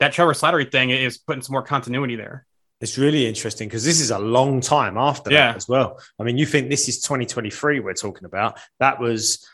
that 0.00 0.12
Trevor 0.12 0.32
Slattery 0.34 0.70
thing 0.70 0.90
is 0.90 1.18
putting 1.18 1.42
some 1.42 1.52
more 1.52 1.62
continuity 1.62 2.16
there. 2.16 2.46
It's 2.80 2.98
really 2.98 3.26
interesting 3.26 3.68
because 3.68 3.84
this 3.84 4.00
is 4.00 4.10
a 4.10 4.18
long 4.18 4.60
time 4.60 4.98
after 4.98 5.30
Yeah. 5.32 5.48
that 5.52 5.56
as 5.56 5.68
well. 5.68 6.00
I 6.18 6.24
mean, 6.24 6.36
you 6.36 6.44
think 6.44 6.68
this 6.68 6.88
is 6.88 7.00
2023 7.00 7.80
we're 7.80 7.94
talking 7.94 8.24
about. 8.24 8.58
That 8.80 8.98
was 9.00 9.48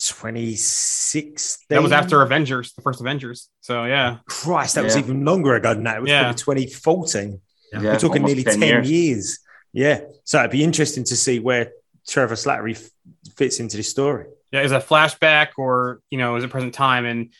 2016. 0.00 1.66
That 1.68 1.82
was 1.82 1.92
after 1.92 2.22
Avengers, 2.22 2.72
the 2.72 2.82
first 2.82 3.00
Avengers. 3.00 3.48
So 3.60 3.84
yeah. 3.84 4.18
Christ, 4.26 4.74
that 4.74 4.84
was 4.84 4.96
even 4.96 5.24
longer 5.24 5.54
ago 5.54 5.74
than 5.74 5.84
that. 5.84 5.96
It 5.98 6.02
was 6.02 6.10
Yeah. 6.10 6.32
probably 6.32 6.64
2014. 6.66 7.40
Yeah, 7.72 7.80
We're 7.82 7.98
talking 7.98 8.22
almost 8.22 8.26
nearly 8.26 8.44
10, 8.44 8.60
10 8.60 8.68
years. 8.68 8.90
years. 8.90 9.38
Yeah. 9.72 10.00
So 10.24 10.38
it'd 10.40 10.50
be 10.50 10.64
interesting 10.64 11.04
to 11.04 11.16
see 11.16 11.38
where 11.38 11.72
Trevor 12.08 12.34
Slattery 12.34 12.76
f- 12.76 12.90
fits 13.36 13.60
into 13.60 13.76
this 13.76 13.88
story. 13.88 14.26
yeah, 14.52 14.62
is 14.62 14.72
it 14.72 14.76
a 14.76 14.80
flashback 14.80 15.48
or 15.58 16.00
you 16.10 16.18
know 16.18 16.34
is 16.36 16.42
it 16.44 16.50
present 16.50 16.74
time 16.74 17.04
and 17.06 17.32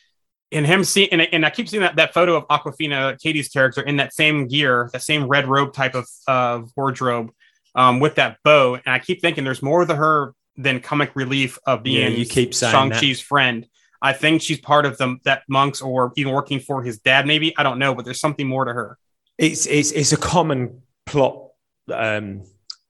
and 0.53 0.65
him 0.67 0.85
seeing 0.85 1.09
and, 1.13 1.23
and 1.33 1.45
I 1.47 1.51
keep 1.51 1.69
seeing 1.69 1.83
that 1.83 1.97
that 1.97 2.15
photo 2.15 2.37
of 2.37 2.47
Awkwafina, 2.49 3.21
Katy's 3.21 3.49
character 3.49 3.81
in 3.83 3.97
that 3.97 4.13
same 4.15 4.47
gear, 4.47 4.91
that 4.93 5.03
same 5.03 5.27
red 5.27 5.49
robe 5.49 5.73
type 5.73 5.95
of 5.97 6.07
of 6.29 6.71
wardrobe, 6.77 7.31
um, 7.75 7.99
with 8.01 8.15
that 8.17 8.39
bow, 8.45 8.75
and 8.75 8.83
I 8.87 8.99
keep 9.01 9.21
thinking 9.21 9.43
there's 9.45 9.63
more 9.63 9.85
to 9.85 9.95
her 9.95 10.35
than 10.63 10.81
comic 10.81 11.11
relief 11.15 11.59
of 11.67 11.81
Yeah, 11.87 12.07
being 12.09 12.19
you 12.19 12.27
keep 12.27 12.55
Shang. 12.55 12.91
Chi's 12.93 13.21
friend. 13.21 13.67
I 14.03 14.13
think 14.13 14.41
she's 14.43 14.61
part 14.61 14.87
of 14.87 14.97
the 14.99 15.17
that 15.25 15.43
monks 15.49 15.81
or 15.83 16.13
even 16.17 16.33
working 16.33 16.61
for 16.61 16.83
his 16.83 16.99
dad. 16.99 17.27
Maybe 17.27 17.57
I 17.59 17.63
don't 17.63 17.79
know, 17.79 17.95
but 17.95 18.05
there's 18.05 18.21
something 18.21 18.47
more 18.47 18.65
to 18.65 18.73
her. 18.73 18.99
It's 19.39 19.67
it's 19.67 19.91
it's 19.93 20.13
a 20.13 20.17
common 20.17 20.83
plot 21.07 21.49
um, 21.93 22.43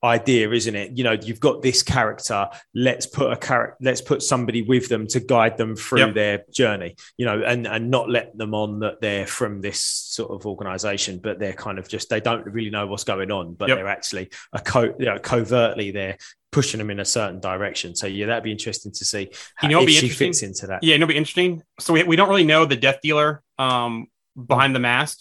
idea, 0.03 0.51
isn't 0.51 0.75
it? 0.75 0.97
You 0.97 1.05
know, 1.05 1.13
you've 1.13 1.41
got 1.41 1.63
this 1.63 1.83
character. 1.83 2.49
Let's 2.75 3.07
put 3.07 3.33
a 3.33 3.37
character. 3.37 3.77
Let's 3.81 4.01
put 4.01 4.23
somebody 4.23 4.63
with 4.63 4.89
them 4.89 5.07
to 5.09 5.21
guide 5.21 5.59
them 5.59 5.77
through 5.77 5.99
Yep. 5.99 6.15
their 6.15 6.45
journey. 6.53 6.95
You 7.19 7.27
know, 7.27 7.43
and 7.43 7.67
and 7.67 7.91
not 7.91 8.09
let 8.09 8.37
them 8.39 8.55
on 8.55 8.79
that 8.81 9.01
they're 9.01 9.27
from 9.27 9.61
this 9.61 9.81
sort 9.83 10.31
of 10.31 10.47
organization, 10.47 11.19
but 11.19 11.39
they're 11.41 11.53
kind 11.53 11.79
of 11.79 11.89
just 11.89 12.09
they 12.09 12.21
don't 12.21 12.47
really 12.47 12.71
know 12.71 12.87
what's 12.87 13.05
going 13.05 13.31
on, 13.33 13.55
but 13.55 13.69
Yep. 13.69 13.79
they're 13.79 13.89
actually 13.89 14.31
a 14.53 14.61
co- 14.61 14.95
you 14.99 15.07
know, 15.07 15.19
covertly 15.19 15.91
they're 15.91 16.19
pushing 16.53 16.79
them 16.79 16.91
in 16.91 16.99
a 17.01 17.05
certain 17.05 17.41
direction. 17.41 17.95
So 17.95 18.07
yeah, 18.07 18.27
that'd 18.27 18.43
be 18.45 18.51
interesting 18.53 18.91
to 18.93 19.05
see 19.05 19.31
how, 19.55 19.69
You 19.69 19.75
know, 19.77 19.81
if 19.83 19.87
be 19.87 19.93
she 19.93 20.07
interesting- 20.07 20.29
fits 20.31 20.43
into 20.43 20.67
that. 20.69 20.83
Yeah, 20.83 20.97
it'll 20.97 21.07
be 21.07 21.17
interesting. 21.17 21.63
So 21.79 21.93
we, 21.95 22.03
we 22.03 22.17
don't 22.17 22.29
really 22.29 22.45
know 22.45 22.65
the 22.65 22.77
Death 22.77 22.99
Dealer 23.03 23.43
um, 23.59 24.07
behind 24.47 24.75
the 24.75 24.81
mask. 24.81 25.21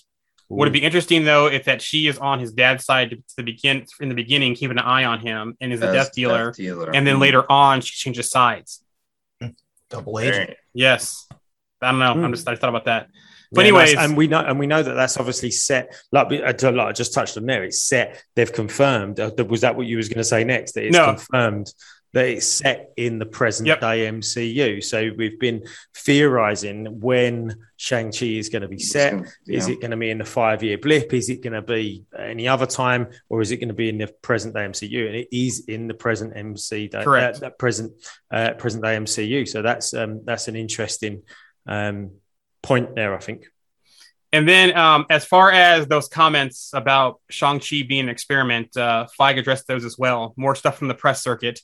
Would 0.51 0.67
it 0.67 0.71
be 0.71 0.79
interesting 0.83 1.25
though 1.25 1.45
if 1.45 1.65
that 1.65 1.79
she 1.79 2.07
is 2.07 2.17
on 2.17 2.39
his 2.39 2.51
dad's 2.53 2.83
side 2.83 3.11
to, 3.11 3.17
to 3.37 3.43
begin 3.43 3.85
in 4.01 4.09
the 4.09 4.15
beginning, 4.15 4.55
keeping 4.55 4.79
an 4.79 4.83
eye 4.83 5.03
on 5.03 5.19
him, 5.19 5.55
and 5.61 5.71
is 5.71 5.81
a 5.83 5.91
death 5.93 6.11
dealer, 6.11 6.47
Death 6.47 6.55
dealer. 6.55 6.89
and 6.91 7.05
then 7.05 7.19
later 7.19 7.43
on 7.51 7.81
she 7.81 7.93
changes 7.93 8.31
sides. 8.31 8.83
double 9.91 10.19
agent. 10.19 10.55
Yes, 10.73 11.27
I 11.81 11.91
don't 11.91 11.99
know. 11.99 12.11
I'm 12.13 12.23
Hmm. 12.23 12.31
just 12.33 12.47
I 12.47 12.55
thought 12.55 12.69
about 12.69 12.85
that. 12.85 13.09
But 13.51 13.61
Yeah, 13.61 13.67
anyways, 13.69 13.95
and 13.95 14.15
we 14.15 14.27
know, 14.27 14.39
and 14.39 14.59
we 14.59 14.67
know 14.67 14.83
that 14.83 14.93
that's 14.93 15.17
obviously 15.17 15.49
set. 15.51 15.95
Like, 16.11 16.27
uh, 16.31 16.53
to- 16.53 16.71
like 16.71 16.87
I 16.87 16.91
just 16.91 17.13
touched 17.13 17.35
on 17.37 17.45
there, 17.45 17.63
it's 17.63 17.81
set. 17.81 18.23
They've 18.35 18.51
confirmed. 18.51 19.19
Uh, 19.19 19.31
was 19.47 19.61
that 19.61 19.75
what 19.75 19.87
you 19.87 19.97
was 19.97 20.07
going 20.07 20.19
to 20.19 20.23
say 20.23 20.43
next? 20.43 20.73
That 20.73 20.85
it's 20.85 20.95
No. 20.97 21.05
confirmed 21.05 21.73
that 22.13 22.25
it's 22.25 22.47
set 22.47 22.91
in 22.97 23.19
the 23.19 23.25
present 23.25 23.67
Yep. 23.67 23.81
day 23.81 24.07
MCU. 24.07 24.81
So 24.81 25.11
we've 25.15 25.39
been 25.39 25.63
theorizing 25.95 26.99
when 26.99 27.55
Shang-Chi 27.77 28.25
is 28.25 28.49
going 28.49 28.63
to 28.63 28.67
be 28.67 28.79
set. 28.79 29.13
Is 29.47 29.67
it 29.67 29.79
going 29.79 29.91
to 29.91 29.97
be 29.97 30.09
in 30.09 30.17
the 30.17 30.25
five 30.25 30.63
year 30.63 30.77
blip? 30.77 31.13
Is 31.13 31.29
it 31.29 31.41
going 31.43 31.53
to 31.53 31.61
be 31.61 32.03
any 32.17 32.47
other 32.47 32.65
time? 32.65 33.07
Or 33.29 33.41
is 33.41 33.51
it 33.51 33.57
going 33.57 33.67
to 33.69 33.75
be 33.75 33.89
in 33.89 33.99
the 33.99 34.07
present 34.23 34.55
day 34.55 34.61
MCU? 34.65 35.05
And 35.07 35.15
it 35.15 35.27
is 35.31 35.65
in 35.67 35.87
the 35.87 35.93
present 35.93 36.33
MC 36.35 36.87
day, 36.87 37.03
Correct. 37.03 37.37
uh, 37.37 37.39
that 37.41 37.59
present, 37.59 37.93
uh, 38.31 38.53
present 38.53 38.83
day 38.83 38.95
MCU. 38.95 39.47
So 39.47 39.61
that's, 39.61 39.93
um, 39.93 40.21
that's 40.25 40.47
an 40.47 40.55
interesting 40.55 41.21
um, 41.67 42.11
point 42.61 42.95
there, 42.95 43.15
I 43.15 43.19
think. 43.19 43.45
And 44.31 44.47
then, 44.47 44.77
um, 44.77 45.05
as 45.09 45.25
far 45.25 45.51
as 45.51 45.87
those 45.87 46.07
comments 46.07 46.69
about 46.73 47.19
Shang-Chi 47.29 47.83
being 47.87 48.01
an 48.01 48.09
experiment, 48.09 48.77
uh, 48.77 49.07
addressed 49.19 49.67
those 49.67 49.85
as 49.85 49.97
well. 49.97 50.33
More 50.37 50.53
stuff 50.55 50.77
from 50.77 50.87
the 50.87 50.93
press 50.93 51.23
circuit. 51.23 51.59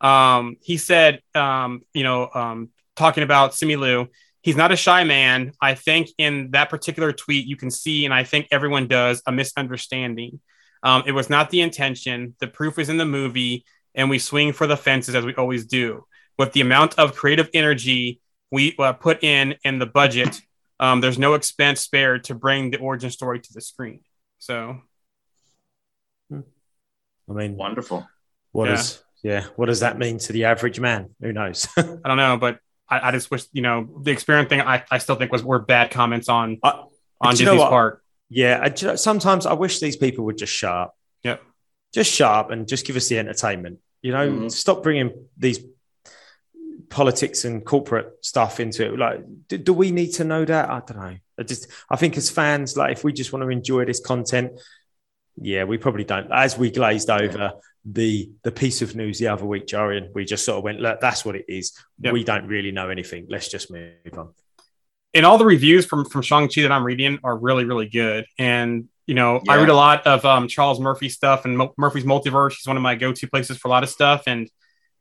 Um, 0.00 0.56
he 0.60 0.76
said, 0.76 1.20
um, 1.34 1.82
you 1.94 2.02
know, 2.02 2.28
um, 2.34 2.70
talking 2.96 3.22
about 3.22 3.54
Simi 3.54 3.76
Simu 3.76 4.08
he's 4.42 4.56
not 4.56 4.72
a 4.72 4.76
shy 4.76 5.04
man. 5.04 5.52
I 5.60 5.74
think 5.74 6.08
in 6.18 6.50
that 6.52 6.70
particular 6.70 7.12
tweet, 7.12 7.46
you 7.46 7.56
can 7.56 7.70
see, 7.70 8.04
and 8.04 8.14
I 8.14 8.24
think 8.24 8.48
everyone 8.50 8.88
does, 8.88 9.22
a 9.26 9.32
misunderstanding. 9.32 10.40
Um, 10.82 11.02
it 11.06 11.12
was 11.12 11.28
not 11.28 11.50
the 11.50 11.60
intention. 11.60 12.34
The 12.40 12.48
proof 12.48 12.78
is 12.78 12.88
in 12.88 12.96
the 12.96 13.04
movie, 13.04 13.64
and 13.94 14.08
we 14.08 14.18
swing 14.18 14.52
for 14.52 14.66
the 14.66 14.76
fences 14.76 15.14
as 15.14 15.24
we 15.24 15.34
always 15.34 15.66
do. 15.66 16.06
With 16.38 16.52
the 16.52 16.62
amount 16.62 16.98
of 16.98 17.14
creative 17.14 17.50
energy 17.52 18.20
we 18.50 18.74
uh, 18.78 18.92
put 18.94 19.22
in 19.22 19.56
in 19.64 19.78
the 19.78 19.86
budget, 19.86 20.40
um, 20.78 21.00
there's 21.00 21.18
no 21.18 21.34
expense 21.34 21.80
spared 21.80 22.24
to 22.24 22.34
bring 22.34 22.70
the 22.70 22.78
origin 22.78 23.10
story 23.10 23.40
to 23.40 23.52
the 23.52 23.60
screen. 23.60 24.00
So 24.38 24.80
I 26.32 27.32
mean, 27.32 27.56
Wonderful. 27.56 28.08
what 28.52 28.68
Yeah. 28.68 28.76
does, 28.76 29.04
yeah, 29.22 29.44
what 29.56 29.66
does 29.66 29.80
that 29.80 29.98
mean 29.98 30.18
to 30.18 30.32
the 30.32 30.44
average 30.44 30.80
man? 30.80 31.10
Who 31.20 31.32
knows? 31.32 31.68
I 31.76 31.82
don't 31.82 32.16
know, 32.16 32.36
but 32.38 32.58
I, 32.88 33.08
I 33.08 33.10
just 33.12 33.30
wish 33.30 33.44
you 33.52 33.62
know 33.62 33.88
the 34.02 34.10
experiment 34.10 34.48
thing. 34.48 34.60
I, 34.60 34.82
I 34.90 34.98
still 34.98 35.14
think 35.16 35.30
was 35.30 35.44
were 35.44 35.58
bad 35.60 35.90
comments 35.90 36.28
on 36.28 36.58
I- 36.62 36.84
on 37.20 37.34
do 37.34 37.40
you 37.40 37.46
know 37.46 37.52
Disney's 37.52 37.68
part. 37.68 38.02
Yeah, 38.30 38.60
I, 38.62 38.74
you 38.76 38.86
know, 38.88 38.96
sometimes 38.96 39.44
I 39.46 39.52
wish 39.52 39.78
these 39.80 39.96
people 39.96 40.24
would 40.26 40.38
just 40.38 40.52
shut 40.52 40.72
up. 40.72 40.94
Yep. 41.24 41.42
Just 41.92 42.10
shut 42.12 42.30
up 42.30 42.50
and 42.50 42.66
just 42.66 42.86
give 42.86 42.96
us 42.96 43.08
the 43.08 43.18
entertainment. 43.18 43.78
You 44.02 44.12
know, 44.12 44.30
Mhm. 44.30 44.50
stop 44.50 44.82
bringing 44.82 45.26
these 45.36 45.60
politics 46.90 47.44
and 47.44 47.64
corporate 47.64 48.22
stuff 48.22 48.60
into 48.60 48.92
it. 48.92 48.98
Like, 48.98 49.24
do, 49.48 49.56
do 49.56 49.72
we 49.72 49.90
need 49.92 50.12
to 50.14 50.24
know 50.24 50.44
that? 50.44 50.68
I 50.68 50.80
don't 50.86 50.98
know. 50.98 51.16
I 51.38 51.42
just, 51.44 51.68
I 51.88 51.96
think 51.96 52.16
as 52.18 52.28
fans, 52.28 52.76
like, 52.76 52.92
if 52.92 53.04
we 53.04 53.12
just 53.12 53.32
want 53.32 53.42
to 53.44 53.48
enjoy 53.48 53.84
this 53.86 54.00
content, 54.00 54.60
yeah, 55.40 55.64
we 55.64 55.78
probably 55.78 56.04
don't. 56.04 56.30
As 56.30 56.58
we 56.58 56.70
glazed 56.70 57.08
over 57.08 57.52
the 57.84 58.30
the 58.42 58.52
piece 58.52 58.82
of 58.82 58.94
news 58.94 59.18
the 59.18 59.28
other 59.28 59.46
week, 59.46 59.66
Jarian, 59.66 60.12
we 60.14 60.24
just 60.26 60.44
sort 60.44 60.58
of 60.58 60.64
went, 60.64 60.80
look, 60.80 61.00
that's 61.00 61.24
what 61.24 61.36
it 61.36 61.46
is. 61.48 61.72
Yep. 62.00 62.12
We 62.12 62.24
don't 62.24 62.46
really 62.46 62.72
know 62.72 62.90
anything. 62.90 63.26
Let's 63.30 63.48
just 63.48 63.70
move 63.70 64.18
on. 64.18 64.34
and 65.14 65.26
all 65.26 65.38
the 65.38 65.46
reviews 65.46 65.86
from 65.86 66.04
from 66.04 66.22
Shang 66.22 66.48
Chi 66.48 66.62
that 66.62 66.72
I'm 66.72 66.84
reading 66.84 67.18
are 67.24 67.36
really 67.36 67.64
really 67.64 67.88
good. 67.88 68.26
And 68.38 68.88
you 69.06 69.14
know, 69.14 69.40
I 69.48 69.56
read 69.56 69.70
a 69.70 69.74
lot 69.74 70.06
of 70.06 70.24
um, 70.24 70.46
Charles 70.46 70.78
Murphy 70.78 71.08
stuff 71.08 71.44
and 71.44 71.58
Mo- 71.58 71.74
Murphy's 71.76 72.04
Multiverse. 72.04 72.52
He's 72.52 72.66
one 72.66 72.76
of 72.76 72.82
my 72.82 72.94
go 72.94 73.12
to 73.12 73.26
places 73.26 73.56
for 73.58 73.66
a 73.66 73.70
lot 73.70 73.82
of 73.82 73.88
stuff. 73.88 74.24
And 74.26 74.48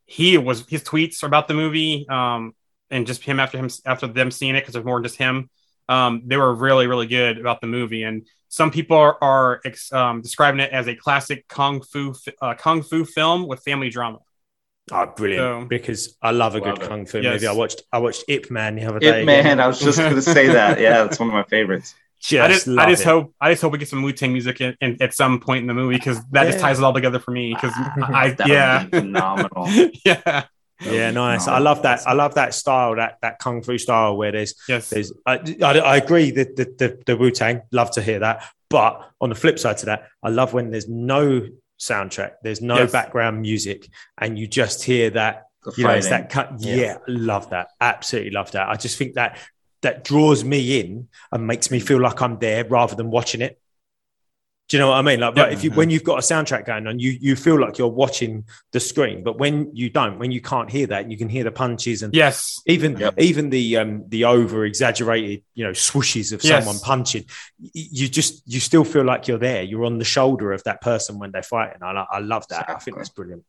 he 0.10 0.38
was 0.38 0.66
his 0.68 0.84
tweets 0.84 1.22
about 1.24 1.47
the 1.47 1.53
movie 1.53 2.07
um, 2.10 2.55
and 2.89 3.05
just 3.05 3.24
him 3.24 3.39
after 3.39 3.57
him 3.57 3.70
after 3.86 4.07
them 4.07 4.32
seeing 4.32 4.55
it 4.55 4.62
because 4.62 4.74
there's 4.74 4.86
more 4.86 4.97
than 4.97 5.03
just 5.03 5.18
him. 5.18 5.49
Um, 5.88 6.24
they 6.26 6.36
were 6.38 6.53
really 6.53 6.88
really 6.88 7.07
good 7.07 7.38
about 7.38 7.62
the 7.62 7.68
movie. 7.68 8.03
And 8.03 8.26
some 8.47 8.72
people 8.72 8.97
are, 8.97 9.18
are 9.22 9.62
ex, 9.66 9.93
um, 9.93 10.22
describing 10.22 10.60
it 10.62 10.72
as 10.72 10.88
a 10.88 10.95
classic 10.95 11.47
kung 11.47 11.82
fu 11.82 12.16
uh, 12.41 12.55
kung 12.55 12.82
fu 12.82 13.05
film 13.05 13.47
with 13.47 13.60
family 13.64 13.89
drama. 13.89 14.20
Oh, 14.91 15.05
brilliant! 15.05 15.64
So- 15.64 15.68
because 15.68 16.18
I 16.22 16.32
love 16.32 16.55
a 16.55 16.62
good 16.62 16.82
it. 16.82 16.88
kung 16.89 17.05
fu 17.05 17.20
Yes. 17.20 17.34
movie. 17.34 17.47
I 17.47 17.51
watched 17.53 17.84
I 17.93 17.99
watched 17.99 18.24
Ip 18.28 18.49
Man 18.49 18.76
the 18.76 18.86
other 18.86 18.99
day. 18.99 19.22
It, 19.22 19.26
man. 19.26 19.60
I 19.60 19.68
was 19.68 19.80
just 19.80 19.99
going 20.05 20.16
to 20.16 20.22
say 20.24 20.47
that. 20.47 20.80
Yeah, 20.80 21.03
that's 21.03 21.20
one 21.20 21.30
of 21.30 21.34
my 21.36 21.43
favorites. 21.43 21.93
Just 22.22 22.43
I 22.43 22.47
just, 22.53 22.67
I 22.80 22.89
just 22.89 23.01
it. 23.03 23.05
hope, 23.05 23.34
I 23.39 23.51
just 23.51 23.61
hope 23.61 23.72
we 23.72 23.78
get 23.78 23.88
some 23.88 24.01
Wu 24.03 24.11
Tang 24.11 24.34
music 24.34 24.59
in, 24.61 24.76
in, 24.82 25.01
at 25.01 25.13
some 25.13 25.39
point 25.39 25.61
in 25.61 25.67
the 25.67 25.74
movie 25.74 25.95
because 25.95 26.22
that 26.32 26.45
just 26.47 26.59
ties 26.59 26.78
it 26.80 26.84
all 26.84 26.93
together 26.93 27.20
for 27.20 27.32
me. 27.32 27.53
Because 27.53 27.74
I, 28.13 28.32
That 28.32 28.47
yeah, 28.47 28.86
phenomenal. 28.88 29.67
yeah, 30.05 30.22
That 30.26 30.47
Yeah, 30.82 31.09
be 31.11 31.15
nice. 31.15 31.47
I 31.47 31.59
love 31.59 31.82
that. 31.84 32.05
I 32.07 32.13
love 32.13 32.36
that 32.36 32.53
style, 32.53 32.95
that 32.97 33.17
that 33.22 33.39
kung 33.39 33.61
fu 33.63 33.78
style 33.78 34.17
where 34.17 34.32
there's 34.34 34.53
yes, 34.67 34.89
there's. 34.89 35.13
I, 35.26 35.39
I, 35.63 35.80
I 35.80 35.95
agree 35.97 36.32
that 36.32 36.55
the 36.55 36.65
the, 36.65 37.01
the 37.05 37.15
Wu 37.17 37.32
Tang. 37.32 37.61
Love 37.72 37.91
to 37.91 38.01
hear 38.01 38.20
that. 38.20 38.43
But 38.70 39.09
on 39.22 39.30
the 39.30 39.36
flip 39.36 39.57
side 39.57 39.78
to 39.80 39.86
that, 39.88 40.07
I 40.22 40.30
love 40.30 40.53
when 40.53 40.70
there's 40.72 40.88
no 40.89 41.47
soundtrack, 41.80 42.32
there's 42.43 42.61
no 42.61 42.76
Yes. 42.80 42.91
background 42.91 43.41
music, 43.41 43.88
and 44.17 44.38
you 44.38 44.45
just 44.47 44.84
hear 44.84 45.09
that. 45.11 45.45
The 45.63 45.74
You 45.78 45.84
know, 45.86 45.93
it's 45.93 46.09
that 46.09 46.30
cut. 46.30 46.53
Yeah. 46.59 46.76
Yeah. 46.76 46.97
love 47.07 47.49
that. 47.49 47.70
Absolutely 47.82 48.32
love 48.32 48.51
that. 48.51 48.70
I 48.70 48.76
just 48.76 48.97
think 48.97 49.15
that 49.15 49.38
that 49.82 50.03
draws 50.03 50.43
me 50.43 50.80
in 50.80 51.07
and 51.32 51.47
makes 51.47 51.71
me 51.71 51.80
feel 51.80 51.99
like 52.01 52.21
I'm 52.21 52.38
there 52.39 52.65
rather 52.65 52.95
than 52.95 53.09
watching 53.11 53.41
it. 53.41 53.59
Do 54.67 54.77
you 54.77 54.82
know 54.82 54.89
what 54.89 54.97
I 54.97 55.01
mean? 55.01 55.19
Like, 55.19 55.36
Yeah. 55.36 55.45
but 55.45 55.53
if 55.53 55.63
you 55.63 55.71
when 55.71 55.89
you've 55.89 56.03
got 56.03 56.19
a 56.19 56.21
soundtrack 56.21 56.65
going 56.67 56.86
on, 56.86 56.99
you 56.99 57.17
you 57.19 57.36
feel 57.36 57.59
like 57.59 57.80
you're 57.80 57.88
watching 57.88 58.43
the 58.71 58.80
screen. 58.80 59.23
But 59.23 59.39
when 59.39 59.75
you 59.75 59.89
don't, 59.89 60.19
when 60.19 60.32
you 60.32 60.41
can't 60.41 60.69
hear 60.69 60.86
that, 60.88 61.09
you 61.09 61.17
can 61.17 61.27
hear 61.27 61.43
the 61.43 61.51
punches 61.51 62.03
and 62.03 62.13
yes, 62.13 62.61
even 62.67 62.95
Yep. 62.95 63.15
even 63.19 63.49
the 63.49 63.77
um 63.77 64.03
the 64.09 64.25
over 64.25 64.65
exaggerated 64.65 65.41
you 65.55 65.63
know 65.65 65.71
swooshes 65.71 66.34
of 66.34 66.43
Yes. 66.43 66.63
someone 66.63 66.80
punching. 66.82 67.25
You 67.73 68.07
just 68.07 68.43
you 68.45 68.59
still 68.59 68.84
feel 68.84 69.03
like 69.05 69.27
you're 69.27 69.39
there. 69.39 69.63
You're 69.63 69.86
on 69.86 69.97
the 69.97 70.05
shoulder 70.05 70.51
of 70.53 70.63
that 70.65 70.82
person 70.82 71.17
when 71.17 71.32
they're 71.32 71.41
fighting. 71.41 71.82
I, 71.82 72.05
I 72.11 72.19
love 72.19 72.47
that. 72.49 72.69
I 72.69 72.75
think 72.75 72.97
that's 72.97 73.09
brilliant. 73.09 73.43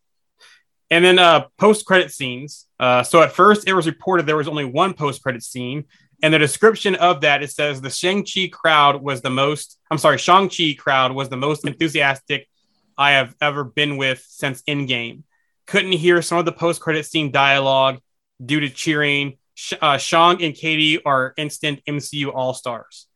and 0.90 1.04
then 1.04 1.18
uh, 1.18 1.48
post 1.58 1.84
credit 1.84 2.12
scenes. 2.12 2.66
Uh, 2.78 3.02
so 3.02 3.20
at 3.22 3.32
first, 3.32 3.68
it 3.68 3.74
was 3.74 3.84
reported 3.86 4.24
there 4.24 4.38
was 4.38 4.48
only 4.48 4.64
one 4.64 4.94
post 4.94 5.22
credit 5.22 5.42
scene, 5.42 5.84
and 6.22 6.32
the 6.34 6.38
description 6.38 6.94
of 6.96 7.22
that 7.22 7.42
it 7.42 7.50
says 7.50 7.80
the 7.80 7.90
Shang 7.90 8.24
Chi 8.24 8.48
crowd 8.52 9.02
was 9.02 9.22
the 9.22 9.30
most. 9.30 9.78
I'm 9.90 9.98
sorry, 9.98 10.18
Shang 10.18 10.48
Chi 10.48 10.74
crowd 10.78 11.12
was 11.12 11.28
the 11.28 11.36
most 11.36 11.66
enthusiastic 11.66 12.48
I 12.96 13.12
have 13.12 13.34
ever 13.40 13.64
been 13.64 13.96
with 13.96 14.24
since 14.28 14.62
Endgame. 14.62 15.22
Couldn't 15.66 15.92
hear 15.92 16.20
some 16.22 16.38
of 16.38 16.44
the 16.44 16.52
post 16.52 16.80
credit 16.80 17.06
scene 17.06 17.30
dialogue 17.30 18.00
due 18.44 18.60
to 18.60 18.68
cheering. 18.68 19.38
Sh- 19.54 19.74
uh, 19.80 19.98
Shang 19.98 20.42
and 20.42 20.54
Katy 20.54 21.02
are 21.04 21.32
instant 21.36 21.80
MCU 21.86 22.32
all 22.34 22.54
stars. 22.54 23.06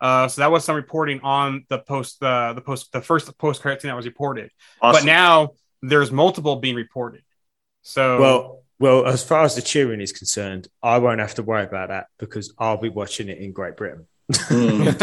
Uh, 0.00 0.26
so 0.26 0.40
that 0.40 0.50
was 0.50 0.64
some 0.64 0.74
reporting 0.74 1.20
on 1.20 1.64
the 1.68 1.78
post, 1.78 2.22
uh, 2.22 2.52
the 2.54 2.60
post, 2.60 2.90
the 2.92 3.00
first 3.00 3.36
post 3.38 3.62
credit 3.62 3.80
scene 3.80 3.88
that 3.88 3.94
was 3.94 4.06
reported. 4.06 4.50
But 4.80 5.04
now 5.04 5.50
there's 5.80 6.10
multiple 6.10 6.56
being 6.56 6.74
reported. 6.74 7.22
So 7.82 8.20
Well, 8.20 8.61
well, 8.82 9.06
as 9.06 9.22
far 9.22 9.44
as 9.44 9.54
the 9.54 9.62
cheering 9.62 10.00
is 10.00 10.10
concerned, 10.10 10.66
I 10.82 10.98
won't 10.98 11.20
have 11.20 11.36
to 11.36 11.44
worry 11.44 11.62
about 11.62 11.90
that 11.90 12.08
because 12.18 12.52
I'll 12.58 12.78
be 12.78 12.88
watching 12.88 13.28
it 13.28 13.38
in 13.38 13.52
Great 13.52 13.76
Britain. 13.76 14.08
Mm. 14.32 14.98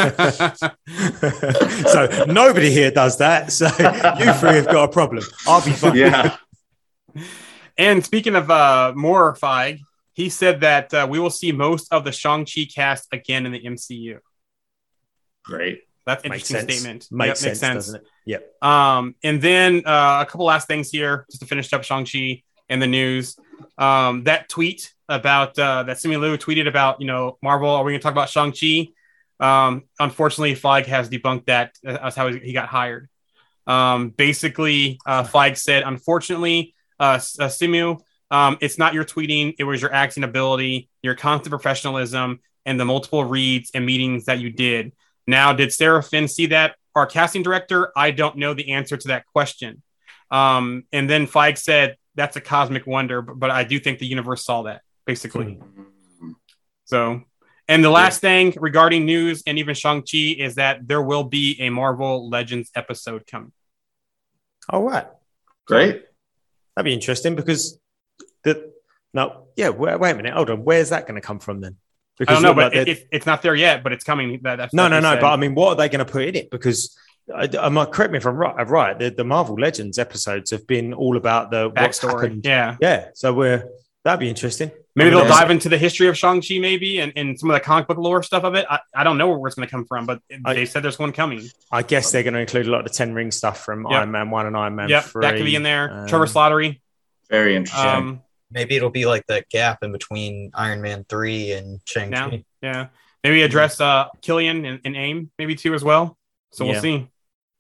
so 1.88 2.26
nobody 2.26 2.72
here 2.72 2.92
does 2.92 3.20
that. 3.20 3.54
So 3.54 3.68
you 3.68 4.34
three 4.34 4.56
have 4.58 4.66
got 4.66 4.84
a 4.84 4.92
problem. 4.92 5.24
I'll 5.48 5.64
be 5.64 5.72
fine. 5.72 5.96
yeah. 5.96 6.36
and 7.78 8.04
speaking 8.04 8.36
of 8.36 8.52
uh, 8.52 8.92
more 8.98 9.34
Feige, 9.36 9.80
he 10.12 10.28
said 10.28 10.60
that 10.60 10.94
uh, 10.94 11.08
we 11.10 11.18
will 11.18 11.30
see 11.30 11.54
most 11.54 11.94
of 11.94 12.04
the 12.04 12.12
Shang 12.12 12.46
Chi 12.46 12.66
cast 12.66 13.08
again 13.14 13.46
in 13.46 13.54
the 13.54 13.62
MCU. 13.62 14.20
Great. 15.46 15.84
That's 16.06 16.26
an 16.26 16.32
Makes 16.32 16.52
interesting 16.52 16.70
sense. 16.70 17.06
statement. 17.06 17.08
Makes, 17.12 17.46
Yep, 17.46 17.56
sense, 17.56 17.76
doesn't 17.86 18.02
it? 18.02 18.08
Yep. 18.26 18.62
Um, 18.62 19.16
and 19.24 19.42
then 19.42 19.84
uh, 19.86 20.20
a 20.22 20.26
couple 20.26 20.46
last 20.48 20.68
things 20.68 20.90
here, 20.90 21.26
just 21.32 21.42
to 21.42 21.48
finish 21.48 21.72
up 21.72 21.86
Shang-Chi 21.86 22.44
and 22.68 22.82
the 22.82 22.88
news. 22.88 23.38
Um, 23.78 24.24
that 24.26 24.50
tweet 24.50 24.94
about 25.08 25.58
uh, 25.58 25.84
that 25.84 25.98
Simu 25.98 26.20
Liu 26.20 26.38
tweeted 26.38 26.68
about, 26.68 27.02
you 27.02 27.08
know, 27.08 27.38
Marvel, 27.42 27.70
are 27.70 27.84
we 27.84 27.92
going 27.92 28.00
to 28.00 28.04
talk 28.04 28.14
about 28.14 28.30
Shang-Chi? 28.30 28.90
Um, 29.40 29.84
unfortunately, 30.00 30.56
Feige 30.56 30.86
has 30.88 31.10
debunked 31.10 31.46
that. 31.46 31.78
uh, 31.86 31.94
That's 31.94 32.16
how 32.16 32.32
he 32.32 32.54
got 32.54 32.68
hired. 32.68 33.10
Um, 33.66 34.10
basically, 34.10 35.00
uh, 35.06 35.24
Feige 35.24 35.58
said, 35.58 35.84
unfortunately, 35.84 36.76
uh, 37.00 37.20
uh, 37.40 37.48
Simu, 37.48 38.02
um, 38.32 38.58
it's 38.62 38.78
not 38.78 38.94
your 38.94 39.06
tweeting, 39.06 39.56
it 39.58 39.64
was 39.64 39.82
your 39.82 39.94
acting 39.94 40.24
ability, 40.24 40.90
your 41.02 41.16
constant 41.16 41.52
professionalism, 41.52 42.40
and 42.66 42.80
the 42.80 42.86
multiple 42.86 43.24
reads 43.24 43.72
and 43.74 43.86
meetings 43.86 44.26
that 44.26 44.40
you 44.40 44.50
did. 44.50 44.92
Now, 45.26 45.54
did 45.54 45.72
Sarah 45.72 46.04
Finn 46.04 46.28
see 46.28 46.48
that? 46.48 46.76
Our 46.96 47.06
casting 47.06 47.44
director, 47.44 47.92
I 47.96 48.12
don't 48.12 48.38
know 48.38 48.54
the 48.54 48.74
answer 48.74 48.98
to 48.98 49.08
that 49.10 49.26
question. 49.28 49.82
Um, 50.32 50.84
and 50.92 51.10
then 51.10 51.28
Feige 51.28 51.58
said, 51.58 51.98
that's 52.20 52.36
a 52.36 52.42
cosmic 52.42 52.86
wonder, 52.86 53.22
but, 53.22 53.40
but 53.40 53.50
I 53.50 53.64
do 53.64 53.80
think 53.80 54.00
the 54.00 54.06
universe 54.06 54.44
saw 54.44 54.64
that, 54.64 54.82
basically. 55.06 55.54
Hmm. 55.54 56.32
So, 56.84 57.22
and 57.70 57.82
the 57.82 57.90
last 57.90 58.20
thing 58.20 58.54
regarding 58.60 59.06
news 59.06 59.42
and 59.48 59.58
even 59.58 59.74
Shang-Chi 59.74 60.36
is 60.38 60.56
that 60.56 60.86
there 60.86 61.02
will 61.02 61.24
be 61.24 61.56
a 61.62 61.70
Marvel 61.70 62.30
Legends 62.30 62.72
episode 62.76 63.26
coming. 63.26 63.54
Oh, 64.70 64.80
All 64.80 64.84
right. 64.84 65.08
Great. 65.66 66.04
That'd 66.76 66.86
be 66.86 66.94
interesting 66.94 67.36
because 67.36 67.80
the 68.44 68.74
no, 69.14 69.48
yeah. 69.56 69.70
Wait, 69.70 70.00
wait 70.00 70.12
a 70.12 70.16
minute. 70.16 70.34
Hold 70.34 70.50
on. 70.50 70.64
Where's 70.64 70.90
that 70.90 71.08
going 71.08 71.16
to 71.16 71.26
come 71.26 71.40
from 71.40 71.62
then? 71.62 71.78
Because 72.18 72.38
I 72.38 72.42
don't 72.42 72.44
know, 72.44 72.54
but 72.54 72.74
like 72.76 72.88
it, 72.88 72.98
it, 72.98 73.08
it's 73.12 73.26
not 73.26 73.42
there 73.42 73.56
yet, 73.56 73.82
but 73.82 73.94
it's 73.94 74.04
coming. 74.04 74.42
That, 74.44 74.58
that's 74.58 74.74
no, 74.74 74.88
no, 74.88 75.00
no. 75.00 75.14
said. 75.14 75.22
But 75.22 75.32
I 75.32 75.36
mean, 75.38 75.56
what 75.56 75.70
are 75.70 75.76
they 75.76 75.90
going 75.90 76.06
to 76.06 76.12
put 76.12 76.24
in 76.26 76.36
it? 76.36 76.52
Because 76.52 76.98
I, 77.36 77.48
I 77.60 77.70
might 77.70 77.92
correct 77.92 78.12
me 78.12 78.18
if 78.18 78.26
I'm 78.26 78.36
right. 78.36 78.56
I'm 78.58 78.68
right. 78.68 78.98
The, 78.98 79.10
the 79.12 79.24
Marvel 79.24 79.56
Legends 79.56 79.98
episodes 80.00 80.52
have 80.52 80.66
been 80.68 80.94
all 80.94 81.18
about 81.18 81.52
the 81.52 81.70
what's 81.76 82.00
Backstory. 82.00 82.12
happened. 82.24 82.46
Yeah. 82.46 82.78
Yeah, 82.82 83.10
so 83.14 83.34
we're 83.34 83.70
that'd 84.04 84.20
be 84.20 84.30
interesting. 84.30 84.72
Maybe 84.96 85.12
they'll 85.12 85.28
dive 85.28 85.50
into 85.50 85.70
the 85.70 85.78
history 85.78 86.08
of 86.08 86.18
Shang-Chi, 86.18 86.58
maybe, 86.60 87.00
and, 87.00 87.14
and 87.16 87.40
some 87.40 87.50
of 87.50 87.54
the 87.54 87.60
comic 87.62 87.88
book 87.88 87.98
lore 87.98 88.22
stuff 88.22 88.44
of 88.44 88.56
it. 88.56 88.66
I, 88.70 88.80
I 88.94 89.06
don't 89.06 89.18
know 89.18 89.30
where 89.38 89.48
it's 89.48 89.56
going 89.56 89.66
to 89.66 89.72
come 89.72 89.86
from, 89.86 90.06
but 90.06 90.20
I- 90.44 90.54
they 90.54 90.66
said 90.66 90.84
there's 90.84 91.00
one 91.00 91.14
coming. 91.14 91.48
I 91.72 91.84
guess 91.84 92.12
they're 92.12 92.24
going 92.24 92.34
to 92.34 92.42
include 92.42 92.68
a 92.68 92.72
lot 92.72 92.80
of 92.80 92.88
the 92.88 92.94
Ten 92.94 93.14
Ring 93.14 93.32
stuff 93.32 93.64
from 93.64 93.84
Yep. 93.84 93.92
Iron 93.92 94.12
Man 94.12 94.30
One 94.30 94.46
and 94.48 94.58
Iron 94.58 94.76
Man 94.76 94.90
Yep, 94.90 95.04
Three. 95.06 95.22
that 95.22 95.36
could 95.38 95.46
be 95.46 95.56
in 95.56 95.64
there. 95.64 95.90
Um, 96.02 96.08
Trevor 96.08 96.26
Slattery. 96.26 96.82
Very 97.30 97.56
interesting. 97.56 97.88
Um, 97.90 98.22
Maybe 98.52 98.76
it'll 98.76 98.90
be 98.90 99.06
like 99.06 99.26
that 99.28 99.48
gap 99.50 99.84
in 99.84 99.92
between 99.92 100.50
Iron 100.56 100.82
Man 100.82 101.06
3 101.08 101.52
and 101.52 101.80
Shang-Chi. 101.86 102.10
now, 102.10 102.32
yeah. 102.64 102.88
Maybe 103.24 103.44
address 103.44 103.80
uh, 103.80 104.08
Killian 104.22 104.66
and, 104.66 104.80
and 104.84 104.98
AIM, 104.98 105.30
maybe 105.38 105.54
too 105.56 105.76
as 105.76 105.84
well. 105.84 106.18
So 106.52 106.66
Yeah. 106.66 106.72
we'll 106.72 106.82
see. 106.82 107.08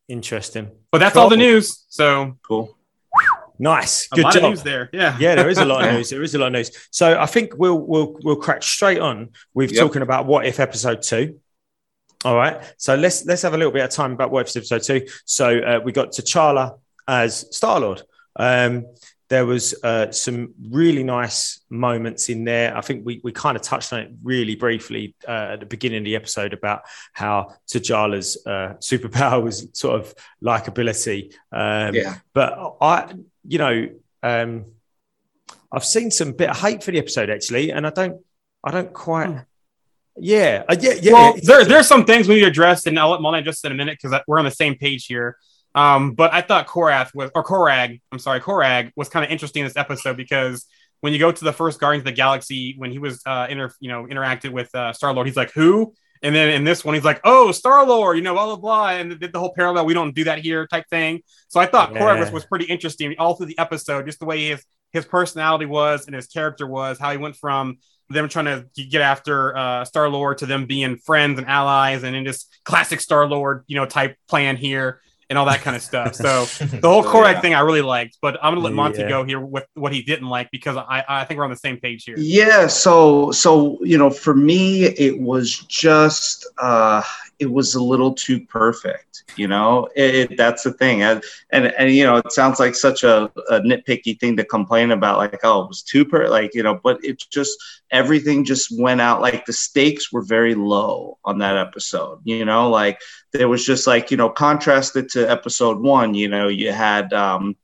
Interesting. 0.10 0.72
But 0.91 0.98
that's 0.98 1.15
all 1.15 1.30
the 1.30 1.38
news. 1.38 1.86
So 1.90 2.38
cool. 2.41 2.76
Nice. 3.61 4.07
a 4.11 4.15
Good 4.15 4.23
lot 4.23 4.34
job. 4.34 4.44
of 4.45 4.49
news 4.52 4.64
there. 4.64 4.90
Yeah. 4.94 5.18
yeah, 5.19 5.36
there 5.36 5.49
is 5.49 5.57
a 5.57 5.65
lot 5.65 5.86
of 5.88 5.94
news. 5.95 6.10
There 6.10 6.23
is 6.23 6.34
a 6.36 6.40
lot 6.40 6.48
of 6.48 6.53
news. 6.53 6.72
So 6.91 7.19
I 7.19 7.26
think 7.26 7.53
we'll 7.57 7.77
we'll 7.80 8.18
we'll 8.23 8.36
crack 8.38 8.64
straight 8.64 8.99
on 8.99 9.30
with 9.53 9.72
Yep. 9.72 9.81
talking 9.86 10.02
about 10.02 10.26
what 10.26 10.45
if 10.45 10.60
episode 10.60 11.02
two. 11.02 11.40
All 12.26 12.36
right. 12.36 12.60
So 12.77 12.95
let's 12.95 13.26
let's 13.26 13.44
have 13.44 13.53
a 13.53 13.57
little 13.57 13.72
bit 13.73 13.84
of 13.84 13.91
time 13.91 14.14
about 14.14 14.31
what 14.31 14.48
if 14.49 14.56
episode 14.57 14.84
two. 14.84 15.07
So 15.26 15.60
uh, 15.60 15.80
we 15.84 15.91
got 15.91 16.11
T'Challa 16.11 16.80
as 17.07 17.45
Star 17.56 17.80
Lord. 17.80 18.02
Um, 18.36 18.86
there 19.30 19.45
was 19.45 19.76
uh, 19.84 20.11
some 20.11 20.56
really 20.69 21.03
nice 21.03 21.61
moments 21.69 22.30
in 22.30 22.43
there. 22.43 22.76
I 22.76 22.81
think 22.81 23.06
we, 23.06 23.22
we 23.23 23.31
kind 23.31 23.56
of 23.56 23.61
touched 23.61 23.93
on 23.93 23.99
it 23.99 24.11
really 24.23 24.56
briefly 24.56 25.15
uh, 25.27 25.51
at 25.53 25.60
the 25.60 25.68
beginning 25.68 25.99
of 25.99 26.06
the 26.06 26.15
episode 26.15 26.53
about 26.53 26.81
how 27.14 27.53
T'Challa's 27.68 28.43
uh, 28.45 28.73
superpower 28.80 29.41
was 29.41 29.68
sort 29.73 30.01
of 30.01 30.14
likability. 30.43 31.34
Um, 31.51 31.93
Yeah. 31.93 32.15
but 32.34 32.77
I, 32.81 33.14
you 33.47 33.60
know, 33.60 33.89
um, 34.23 34.65
I've 35.72 35.85
seen 35.85 36.10
some 36.10 36.31
bit 36.31 36.49
of 36.49 36.57
hate 36.60 36.84
for 36.84 36.91
the 36.91 36.97
episode 36.97 37.30
actually, 37.30 37.72
and 37.72 37.85
I 37.85 37.91
don't, 37.91 38.22
I 38.64 38.72
don't 38.72 38.91
quite. 38.91 39.45
Yeah, 40.18 40.64
uh, 40.68 40.76
yeah, 40.80 40.93
yeah. 41.01 41.14
well, 41.14 41.35
yeah. 41.35 41.41
there, 41.43 41.65
there's 41.65 41.88
some 41.88 42.03
things 42.03 42.27
we 42.27 42.35
need 42.35 42.41
to 42.41 42.47
address, 42.47 42.88
and 42.88 42.99
I'll 42.99 43.11
let 43.11 43.22
Monte 43.22 43.39
address 43.39 43.64
in 43.64 43.72
a 43.72 43.76
minute 43.76 43.99
because 44.01 44.19
we're 44.27 44.39
on 44.39 44.45
the 44.45 44.51
same 44.51 44.76
page 44.76 45.06
here. 45.06 45.38
Um, 45.75 46.13
but 46.13 46.33
I 46.33 46.41
thought 46.41 46.67
Korath 46.67 47.13
was, 47.13 47.29
or 47.35 47.43
Korag, 47.43 48.01
I'm 48.11 48.19
sorry, 48.19 48.39
Korag 48.39 48.91
was 48.95 49.09
kind 49.09 49.23
of 49.23 49.31
interesting 49.31 49.61
in 49.61 49.67
this 49.67 49.77
episode 49.77 50.17
because 50.17 50.65
when 51.01 51.13
you 51.13 51.19
go 51.19 51.31
to 51.31 51.43
the 51.43 51.53
first 51.53 51.79
Guardians 51.79 52.01
of 52.01 52.05
the 52.05 52.11
Galaxy, 52.11 52.75
when 52.77 52.91
he 52.91 52.99
was, 52.99 53.21
uh, 53.25 53.47
inter, 53.49 53.71
you 53.79 53.89
know, 53.89 54.05
interacted 54.05 54.51
with 54.51 54.73
uh, 54.75 54.93
Star 54.93 55.13
Lord, 55.13 55.27
he's 55.27 55.37
like, 55.37 55.51
"Who?" 55.53 55.93
And 56.21 56.35
then 56.35 56.49
in 56.49 56.65
this 56.65 56.83
one, 56.83 56.95
he's 56.95 57.05
like, 57.05 57.21
"Oh, 57.23 57.51
Star 57.51 57.85
Lord," 57.85 58.17
you 58.17 58.23
know, 58.23 58.33
blah 58.33 58.47
blah 58.47 58.55
blah, 58.57 58.89
and 58.89 59.17
did 59.19 59.31
the 59.31 59.39
whole 59.39 59.53
parallel. 59.53 59.85
We 59.85 59.93
don't 59.93 60.13
do 60.13 60.25
that 60.25 60.39
here, 60.39 60.67
type 60.67 60.85
thing. 60.89 61.21
So 61.47 61.59
I 61.59 61.65
thought 61.65 61.93
Korag 61.93 62.19
was, 62.19 62.31
was 62.31 62.45
pretty 62.45 62.65
interesting 62.65 63.15
all 63.17 63.35
through 63.35 63.45
the 63.45 63.59
episode, 63.59 64.05
just 64.05 64.19
the 64.19 64.25
way 64.25 64.49
his 64.49 64.65
his 64.91 65.05
personality 65.05 65.65
was 65.65 66.07
and 66.07 66.15
his 66.15 66.27
character 66.27 66.65
was, 66.65 66.97
how 66.97 67.11
he 67.11 67.17
went 67.17 67.35
from 67.35 67.77
them 68.09 68.27
trying 68.27 68.45
to 68.45 68.85
get 68.85 69.01
after 69.01 69.55
uh, 69.55 69.85
Star 69.85 70.09
Lord 70.09 70.39
to 70.39 70.47
them 70.47 70.65
being 70.65 70.97
friends 70.97 71.37
and 71.37 71.47
allies, 71.47 72.03
and 72.03 72.15
in 72.15 72.25
just 72.25 72.59
classic 72.65 72.99
Star 72.99 73.27
Lord, 73.27 73.63
you 73.67 73.75
know, 73.75 73.85
type 73.85 74.17
plan 74.27 74.57
here 74.57 74.99
and 75.30 75.38
all 75.38 75.45
that 75.45 75.61
kind 75.61 75.76
of 75.76 75.81
stuff. 75.81 76.15
So 76.15 76.45
the 76.65 76.88
whole 76.89 77.03
Korak 77.03 77.35
Yeah. 77.35 77.41
thing 77.41 77.53
I 77.53 77.60
really 77.61 77.81
liked, 77.81 78.18
but 78.22 78.38
I'm 78.43 78.53
gonna 78.53 78.65
let 78.65 78.73
Monte 78.73 79.01
Yeah. 79.01 79.10
go 79.10 79.23
here 79.23 79.39
with 79.39 79.65
what 79.76 79.93
he 79.93 80.01
didn't 80.01 80.27
like 80.27 80.49
because 80.51 80.76
I 80.77 81.03
I 81.07 81.23
think 81.26 81.38
we're 81.38 81.43
on 81.45 81.49
the 81.51 81.56
same 81.56 81.77
page 81.77 82.03
here. 82.06 82.15
Yeah, 82.18 82.68
so 82.68 83.31
so 83.31 83.77
you 83.84 83.97
know, 83.97 84.10
for 84.10 84.34
me, 84.35 84.85
it 84.85 85.19
was 85.19 85.60
just 85.60 86.47
uh, 86.61 87.03
it 87.39 87.51
was 87.51 87.76
a 87.76 87.84
little 87.84 88.14
too 88.14 88.39
perfect. 88.45 89.06
You 89.35 89.47
know, 89.47 89.88
it, 89.95 90.15
it- 90.31 90.38
that's 90.38 90.64
the 90.64 90.73
thing, 90.73 91.03
and, 91.03 91.23
and 91.51 91.68
and 91.77 91.91
you 91.91 92.03
know, 92.03 92.18
it 92.18 92.31
sounds 92.31 92.60
like 92.60 92.73
such 92.76 93.03
a, 93.03 93.31
a 93.49 93.60
nitpicky 93.61 94.19
thing 94.19 94.35
to 94.38 94.43
complain 94.43 94.91
about, 94.91 95.18
like 95.19 95.39
oh, 95.43 95.61
it 95.64 95.68
was 95.68 95.84
too 95.84 96.03
per, 96.06 96.27
like 96.27 96.56
you 96.56 96.64
know, 96.64 96.80
but 96.84 96.97
it 97.03 97.23
just 97.30 97.56
everything 97.91 98.43
just 98.43 98.68
went 98.80 99.01
out 99.01 99.22
like 99.22 99.45
the 99.45 99.53
stakes 99.53 100.11
were 100.11 100.22
very 100.23 100.56
low 100.56 101.18
on 101.26 101.38
that 101.39 101.57
episode. 101.57 102.19
You 102.23 102.43
know, 102.45 102.69
like 102.69 102.99
there 103.31 103.47
was 103.47 103.64
just 103.65 103.85
like 103.85 104.10
you 104.10 104.18
know, 104.18 104.30
contrasted 104.30 105.10
to 105.10 105.18
episode 105.27 105.79
one, 105.79 106.13
you 106.13 106.27
know, 106.27 106.47
you 106.47 106.71
had. 106.71 107.13
um 107.13 107.55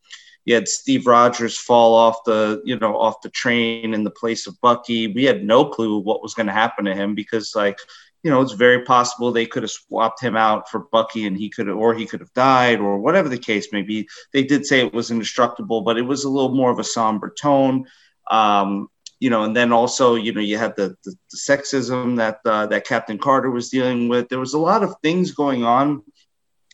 you 0.46 0.54
had 0.54 0.68
Steve 0.68 1.08
Rogers 1.08 1.58
fall 1.58 1.96
off 1.96 2.24
the 2.24 2.62
you 2.66 2.78
know 2.78 2.96
off 2.98 3.22
the 3.22 3.30
train 3.30 3.94
in 3.94 4.04
the 4.04 4.12
place 4.12 4.46
of 4.48 4.62
Bucky. 4.62 5.08
We 5.08 5.24
had 5.24 5.44
no 5.44 5.66
clue 5.66 5.98
what 5.98 6.22
was 6.22 6.36
going 6.36 6.46
to 6.46 6.54
happen 6.54 6.86
to 6.86 6.94
him 6.94 7.16
because 7.16 7.56
like 7.56 7.80
you 8.22 8.30
know 8.30 8.42
it's 8.42 8.54
very 8.54 8.84
possible 8.84 9.32
they 9.32 9.48
could 9.48 9.64
have 9.64 9.72
swapped 9.72 10.22
him 10.22 10.36
out 10.36 10.70
for 10.70 10.80
Bucky 10.92 11.26
and 11.26 11.36
he 11.36 11.50
could 11.50 11.68
or 11.68 11.96
he 11.96 12.06
could 12.06 12.20
have 12.20 12.34
died 12.34 12.80
or 12.80 13.00
whatever 13.00 13.28
the 13.28 13.40
case 13.40 13.74
may 13.74 13.82
be. 13.82 14.08
They 14.34 14.44
did 14.44 14.68
say 14.68 14.82
it 14.82 14.94
was 14.94 15.10
indestructible, 15.10 15.82
but 15.82 15.98
it 15.98 16.04
was 16.04 16.24
a 16.24 16.30
little 16.30 16.54
more 16.54 16.72
of 16.72 16.80
a 16.80 16.84
somber 16.84 17.32
tone. 17.32 17.86
Um, 18.30 18.90
you 19.20 19.30
know, 19.32 19.44
and 19.44 19.56
then 19.56 19.72
also, 19.72 20.16
you 20.16 20.34
know, 20.34 20.42
you 20.42 20.58
had 20.58 20.76
the, 20.76 20.96
the, 21.04 21.16
the 21.32 21.38
sexism 21.38 22.18
that 22.18 22.40
uh, 22.46 22.68
that 22.68 22.86
Captain 22.86 23.18
Carter 23.18 23.50
was 23.50 23.70
dealing 23.70 24.10
with. 24.10 24.30
There 24.30 24.40
was 24.40 24.54
a 24.54 24.60
lot 24.60 24.84
of 24.84 24.96
things 25.02 25.32
going 25.32 25.64
on 25.64 26.04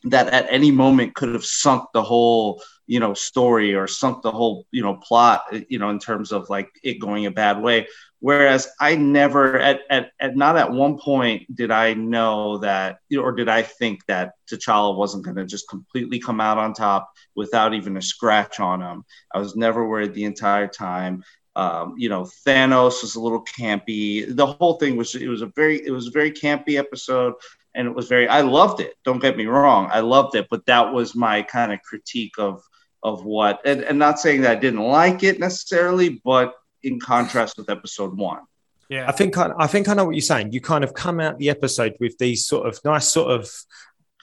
that 0.04 0.28
at 0.30 0.48
any 0.50 0.72
moment 0.72 1.16
could 1.16 1.30
have 1.34 1.46
sunk 1.46 1.86
the 1.94 2.02
whole 2.02 2.62
you 2.88 3.00
know 3.00 3.14
story 3.14 3.74
or 3.76 3.88
sunk 3.88 4.22
the 4.22 4.32
whole 4.32 4.66
you 4.72 4.82
know 4.82 4.96
plot 4.96 5.44
you 5.70 5.80
know 5.80 5.90
in 5.90 6.00
terms 6.00 6.32
of 6.32 6.50
like 6.50 6.70
it 6.84 7.00
going 7.00 7.26
a 7.26 7.32
bad 7.32 7.62
way. 7.62 7.88
Whereas 8.20 8.68
i 8.80 8.96
never 8.96 9.58
at, 9.58 9.82
at, 9.90 10.12
at 10.20 10.36
not 10.36 10.58
at 10.58 10.72
one 10.72 11.00
point 11.00 11.56
did 11.56 11.72
i 11.72 11.94
know 11.96 12.60
that 12.60 13.00
or 13.18 13.32
did 13.32 13.50
i 13.50 13.64
think 13.64 14.06
that 14.06 14.34
t'challa 14.48 14.96
wasn't 14.96 15.24
going 15.24 15.38
to 15.38 15.46
just 15.46 15.68
completely 15.70 16.20
come 16.20 16.40
out 16.40 16.60
on 16.60 16.74
top 16.74 17.12
without 17.36 17.74
even 17.74 17.98
a 17.98 18.02
scratch 18.02 18.60
on 18.60 18.82
him. 18.82 19.04
I 19.34 19.40
was 19.40 19.56
never 19.56 19.88
worried 19.88 20.14
the 20.14 20.26
entire 20.26 20.68
time. 20.68 21.24
Um, 21.56 21.96
you 21.98 22.10
know 22.10 22.24
thanos 22.46 23.02
was 23.02 23.16
a 23.16 23.22
little 23.22 23.44
campy. 23.44 24.26
The 24.36 24.46
whole 24.46 24.76
thing 24.76 24.96
was 24.96 25.16
it 25.16 25.28
was 25.28 25.42
a 25.42 25.52
very 25.56 25.86
it 25.86 25.92
was 25.92 26.08
a 26.08 26.12
very 26.12 26.32
campy 26.32 26.78
episode 26.78 27.34
and 27.76 27.88
it 27.88 27.96
was 27.96 28.08
very 28.08 28.28
i 28.28 28.42
loved 28.42 28.80
it 28.80 28.94
don't 29.04 29.22
get 29.22 29.38
me 29.38 29.46
wrong 29.46 29.90
i 29.92 30.00
loved 30.00 30.36
it 30.36 30.48
but 30.50 30.66
that 30.66 30.94
was 30.94 31.16
my 31.16 31.42
kind 31.42 31.72
of 31.72 31.82
critique 31.82 32.34
of 32.38 32.62
of 33.04 33.26
what 33.26 33.60
and, 33.66 33.82
and 33.84 33.98
not 33.98 34.20
saying 34.20 34.42
that 34.42 34.58
i 34.58 34.60
didn't 34.60 34.82
like 34.82 35.24
it 35.24 35.40
necessarily 35.40 36.22
but 36.24 36.54
in 36.84 37.00
contrast 37.00 37.58
with 37.58 37.70
episode 37.70 38.16
one 38.18 38.42
Yeah. 38.90 39.08
I 39.08 39.14
think 39.14 39.38
I, 39.38 39.52
I 39.58 39.68
think 39.68 39.88
I 39.88 39.94
know 39.94 40.04
what 40.04 40.16
you're 40.16 40.22
saying. 40.22 40.52
You 40.52 40.60
kind 40.60 40.84
of 40.84 40.94
come 40.94 41.22
out 41.22 41.38
the 41.38 41.50
episode 41.50 41.96
with 42.02 42.18
these 42.18 42.46
sort 42.46 42.68
of 42.68 42.78
nice 42.84 43.08
sort 43.08 43.32
of 43.32 43.50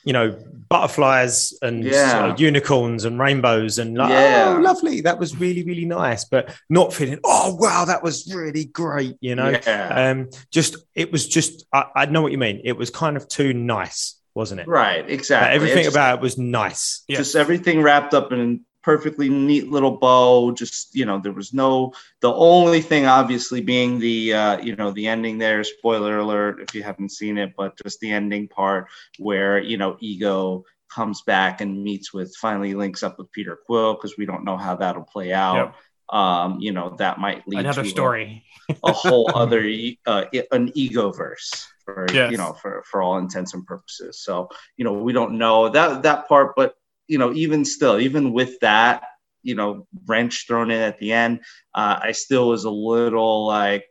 you 0.05 0.13
know 0.13 0.37
butterflies 0.69 1.55
and 1.63 1.83
Yeah. 1.83 2.11
sort 2.13 2.31
of 2.31 2.41
unicorns 2.41 3.05
and 3.05 3.19
rainbows 3.19 3.79
and 3.79 3.97
like, 3.97 4.11
Yeah. 4.11 4.55
oh 4.57 4.61
lovely. 4.61 5.01
That 5.01 5.19
was 5.19 5.39
really 5.39 5.65
really 5.65 5.85
nice. 5.87 6.25
But 6.25 6.55
not 6.69 6.93
feeling 6.93 7.19
oh 7.25 7.55
wow 7.55 7.85
that 7.87 8.03
was 8.03 8.33
really 8.35 8.67
great 8.67 9.17
you 9.21 9.35
know? 9.35 9.51
Yeah. 9.67 10.11
Um 10.11 10.29
just 10.51 10.77
it 10.95 11.11
was 11.11 11.27
just 11.27 11.67
I, 11.73 11.85
I 11.97 12.07
know 12.07 12.23
what 12.23 12.33
you 12.33 12.39
mean. 12.39 12.61
It 12.65 12.77
was 12.77 12.91
kind 12.91 13.17
of 13.17 13.29
too 13.29 13.53
nice 13.55 14.15
wasn't 14.35 14.61
it? 14.61 14.69
Right 14.69 15.03
Like, 15.03 15.11
exactly 15.11 15.55
everything 15.57 15.79
It's 15.87 15.89
about 15.95 16.19
it 16.19 16.23
was 16.23 16.39
nice. 16.39 17.03
Just 17.11 17.35
everything 17.35 17.83
wrapped 17.83 18.15
up 18.15 18.31
in 18.31 18.61
perfectly 18.89 19.29
neat 19.29 19.71
little 19.71 19.97
bow 19.99 20.51
just 20.53 20.95
you 20.95 21.05
know 21.05 21.19
there 21.19 21.37
was 21.41 21.53
no 21.53 21.93
the 22.23 22.33
only 22.33 22.81
thing 22.81 23.05
obviously 23.05 23.61
being 23.61 23.99
the 23.99 24.33
uh 24.33 24.59
you 24.67 24.75
know 24.77 24.91
the 24.93 25.07
ending 25.07 25.37
there 25.37 25.63
spoiler 25.63 26.15
alert 26.25 26.55
if 26.65 26.75
you 26.75 26.83
haven't 26.83 27.11
seen 27.21 27.37
it 27.37 27.53
but 27.55 27.77
just 27.85 28.01
the 28.01 28.11
ending 28.11 28.49
part 28.49 28.87
where 29.19 29.59
you 29.59 29.77
know 29.77 29.99
ego 30.01 30.65
comes 30.89 31.21
back 31.21 31.61
and 31.61 31.85
meets 31.85 32.15
with 32.15 32.35
finally 32.37 32.73
links 32.73 33.03
up 33.03 33.19
with 33.19 33.31
peter 33.31 33.59
quill 33.67 33.93
because 33.93 34.17
we 34.17 34.25
don't 34.25 34.43
know 34.49 34.57
how 34.57 34.75
that'll 34.75 35.03
play 35.17 35.35
out 35.35 35.75
um 36.09 36.59
you 36.59 36.73
know 36.73 36.97
that 36.97 37.19
might 37.21 37.47
lead 37.47 37.61
Another 37.61 37.83
to 37.83 37.89
a- 37.89 37.91
story. 37.91 38.43
a 38.85 38.93
whole 38.93 39.31
other 39.43 39.63
uh, 40.07 40.25
an 40.53 40.73
ego 40.75 41.13
verse 41.13 41.53
for 41.85 42.07
Yes. 42.15 42.33
you 42.33 42.39
know 42.39 42.55
for 42.55 42.83
for 42.91 43.03
all 43.03 43.19
intents 43.19 43.53
and 43.53 43.67
purposes 43.67 44.19
so 44.27 44.49
you 44.79 44.85
know 44.87 44.95
we 44.95 45.13
don't 45.13 45.37
know 45.37 45.69
that 45.69 46.03
that 46.05 46.27
part 46.27 46.55
but 46.57 46.78
you 47.09 47.19
know 47.19 47.33
even 47.33 47.65
still 47.65 47.99
even 47.99 48.33
with 48.33 48.59
that 48.61 49.03
you 49.43 49.55
know 49.55 49.87
wrench 50.07 50.47
thrown 50.47 50.71
in 50.71 50.81
at 50.81 50.99
the 50.99 51.13
end 51.13 51.41
uh, 51.75 51.99
i 52.03 52.13
still 52.13 52.49
was 52.49 52.65
a 52.65 52.71
little 52.71 53.47
like 53.47 53.85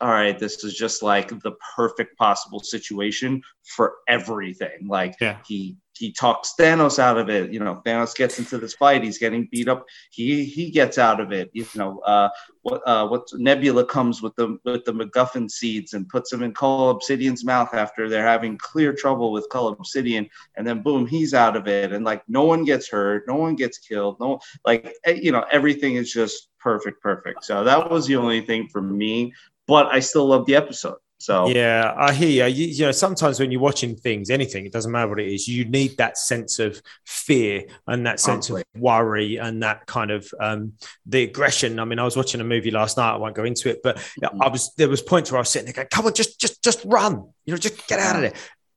all 0.00 0.08
right 0.10 0.38
this 0.38 0.62
is 0.64 0.74
just 0.74 1.02
like 1.02 1.28
the 1.42 1.52
perfect 1.76 2.16
possible 2.16 2.60
situation 2.60 3.42
for 3.76 3.94
everything 4.08 4.86
like 4.86 5.14
Yeah. 5.20 5.38
he 5.46 5.76
he 6.00 6.10
talks 6.10 6.54
Thanos 6.58 6.98
out 6.98 7.18
of 7.18 7.28
it. 7.28 7.52
You 7.52 7.60
know, 7.60 7.82
Thanos 7.84 8.16
gets 8.16 8.38
into 8.38 8.56
this 8.56 8.72
fight. 8.72 9.04
He's 9.04 9.18
getting 9.18 9.46
beat 9.52 9.68
up. 9.68 9.84
He 10.10 10.46
he 10.46 10.70
gets 10.70 10.96
out 10.96 11.20
of 11.20 11.30
it. 11.30 11.50
You 11.52 11.66
know, 11.74 11.98
uh, 11.98 12.30
what 12.62 12.80
uh, 12.86 13.06
what 13.06 13.28
Nebula 13.34 13.84
comes 13.84 14.22
with 14.22 14.34
the 14.36 14.58
with 14.64 14.86
the 14.86 14.94
MacGuffin 14.94 15.50
seeds 15.50 15.92
and 15.92 16.08
puts 16.08 16.30
them 16.30 16.42
in 16.42 16.54
Cull 16.54 16.88
Obsidian's 16.88 17.44
mouth 17.44 17.74
after 17.74 18.08
they're 18.08 18.26
having 18.26 18.56
clear 18.56 18.94
trouble 18.94 19.30
with 19.30 19.46
Cull 19.50 19.68
Obsidian, 19.68 20.26
and 20.56 20.66
then 20.66 20.82
boom, 20.82 21.06
he's 21.06 21.34
out 21.34 21.54
of 21.54 21.68
it, 21.68 21.92
and 21.92 22.02
like 22.02 22.22
no 22.28 22.44
one 22.44 22.64
gets 22.64 22.88
hurt, 22.88 23.28
no 23.28 23.34
one 23.34 23.54
gets 23.54 23.76
killed, 23.76 24.18
no 24.20 24.40
like 24.64 24.90
eh, 25.04 25.18
you 25.20 25.32
know 25.32 25.44
everything 25.52 25.96
is 25.96 26.10
just 26.10 26.48
perfect, 26.58 27.02
perfect. 27.02 27.44
So 27.44 27.62
that 27.62 27.90
was 27.90 28.06
the 28.06 28.16
only 28.16 28.40
thing 28.40 28.68
for 28.68 28.80
me, 28.80 29.34
but 29.66 29.86
I 29.88 30.00
still 30.00 30.26
love 30.26 30.46
the 30.46 30.56
episode. 30.56 30.96
So 31.20 31.48
Yeah, 31.48 31.94
I 31.98 32.14
hear 32.14 32.48
you. 32.48 32.54
you. 32.54 32.66
You 32.68 32.86
know, 32.86 32.92
sometimes 32.92 33.38
when 33.38 33.50
you're 33.52 33.60
watching 33.60 33.94
things, 33.94 34.30
anything, 34.30 34.64
it 34.64 34.72
doesn't 34.72 34.90
matter 34.90 35.06
what 35.08 35.20
it 35.20 35.28
is, 35.28 35.46
you 35.46 35.66
need 35.66 35.98
that 35.98 36.16
sense 36.16 36.58
of 36.58 36.80
fear 37.04 37.64
and 37.86 38.06
that 38.06 38.18
sense 38.20 38.48
of 38.48 38.62
worry 38.74 39.36
and 39.36 39.62
that 39.62 39.84
kind 39.86 40.10
of 40.10 40.26
um, 40.40 40.72
the 41.04 41.22
aggression. 41.24 41.78
I 41.78 41.84
mean, 41.84 41.98
I 41.98 42.04
was 42.04 42.16
watching 42.16 42.40
a 42.40 42.44
movie 42.44 42.70
last 42.70 42.96
night. 42.96 43.12
I 43.12 43.16
won't 43.18 43.34
go 43.34 43.44
into 43.44 43.68
it, 43.68 43.80
but 43.84 44.02
I 44.40 44.48
was 44.48 44.72
there 44.78 44.88
was 44.88 45.02
points 45.02 45.30
where 45.30 45.38
I 45.38 45.42
was 45.42 45.50
sitting 45.50 45.66
there 45.66 45.74
going, 45.74 45.88
"Come 45.90 46.06
on, 46.06 46.14
just 46.14 46.40
just 46.40 46.64
just 46.64 46.82
run! 46.86 47.22
You 47.44 47.52
know, 47.52 47.58
just 47.58 47.86
get 47.86 47.98
out 48.00 48.16
of 48.16 48.22
there." 48.22 48.32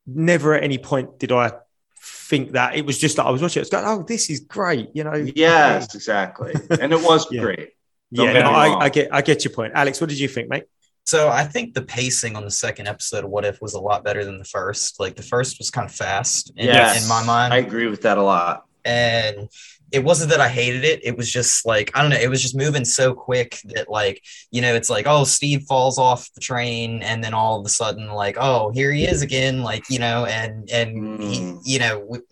Never 0.06 0.54
at 0.54 0.64
any 0.64 0.78
point 0.80 1.20
did 1.20 1.32
I 1.32 1.54
think 2.02 2.52
that 2.52 2.76
it 2.76 2.86
was 2.86 2.98
just 2.98 3.18
like 3.18 3.26
I 3.26 3.30
was 3.30 3.42
watching. 3.42 3.62
it, 3.62 3.74
I 3.74 3.80
was 3.80 3.86
going, 3.86 4.00
"Oh, 4.02 4.04
this 4.06 4.30
is 4.30 4.42
great!" 4.42 4.90
You 4.94 5.06
know. 5.06 5.14
yes, 5.14 5.96
exactly, 5.96 6.54
and 6.82 6.92
it 6.92 7.02
was 7.02 7.26
Yeah. 7.32 7.42
great. 7.42 7.70
Don't 8.14 8.26
Yeah, 8.36 8.42
no, 8.44 8.50
I. 8.52 8.86
I 8.86 8.90
get 8.90 9.14
I 9.14 9.22
get 9.22 9.46
your 9.46 9.54
point, 9.54 9.72
Alex. 9.76 10.02
What 10.02 10.10
did 10.10 10.20
you 10.20 10.28
think, 10.28 10.50
mate? 10.50 10.66
So 11.06 11.30
I 11.30 11.44
think 11.44 11.74
the 11.74 11.82
pacing 11.82 12.36
on 12.36 12.46
the 12.46 12.52
second 12.52 12.88
episode 12.88 13.24
of 13.26 13.30
What 13.30 13.44
If 13.46 13.62
was 13.62 13.74
a 13.74 13.80
lot 13.80 14.04
better 14.04 14.24
than 14.24 14.38
the 14.40 14.46
first. 14.46 15.00
Like 15.00 15.16
the 15.16 15.22
first 15.24 15.58
was 15.58 15.70
kind 15.70 15.88
of 15.90 15.94
fast 15.94 16.52
in, 16.56 16.66
Yes, 16.68 17.02
in 17.04 17.10
my 17.10 17.24
mind. 17.26 17.54
I 17.54 17.58
agree 17.58 17.88
with 17.88 18.02
that 18.04 18.18
a 18.18 18.24
lot. 18.24 18.66
and 18.86 19.50
it 19.94 20.04
wasn't 20.04 20.32
that 20.32 20.42
I 20.42 20.50
hated 20.50 20.84
it. 20.84 21.06
It 21.06 21.16
was 21.16 21.32
just 21.32 21.66
like 21.66 21.92
I 21.94 22.02
don't 22.02 22.10
know. 22.12 22.18
It 22.18 22.30
was 22.30 22.42
just 22.42 22.58
moving 22.58 22.84
so 22.84 23.14
quick 23.14 23.60
that 23.66 23.90
like 23.90 24.22
you 24.52 24.62
know 24.62 24.74
it's 24.74 24.90
like 24.90 25.06
oh 25.08 25.24
Steve 25.24 25.64
falls 25.64 25.98
off 26.00 26.30
the 26.34 26.42
train 26.42 27.02
and 27.04 27.24
then 27.24 27.34
all 27.34 27.60
of 27.60 27.66
a 27.66 27.70
sudden 27.70 28.10
like 28.10 28.36
oh 28.40 28.72
here 28.72 28.92
he 28.92 29.06
is 29.06 29.22
again 29.22 29.62
like 29.64 29.84
you 29.90 30.00
know 30.00 30.26
and 30.26 30.70
and 30.72 31.22
he, 31.22 31.40
Mm. 31.40 31.60
you 31.64 31.80
know 31.80 32.00
w- 32.00 32.24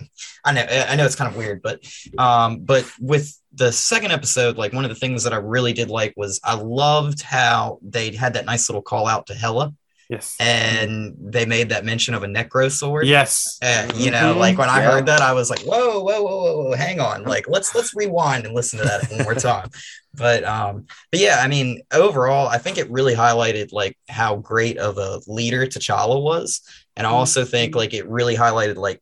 I 0.43 0.53
know 0.53 0.65
I 0.69 0.95
know 0.95 1.05
it's 1.05 1.15
kind 1.15 1.29
of 1.31 1.37
weird 1.37 1.61
but 1.61 1.79
um 2.17 2.59
but 2.59 2.89
with 2.99 3.37
the 3.53 3.71
second 3.71 4.11
episode 4.11 4.57
like 4.57 4.73
one 4.73 4.85
of 4.85 4.89
the 4.89 4.95
things 4.95 5.23
that 5.23 5.33
I 5.33 5.37
really 5.37 5.73
did 5.73 5.89
like 5.89 6.13
was 6.17 6.39
I 6.43 6.55
loved 6.55 7.21
how 7.21 7.79
they 7.83 8.11
had 8.15 8.33
that 8.33 8.45
nice 8.45 8.69
little 8.69 8.81
call 8.81 9.07
out 9.07 9.27
to 9.27 9.33
Hela 9.35 9.73
Yes. 10.11 10.35
and 10.41 11.15
they 11.19 11.45
made 11.45 11.69
that 11.69 11.85
mention 11.85 12.13
of 12.13 12.21
a 12.23 12.27
necro 12.27 12.69
sword 12.69 13.07
Yes. 13.07 13.57
uh, 13.63 13.87
you 13.95 14.11
know, 14.11 14.35
Mhm. 14.35 14.37
like 14.37 14.57
when 14.57 14.67
I 14.69 14.81
Yeah. 14.81 14.91
heard 14.91 15.05
that, 15.05 15.21
I 15.21 15.31
was 15.31 15.49
like, 15.49 15.61
"Whoa, 15.61 16.01
whoa, 16.01 16.21
whoa, 16.21 16.35
whoa, 16.43 16.63
whoa! 16.65 16.75
Hang 16.75 16.99
on! 16.99 17.23
Like, 17.23 17.45
let's 17.47 17.73
let's 17.73 17.95
rewind 17.95 18.45
and 18.45 18.53
listen 18.53 18.79
to 18.79 18.85
that 18.85 19.09
one 19.09 19.23
more 19.23 19.35
time." 19.35 19.69
But 20.13 20.43
um, 20.43 20.87
but 21.09 21.21
yeah, 21.21 21.37
I 21.41 21.47
mean, 21.47 21.83
overall, 21.93 22.49
I 22.49 22.57
think 22.57 22.77
it 22.77 22.91
really 22.91 23.15
highlighted 23.15 23.71
like 23.71 23.97
how 24.09 24.35
great 24.35 24.77
of 24.77 24.97
a 24.97 25.21
leader 25.25 25.65
T'Challa 25.65 26.21
was, 26.21 26.59
and 26.97 27.07
I 27.07 27.09
also 27.11 27.45
think 27.45 27.75
like 27.75 27.93
it 27.93 28.05
really 28.09 28.35
highlighted 28.35 28.75
like 28.75 29.01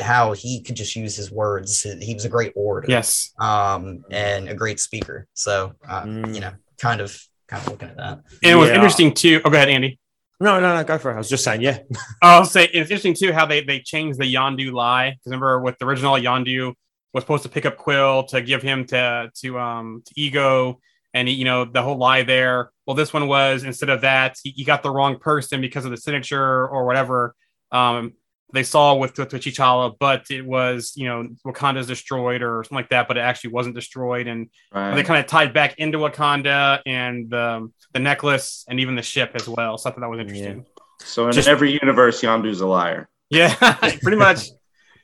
how 0.00 0.32
he 0.32 0.62
could 0.62 0.74
just 0.76 0.96
use 0.96 1.14
his 1.14 1.30
words. 1.30 1.82
He 1.82 2.14
was 2.14 2.24
a 2.24 2.30
great 2.30 2.54
orator, 2.56 2.90
Yes. 2.90 3.32
um, 3.38 4.04
and 4.10 4.48
a 4.48 4.54
great 4.54 4.80
speaker. 4.80 5.26
So 5.34 5.74
uh, 5.86 6.04
Mm. 6.04 6.34
you 6.34 6.40
know, 6.40 6.52
kind 6.78 7.02
of 7.02 7.20
kind 7.48 7.62
of 7.62 7.68
looking 7.72 7.90
at 7.90 7.96
that. 7.98 8.18
And 8.42 8.52
it 8.52 8.54
was 8.54 8.70
Yeah. 8.70 8.76
interesting 8.76 9.12
too. 9.12 9.42
Oh, 9.44 9.50
go 9.50 9.56
ahead, 9.58 9.68
Andy. 9.68 9.98
No, 10.38 10.60
no, 10.60 10.74
no, 10.76 10.84
go 10.84 10.98
for 10.98 11.10
it. 11.10 11.14
I 11.14 11.18
was 11.18 11.28
just 11.30 11.44
saying, 11.44 11.62
yeah. 11.62 11.78
I'll 12.22 12.44
say 12.44 12.64
it's 12.64 12.90
interesting 12.90 13.14
too 13.14 13.32
how 13.32 13.46
they 13.46 13.62
they 13.62 13.80
changed 13.80 14.18
the 14.18 14.32
Yondu 14.32 14.72
lie. 14.72 15.10
'Cause 15.12 15.26
Remember 15.26 15.60
with 15.60 15.78
the 15.78 15.86
original 15.86 16.14
Yondu 16.14 16.74
was 17.14 17.22
supposed 17.22 17.42
to 17.44 17.48
pick 17.48 17.64
up 17.64 17.76
Quill 17.78 18.24
to 18.24 18.42
give 18.42 18.62
him 18.62 18.84
to 18.86 19.30
to 19.42 19.58
um 19.58 20.02
to 20.04 20.12
Ego, 20.20 20.80
and 21.14 21.28
you 21.28 21.44
know 21.44 21.64
the 21.64 21.82
whole 21.82 21.96
lie 21.96 22.22
there. 22.22 22.70
Well, 22.86 22.94
this 22.96 23.12
one 23.14 23.28
was 23.28 23.64
instead 23.64 23.88
of 23.88 24.02
that 24.02 24.36
he, 24.42 24.50
he 24.50 24.64
got 24.64 24.82
the 24.82 24.90
wrong 24.90 25.18
person 25.18 25.60
because 25.62 25.84
of 25.86 25.90
the 25.90 25.96
signature 25.96 26.68
or 26.68 26.84
whatever. 26.84 27.34
Um, 27.72 28.12
they 28.52 28.62
saw 28.62 28.94
with 28.94 29.18
with 29.18 29.28
T'Challa, 29.30 29.94
but 29.98 30.30
it 30.30 30.42
was 30.46 30.92
you 30.96 31.06
know 31.06 31.28
Wakanda's 31.46 31.86
destroyed 31.86 32.42
or 32.42 32.62
something 32.64 32.76
like 32.76 32.90
that, 32.90 33.08
but 33.08 33.16
it 33.16 33.20
actually 33.20 33.50
wasn't 33.50 33.74
destroyed, 33.74 34.26
and 34.28 34.48
Right. 34.72 34.94
they 34.94 35.02
kind 35.02 35.20
of 35.20 35.26
tied 35.26 35.52
back 35.52 35.78
into 35.78 35.98
Wakanda 35.98 36.80
and 36.86 37.28
the 37.30 37.70
the 37.92 37.98
necklace 37.98 38.64
and 38.68 38.78
even 38.80 38.94
the 38.94 39.02
ship 39.02 39.32
as 39.34 39.48
well. 39.48 39.78
So 39.78 39.90
I 39.90 39.92
thought 39.92 40.00
that 40.00 40.08
was 40.10 40.20
interesting. 40.20 40.64
so 41.00 41.26
in 41.26 41.32
Just- 41.32 41.48
every 41.48 41.72
universe, 41.72 42.22
Yondu's 42.22 42.60
a 42.60 42.66
liar. 42.66 43.08
Yeah, 43.30 43.54
pretty 44.02 44.16
much. 44.16 44.46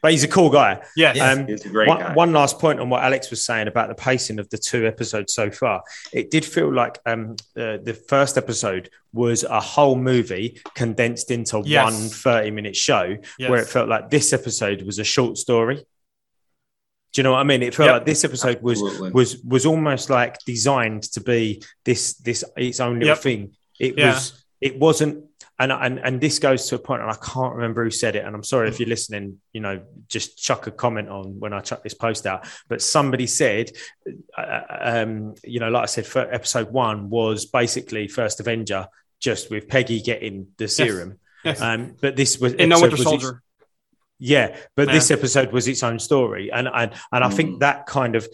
But 0.02 0.10
he's 0.10 0.24
a 0.24 0.28
cool 0.28 0.50
guy. 0.50 0.82
Yeah. 0.96 1.12
Um, 1.12 1.46
He's 1.46 1.64
a 1.64 1.68
great 1.68 1.86
one, 1.88 1.98
guy. 2.00 2.12
one 2.12 2.32
last 2.32 2.58
point 2.58 2.80
on 2.80 2.90
what 2.90 3.04
Alex 3.04 3.30
was 3.30 3.44
saying 3.44 3.68
about 3.68 3.88
the 3.88 3.94
pacing 3.94 4.40
of 4.40 4.50
the 4.50 4.58
two 4.58 4.84
episodes 4.84 5.32
so 5.32 5.48
far. 5.48 5.84
It 6.12 6.28
did 6.32 6.44
feel 6.44 6.72
like 6.74 6.98
um, 7.06 7.36
uh, 7.56 7.78
the 7.82 7.94
first 8.08 8.36
episode 8.36 8.90
was 9.12 9.44
a 9.44 9.60
whole 9.60 9.94
movie 9.94 10.60
condensed 10.74 11.30
into 11.30 11.62
Yes. 11.64 11.84
one 11.92 12.08
30 12.10 12.50
minute 12.50 12.74
show, 12.74 13.16
Yes. 13.38 13.48
where 13.50 13.60
it 13.60 13.68
felt 13.68 13.88
like 13.88 14.10
this 14.10 14.32
episode 14.32 14.82
was 14.82 14.98
a 14.98 15.04
short 15.04 15.38
story. 15.38 15.76
Do 15.76 17.20
you 17.20 17.22
know 17.22 17.32
what 17.32 17.38
I 17.40 17.44
mean? 17.44 17.62
It 17.62 17.74
felt 17.74 17.86
Yep. 17.88 17.94
like 17.94 18.06
this 18.06 18.24
episode 18.24 18.60
was 18.62 18.82
Absolutely. 18.82 19.10
was 19.12 19.36
was 19.44 19.66
almost 19.66 20.10
like 20.10 20.38
designed 20.46 21.04
to 21.12 21.20
be 21.20 21.62
this 21.84 22.14
this 22.14 22.42
its 22.56 22.80
own 22.80 22.94
little 22.98 23.08
Yep. 23.08 23.18
thing. 23.18 23.52
It 23.78 23.98
Yeah. 23.98 24.14
was 24.14 24.44
it 24.60 24.78
wasn't 24.78 25.24
and, 25.62 25.70
and 25.72 25.98
and 26.06 26.20
this 26.20 26.38
goes 26.38 26.66
to 26.68 26.74
a 26.74 26.78
point 26.78 27.02
and 27.02 27.10
I 27.10 27.14
can't 27.32 27.54
remember 27.54 27.84
who 27.84 27.90
said 27.90 28.16
it 28.16 28.24
and 28.24 28.34
I'm 28.36 28.42
sorry 28.44 28.68
if 28.68 28.80
you're 28.80 28.88
listening 28.96 29.40
you 29.52 29.60
know 29.60 29.82
just 30.08 30.36
chuck 30.46 30.66
a 30.66 30.70
comment 30.70 31.08
on 31.08 31.38
when 31.42 31.52
I 31.52 31.60
chuck 31.60 31.82
this 31.82 31.94
post 31.94 32.26
out 32.26 32.40
but 32.68 32.82
somebody 32.82 33.26
said 33.26 33.70
uh, 34.36 34.60
um 34.92 35.34
you 35.44 35.60
know 35.60 35.70
like 35.70 35.82
I 35.84 35.86
said 35.86 36.06
for 36.06 36.20
episode 36.20 36.70
1 36.72 37.10
was 37.10 37.46
basically 37.46 38.08
first 38.08 38.40
avenger 38.40 38.86
just 39.20 39.50
with 39.50 39.68
Peggy 39.68 40.00
getting 40.00 40.48
the 40.58 40.68
serum 40.68 41.18
Yes. 41.44 41.60
um 41.60 41.96
but 42.00 42.16
this 42.16 42.38
was 42.38 42.54
and 42.54 42.68
no 42.70 42.76
Winter 42.80 42.90
was 42.96 43.00
its- 43.00 43.10
Soldier. 43.10 43.42
yeah, 44.18 44.56
but 44.76 44.86
Yeah. 44.88 44.94
this 44.94 45.10
episode 45.10 45.52
was 45.52 45.66
its 45.68 45.82
own 45.82 45.98
story, 45.98 46.52
and 46.52 46.68
and 46.68 46.92
and 47.12 47.24
I 47.24 47.28
Mm. 47.28 47.34
think 47.34 47.60
that 47.60 47.86
kind 47.86 48.14
of 48.16 48.28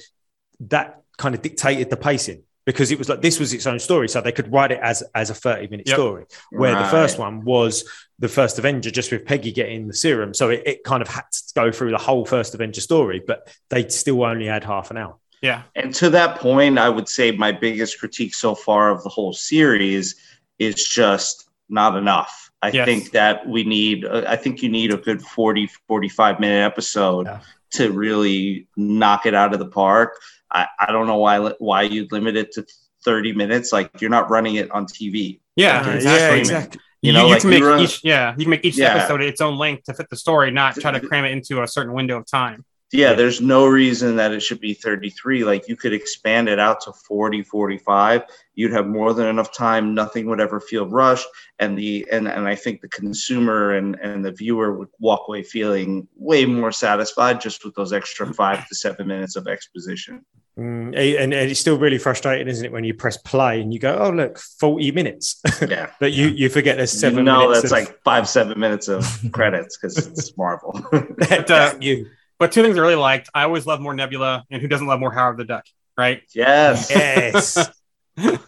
that 0.74 1.00
kind 1.16 1.34
of 1.34 1.40
dictated 1.42 1.88
the 1.90 1.96
pacing 1.96 2.42
because 2.68 2.90
it 2.92 2.98
was 2.98 3.08
like 3.08 3.22
this 3.22 3.40
was 3.40 3.54
its 3.54 3.66
own 3.66 3.78
story, 3.78 4.08
so 4.10 4.20
they 4.20 4.30
could 4.30 4.52
write 4.52 4.70
it 4.70 4.78
as 4.82 5.02
as 5.14 5.30
a 5.30 5.34
thirty 5.34 5.66
minute 5.68 5.88
Yep. 5.88 5.94
story. 5.96 6.24
Where 6.50 6.74
the 6.74 6.84
first 6.84 7.18
one 7.18 7.42
was 7.42 7.88
the 8.18 8.28
first 8.28 8.58
Avenger, 8.58 8.90
just 8.90 9.10
with 9.10 9.24
Peggy 9.24 9.52
getting 9.52 9.88
the 9.88 9.94
serum, 9.94 10.34
so 10.34 10.50
it, 10.50 10.62
it 10.66 10.84
kind 10.84 11.00
of 11.00 11.08
had 11.08 11.24
to 11.32 11.42
go 11.54 11.72
through 11.72 11.92
the 11.92 11.98
whole 11.98 12.26
first 12.26 12.54
Avenger 12.54 12.82
story, 12.82 13.22
but 13.26 13.48
they 13.70 13.88
still 13.88 14.22
only 14.22 14.44
had 14.46 14.64
half 14.64 14.90
an 14.90 14.98
hour. 14.98 15.16
Yeah. 15.40 15.62
And 15.74 15.94
to 15.94 16.10
that 16.10 16.38
point, 16.40 16.78
I 16.78 16.90
would 16.90 17.08
say 17.08 17.30
my 17.30 17.52
biggest 17.52 17.98
critique 17.98 18.34
so 18.34 18.54
far 18.54 18.90
of 18.90 19.02
the 19.02 19.08
whole 19.08 19.32
series 19.32 20.16
is 20.58 20.74
just 20.88 21.48
not 21.70 21.96
enough. 21.96 22.50
I 22.60 22.70
Yes. 22.70 22.84
think 22.86 23.12
that 23.12 23.48
we 23.48 23.62
need, 23.64 24.04
uh, 24.04 24.24
I 24.26 24.36
think 24.36 24.62
you 24.62 24.68
need 24.68 24.92
a 24.92 24.96
good 24.98 25.22
40, 25.22 25.68
45 25.86 26.38
minute 26.40 26.64
episode 26.64 27.26
Yeah. 27.26 27.40
to 27.78 27.92
really 27.92 28.66
knock 28.76 29.24
it 29.26 29.34
out 29.34 29.52
of 29.54 29.60
the 29.60 29.68
park. 29.68 30.10
I, 30.50 30.66
I 30.78 30.92
don't 30.92 31.06
know 31.06 31.18
why, 31.18 31.38
why 31.58 31.82
you'd 31.82 32.10
limit 32.12 32.36
it 32.36 32.52
to 32.52 32.66
30 33.04 33.32
minutes. 33.34 33.72
Like 33.72 34.00
you're 34.00 34.10
not 34.10 34.30
running 34.30 34.56
it 34.56 34.70
on 34.70 34.86
TV. 34.86 35.40
Yeah. 35.56 35.88
Exactly. 35.94 36.10
yeah, 36.10 36.34
exactly. 36.40 36.80
You, 37.00 37.08
You 37.08 37.12
know, 37.12 37.26
you 37.26 37.32
like 37.32 37.40
can 37.42 37.50
make 37.50 37.58
you 37.60 37.66
run- 37.68 37.80
each 37.80 38.00
yeah 38.02 38.32
you 38.36 38.44
can 38.44 38.50
make 38.50 38.64
each 38.64 38.76
Yeah. 38.76 38.94
episode 38.96 39.20
its 39.22 39.40
own 39.40 39.56
length 39.56 39.84
to 39.84 39.94
fit 39.94 40.08
the 40.10 40.16
story, 40.16 40.50
not 40.50 40.74
try 40.74 40.90
to 40.90 41.00
cram 41.06 41.24
it 41.24 41.30
into 41.32 41.62
a 41.62 41.68
certain 41.68 41.92
window 41.92 42.16
of 42.18 42.26
time. 42.26 42.64
Yeah, 42.90 43.12
there's 43.12 43.40
no 43.42 43.66
reason 43.66 44.16
that 44.16 44.32
it 44.32 44.40
should 44.40 44.60
be 44.60 44.72
33. 44.72 45.44
Like 45.44 45.68
you 45.68 45.76
could 45.76 45.92
expand 45.92 46.48
it 46.48 46.58
out 46.58 46.80
to 46.82 46.92
40, 46.92 47.42
45. 47.42 48.22
You'd 48.54 48.72
have 48.72 48.86
more 48.86 49.12
than 49.12 49.26
enough 49.26 49.52
time. 49.54 49.94
Nothing 49.94 50.26
would 50.26 50.40
ever 50.40 50.58
feel 50.58 50.86
rushed. 50.88 51.26
And 51.58 51.76
the 51.76 52.06
and, 52.10 52.26
and 52.26 52.48
I 52.48 52.54
think 52.54 52.80
the 52.80 52.88
consumer 52.88 53.74
and, 53.74 53.96
and 53.96 54.24
the 54.24 54.32
viewer 54.32 54.72
would 54.78 54.88
walk 54.98 55.28
away 55.28 55.42
feeling 55.42 56.08
way 56.16 56.46
more 56.46 56.72
satisfied 56.72 57.42
just 57.42 57.62
with 57.64 57.74
those 57.74 57.92
extra 57.92 58.32
five 58.34 58.66
to 58.68 58.74
seven 58.74 59.06
minutes 59.06 59.36
of 59.36 59.46
exposition. 59.48 60.24
Mm, 60.58 60.88
and, 60.88 61.32
and 61.32 61.50
it's 61.50 61.60
still 61.60 61.78
really 61.78 61.98
frustrating, 61.98 62.48
isn't 62.48 62.64
it, 62.64 62.72
when 62.72 62.82
you 62.82 62.92
press 62.92 63.16
play 63.18 63.60
and 63.60 63.72
you 63.72 63.78
go, 63.78 63.96
"Oh, 63.96 64.10
look, 64.10 64.38
forty 64.38 64.90
minutes," 64.90 65.40
Yeah. 65.68 65.90
but 66.00 66.12
you 66.12 66.28
you 66.28 66.48
forget 66.48 66.78
there's 66.78 66.90
seven 66.90 67.18
you 67.18 67.24
know 67.24 67.48
minutes. 67.48 67.70
that's 67.70 67.72
of- 67.72 67.90
like 67.90 68.02
five, 68.02 68.28
seven 68.28 68.58
minutes 68.58 68.88
of 68.88 69.06
credits 69.30 69.76
because 69.76 69.98
it's 70.06 70.34
Marvel. 70.38 70.80
But, 70.90 71.50
uh, 71.50 71.74
you. 71.80 72.06
But 72.38 72.52
two 72.52 72.62
things 72.62 72.76
I 72.76 72.80
really 72.80 72.94
liked. 72.94 73.28
I 73.34 73.42
always 73.44 73.66
love 73.66 73.80
more 73.80 73.94
Nebula, 73.94 74.44
and 74.50 74.62
who 74.62 74.68
doesn't 74.68 74.86
love 74.86 75.00
more 75.00 75.12
Howard 75.12 75.38
the 75.38 75.44
Duck, 75.44 75.64
right? 75.96 76.22
yes. 76.34 76.88
Yes. 76.90 77.70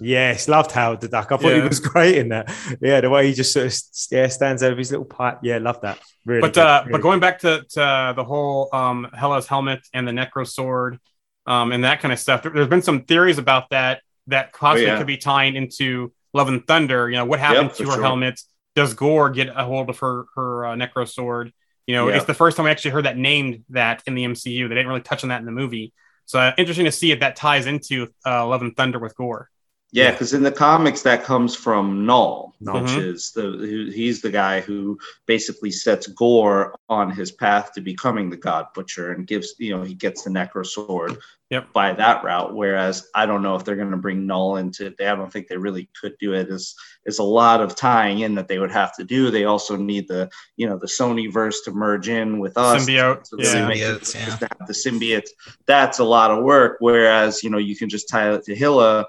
yes, 0.00 0.48
loved 0.48 0.72
Howard 0.72 1.00
the 1.00 1.08
Duck. 1.08 1.30
I 1.32 1.36
thought 1.36 1.48
Yeah. 1.48 1.62
he 1.62 1.68
was 1.68 1.80
great 1.80 2.16
in 2.18 2.28
that. 2.30 2.52
Yeah, 2.80 3.00
the 3.00 3.10
way 3.10 3.26
he 3.28 3.34
just 3.34 3.52
sort 3.52 3.66
of 3.66 3.74
yeah 4.10 4.26
stands 4.28 4.62
over 4.62 4.76
his 4.76 4.90
little 4.90 5.06
pipe. 5.06 5.38
Yeah, 5.42 5.58
love 5.58 5.80
that. 5.82 5.98
Really. 6.24 6.40
but 6.40 6.58
uh, 6.58 6.82
really 6.84 6.92
but 6.92 7.02
going 7.02 7.20
back 7.20 7.38
to, 7.40 7.64
to 7.70 8.12
the 8.16 8.24
whole 8.24 8.68
um, 8.72 9.08
Hela's 9.14 9.46
helmet 9.46 9.86
and 9.94 10.06
the 10.06 10.12
Necro 10.12 10.46
sword 10.46 10.98
um, 11.46 11.70
and 11.72 11.84
that 11.84 12.00
kind 12.00 12.12
of 12.12 12.18
stuff, 12.18 12.42
there, 12.42 12.52
has 12.52 12.66
been 12.68 12.82
some 12.82 13.02
theories 13.04 13.38
about 13.38 13.70
that 13.70 14.02
that 14.26 14.52
possibly 14.52 14.86
Oh, 14.86 14.92
yeah. 14.92 14.98
could 14.98 15.06
be 15.06 15.16
tying 15.18 15.54
into 15.54 16.12
Love 16.34 16.48
and 16.48 16.66
Thunder. 16.66 17.08
You 17.08 17.16
know, 17.18 17.24
what 17.24 17.38
happened 17.38 17.68
Yep, 17.68 17.76
to 17.76 17.84
her 17.84 17.92
sure. 17.92 18.02
helmet? 18.02 18.40
Does 18.74 18.92
Gorr 18.94 19.30
get 19.30 19.48
a 19.48 19.64
hold 19.64 19.88
of 19.88 19.98
her 20.00 20.24
her 20.34 20.66
uh, 20.66 20.74
Necro 20.74 21.08
sword? 21.08 21.52
You 21.86 21.94
know, 21.94 22.08
Yeah. 22.08 22.16
it's 22.16 22.24
the 22.24 22.34
first 22.34 22.56
time 22.56 22.66
I 22.66 22.70
actually 22.70 22.90
heard 22.92 23.04
that 23.04 23.16
named 23.16 23.64
that 23.70 24.02
in 24.06 24.14
the 24.14 24.24
MCU. 24.24 24.68
They 24.68 24.74
didn't 24.74 24.88
really 24.88 25.00
touch 25.02 25.22
on 25.22 25.28
that 25.28 25.40
in 25.40 25.46
the 25.46 25.52
movie. 25.52 25.92
So 26.24 26.40
uh, 26.40 26.52
interesting 26.58 26.86
to 26.86 26.92
see 26.92 27.12
if 27.12 27.20
that 27.20 27.36
ties 27.36 27.66
into 27.66 28.08
uh, 28.26 28.46
Love 28.46 28.62
and 28.62 28.76
Thunder 28.76 28.98
with 28.98 29.14
Gorr. 29.16 29.48
Yeah, 29.92 30.04
Yeah. 30.04 30.10
because 30.12 30.32
in 30.34 30.42
the 30.42 30.52
comics 30.52 31.02
that 31.02 31.24
comes 31.24 31.54
from 31.54 32.04
Knull, 32.06 32.54
Knull. 32.60 32.82
which 32.82 32.92
is 32.92 33.30
the 33.32 33.90
he's 33.94 34.20
the 34.20 34.30
guy 34.30 34.60
who 34.60 34.98
basically 35.26 35.70
sets 35.70 36.06
Gorr 36.08 36.74
on 36.88 37.10
his 37.10 37.30
path 37.30 37.72
to 37.74 37.80
becoming 37.80 38.28
the 38.30 38.36
God 38.36 38.66
Butcher 38.74 39.12
and 39.12 39.26
gives 39.26 39.54
you 39.58 39.76
know 39.76 39.82
he 39.82 39.94
gets 39.94 40.22
the 40.24 40.30
Necro 40.30 40.66
Sword 40.66 41.18
Yep. 41.50 41.72
by 41.72 41.92
that 41.92 42.24
route. 42.24 42.56
Whereas 42.56 43.06
I 43.14 43.24
don't 43.24 43.40
know 43.42 43.54
if 43.54 43.64
they're 43.64 43.76
going 43.76 43.92
to 43.92 43.96
bring 43.96 44.26
Knull 44.26 44.56
into. 44.56 44.92
They 44.98 45.06
I 45.06 45.14
don't 45.14 45.32
think 45.32 45.46
they 45.46 45.56
really 45.56 45.88
could 46.00 46.14
do 46.18 46.34
it. 46.34 46.48
Is 46.48 46.74
is 47.04 47.20
a 47.20 47.22
lot 47.22 47.60
of 47.60 47.76
tying 47.76 48.18
in 48.18 48.34
that 48.34 48.48
they 48.48 48.58
would 48.58 48.72
have 48.72 48.96
to 48.96 49.04
do. 49.04 49.30
They 49.30 49.44
also 49.44 49.76
need 49.76 50.08
the 50.08 50.28
you 50.56 50.68
know 50.68 50.76
the 50.76 50.88
Sony 50.88 51.32
verse 51.32 51.60
to 51.62 51.70
merge 51.70 52.08
in 52.08 52.40
with 52.40 52.58
us. 52.58 52.84
Symbiote, 52.84 53.26
So 53.28 53.36
yeah. 53.38 53.62
we 53.62 53.68
make 53.68 53.80
it- 53.82 54.00
Symbiotes, 54.02 54.14
yeah. 54.40 54.48
have 54.58 54.66
the 54.66 54.72
symbiotes. 54.72 55.28
That's 55.66 56.00
a 56.00 56.04
lot 56.04 56.32
of 56.32 56.42
work. 56.42 56.78
Whereas 56.80 57.44
you 57.44 57.50
know 57.50 57.58
you 57.58 57.76
can 57.76 57.88
just 57.88 58.08
tie 58.08 58.32
it 58.32 58.42
to 58.46 58.56
Hela 58.56 59.06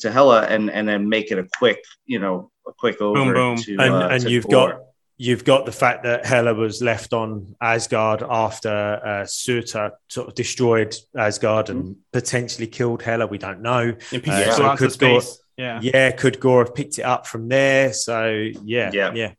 to 0.00 0.10
Hela 0.12 0.42
and 0.42 0.70
and 0.70 0.88
then 0.88 1.08
make 1.08 1.30
it 1.30 1.38
a 1.38 1.46
quick 1.58 1.82
you 2.06 2.18
know 2.18 2.50
a 2.66 2.72
quick 2.72 3.00
over 3.00 3.32
boom. 3.34 3.56
to 3.56 3.72
and 3.78 3.94
uh, 3.94 4.08
and 4.10 4.22
to 4.22 4.30
you've 4.30 4.46
Gorr. 4.48 4.70
got 4.70 4.80
you've 5.16 5.44
got 5.44 5.66
the 5.66 5.72
fact 5.72 6.02
that 6.04 6.24
Hela 6.24 6.54
was 6.54 6.80
left 6.82 7.12
on 7.12 7.54
Asgard 7.60 8.22
after 8.22 8.70
uh, 9.04 9.26
Surtur 9.26 9.92
sort 10.08 10.28
of 10.28 10.34
destroyed 10.34 10.94
Asgard 11.16 11.68
and 11.70 11.96
potentially 12.12 12.66
killed 12.66 13.02
Hela. 13.02 13.26
We 13.26 13.36
don't 13.38 13.60
know. 13.60 13.80
And 13.90 13.96
Uh, 14.12 14.20
pieces 14.20 14.56
so 14.56 14.62
go 14.62 14.68
out 14.68 14.78
to 14.78 14.88
could 14.88 14.98
go- 14.98 15.20
space. 15.20 15.38
Yeah. 15.58 15.78
Yeah, 15.82 16.10
could 16.12 16.40
Gorr 16.40 16.64
have 16.64 16.74
picked 16.74 16.98
it 16.98 17.02
up 17.02 17.26
from 17.26 17.48
there? 17.48 17.92
So 17.92 18.48
yeah, 18.64 18.90
Yeah. 18.94 19.12
yeah. 19.14 19.32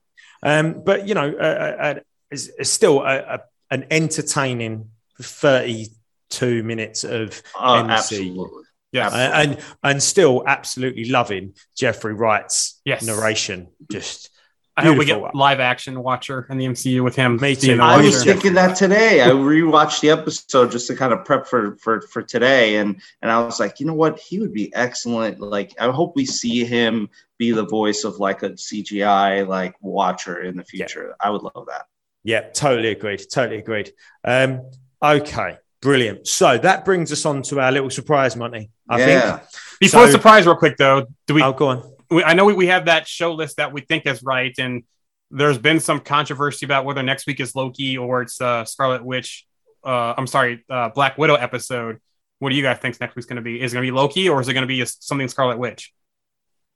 Um, 0.44 0.84
but 0.84 1.08
you 1.08 1.16
know, 1.16 1.34
uh, 1.34 1.76
uh, 1.82 2.00
it's, 2.30 2.48
it's 2.60 2.70
still 2.70 3.02
a, 3.02 3.18
a, 3.18 3.40
an 3.72 3.86
entertaining 3.90 4.90
thirty-two 5.20 6.64
minutes 6.64 7.04
of 7.04 7.42
Uh, 7.60 7.76
MC. 7.84 7.92
absolutely. 7.92 8.64
Yes. 8.92 9.14
uh, 9.14 9.32
and 9.34 9.58
and 9.84 10.04
still 10.04 10.44
absolutely 10.46 11.06
loving 11.06 11.54
Jeffrey 11.78 12.14
Wright's 12.14 12.82
Yes. 12.86 13.04
narration. 13.04 13.70
Just 13.92 14.30
I 14.78 14.86
hope 14.86 14.98
we 14.98 15.06
get 15.06 15.36
live 15.36 15.60
action 15.60 16.02
Watcher 16.02 16.48
in 16.50 16.58
the 16.58 16.66
MCU 16.66 17.04
with 17.04 17.16
him. 17.16 17.36
Me 17.36 17.56
being 17.56 17.78
too. 17.78 17.82
I 17.82 17.98
was 18.02 18.16
Watcher. 18.18 18.32
thinking 18.34 18.54
that 18.56 18.76
today. 18.76 19.22
I 19.22 19.28
rewatched 19.28 20.00
the 20.00 20.10
episode 20.10 20.72
just 20.72 20.88
to 20.88 20.96
kind 20.96 21.14
of 21.14 21.24
prep 21.26 21.46
for 21.46 21.76
for 21.78 22.02
for 22.02 22.22
today, 22.22 22.78
and 22.78 23.02
and 23.22 23.30
I 23.30 23.40
was 23.44 23.60
like, 23.60 23.80
you 23.80 23.86
know 23.86 23.94
what, 23.94 24.18
he 24.20 24.40
would 24.40 24.54
be 24.54 24.74
excellent. 24.74 25.40
Like, 25.40 25.74
I 25.80 25.90
hope 25.92 26.16
we 26.16 26.26
see 26.26 26.64
him 26.64 27.10
be 27.38 27.52
the 27.52 27.66
voice 27.66 28.06
of 28.06 28.18
like 28.20 28.44
a 28.44 28.52
CGI 28.52 29.46
like 29.48 29.76
Watcher 29.82 30.42
in 30.42 30.56
the 30.58 30.64
future. 30.64 31.16
I 31.20 31.30
would 31.32 31.44
love 31.44 31.66
that. 31.68 31.86
Yeah, 32.24 32.42
totally 32.50 32.90
agreed. 32.90 33.22
Totally 33.32 33.60
agreed. 33.60 33.92
Um, 34.24 34.70
okay, 35.04 35.58
brilliant. 35.82 36.28
So 36.28 36.58
that 36.58 36.86
brings 36.86 37.12
us 37.12 37.26
on 37.26 37.42
to 37.44 37.60
our 37.60 37.72
little 37.72 37.90
surprise, 37.90 38.36
Monte. 38.36 38.70
I 38.90 39.00
yeah. 39.00 39.38
think. 39.38 39.50
Before 39.80 40.06
So- 40.06 40.12
surprise, 40.14 40.46
real 40.46 40.56
quick 40.56 40.78
though, 40.78 41.08
do 41.28 41.34
we? 41.34 41.42
I'll 41.42 41.54
go 41.54 41.68
on. 41.70 41.94
we 42.10 42.24
I 42.24 42.34
know 42.34 42.46
we, 42.46 42.54
we 42.54 42.68
have 42.68 42.86
that 42.86 43.08
show 43.08 43.34
list 43.34 43.58
that 43.58 43.74
we 43.74 43.82
think 43.82 44.06
is 44.06 44.22
right, 44.24 44.54
and 44.60 44.84
there's 45.32 45.58
been 45.58 45.80
some 45.80 46.00
controversy 46.00 46.66
about 46.66 46.86
whether 46.86 47.02
next 47.02 47.26
week 47.26 47.40
is 47.40 47.56
Loki 47.56 47.98
or 47.98 48.22
it's 48.22 48.40
uh, 48.42 48.66
Scarlet 48.66 49.04
Witch. 49.04 49.46
Uh, 49.84 50.14
I'm 50.18 50.28
sorry, 50.28 50.64
uh, 50.70 50.90
Black 50.90 51.18
Widow 51.18 51.36
episode. 51.36 52.00
What 52.40 52.50
do 52.50 52.56
you 52.56 52.64
guys 52.64 52.80
think 52.80 53.00
next 53.00 53.16
week's 53.16 53.26
going 53.28 53.38
to 53.38 53.42
be? 53.42 53.62
Is 53.62 53.72
it 53.72 53.76
going 53.76 53.86
to 53.86 53.92
be 53.92 53.96
Loki 53.96 54.28
or 54.30 54.42
is 54.42 54.48
it 54.50 54.54
going 54.54 54.64
to 54.64 54.68
be 54.68 54.82
a, 54.82 54.86
something 54.86 55.28
Scarlet 55.28 55.58
Witch? 55.58 55.94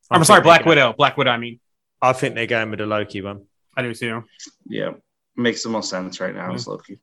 I 0.09 0.15
I'm 0.15 0.23
sorry, 0.23 0.41
Black 0.41 0.61
gonna- 0.61 0.69
Widow. 0.69 0.93
Black 0.93 1.17
Widow. 1.17 1.31
I 1.31 1.37
mean, 1.37 1.59
I 2.01 2.13
think 2.13 2.35
they're 2.35 2.45
going 2.47 2.69
with 2.69 2.79
the 2.79 2.85
Loki 2.85 3.21
one. 3.21 3.45
I 3.75 3.81
do 3.81 3.93
too. 3.93 4.23
Yeah. 4.67 4.91
Makes 5.35 5.63
the 5.63 5.69
most 5.69 5.89
sense 5.89 6.19
right 6.19 6.33
now. 6.33 6.53
Is 6.53 6.67
Loki. 6.67 6.99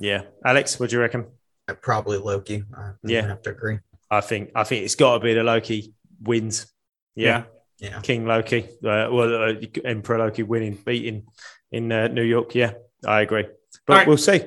Yeah, 0.00 0.22
Alex, 0.44 0.80
what 0.80 0.90
do 0.90 0.96
you 0.96 1.00
reckon? 1.02 1.26
Uh, 1.68 1.74
Probably 1.74 2.18
Loki. 2.18 2.64
I 2.76 2.92
Yeah. 3.04 3.20
yeah. 3.22 3.26
have 3.28 3.42
to 3.42 3.50
agree. 3.50 3.78
I 4.10 4.20
think 4.20 4.50
I 4.54 4.64
think 4.64 4.84
it's 4.84 4.94
got 4.96 5.18
to 5.18 5.20
be 5.24 5.34
the 5.34 5.42
Loki 5.44 5.94
wins. 6.22 6.66
Yeah, 7.14 7.44
Yeah. 7.78 7.90
Yeah. 7.90 8.00
King 8.00 8.26
Loki, 8.26 8.62
uh, 8.84 9.08
well, 9.10 9.42
uh, 9.42 9.54
Emperor 9.84 10.18
Loki 10.18 10.42
winning, 10.42 10.74
beating 10.74 11.26
in 11.72 11.90
uh, 11.92 12.08
New 12.08 12.22
York. 12.24 12.54
Yeah, 12.54 12.72
I 13.06 13.22
agree. 13.22 13.46
But 13.86 13.92
All 13.92 13.98
right. 14.00 14.08
we'll 14.08 14.16
see. 14.18 14.42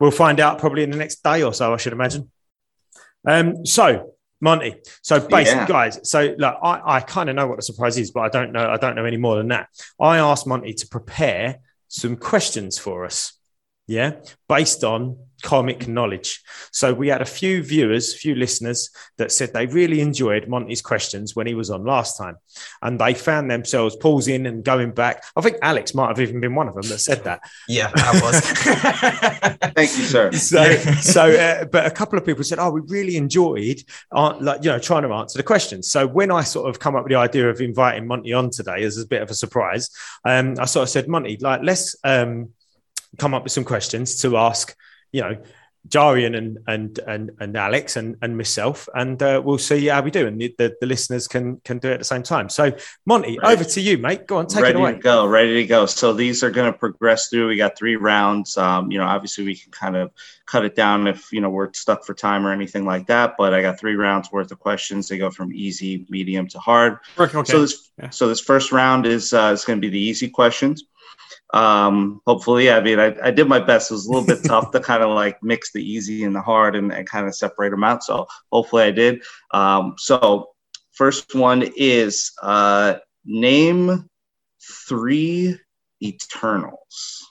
We'll 0.00 0.10
find 0.10 0.40
out 0.40 0.58
probably 0.58 0.82
in 0.82 0.90
the 0.90 0.96
next 0.96 1.22
day 1.22 1.42
or 1.42 1.54
so, 1.54 1.72
I 1.72 1.76
should 1.76 1.92
imagine. 1.92 2.30
Um, 3.26 3.64
so 3.64 4.14
Monte, 4.40 4.74
so 5.02 5.20
basically, 5.20 5.60
Yeah. 5.60 5.66
guys, 5.68 6.10
so 6.10 6.34
like 6.36 6.56
I, 6.62 6.96
I 6.96 7.00
kind 7.00 7.30
of 7.30 7.36
know 7.36 7.46
what 7.46 7.56
the 7.56 7.62
surprise 7.62 7.96
is, 7.98 8.10
but 8.10 8.20
I 8.22 8.28
don't 8.28 8.52
know, 8.52 8.68
I 8.68 8.76
don't 8.76 8.96
know 8.96 9.04
any 9.04 9.16
more 9.16 9.36
than 9.36 9.48
that. 9.48 9.68
I 10.00 10.18
asked 10.18 10.46
Monte 10.48 10.74
to 10.74 10.88
prepare 10.88 11.58
some 11.88 12.16
questions 12.16 12.78
for 12.78 13.04
us. 13.04 13.34
Yeah, 13.92 14.12
based 14.48 14.84
on 14.84 15.18
comic 15.42 15.86
knowledge. 15.86 16.40
So 16.70 16.94
we 16.94 17.08
had 17.08 17.20
a 17.20 17.26
few 17.26 17.62
viewers, 17.62 18.14
a 18.14 18.16
few 18.16 18.34
listeners 18.34 18.88
that 19.18 19.30
said 19.30 19.52
they 19.52 19.66
really 19.66 20.00
enjoyed 20.00 20.48
Monte's 20.48 20.80
questions 20.80 21.36
when 21.36 21.46
he 21.46 21.54
was 21.54 21.68
on 21.68 21.84
last 21.84 22.16
time. 22.16 22.36
And 22.80 22.98
they 22.98 23.12
found 23.12 23.50
themselves 23.50 23.96
pausing 23.96 24.46
and 24.46 24.64
going 24.64 24.92
back. 24.92 25.24
I 25.36 25.42
think 25.42 25.58
Alex 25.60 25.94
might 25.94 26.08
have 26.08 26.20
even 26.20 26.40
been 26.40 26.54
one 26.54 26.68
of 26.68 26.74
them 26.74 26.88
that 26.88 27.00
said 27.00 27.24
that. 27.24 27.42
Yeah, 27.68 27.90
I 27.94 28.20
was. 28.22 28.40
Thank 29.74 29.98
you, 29.98 30.04
sir. 30.04 30.32
So, 30.32 30.74
so, 31.00 31.30
uh, 31.30 31.64
but 31.66 31.84
a 31.86 31.90
couple 31.90 32.18
of 32.18 32.24
people 32.24 32.44
said, 32.44 32.58
"Oh, 32.58 32.70
we 32.70 32.80
really 32.86 33.16
enjoyed, 33.16 33.82
uh, 34.12 34.36
like 34.40 34.64
you 34.64 34.70
know, 34.70 34.78
trying 34.78 35.02
to 35.02 35.12
answer 35.12 35.38
the 35.38 35.42
questions." 35.42 35.90
So 35.90 36.06
when 36.06 36.30
I 36.30 36.42
sort 36.42 36.68
of 36.68 36.78
come 36.78 36.94
up 36.94 37.04
with 37.04 37.10
the 37.10 37.18
idea 37.18 37.50
of 37.50 37.60
inviting 37.60 38.06
Monte 38.06 38.32
on 38.32 38.50
today 38.50 38.84
as 38.84 38.96
a 38.98 39.06
bit 39.06 39.22
of 39.22 39.30
a 39.30 39.34
surprise, 39.34 39.90
um, 40.24 40.54
I 40.58 40.66
sort 40.66 40.84
of 40.84 40.88
said, 40.88 41.08
"Monte, 41.08 41.38
like 41.40 41.60
let's 41.62 41.96
um, 42.04 42.50
come 43.18 43.34
up 43.34 43.42
with 43.44 43.52
some 43.52 43.64
questions 43.64 44.20
to 44.22 44.36
ask, 44.36 44.74
you 45.12 45.22
know." 45.22 45.36
Jarian 45.88 46.38
and 46.38 46.58
and 46.68 46.96
and 47.08 47.30
and 47.40 47.56
Alex 47.56 47.96
and 47.96 48.14
and 48.22 48.36
myself, 48.36 48.88
and 48.94 49.20
uh, 49.20 49.42
we'll 49.44 49.58
see 49.58 49.86
how 49.86 50.00
we 50.00 50.12
do, 50.12 50.28
and 50.28 50.40
the, 50.40 50.54
the, 50.56 50.76
the 50.80 50.86
listeners 50.86 51.26
can 51.26 51.56
can 51.64 51.78
do 51.78 51.88
it 51.88 51.94
at 51.94 51.98
the 51.98 52.04
same 52.04 52.22
time. 52.22 52.48
So, 52.48 52.70
Monte, 53.04 53.36
Right. 53.42 53.52
over 53.52 53.64
to 53.64 53.80
you, 53.80 53.98
mate. 53.98 54.28
Go 54.28 54.36
on, 54.36 54.46
take 54.46 54.62
ready 54.62 54.78
it 54.78 54.80
away. 54.80 54.92
to 54.92 54.98
go 55.00 55.26
ready 55.26 55.54
to 55.56 55.66
go 55.66 55.86
so 55.86 56.12
these 56.12 56.44
are 56.44 56.52
going 56.52 56.72
to 56.72 56.78
progress 56.78 57.30
through 57.30 57.48
we 57.48 57.56
got 57.56 57.76
three 57.76 57.96
rounds 57.96 58.56
um, 58.56 58.92
you 58.92 58.98
know 58.98 59.04
obviously 59.06 59.44
we 59.44 59.56
can 59.56 59.72
kind 59.72 59.96
of 59.96 60.12
cut 60.46 60.64
it 60.64 60.76
down 60.76 61.08
if 61.08 61.32
you 61.32 61.40
know 61.40 61.50
we're 61.50 61.72
stuck 61.72 62.04
for 62.04 62.14
time 62.14 62.46
or 62.46 62.52
anything 62.52 62.84
like 62.84 63.06
that 63.08 63.34
but 63.36 63.52
i 63.54 63.60
got 63.62 63.78
three 63.80 63.94
rounds 63.96 64.30
worth 64.30 64.52
of 64.52 64.58
questions 64.60 65.08
they 65.08 65.18
go 65.18 65.30
from 65.30 65.52
easy 65.52 66.06
medium 66.10 66.46
to 66.46 66.58
hard 66.60 66.98
Okay. 67.18 67.38
okay. 67.38 67.50
so 67.52 67.60
this 67.60 67.90
Yeah. 67.98 68.10
so 68.10 68.28
this 68.28 68.40
first 68.40 68.70
round 68.70 69.04
is 69.06 69.32
uh, 69.32 69.50
is 69.52 69.64
going 69.64 69.78
to 69.78 69.80
be 69.80 69.90
the 69.90 69.98
easy 70.00 70.28
questions 70.28 70.84
um 71.54 72.20
hopefully 72.26 72.66
yeah, 72.66 72.76
i 72.78 72.80
mean 72.80 72.98
I, 72.98 73.14
I 73.22 73.30
did 73.30 73.46
my 73.48 73.58
best 73.60 73.90
it 73.90 73.94
was 73.94 74.06
a 74.06 74.10
little 74.10 74.26
bit 74.26 74.42
tough 74.44 74.70
to 74.70 74.80
kind 74.80 75.02
of 75.02 75.10
like 75.10 75.42
mix 75.42 75.70
the 75.72 75.82
easy 75.82 76.24
and 76.24 76.34
the 76.34 76.40
hard 76.40 76.74
and, 76.76 76.92
and 76.92 77.06
kind 77.06 77.26
of 77.26 77.34
separate 77.34 77.70
them 77.70 77.84
out 77.84 78.02
so 78.02 78.26
hopefully 78.50 78.84
i 78.84 78.90
did 78.90 79.22
um 79.52 79.94
so 79.98 80.48
first 80.92 81.34
one 81.34 81.62
is 81.76 82.32
uh 82.42 82.94
name 83.26 84.08
three 84.88 85.58
eternals 86.02 87.26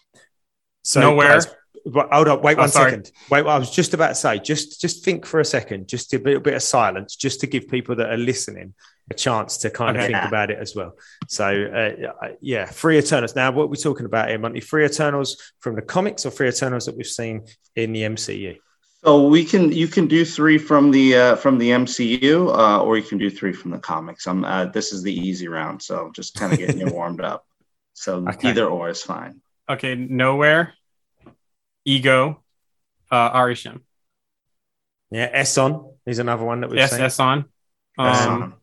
So, 0.84 1.00
Nowhere. 1.02 1.34
guys, 1.34 1.48
but 1.86 2.10
hold 2.12 2.28
on, 2.28 2.42
wait 2.42 2.58
Oh, 2.58 2.62
one 2.62 2.70
sorry. 2.70 2.92
second. 2.92 3.12
Wait, 3.30 3.46
I 3.46 3.58
was 3.58 3.72
just 3.72 3.94
about 3.94 4.10
to 4.10 4.16
say, 4.16 4.40
just 4.40 4.82
just 4.82 5.04
think 5.04 5.26
for 5.26 5.40
a 5.40 5.46
second, 5.46 5.88
just 5.88 6.14
a 6.14 6.18
little 6.20 6.42
bit 6.42 6.54
of 6.54 6.64
silence, 6.64 7.16
just 7.16 7.40
to 7.42 7.48
give 7.48 7.68
people 7.70 7.96
that 7.96 8.10
are 8.10 8.18
listening 8.18 8.74
a 9.12 9.14
chance 9.14 9.58
to 9.60 9.70
kind 9.70 9.96
of 9.98 10.06
think 10.06 10.24
about 10.24 10.50
it 10.50 10.58
as 10.60 10.76
well. 10.76 10.94
So, 11.28 11.46
uh, 11.46 12.30
yeah, 12.42 12.66
Free 12.66 12.98
Eternals. 12.98 13.36
Now, 13.36 13.52
what 13.52 13.70
we're 13.70 13.76
talking 13.76 14.06
about 14.08 14.30
here, 14.30 14.40
Monte, 14.40 14.62
Free 14.62 14.86
Eternals 14.86 15.30
from 15.60 15.76
the 15.76 15.82
comics 15.84 16.26
or 16.26 16.32
Free 16.32 16.48
Eternals 16.48 16.86
that 16.88 16.98
we've 16.98 17.06
seen 17.06 17.46
in 17.76 17.94
the 17.94 18.02
MCU? 18.04 18.58
so 19.04 19.28
we 19.28 19.44
can 19.44 19.72
you 19.72 19.88
can 19.88 20.06
do 20.08 20.24
three 20.24 20.60
from 20.60 20.92
the 20.92 21.16
uh, 21.16 21.36
from 21.36 21.58
the 21.58 21.70
mcu 21.72 22.56
uh, 22.56 22.84
or 22.84 22.98
you 22.98 23.04
can 23.04 23.18
do 23.18 23.32
three 23.32 23.52
from 23.52 23.72
the 23.72 23.80
comics 23.80 24.28
i'm 24.28 24.46
uh, 24.46 24.66
this 24.66 24.94
is 24.94 25.02
the 25.02 25.12
easy 25.12 25.48
round 25.48 25.82
so 25.82 26.12
just 26.14 26.36
kind 26.36 26.54
of 26.54 26.60
getting 26.60 26.78
you 26.80 26.86
warmed 27.00 27.20
up 27.20 27.44
so 27.94 28.12
Okay. 28.30 28.50
either 28.50 28.68
or 28.68 28.90
is 28.90 29.02
fine 29.02 29.42
okay. 29.68 29.96
Nowhere. 29.96 30.74
Ego. 31.84 32.44
Uh, 33.10 33.32
Arishem. 33.40 33.80
Yeah, 35.10 35.42
Eson 35.42 35.96
is 36.06 36.20
another 36.20 36.44
one 36.46 36.62
that 36.62 36.70
we've 36.70 36.78
Yes, 36.78 36.92
seen. 36.92 37.00
yes, 37.00 37.20
on. 37.20 37.46
Um, 37.98 38.08
Um, 38.44 38.54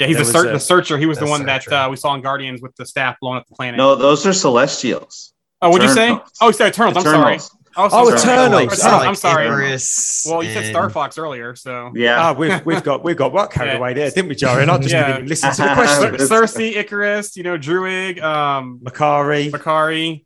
yeah, 0.00 0.06
he's 0.08 0.16
there 0.16 0.24
the, 0.24 0.32
ser- 0.32 0.48
a- 0.48 0.52
the 0.54 0.60
searcher. 0.60 0.98
He 0.98 1.06
was 1.06 1.18
the 1.18 1.24
the 1.26 1.30
one 1.30 1.44
that 1.46 1.70
uh, 1.70 1.88
we 1.90 1.96
saw 1.96 2.14
in 2.14 2.22
Guardians 2.22 2.60
with 2.62 2.74
the 2.76 2.86
staff 2.86 3.16
blowing 3.20 3.38
up 3.38 3.46
the 3.46 3.54
planet. 3.54 3.78
no 3.78 3.94
those 3.94 4.26
are 4.26 4.32
celestials 4.32 5.32
oh, 5.62 5.70
what'd 5.70 5.86
you 5.88 5.94
say? 5.94 6.18
Oh, 6.40 6.46
you 6.48 6.52
said 6.54 6.68
Eternals. 6.72 6.96
I'm 6.96 7.02
sorry. 7.02 7.16
Eternals. 7.34 7.56
Oh, 7.76 7.84
Oh, 7.84 7.88
sorry. 8.16 8.18
Eternals. 8.18 8.62
Eternals. 8.62 8.82
Oh, 8.84 9.08
I'm 9.08 9.14
sorry. 9.14 9.44
Icarus 9.46 10.26
Well, 10.28 10.42
you 10.42 10.52
said 10.52 10.64
and- 10.64 10.72
Star 10.72 10.90
Fox 10.90 11.18
earlier, 11.18 11.54
so 11.54 11.92
yeah 11.94 12.16
Ah, 12.20 12.32
we've, 12.32 12.66
we've 12.66 12.82
got 12.82 13.04
we've 13.04 13.16
got 13.16 13.32
what 13.32 13.52
carried 13.52 13.72
Yeah. 13.72 13.76
away 13.78 13.94
there, 13.94 14.10
didn't 14.10 14.28
we, 14.28 14.34
Joey? 14.34 14.62
And 14.62 14.70
I 14.70 14.78
just 14.78 14.90
Yeah. 14.90 15.02
didn't 15.06 15.16
even 15.18 15.28
listen 15.28 15.50
to 15.52 15.62
the 15.62 15.74
question. 15.74 16.14
Sersi, 16.16 16.76
Icarus, 16.76 17.36
you 17.36 17.42
know, 17.44 17.56
Druig, 17.58 18.20
um, 18.22 18.80
Makkari, 18.82 19.50
Makkari, 19.52 20.24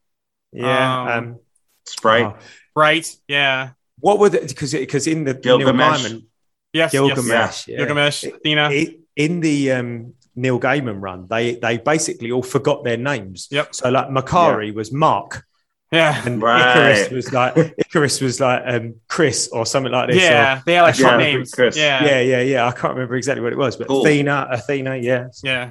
yeah. 0.52 1.02
Um, 1.02 1.08
Um, 1.08 1.38
sprite 1.86 2.26
oh. 2.26 2.36
right? 2.74 3.14
Yeah. 3.28 3.70
What 3.98 4.18
were 4.18 4.30
the 4.30 4.40
because 4.40 4.72
because 4.72 5.06
in 5.06 5.24
the 5.24 5.34
Neil 5.34 5.58
Gilgamesh. 5.58 6.04
Gaiman 6.06 6.24
Yes. 6.72 6.92
Gilgamesh, 6.92 7.28
Yes. 7.28 7.68
yeah. 7.68 7.76
Gilgamesh, 7.78 8.24
Athena. 8.24 8.68
I- 8.70 8.96
in 9.16 9.40
the 9.40 9.72
um, 9.72 10.14
Neil 10.36 10.58
Gaiman 10.60 11.00
run, 11.00 11.26
they 11.28 11.54
they 11.56 11.78
basically 11.78 12.30
all 12.32 12.42
forgot 12.42 12.84
their 12.84 12.96
names. 12.96 13.48
Yep. 13.50 13.74
So 13.74 13.90
like 13.90 14.08
Makkari 14.08 14.74
was 14.74 14.92
Mark, 14.92 15.44
Yeah. 15.92 16.20
And 16.26 16.42
Right. 16.42 16.70
Icarus 17.00 17.10
was 17.10 17.32
like 17.32 17.56
Icarus 17.78 18.20
was 18.20 18.40
like 18.40 18.62
um, 18.66 18.94
Chris 19.08 19.48
or 19.52 19.64
something 19.66 19.92
like 19.92 20.08
this. 20.10 20.16
or- 20.18 20.20
Yeah. 20.26 20.60
They 20.66 20.74
had 20.74 20.82
like 20.82 20.98
Yeah, 20.98 21.16
names. 21.16 21.52
Chris. 21.52 21.76
Yeah. 21.76 22.04
yeah, 22.04 22.20
yeah, 22.20 22.40
yeah. 22.40 22.66
I 22.66 22.72
can't 22.72 22.94
remember 22.94 23.14
exactly 23.16 23.42
what 23.42 23.52
it 23.52 23.58
was, 23.58 23.76
but 23.76 23.86
Cool. 23.86 24.02
Athena, 24.04 24.48
Athena, 24.50 24.96
yeah. 24.96 25.28
Yeah. 25.44 25.70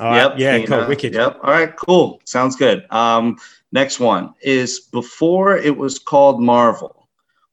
All 0.00 0.06
right, 0.06 0.16
Yep. 0.22 0.32
yeah, 0.38 0.56
Tina. 0.56 0.66
cool, 0.66 0.88
wicked. 0.88 1.12
Yep. 1.14 1.38
All 1.44 1.50
right. 1.52 1.76
Cool. 1.76 2.20
Sounds 2.24 2.56
good. 2.56 2.86
Um, 2.90 3.36
next 3.72 4.00
one 4.00 4.32
is 4.42 4.80
before 4.80 5.56
it 5.56 5.76
was 5.76 5.98
called 5.98 6.40
Marvel. 6.40 7.06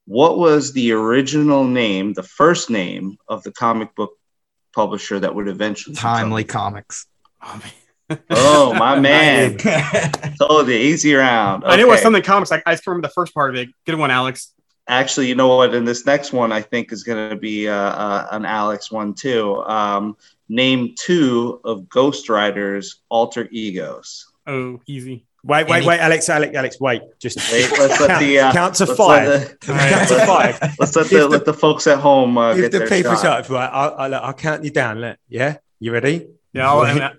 What 0.06 0.38
was 0.38 0.72
the 0.72 0.90
original 0.92 1.62
name, 1.64 2.14
the 2.14 2.22
first 2.24 2.70
name 2.70 3.18
of 3.28 3.42
the 3.44 3.52
comic 3.52 3.94
book 3.94 4.12
publisher 4.72 5.20
that 5.20 5.34
would 5.34 5.48
eventually 5.48 5.96
Timely 5.96 6.44
Comics. 6.44 7.06
Oh. 7.42 7.60
Oh 8.28 8.74
my 8.74 8.98
man! 9.00 9.56
Told 9.56 10.66
the 10.66 10.76
easy 10.76 11.14
round. 11.14 11.64
I 11.64 11.76
knew 11.76 11.86
it 11.86 11.90
was 11.90 12.02
something 12.02 12.22
comics. 12.22 12.50
I, 12.50 12.62
I 12.66 12.72
just 12.72 12.86
remember 12.86 13.06
the 13.06 13.12
first 13.14 13.32
part 13.34 13.50
of 13.50 13.56
it. 13.56 13.68
Good 13.86 13.96
one, 13.96 14.10
Alex. 14.10 14.52
Actually, 14.88 15.28
you 15.28 15.36
know 15.36 15.54
what? 15.56 15.74
In 15.74 15.84
this 15.84 16.04
next 16.04 16.32
one, 16.32 16.50
I 16.50 16.62
think 16.62 16.92
is 16.92 17.04
going 17.04 17.30
to 17.30 17.36
be 17.36 17.68
uh, 17.68 17.74
uh, 17.74 18.28
an 18.32 18.44
Alex 18.44 18.90
one 18.90 19.14
too. 19.14 19.62
Um, 19.62 20.16
name 20.48 20.94
two 20.98 21.60
of 21.64 21.88
Ghost 21.88 22.28
Rider's 22.28 23.00
alter 23.08 23.48
egos. 23.52 24.26
Oh, 24.46 24.80
easy. 24.86 25.26
Wait, 25.42 25.68
wait, 25.68 25.86
wait, 25.86 26.00
Alex, 26.00 26.28
Alex, 26.28 26.54
Alex, 26.54 26.78
wait. 26.80 27.02
Just 27.18 27.38
Wait, 27.52 27.70
let's 27.78 27.98
let 28.00 28.08
count, 28.10 28.20
the 28.20 28.38
uh, 28.40 28.52
count 28.52 28.74
to 28.76 28.86
five. 28.86 29.26
Let 29.28 29.60
the, 29.60 29.66
count 29.66 30.08
to 30.08 30.26
five. 30.26 30.74
let's 30.78 30.94
let 30.94 31.06
the, 31.08 31.18
the- 31.18 31.28
let 31.28 31.44
the 31.46 31.54
folks 31.54 31.86
at 31.86 31.98
home 31.98 32.36
uh, 32.36 32.54
get 32.54 32.72
the 32.72 32.80
their 32.80 32.88
people 32.88 33.12
shot. 33.14 33.46
shot. 33.46 33.48
Right, 33.48 33.70
I'll, 33.72 33.94
I'll, 33.94 34.14
I'll 34.16 34.32
count 34.34 34.64
you 34.64 34.70
down. 34.70 35.00
Look, 35.00 35.16
yeah, 35.28 35.56
you 35.78 35.92
ready? 35.92 36.26
Yeah, 36.52 36.68
I'll, 36.70 36.78
One, 36.78 37.00
I'll 37.02 37.12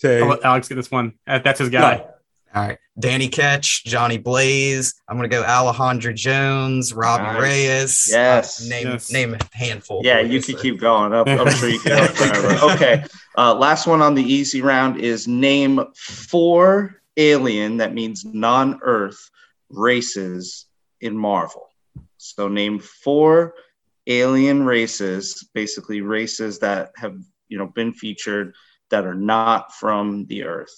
two, 0.00 0.24
let 0.24 0.44
Alex 0.44 0.68
get 0.68 0.76
this 0.76 0.90
one. 0.90 1.12
Uh, 1.26 1.38
That's 1.40 1.58
his 1.60 1.68
guy. 1.68 1.98
go. 1.98 2.10
All 2.54 2.62
right. 2.66 2.78
Danny 2.98 3.28
Ketch, 3.28 3.84
Johnny 3.84 4.16
Blaze. 4.16 4.94
I'm 5.06 5.16
gonna 5.16 5.28
go 5.28 5.42
Alejandro 5.44 6.14
Jones, 6.14 6.94
Robbie 6.94 7.24
Nice. 7.24 7.42
Reyes. 7.42 8.08
Yes. 8.10 8.64
Uh, 8.64 8.68
name 8.70 8.86
Yes. 8.86 9.12
name 9.12 9.34
a 9.34 9.38
handful. 9.54 10.00
Yeah, 10.02 10.20
you 10.20 10.38
this, 10.38 10.46
could 10.46 10.56
uh, 10.56 10.62
keep 10.62 10.80
going. 10.80 11.12
I'm, 11.12 11.28
I'm 11.28 11.50
sure 11.50 11.68
you 11.68 11.78
can. 11.80 12.08
Okay. 12.74 13.04
Uh, 13.36 13.54
last 13.54 13.86
one 13.86 14.00
on 14.00 14.14
the 14.14 14.22
easy 14.22 14.62
round 14.62 14.98
is 14.98 15.28
name 15.28 15.80
four 15.94 17.02
alien, 17.16 17.78
that 17.78 17.94
means 17.94 18.24
non 18.24 18.80
Earth, 18.82 19.30
races 19.70 20.66
in 21.00 21.16
Marvel. 21.16 21.66
So 22.18 22.48
name 22.48 22.78
four 22.78 23.54
alien 24.06 24.64
races, 24.64 25.48
basically 25.54 26.00
races 26.00 26.60
that 26.60 26.92
have 26.96 27.16
you 27.48 27.58
know 27.58 27.66
been 27.66 27.92
featured 27.92 28.54
that 28.90 29.04
are 29.06 29.14
not 29.14 29.74
from 29.74 30.26
the 30.26 30.44
Earth 30.44 30.74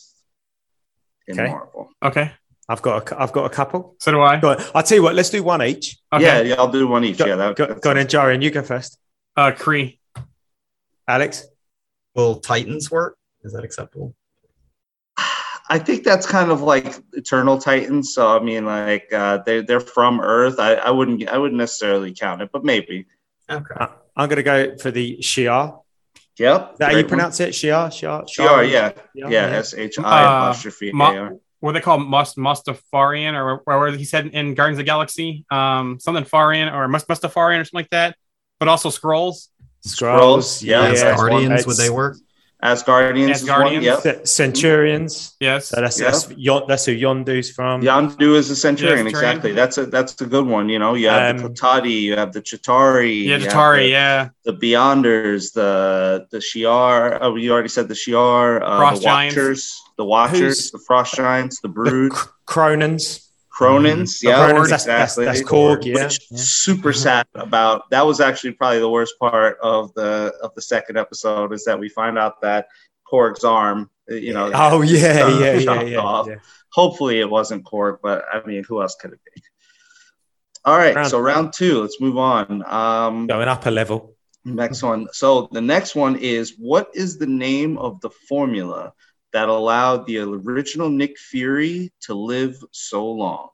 in 1.27 1.39
Okay. 1.39 1.51
Marvel. 1.51 1.91
Okay. 2.03 2.33
I've 2.71 2.83
got, 2.83 2.99
a, 2.99 3.01
cou- 3.01 3.17
I've 3.19 3.33
got 3.33 3.45
a 3.47 3.49
couple. 3.51 3.97
So 4.01 4.13
do 4.13 4.21
I. 4.21 4.39
Go. 4.41 4.55
I'll 4.75 4.83
tell 4.83 4.97
you 4.97 5.03
what. 5.03 5.15
Let's 5.15 5.31
do 5.31 5.43
one 5.43 5.63
each. 5.63 5.97
Okay. 6.13 6.23
Yeah, 6.25 6.41
yeah, 6.43 6.55
I'll 6.57 6.71
do 6.71 6.87
one 6.87 7.03
each. 7.05 7.17
Go, 7.17 7.25
yeah, 7.25 7.37
that, 7.37 7.57
go, 7.57 7.67
that 7.67 7.81
go 7.81 7.91
on, 7.91 7.97
sounds- 7.97 8.13
then, 8.13 8.21
Jarian. 8.23 8.43
You 8.43 8.51
go 8.51 8.63
first. 8.63 8.99
Uh, 9.37 9.53
Kree. 9.53 9.99
Alex. 11.07 11.47
Will 12.15 12.41
Titans 12.41 12.91
work? 12.91 13.17
Is 13.43 13.53
that 13.55 13.65
acceptable? 13.65 14.15
I 15.71 15.79
think 15.79 16.03
that's 16.05 16.27
kind 16.27 16.51
of 16.51 16.63
like 16.63 16.95
Eternal 17.13 17.59
Titans. 17.59 18.15
So 18.15 18.27
I 18.29 18.43
mean, 18.43 18.65
like 18.65 19.13
uh, 19.13 19.39
they 19.45 19.63
they're 19.63 19.81
from 19.81 20.21
Earth. 20.21 20.59
I, 20.59 20.75
I 20.75 20.91
wouldn't 20.91 21.29
I 21.29 21.37
wouldn't 21.39 21.59
necessarily 21.59 22.15
count 22.15 22.41
it, 22.43 22.51
but 22.53 22.65
maybe. 22.65 23.07
Okay. 23.51 23.75
Uh, 23.79 23.89
I'm 24.17 24.29
going 24.29 24.37
to 24.37 24.43
go 24.43 24.77
for 24.79 24.91
the 24.91 25.19
Shi'ar. 25.19 25.83
Yep. 26.39 26.73
Is 26.73 26.79
that 26.79 26.93
how 26.93 26.97
you 26.99 27.05
pronounce 27.05 27.41
it? 27.41 27.51
Shi'ar, 27.51 27.89
Shi'ar, 27.89 28.29
Sure. 28.29 28.63
Yeah. 28.63 28.93
Yeah, 29.15 29.29
Yeah. 29.29 29.51
yeah. 29.51 29.57
S 29.57 29.75
H 29.75 29.99
I 29.99 30.03
Uh, 30.03 30.05
apostrophe 30.05 30.91
A 30.91 30.95
Ma- 30.95 31.11
R. 31.15 31.37
What 31.61 31.73
they 31.73 31.81
call 31.81 31.99
Must 31.99 32.37
Mustafarian, 32.37 33.35
or 33.35 33.63
where 33.65 33.91
he 33.91 34.05
said 34.05 34.27
in 34.27 34.55
Guardians 34.55 34.77
of 34.77 34.85
the 34.85 34.85
Galaxy, 34.85 35.45
um, 35.51 35.99
something 35.99 36.25
Farian 36.25 36.73
or 36.73 36.87
Must 36.89 37.09
Mustafarian 37.09 37.61
or 37.61 37.65
something 37.65 37.79
like 37.81 37.91
that. 37.91 38.17
But 38.61 38.69
also 38.69 38.91
Skrulls. 38.91 39.49
Skrulls, 39.87 40.63
yeah, 40.63 40.83
As 40.85 41.01
that's 41.03 41.21
Guardians, 41.21 41.67
would 41.67 41.77
they 41.77 41.91
work? 41.91 42.17
Asgardians. 42.63 43.31
is 43.31 43.45
one, 43.49 43.61
Asgardians. 43.61 43.83
Yep. 43.83 44.01
Ce- 44.27 44.31
Centurions. 44.31 45.37
Yes. 45.39 45.69
So 45.69 45.81
that's 45.81 46.01
Yeah. 46.01 46.11
that's, 46.11 46.29
Yon, 46.31 46.63
that's 46.67 46.85
who 46.87 46.93
Yondu's 46.97 47.51
from. 47.53 47.83
Yondu 47.83 48.35
is 48.35 48.51
a 48.51 48.57
Centurion. 48.57 49.07
Yeah, 49.07 49.13
Centurion. 49.13 49.31
exactly. 49.31 49.53
That's 49.53 49.79
a 49.79 49.87
that's 49.87 50.21
a 50.21 50.27
good 50.27 50.45
one. 50.47 50.69
You 50.69 50.79
know, 50.81 50.95
you 50.95 51.09
have 51.09 51.39
the 51.39 51.45
Um, 51.45 51.55
Kotati, 51.55 52.01
you 52.03 52.17
have 52.17 52.33
the 52.33 52.43
Chitauri, 52.43 53.25
yeah, 53.27 53.37
you 53.37 53.49
have 53.49 53.77
the, 53.77 53.89
Yeah. 53.89 54.29
the 54.45 54.53
Beyonders, 54.53 55.53
the 55.53 56.27
the 56.33 56.39
Shi'ar. 56.39 57.19
Oh, 57.21 57.37
you 57.37 57.53
already 57.53 57.69
said 57.69 57.87
the 57.89 57.95
Shi'ar. 57.95 58.61
Uh, 58.63 58.79
Frost 58.79 59.03
the 59.03 59.05
Giants. 59.05 59.37
Watchers, 59.37 59.83
the 59.97 60.05
Watchers, 60.05 60.39
Who's- 60.41 60.71
the 60.73 60.79
Frost 60.87 61.15
Giants, 61.15 61.61
the 61.61 61.69
The 61.69 61.75
Brood. 61.75 62.11
Cr- 62.13 62.29
Kronans. 62.47 63.28
Kronans, 63.59 64.21
The 64.21 64.29
yeah, 64.29 64.51
Kronans, 64.51 64.69
that's, 64.71 64.85
that's, 64.85 65.19
exactly. 65.19 65.25
that's 65.25 65.43
Korg, 65.43 65.85
yeah. 65.85 66.05
Which 66.05 66.21
yeah. 66.31 66.39
super 66.39 66.93
sad 66.93 67.27
about 67.35 67.91
that 67.91 68.07
was 68.07 68.21
actually 68.21 68.53
probably 68.53 68.79
the 68.79 68.89
worst 68.89 69.15
part 69.19 69.59
of 69.61 69.93
the 69.95 70.33
of 70.43 70.55
the 70.55 70.63
second 70.63 70.97
episode 70.97 71.53
is 71.53 71.65
that 71.65 71.79
we 71.79 71.89
find 71.89 72.19
out 72.19 72.41
that 72.43 72.69
Korg's 73.11 73.43
arm, 73.45 73.91
uh, 74.11 74.15
you 74.15 74.33
know, 74.33 74.51
Oh 74.55 74.83
yeah, 74.83 75.25
uh, 75.25 75.39
yeah, 75.41 75.53
yeah, 75.59 75.83
yeah, 75.83 75.99
off. 75.99 76.29
yeah. 76.29 76.37
hopefully 76.71 77.19
it 77.19 77.29
wasn't 77.29 77.65
Korg, 77.65 77.99
but 78.03 78.25
I 78.33 78.45
mean, 78.47 78.63
who 78.69 78.81
else 78.81 78.95
could 78.95 79.13
it 79.15 79.21
be? 79.35 79.43
All 80.65 80.77
right, 80.77 80.95
Round- 80.95 81.09
so 81.11 81.19
round 81.19 81.53
two, 81.53 81.81
let's 81.83 82.01
move 82.01 82.19
on. 82.19 82.63
Um, 82.67 83.27
Going 83.27 83.49
up 83.49 83.67
a 83.67 83.71
level. 83.71 84.15
Next 84.45 84.83
one. 84.83 85.09
So 85.13 85.49
the 85.51 85.61
next 85.61 85.95
one 85.95 86.17
is 86.17 86.55
what 86.59 86.91
is 86.95 87.19
the 87.19 87.27
name 87.27 87.77
of 87.79 88.01
the 88.01 88.11
formula 88.29 88.93
that 89.33 89.49
allowed 89.49 90.07
the 90.07 90.19
original 90.19 90.89
Nick 90.89 91.19
Fury 91.19 91.93
to 92.03 92.15
live 92.15 92.63
so 92.71 93.11
long? 93.11 93.51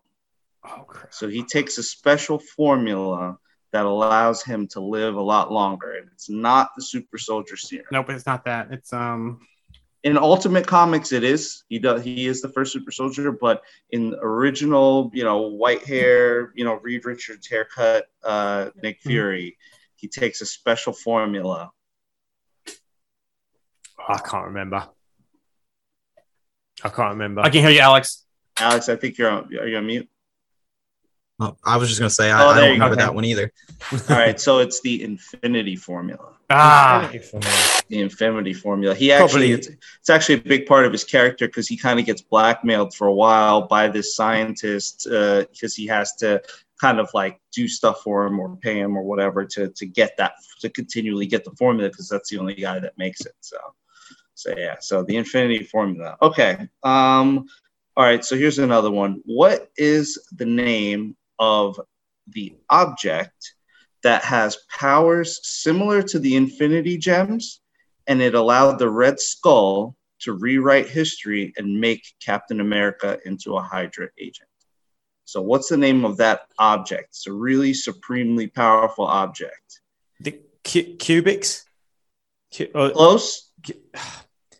Oh. 0.67 0.87
So 1.11 1.29
he 1.29 1.45
takes 1.45 1.79
a 1.79 1.83
special 1.83 2.39
formula 2.39 3.39
that 3.73 3.87
allows 3.87 4.43
him 4.43 4.69
to 4.69 4.81
live 4.81 5.17
a 5.17 5.23
lot 5.23 5.51
longer. 5.51 5.95
And 5.95 6.09
it's 6.13 6.31
not 6.31 6.71
the 6.77 6.83
super 6.83 7.19
soldier 7.19 7.57
serum. 7.57 7.87
Nope, 7.91 8.11
it's 8.11 8.27
not 8.27 8.45
that. 8.45 8.71
It's 8.71 8.93
um. 8.93 9.41
In 10.05 10.19
Ultimate 10.19 10.67
Comics, 10.67 11.13
it 11.13 11.25
is. 11.25 11.65
He 11.69 11.79
does 11.79 12.05
he 12.05 12.27
is 12.27 12.43
the 12.43 12.51
first 12.51 12.73
super 12.73 12.93
soldier, 12.93 13.33
but 13.33 13.63
in 13.91 14.15
original, 14.21 15.11
you 15.15 15.25
know, 15.25 15.49
white 15.49 15.83
hair, 15.83 16.53
you 16.55 16.65
know, 16.65 16.75
Reed 16.75 17.07
Richards 17.07 17.49
haircut, 17.49 18.07
uh, 18.23 18.69
Nick 18.83 19.01
Fury, 19.01 19.57
he 19.97 20.07
takes 20.07 20.43
a 20.43 20.47
special 20.47 20.93
formula. 20.93 21.71
I 24.07 24.19
can't 24.19 24.45
remember. 24.45 24.89
I 26.83 26.89
can't 26.89 27.11
remember. 27.11 27.41
I 27.43 27.51
can 27.51 27.61
hear 27.61 27.71
you, 27.71 27.81
Alex. 27.81 28.25
Alex, 28.59 28.89
I 28.89 28.97
think 28.97 29.19
you're 29.19 29.31
on 29.31 29.45
are 29.57 29.67
you 29.67 29.77
on 29.77 29.87
mute? 29.87 30.09
Oh, 31.41 31.57
I 31.65 31.77
was 31.77 31.89
just 31.89 32.01
gonna 32.01 32.11
say 32.11 32.31
Oh, 32.31 32.35
I, 32.37 32.51
I 32.53 32.55
don't 32.55 32.63
you 32.75 32.79
go. 32.79 32.85
remember 32.85 32.97
that 32.97 33.15
one 33.15 33.25
either. 33.25 33.53
All 33.93 33.99
right, 34.17 34.39
so 34.41 34.59
it's 34.61 34.81
the 34.83 35.03
infinity 35.03 35.77
formula. 35.77 36.31
Ah, 36.51 37.11
The 37.89 38.01
infinity 38.01 38.53
formula. 38.53 38.95
He 38.95 39.11
actually 39.11 39.53
it's, 39.53 39.67
it's 39.69 40.11
actually 40.11 40.37
a 40.37 40.43
big 40.43 40.67
part 40.67 40.85
of 40.87 40.93
his 40.93 41.03
character 41.03 41.47
because 41.49 41.67
he 41.67 41.77
kind 41.77 41.99
of 41.99 42.07
gets 42.07 42.23
blackmailed 42.23 42.95
for 42.95 43.07
a 43.09 43.13
while 43.13 43.67
by 43.67 43.89
this 43.89 44.15
scientist 44.15 45.05
because 45.11 45.75
he 45.75 45.87
has 45.87 46.15
to 46.17 46.41
kind 46.81 47.01
of 47.01 47.09
like 47.15 47.41
do 47.53 47.67
stuff 47.67 48.03
for 48.03 48.27
him 48.27 48.39
or 48.39 48.55
pay 48.57 48.79
him 48.79 48.97
or 48.97 49.03
whatever 49.03 49.45
to 49.45 49.69
to 49.71 49.87
get 49.87 50.17
that 50.19 50.35
to 50.61 50.69
continually 50.69 51.27
get 51.27 51.45
the 51.45 51.51
formula 51.53 51.89
because 51.89 52.09
that's 52.09 52.31
the 52.31 52.39
only 52.39 52.55
guy 52.55 52.79
that 52.79 52.97
makes 52.99 53.23
it. 53.23 53.35
So 53.41 53.57
so 54.45 54.55
yeah, 54.59 54.77
so 54.81 55.03
the 55.03 55.16
infinity 55.16 55.65
formula. 55.65 56.16
Okay. 56.21 56.69
Um 56.83 57.47
all 57.97 58.05
right, 58.05 58.25
so 58.25 58.37
here's 58.37 58.59
another 58.59 58.91
one. 58.91 59.23
What 59.25 59.71
is 59.77 60.19
the 60.33 60.47
name 60.47 61.16
of 61.39 61.81
the 62.27 62.57
object 62.69 63.55
that 64.03 64.25
has 64.25 64.59
powers 64.69 65.41
similar 65.45 66.03
to 66.03 66.19
the 66.19 66.35
Infinity 66.35 66.99
Gems, 66.99 67.61
and 68.09 68.21
it 68.21 68.35
allowed 68.35 68.79
the 68.79 68.91
Red 68.91 69.21
Skull 69.21 69.97
to 70.21 70.33
rewrite 70.33 70.89
history 70.89 71.53
and 71.57 71.81
make 71.81 72.05
Captain 72.21 72.61
America 72.61 73.19
into 73.25 73.57
a 73.57 73.62
Hydra 73.62 74.09
agent. 74.19 74.49
So, 75.25 75.41
what's 75.41 75.69
the 75.69 75.77
name 75.77 76.05
of 76.05 76.16
that 76.16 76.49
object? 76.59 77.11
It's 77.11 77.29
a 77.29 77.33
really 77.33 77.73
supremely 77.75 78.49
powerful 78.49 79.07
object. 79.07 79.81
the 80.21 80.33
cu- 80.65 80.97
cubics. 80.97 81.62
Cu- 82.57 82.71
uh, 82.75 82.91
Close? 82.91 83.51
Uh, 83.95 84.01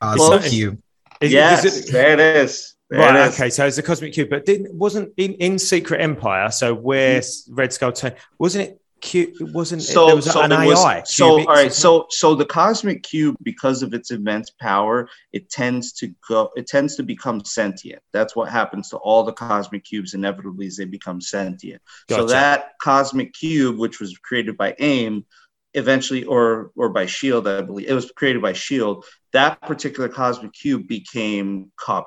Ah, 0.05 0.15
Close. 0.15 0.37
it's 0.37 0.47
a 0.47 0.51
cube. 0.51 0.83
is- 1.21 1.33
yes, 1.33 1.65
is 1.65 1.89
it- 1.89 1.93
there 1.93 2.13
it 2.13 2.21
is. 2.21 2.75
There 2.91 3.01
right. 3.01 3.17
it 3.17 3.29
is. 3.29 3.35
Okay. 3.35 3.51
So 3.51 3.67
it's 3.67 3.79
a 3.79 3.83
cosmic 3.83 4.13
cube, 4.13 4.29
but 4.31 4.45
didn't 4.45 4.75
wasn't 4.75 5.13
in, 5.17 5.33
in 5.35 5.59
Secret 5.59 6.01
Empire. 6.01 6.51
So 6.51 6.75
where 6.75 7.21
hmm. 7.21 7.55
Red 7.55 7.73
Skull 7.73 7.93
turned, 7.93 8.17
wasn't 8.39 8.69
it? 8.69 8.81
Cube? 9.01 9.35
It 9.41 9.53
wasn't. 9.53 9.83
it- 9.83 9.87
so, 9.87 10.07
there 10.07 10.17
was 10.17 10.31
so 10.31 10.43
an 10.43 10.53
it 10.53 10.67
was- 10.67 10.85
AI. 10.85 11.03
so 11.05 11.39
Cubics 11.39 11.47
all 11.47 11.57
something? 11.57 11.71
so 11.71 12.07
so 12.11 12.35
the 12.35 12.45
cosmic 12.45 13.03
cube 13.03 13.37
because 13.43 13.83
of 13.83 13.93
its 13.95 14.11
immense 14.11 14.51
power 14.51 15.09
it 15.33 15.51
tends 15.51 15.93
to 15.93 16.15
go 16.27 16.51
it 16.57 16.67
tends 16.67 16.97
to 16.97 17.03
become 17.03 17.45
sentient 17.45 18.01
that's 18.13 18.35
what 18.35 18.49
happens 18.49 18.89
to 18.91 18.97
all 18.99 19.23
the 19.23 19.33
cosmic 19.33 19.85
cubes 19.85 20.15
inevitably 20.15 20.67
is 20.67 20.77
they 20.79 20.87
become 20.87 21.21
sentient 21.21 21.83
so 22.09 22.25
that 22.25 22.73
cosmic 22.81 23.35
cube 23.35 23.77
which 23.79 24.01
was 24.01 24.17
created 24.19 24.57
by 24.57 24.75
aim 24.79 25.27
eventually 25.75 26.25
or 26.25 26.71
or 26.75 26.89
by 26.89 27.05
shield 27.05 27.47
i 27.47 27.61
believe 27.61 27.89
it 27.89 27.95
was 27.95 28.11
created 28.13 28.41
by 28.41 28.55
shield 28.55 29.05
that 29.35 29.61
particular 29.61 30.09
cosmic 30.09 30.53
cube 30.55 30.89
became. 30.89 31.71
That 31.87 32.05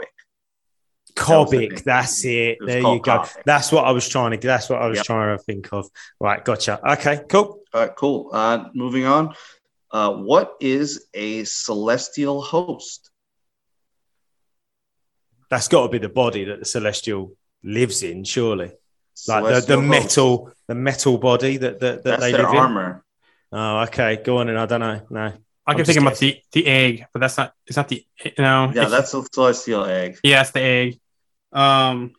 Kobik. 1.16 1.52
name. 1.72 1.80
That's 1.86 2.24
it. 2.26 2.30
It 2.30 2.58
There 2.66 2.78
you 2.80 3.00
go. 3.00 3.20
Kobik. 3.20 3.44
That's 3.46 3.72
what 3.72 3.86
I 3.86 3.92
was 3.92 4.08
trying 4.08 4.32
to. 4.32 4.48
That's 4.48 4.70
what 4.70 4.82
I 4.82 4.88
was 4.88 4.98
Yep. 4.98 5.06
trying 5.06 5.38
to 5.38 5.44
think 5.44 5.72
of. 5.72 5.88
Right, 6.20 6.44
gotcha. 6.44 6.80
Okay, 6.94 7.22
cool. 7.30 7.62
All 7.74 7.82
right, 7.82 7.96
cool. 7.96 8.30
Uh, 8.34 8.70
moving 8.74 9.06
on. 9.06 9.34
Uh, 9.92 10.14
what 10.14 10.56
is 10.60 11.08
a 11.14 11.44
celestial 11.46 12.42
host? 12.42 13.10
That's 15.50 15.68
got 15.68 15.84
to 15.84 15.90
be 15.90 15.98
the 15.98 16.10
body 16.10 16.44
that 16.46 16.60
the 16.60 16.66
celestial 16.66 17.34
lives 17.64 18.04
in, 18.04 18.24
surely. 18.24 18.72
Like 19.28 19.44
the, 19.46 19.62
the 19.62 19.76
host. 19.78 19.88
metal, 19.88 20.52
the 20.68 20.76
metal 20.76 21.18
body 21.18 21.58
that 21.58 21.80
that, 21.80 22.04
that 22.04 22.20
they 22.20 22.32
live 22.34 22.46
armor. 22.46 23.04
in. 23.52 23.58
Oh, 23.60 23.80
okay. 23.84 24.18
Go 24.24 24.38
on, 24.38 24.50
and 24.50 24.60
I 24.60 24.66
don't 24.66 24.82
know. 24.82 25.02
No, 25.10 25.34
I 25.68 25.72
I'm 25.72 25.78
keep 25.78 25.86
thinking 25.86 26.04
about 26.04 26.18
the 26.18 26.40
the 26.54 26.66
egg, 26.66 27.06
but 27.12 27.20
that's 27.20 27.38
not. 27.38 27.54
It's 27.68 27.76
not 27.76 27.90
the. 27.90 28.06
No. 28.40 28.72
Yeah, 28.74 28.84
it's- 28.84 28.90
that's 28.92 29.14
a 29.14 29.24
celestial 29.34 29.84
egg. 29.86 30.18
yeah, 30.24 30.42
it's 30.42 30.52
the 30.52 30.62
egg. 30.62 31.00
Um, 31.52 32.14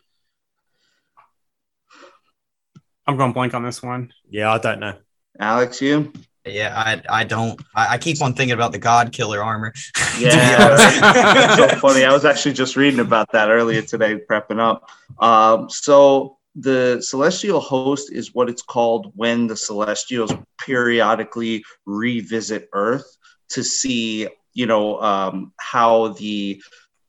I'm 3.07 3.17
going 3.17 3.33
blank 3.33 3.53
on 3.53 3.63
this 3.63 3.81
one. 3.81 4.11
yeah, 4.29 4.51
I 4.51 4.57
don't 4.59 4.79
know. 4.79 4.93
Alex, 5.39 5.81
you? 5.81 6.13
Yeah, 6.45 6.73
I 6.75 7.01
I 7.21 7.23
don't. 7.23 7.59
I, 7.75 7.93
I 7.93 7.97
keep 7.97 8.21
on 8.21 8.33
thinking 8.33 8.53
about 8.53 8.71
the 8.71 8.77
God 8.79 9.11
Killer 9.11 9.43
armor. 9.43 9.73
Yeah, 10.19 10.75
that's 10.75 11.55
so 11.55 11.67
funny. 11.79 12.03
I 12.03 12.11
was 12.11 12.25
actually 12.25 12.51
just 12.51 12.75
reading 12.75 12.99
about 12.99 13.31
that 13.31 13.49
earlier 13.49 13.81
today, 13.81 14.19
prepping 14.29 14.59
up. 14.59 14.89
Um, 15.23 15.69
so 15.69 16.39
the 16.55 16.99
celestial 17.01 17.61
host 17.61 18.11
is 18.11 18.33
what 18.35 18.49
it's 18.49 18.61
called 18.61 19.13
when 19.15 19.47
the 19.47 19.55
celestials 19.55 20.33
periodically 20.59 21.63
revisit 21.85 22.67
Earth 22.73 23.15
to 23.49 23.63
see, 23.63 24.27
you 24.53 24.65
know, 24.65 25.01
um, 25.01 25.53
how 25.57 26.09
the 26.09 26.61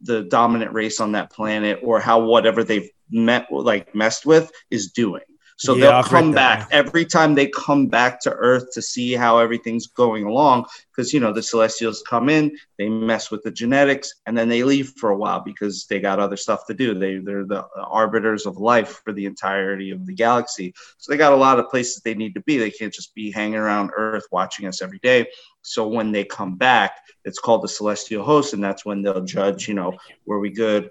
the 0.02 0.22
dominant 0.22 0.72
race 0.72 0.98
on 1.00 1.12
that 1.12 1.30
planet 1.30 1.80
or 1.82 2.00
how 2.00 2.24
whatever 2.24 2.64
they've 2.64 2.88
met 3.10 3.46
like 3.50 3.94
messed 3.94 4.24
with 4.24 4.50
is 4.70 4.92
doing. 4.92 5.22
So 5.60 5.74
Yeah, 5.74 5.80
they'll 5.80 5.92
I've 5.92 6.06
come 6.06 6.32
back 6.32 6.68
every 6.70 7.04
time 7.04 7.34
they 7.34 7.46
come 7.48 7.86
back 7.86 8.18
to 8.22 8.32
Earth 8.32 8.72
to 8.72 8.80
see 8.80 9.12
how 9.12 9.38
everything's 9.38 9.88
going 9.88 10.24
along. 10.24 10.64
Because 10.90 11.12
you 11.12 11.20
know 11.20 11.34
the 11.34 11.42
Celestials 11.42 12.02
come 12.08 12.30
in, 12.30 12.56
they 12.78 12.88
mess 12.88 13.30
with 13.30 13.42
the 13.42 13.50
genetics, 13.50 14.14
and 14.24 14.36
then 14.36 14.48
they 14.48 14.64
leave 14.64 14.94
for 14.96 15.10
a 15.10 15.16
while 15.16 15.40
because 15.40 15.84
they 15.84 16.00
got 16.00 16.18
other 16.18 16.38
stuff 16.38 16.66
to 16.66 16.74
do. 16.74 16.94
They 16.94 17.18
they're 17.18 17.44
the 17.44 17.66
arbiters 17.76 18.46
of 18.46 18.56
life 18.56 19.02
for 19.04 19.12
the 19.12 19.26
entirety 19.26 19.90
of 19.90 20.06
the 20.06 20.14
galaxy. 20.14 20.72
So 20.96 21.12
they 21.12 21.18
got 21.18 21.34
a 21.34 21.36
lot 21.36 21.58
of 21.58 21.68
places 21.68 22.00
they 22.00 22.14
need 22.14 22.34
to 22.36 22.40
be. 22.40 22.56
They 22.56 22.70
can't 22.70 22.92
just 22.92 23.14
be 23.14 23.30
hanging 23.30 23.56
around 23.56 23.90
Earth 23.94 24.24
watching 24.32 24.66
us 24.66 24.80
every 24.80 24.98
day. 25.00 25.26
So 25.60 25.86
when 25.86 26.10
they 26.10 26.24
come 26.24 26.56
back, 26.56 26.92
it's 27.26 27.38
called 27.38 27.62
the 27.62 27.68
Celestial 27.68 28.24
Host, 28.24 28.54
and 28.54 28.64
that's 28.64 28.86
when 28.86 29.02
they'll 29.02 29.24
judge. 29.24 29.68
You 29.68 29.74
know, 29.74 29.98
were 30.24 30.40
we 30.40 30.48
good? 30.48 30.88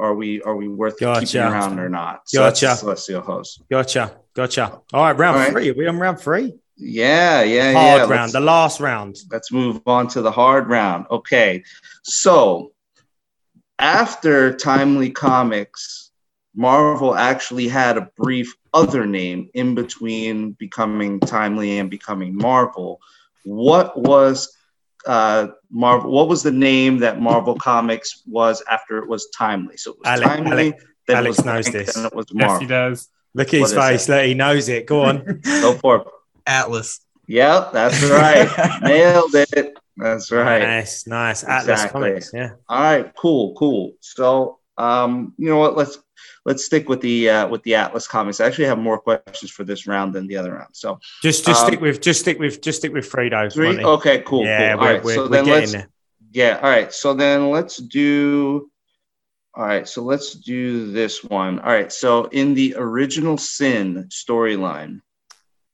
Are 0.00 0.14
we 0.14 0.42
are 0.42 0.56
we 0.56 0.66
worth 0.68 0.94
keeping 0.98 1.14
Gotcha. 1.14 1.48
around 1.48 1.78
or 1.78 1.88
not? 1.88 2.28
So 2.28 2.40
Gotcha. 2.40 2.74
Celestial 2.76 3.20
Host. 3.22 3.62
Gotcha, 3.70 4.16
gotcha. 4.34 4.80
All 4.92 5.04
right, 5.04 5.16
round 5.16 5.36
All 5.36 5.42
right. 5.44 5.52
three. 5.52 5.70
Are 5.70 5.74
we 5.74 5.86
on 5.86 5.98
round 5.98 6.18
three? 6.20 6.54
Yeah, 6.76 7.42
yeah, 7.42 7.72
Hard 7.72 7.84
yeah. 7.96 8.00
round, 8.02 8.10
Let's- 8.10 8.32
the 8.32 8.40
last 8.40 8.80
round. 8.80 9.16
let's 9.30 9.50
move 9.52 9.80
on 9.86 10.08
to 10.08 10.22
the 10.22 10.30
hard 10.32 10.68
round. 10.68 11.06
Okay. 11.10 11.62
So 12.02 12.72
after 13.78 14.54
Timely 14.56 15.10
Comics, 15.10 16.10
Marvel 16.54 17.14
actually 17.14 17.68
had 17.68 17.96
a 17.98 18.08
brief 18.16 18.54
other 18.72 19.06
name 19.06 19.50
in 19.54 19.74
between 19.74 20.52
becoming 20.52 21.20
Timely 21.20 21.78
and 21.78 21.90
becoming 21.90 22.34
Marvel. 22.36 23.00
What 23.44 23.96
was 23.98 24.55
uh, 25.06 25.48
Marvel? 25.70 26.10
What 26.10 26.28
was 26.28 26.42
the 26.42 26.50
name 26.52 26.98
that 26.98 27.20
Marvel 27.20 27.54
Comics 27.56 28.22
was 28.26 28.62
after 28.70 28.98
it 28.98 29.08
was 29.08 29.28
Timely? 29.36 29.76
So 29.76 29.92
it 29.92 29.98
was 30.00 30.06
Alec- 30.06 30.26
Timely, 30.28 30.50
Alec- 30.52 30.80
then 31.06 31.16
Alex 31.18 31.38
it 31.38 31.40
was 31.40 31.46
knows 31.46 31.70
Blank, 31.70 31.86
this. 31.86 31.94
then 31.94 32.04
it 32.06 32.14
was 32.14 32.26
Yes, 32.32 32.60
he 32.60 32.66
does. 32.66 33.08
Look 33.34 33.48
at 33.48 33.52
his 33.54 33.60
What 33.74 33.92
is 33.94 34.06
face. 34.06 34.08
Look, 34.08 34.24
he 34.24 34.34
knows 34.34 34.68
it. 34.68 34.86
Go 34.86 35.02
on. 35.02 35.40
Go 35.44 35.74
for 35.74 35.96
it. 35.96 36.06
Atlas. 36.46 37.00
Yep, 37.28 37.72
that's 37.72 38.02
right. 38.04 38.80
Nailed 38.82 39.34
it. 39.34 39.76
That's 39.96 40.30
right. 40.30 40.60
Nice, 40.62 41.06
nice. 41.06 41.42
Atlas 41.44 41.82
Exactly. 41.82 42.08
Comics. 42.08 42.30
Yeah. 42.32 42.50
All 42.68 42.80
right, 42.80 43.12
cool, 43.16 43.54
cool. 43.54 43.92
So, 44.00 44.58
um, 44.78 45.34
you 45.38 45.48
know 45.48 45.56
what? 45.58 45.76
Let's 45.76 45.98
let's 46.44 46.64
stick 46.64 46.88
with 46.88 47.00
the 47.00 47.28
uh, 47.30 47.48
with 47.48 47.62
the 47.64 47.74
Atlas 47.74 48.06
comics. 48.08 48.40
I 48.40 48.46
actually 48.46 48.66
have 48.66 48.78
more 48.78 48.98
questions 48.98 49.50
for 49.50 49.64
this 49.64 49.86
round 49.86 50.14
than 50.14 50.26
the 50.26 50.36
other 50.36 50.52
round. 50.54 50.70
So, 50.74 50.98
Just 51.22 51.44
just 51.44 51.62
Um, 51.62 51.68
stick 51.68 51.80
with 51.80 52.00
just 52.00 52.20
stick 52.20 52.38
with 52.38 52.60
just 52.60 52.78
stick 52.78 52.92
with 52.92 53.10
Fredo. 53.10 53.52
three. 53.52 53.82
Okay, 53.84 54.22
cool, 54.26 54.44
yeah, 54.44 54.72
cool. 54.74 54.80
we're, 54.80 54.86
All 54.86 54.94
right, 54.94 55.04
we're, 55.04 55.14
so 55.14 55.22
we're 55.22 55.28
then 55.28 55.44
getting 55.44 55.70
there. 55.72 55.88
yeah. 56.32 56.60
All 56.62 56.70
right, 56.70 56.92
so 56.92 57.14
then 57.14 57.50
let's 57.50 57.76
do. 57.78 58.70
All 59.54 59.64
right, 59.66 59.88
so 59.88 60.02
let's 60.02 60.34
do 60.34 60.92
this 60.92 61.24
one. 61.24 61.60
All 61.60 61.72
right, 61.72 61.90
so 61.90 62.26
in 62.26 62.52
the 62.54 62.74
original 62.76 63.38
Sin 63.38 64.06
storyline, 64.10 65.00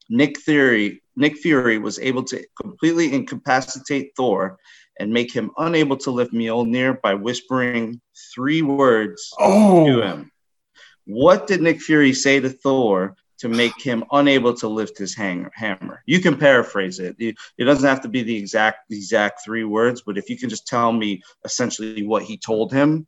Nick 0.08 0.38
Fury 0.38 1.02
Nick 1.16 1.36
Fury 1.36 1.78
was 1.78 1.98
able 1.98 2.22
to 2.24 2.42
completely 2.60 3.12
incapacitate 3.12 4.12
Thor 4.16 4.56
and 5.00 5.12
make 5.12 5.32
him 5.32 5.50
unable 5.58 5.96
to 5.96 6.10
lift 6.10 6.32
Mjolnir 6.32 7.00
by 7.02 7.14
whispering 7.14 8.00
three 8.34 8.62
words 8.62 9.28
to 9.38 9.44
Oh, 9.44 10.00
him. 10.02 10.30
What 11.12 11.46
did 11.46 11.60
Nick 11.60 11.80
Fury 11.82 12.14
say 12.14 12.40
to 12.40 12.48
Thor 12.48 13.16
to 13.38 13.48
make 13.48 13.78
him 13.80 14.02
unable 14.12 14.54
to 14.54 14.68
lift 14.68 14.96
his 14.96 15.14
hammer? 15.14 16.02
You 16.06 16.20
can 16.20 16.38
paraphrase 16.38 17.00
it. 17.00 17.16
It 17.18 17.36
it 17.58 17.64
doesn't 17.64 17.88
have 17.88 18.00
to 18.02 18.08
be 18.08 18.22
the 18.22 18.36
exact 18.36 18.90
exact 18.90 19.44
three 19.44 19.64
words, 19.64 20.02
but 20.06 20.16
if 20.16 20.30
you 20.30 20.38
can 20.38 20.48
just 20.48 20.66
tell 20.66 20.90
me 20.90 21.20
essentially 21.44 22.06
what 22.06 22.22
he 22.22 22.38
told 22.38 22.72
him, 22.72 23.06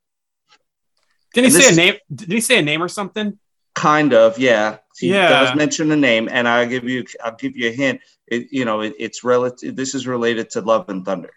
didn't 1.33 1.53
he 1.53 1.61
say 1.63 1.73
a 1.73 1.77
name? 1.77 1.95
Did 2.15 2.31
he 2.31 2.41
say 2.41 2.59
a 2.59 2.63
name 2.63 2.83
or 2.83 2.89
something? 2.89 3.39
kind 3.75 4.13
of, 4.13 4.39
yeah. 4.39 4.79
He 5.01 5.09
Yeah. 5.09 5.29
does 5.29 5.57
mention 5.57 5.91
a 5.91 5.97
name, 5.97 6.29
and 6.31 6.47
I'll 6.47 6.69
give 6.69 6.85
you 6.85 7.05
I'll 7.25 7.35
give 7.37 7.57
you 7.57 7.69
a 7.71 7.73
hint. 7.73 8.01
It, 8.27 8.53
you 8.53 8.65
know, 8.65 8.83
it, 8.83 8.95
it's 8.99 9.25
relative. 9.25 9.75
This 9.75 9.95
is 9.95 10.07
related 10.07 10.51
to 10.51 10.61
Love 10.61 10.89
and 10.89 11.05
Thunder. 11.05 11.33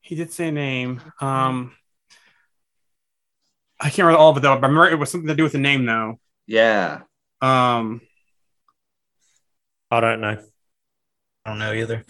He 0.00 0.16
did 0.16 0.32
say 0.32 0.48
a 0.48 0.52
name. 0.52 1.00
Um, 1.20 1.76
I 3.82 3.86
can't 3.90 3.98
remember 4.06 4.18
all 4.20 4.30
of 4.30 4.36
it 4.36 4.40
though. 4.40 4.54
But 4.54 4.64
I 4.64 4.68
remember 4.68 4.88
it 4.90 4.98
was 4.98 5.10
something 5.10 5.28
to 5.28 5.34
do 5.34 5.42
with 5.42 5.52
the 5.52 5.58
name 5.58 5.84
though. 5.84 6.18
Yeah. 6.46 7.00
Um, 7.40 8.00
I 9.90 10.00
don't 10.00 10.20
know. 10.20 10.38
I 11.44 11.50
don't 11.50 11.58
know 11.58 11.72
either. 11.72 12.04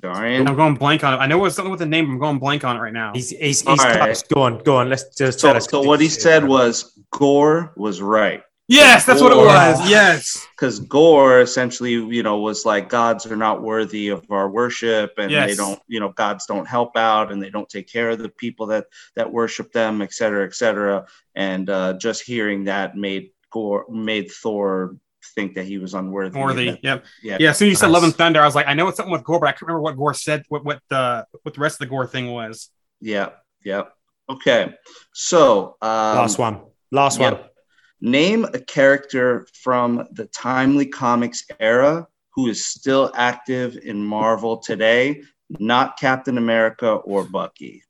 Dorian. 0.00 0.46
I'm 0.46 0.54
going 0.56 0.74
blank 0.74 1.02
on 1.04 1.14
it. 1.14 1.16
I 1.16 1.26
know 1.26 1.38
it 1.38 1.42
was 1.42 1.54
something 1.56 1.70
with 1.70 1.80
the 1.80 1.86
name. 1.86 2.08
I'm 2.10 2.18
going 2.18 2.38
blank 2.38 2.64
on 2.64 2.76
it 2.76 2.80
right 2.80 2.92
now. 2.92 3.12
He's 3.14 3.30
he's, 3.30 3.62
he's 3.62 3.66
All 3.66 3.76
right. 3.76 3.96
close. 3.98 4.22
Go 4.22 4.42
on, 4.42 4.58
go 4.62 4.76
on. 4.76 4.88
Let's 4.88 5.14
just 5.16 5.40
So, 5.40 5.48
tell 5.48 5.56
us. 5.56 5.64
so 5.68 5.82
what 5.82 6.00
he 6.00 6.08
said 6.08 6.44
was 6.44 6.98
Gorr 7.10 7.72
was 7.76 8.00
right. 8.00 8.42
Yes, 8.68 9.04
that's 9.04 9.20
what 9.20 9.30
it 9.32 9.36
was. 9.36 9.88
Yes. 9.88 10.44
because 10.56 10.80
Gorr 10.80 11.40
essentially, 11.40 11.92
you 11.92 12.22
know, 12.24 12.38
was 12.38 12.64
like 12.66 12.88
gods 12.88 13.24
are 13.26 13.36
not 13.36 13.62
worthy 13.62 14.08
of 14.08 14.24
our 14.30 14.48
worship, 14.50 15.12
and 15.18 15.30
Yes. 15.30 15.50
they 15.50 15.54
don't, 15.56 15.78
you 15.86 16.00
know, 16.00 16.10
gods 16.10 16.46
don't 16.46 16.66
help 16.66 16.96
out, 16.96 17.30
and 17.30 17.40
they 17.40 17.50
don't 17.50 17.68
take 17.68 17.86
care 17.88 18.10
of 18.10 18.18
the 18.18 18.28
people 18.28 18.66
that 18.66 18.86
that 19.14 19.32
worship 19.32 19.72
them, 19.72 20.02
et 20.02 20.12
cetera, 20.12 20.44
et 20.44 20.54
cetera. 20.54 21.06
And 21.36 21.70
uh, 21.70 21.92
just 21.94 22.22
hearing 22.24 22.64
that 22.64 22.96
made 22.96 23.30
Gorr 23.52 23.86
made 23.88 24.32
Thor 24.32 24.96
think 25.36 25.54
that 25.54 25.64
he 25.66 25.78
was 25.78 25.94
unworthy. 25.94 26.38
Worthy. 26.38 26.68
And 26.68 26.76
that- 26.78 26.82
Yep. 26.84 27.04
yeah. 27.22 27.36
Yeah. 27.40 27.50
As 27.50 27.58
soon 27.58 27.66
as 27.68 27.70
you 27.70 27.76
said 27.76 27.90
Love 27.90 28.04
and 28.04 28.14
Thunder, 28.14 28.40
I 28.40 28.46
was 28.46 28.54
like, 28.56 28.66
I 28.66 28.74
know 28.74 28.88
it's 28.88 28.96
something 28.96 29.12
with 29.12 29.22
Gorr, 29.24 29.38
but 29.40 29.48
I 29.48 29.52
can't 29.52 29.62
remember 29.62 29.82
what 29.82 29.96
Gorr 29.96 30.14
said. 30.14 30.42
What 30.48 30.64
what 30.64 30.80
the 30.88 31.24
what 31.42 31.54
the 31.54 31.60
rest 31.60 31.76
of 31.76 31.78
the 31.80 31.86
Gorr 31.86 32.06
thing 32.06 32.32
was. 32.32 32.70
Yeah. 33.00 33.30
Yeah. 33.64 33.82
Okay. 34.28 34.74
So 35.12 35.76
um, 35.82 36.16
last 36.16 36.38
one. 36.38 36.62
Last 36.90 37.20
one. 37.20 37.34
Yep. 37.34 37.52
Name 38.00 38.44
a 38.44 38.58
character 38.58 39.46
from 39.54 40.06
the 40.12 40.26
Timely 40.26 40.86
Comics 40.86 41.44
era 41.58 42.06
who 42.34 42.48
is 42.48 42.66
still 42.66 43.10
active 43.14 43.78
in 43.82 44.04
Marvel 44.04 44.58
today, 44.58 45.22
not 45.58 45.98
Captain 45.98 46.36
America 46.36 46.90
or 46.90 47.24
Bucky. 47.24 47.82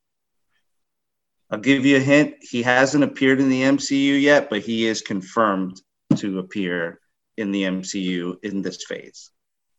I'll 1.50 1.58
give 1.58 1.84
you 1.84 1.96
a 1.96 2.00
hint. 2.00 2.36
He 2.40 2.62
hasn't 2.62 3.04
appeared 3.04 3.40
in 3.40 3.48
the 3.48 3.62
MCU 3.62 4.20
yet, 4.20 4.48
but 4.48 4.62
he 4.62 4.86
is 4.86 5.02
confirmed 5.02 5.80
to 6.16 6.38
appear 6.38 7.00
in 7.36 7.50
the 7.50 7.64
MCU 7.64 8.42
in 8.44 8.62
this 8.62 8.84
phase. 8.84 9.30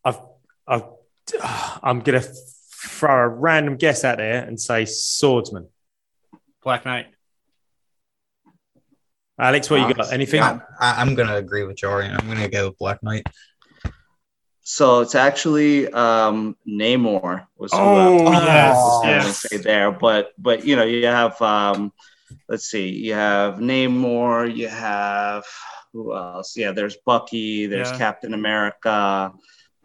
I've, 0.04 0.20
I've, 0.68 0.84
I'm 1.84 2.02
gonna 2.02 2.24
throw 2.72 3.24
a 3.24 3.28
random 3.28 3.78
guess 3.78 4.04
out 4.04 4.18
there 4.18 4.44
and 4.44 4.60
say 4.60 4.86
swordsman. 4.86 5.68
Black 6.64 6.86
Knight. 6.86 7.08
Alex, 9.40 9.70
what 9.70 9.88
you 9.88 9.94
got? 9.94 10.12
Anything? 10.12 10.42
I, 10.42 10.60
I, 10.80 11.02
I'm 11.02 11.14
gonna 11.16 11.36
agree 11.36 11.64
with 11.64 11.78
Jarian. 11.78 12.20
I'm 12.20 12.28
gonna 12.28 12.50
go 12.50 12.70
with 12.70 12.78
Black 12.78 13.04
Knight. 13.04 13.26
So 14.62 15.00
it's 15.02 15.16
actually 15.16 15.88
um, 15.94 16.58
Namor 16.68 17.46
was 17.58 17.72
who 17.72 17.78
Oh, 17.80 18.26
I- 18.28 18.46
yes, 18.46 18.76
was 18.76 19.02
gonna 19.04 19.16
yes. 19.16 19.38
say 19.50 19.58
there, 19.58 19.92
but 19.92 20.32
but 20.38 20.66
you 20.66 20.76
know 20.76 20.84
you 20.84 21.06
have 21.06 21.40
um, 21.42 21.94
let's 22.50 22.66
see, 22.66 22.90
you 22.90 23.14
have 23.14 23.56
Namor, 23.56 24.54
you 24.54 24.68
have 24.68 25.46
who 25.94 26.14
else? 26.16 26.58
Yeah, 26.58 26.72
there's 26.72 26.98
Bucky, 27.06 27.68
there's 27.68 27.92
Yeah. 27.92 27.98
Captain 27.98 28.34
America. 28.34 29.32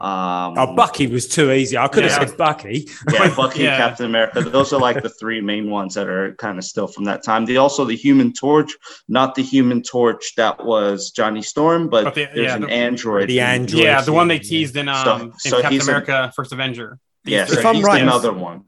Um, 0.03 0.55
Oh, 0.59 0.75
Bucky 0.75 1.07
was 1.07 1.29
too 1.29 1.53
easy. 1.53 1.79
I 1.79 1.87
could 1.89 2.03
have 2.05 2.13
said 2.29 2.37
Bucky. 2.37 2.89
yeah, 3.13 3.33
Bucky, 3.37 3.63
Yeah. 3.63 3.77
Captain 3.77 4.07
America. 4.07 4.41
Those 4.41 4.73
are 4.73 4.81
like 4.81 5.03
the 5.03 5.09
three 5.09 5.41
main 5.41 5.71
ones 5.71 5.95
that 5.95 6.09
are 6.09 6.35
kind 6.35 6.59
of 6.59 6.65
still 6.65 6.89
from 6.89 7.05
that 7.05 7.23
time. 7.23 7.45
The 7.45 7.59
also 7.59 7.85
the 7.85 7.95
Human 7.97 8.33
Torch, 8.33 8.73
not 9.09 9.35
the 9.37 9.43
Human 9.43 9.83
Torch 9.83 10.35
that 10.37 10.65
was 10.65 11.11
Johnny 11.13 11.43
Storm, 11.43 11.89
but, 11.89 12.05
But 12.05 12.15
the- 12.15 12.25
there's 12.35 12.47
yeah, 12.49 12.57
an 12.57 12.63
the- 12.63 12.71
android. 12.73 13.29
The 13.29 13.41
android. 13.41 13.83
Yeah, 13.83 14.01
the 14.03 14.13
one 14.13 14.27
they 14.29 14.37
Yeah. 14.37 14.41
teased 14.43 14.77
in 14.77 14.89
um 14.89 15.05
So- 15.05 15.17
in 15.25 15.33
so 15.39 15.57
Captain 15.63 15.73
he's 15.73 15.87
a- 15.89 15.91
America: 15.91 16.33
First 16.35 16.53
Avenger. 16.53 16.99
Yeah, 17.25 17.45
so 17.47 17.59
If 17.61 17.65
I'm 17.67 17.81
right- 17.83 18.03
another 18.03 18.33
one. 18.33 18.63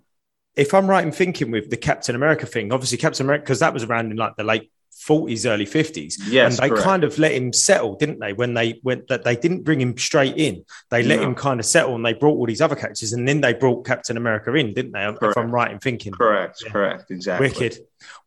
If 0.57 0.73
I'm 0.73 0.87
right 0.87 1.05
in 1.05 1.11
thinking 1.11 1.51
with 1.51 1.69
the 1.71 1.77
Captain 1.77 2.15
America 2.15 2.47
thing, 2.47 2.73
obviously 2.73 2.97
Captain 2.97 3.27
America, 3.27 3.43
because 3.43 3.59
that 3.59 3.75
was 3.75 3.83
around 3.83 4.13
in 4.13 4.17
like 4.17 4.37
the 4.37 4.45
late 4.45 4.71
40s, 5.07 5.49
early 5.51 5.67
50s. 5.67 6.15
Yes, 6.29 6.59
and 6.59 6.65
they 6.65 6.69
correct. 6.71 6.85
kind 6.85 7.05
of 7.05 7.19
let 7.19 7.33
him 7.33 7.53
settle, 7.53 7.95
didn't 7.97 8.21
they? 8.21 8.33
When 8.33 8.55
they 8.55 8.81
went 8.83 9.09
that 9.09 9.25
they 9.25 9.37
didn't 9.37 9.63
bring 9.63 9.81
him 9.81 9.97
straight 9.99 10.37
in, 10.37 10.65
they 10.91 11.03
let 11.03 11.21
No. 11.21 11.27
him 11.29 11.35
kind 11.35 11.61
of 11.61 11.67
settle, 11.67 11.95
and 11.95 12.05
they 12.05 12.13
brought 12.15 12.37
all 12.37 12.47
these 12.47 12.61
other 12.61 12.77
characters, 12.77 13.13
and 13.13 13.27
then 13.29 13.41
they 13.41 13.53
brought 13.53 13.85
Captain 13.87 14.17
America 14.17 14.53
in, 14.55 14.73
didn't 14.75 14.93
they? 14.93 15.05
If 15.07 15.37
I'm 15.37 15.51
right 15.51 15.71
in 15.71 15.79
thinking. 15.79 16.13
Correct, 16.13 16.63
Yeah. 16.65 16.73
correct, 16.73 17.11
exactly. 17.11 17.49
Wicked. 17.49 17.79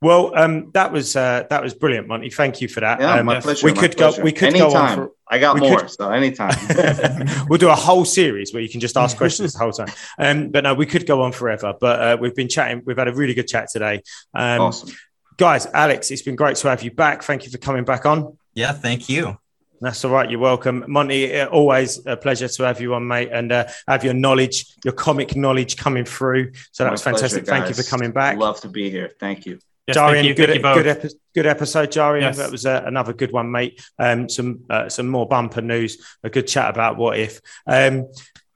Well, 0.02 0.32
um, 0.36 0.72
that 0.74 0.92
was 0.92 1.16
uh, 1.16 1.44
that 1.50 1.62
was 1.64 1.74
brilliant, 1.74 2.08
Monte. 2.08 2.30
Thank 2.32 2.62
you 2.62 2.68
for 2.68 2.80
that. 2.80 3.00
Yeah, 3.00 3.16
Um, 3.16 3.26
my 3.28 3.40
pleasure. 3.40 3.66
we 3.66 3.74
my 3.74 3.82
could 3.82 3.96
go- 3.98 4.14
we 4.24 4.32
could 4.32 4.54
go 4.54 4.68
on 4.70 4.76
anytime. 4.76 4.96
for- 4.98 5.12
I 5.30 5.40
got 5.40 5.58
more, 5.60 5.80
could- 5.82 5.90
so 5.92 6.10
anytime. 6.10 6.56
we'll 7.50 7.60
do 7.60 7.70
a 7.70 7.76
whole 7.76 8.06
series 8.06 8.54
where 8.54 8.62
you 8.64 8.70
can 8.70 8.80
just 8.80 8.96
ask 8.98 9.18
questions 9.24 9.54
the 9.54 9.60
whole 9.60 9.72
time. 9.72 9.90
Um, 10.18 10.50
but 10.50 10.64
no, 10.64 10.74
we 10.74 10.86
could 10.86 11.06
go 11.06 11.22
on 11.22 11.32
forever. 11.32 11.74
But 11.80 12.00
uh, 12.02 12.18
we've 12.20 12.34
been 12.36 12.48
chatting. 12.50 12.82
We've 12.86 12.98
had 12.98 13.08
a 13.08 13.14
really 13.14 13.34
good 13.34 13.48
chat 13.48 13.70
today. 13.72 14.02
Um, 14.34 14.62
awesome. 14.62 14.90
Guys, 15.38 15.68
Alex, 15.68 16.10
it's 16.12 16.24
been 16.24 16.36
great 16.36 16.56
to 16.58 16.68
have 16.70 16.82
you 16.84 16.92
back. 16.92 17.24
Thank 17.24 17.46
you 17.46 17.52
for 17.52 17.60
coming 17.60 17.86
back 17.86 18.06
on. 18.06 18.38
Yeah, 18.56 18.72
thank 18.72 19.08
you. 19.08 19.38
That's 19.80 20.04
all 20.04 20.12
right. 20.12 20.28
You're 20.30 20.40
welcome, 20.40 20.84
Monte. 20.88 21.40
uh, 21.40 21.46
Always 21.48 22.04
a 22.08 22.18
pleasure 22.18 22.48
to 22.48 22.64
have 22.64 22.82
you 22.82 22.96
on, 22.96 23.08
mate, 23.08 23.30
and 23.32 23.52
uh, 23.52 23.68
have 23.88 24.04
your 24.04 24.16
knowledge, 24.16 24.66
your 24.84 24.94
comic 24.94 25.36
knowledge 25.36 25.78
coming 25.78 26.06
through. 26.06 26.54
So 26.72 26.84
that 26.84 26.90
My 26.90 26.92
was 26.94 27.04
fantastic. 27.04 27.46
pleasure, 27.46 27.66
Thank 27.66 27.78
you 27.78 27.84
for 27.84 27.88
coming 27.88 28.12
back. 28.12 28.38
Love 28.38 28.60
to 28.62 28.70
be 28.70 28.90
here. 28.90 29.12
Thank 29.20 29.46
you. 29.46 29.60
Yes, 29.86 29.96
Jarian, 29.96 30.24
you, 30.26 30.34
good, 30.34 30.50
thank 30.50 30.66
you 30.66 30.74
good, 30.74 30.88
epi- 30.88 31.16
good 31.36 31.46
episode, 31.46 31.92
Jarian. 31.92 32.22
Yes. 32.22 32.38
That 32.38 32.52
was 32.52 32.66
uh, 32.66 32.84
another 32.86 33.14
good 33.14 33.32
one, 33.32 33.52
mate. 33.52 33.80
Um, 34.00 34.28
some 34.28 34.66
uh, 34.70 34.90
some 34.90 35.08
more 35.08 35.28
bumper 35.28 35.62
news, 35.62 36.04
a 36.24 36.30
good 36.30 36.48
chat 36.48 36.70
about 36.72 36.98
what 36.98 37.20
if. 37.20 37.40
Um, 37.68 38.12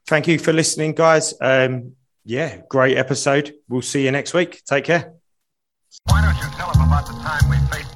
thank 0.08 0.26
you 0.26 0.38
for 0.38 0.52
listening, 0.52 0.92
guys. 0.94 1.32
Um, 1.40 1.92
yeah, 2.24 2.60
great 2.68 2.98
episode. 2.98 3.54
We'll 3.68 3.80
see 3.82 4.04
you 4.04 4.10
next 4.10 4.34
week. 4.34 4.62
Take 4.66 4.84
care. 4.84 5.14
Why 6.04 6.22
don't 6.22 6.36
you 6.36 6.48
tell 6.56 6.72
them 6.72 6.80
about 6.82 7.06
the 7.06 7.12
time 7.20 7.50
we 7.50 7.58
faced 7.68 7.91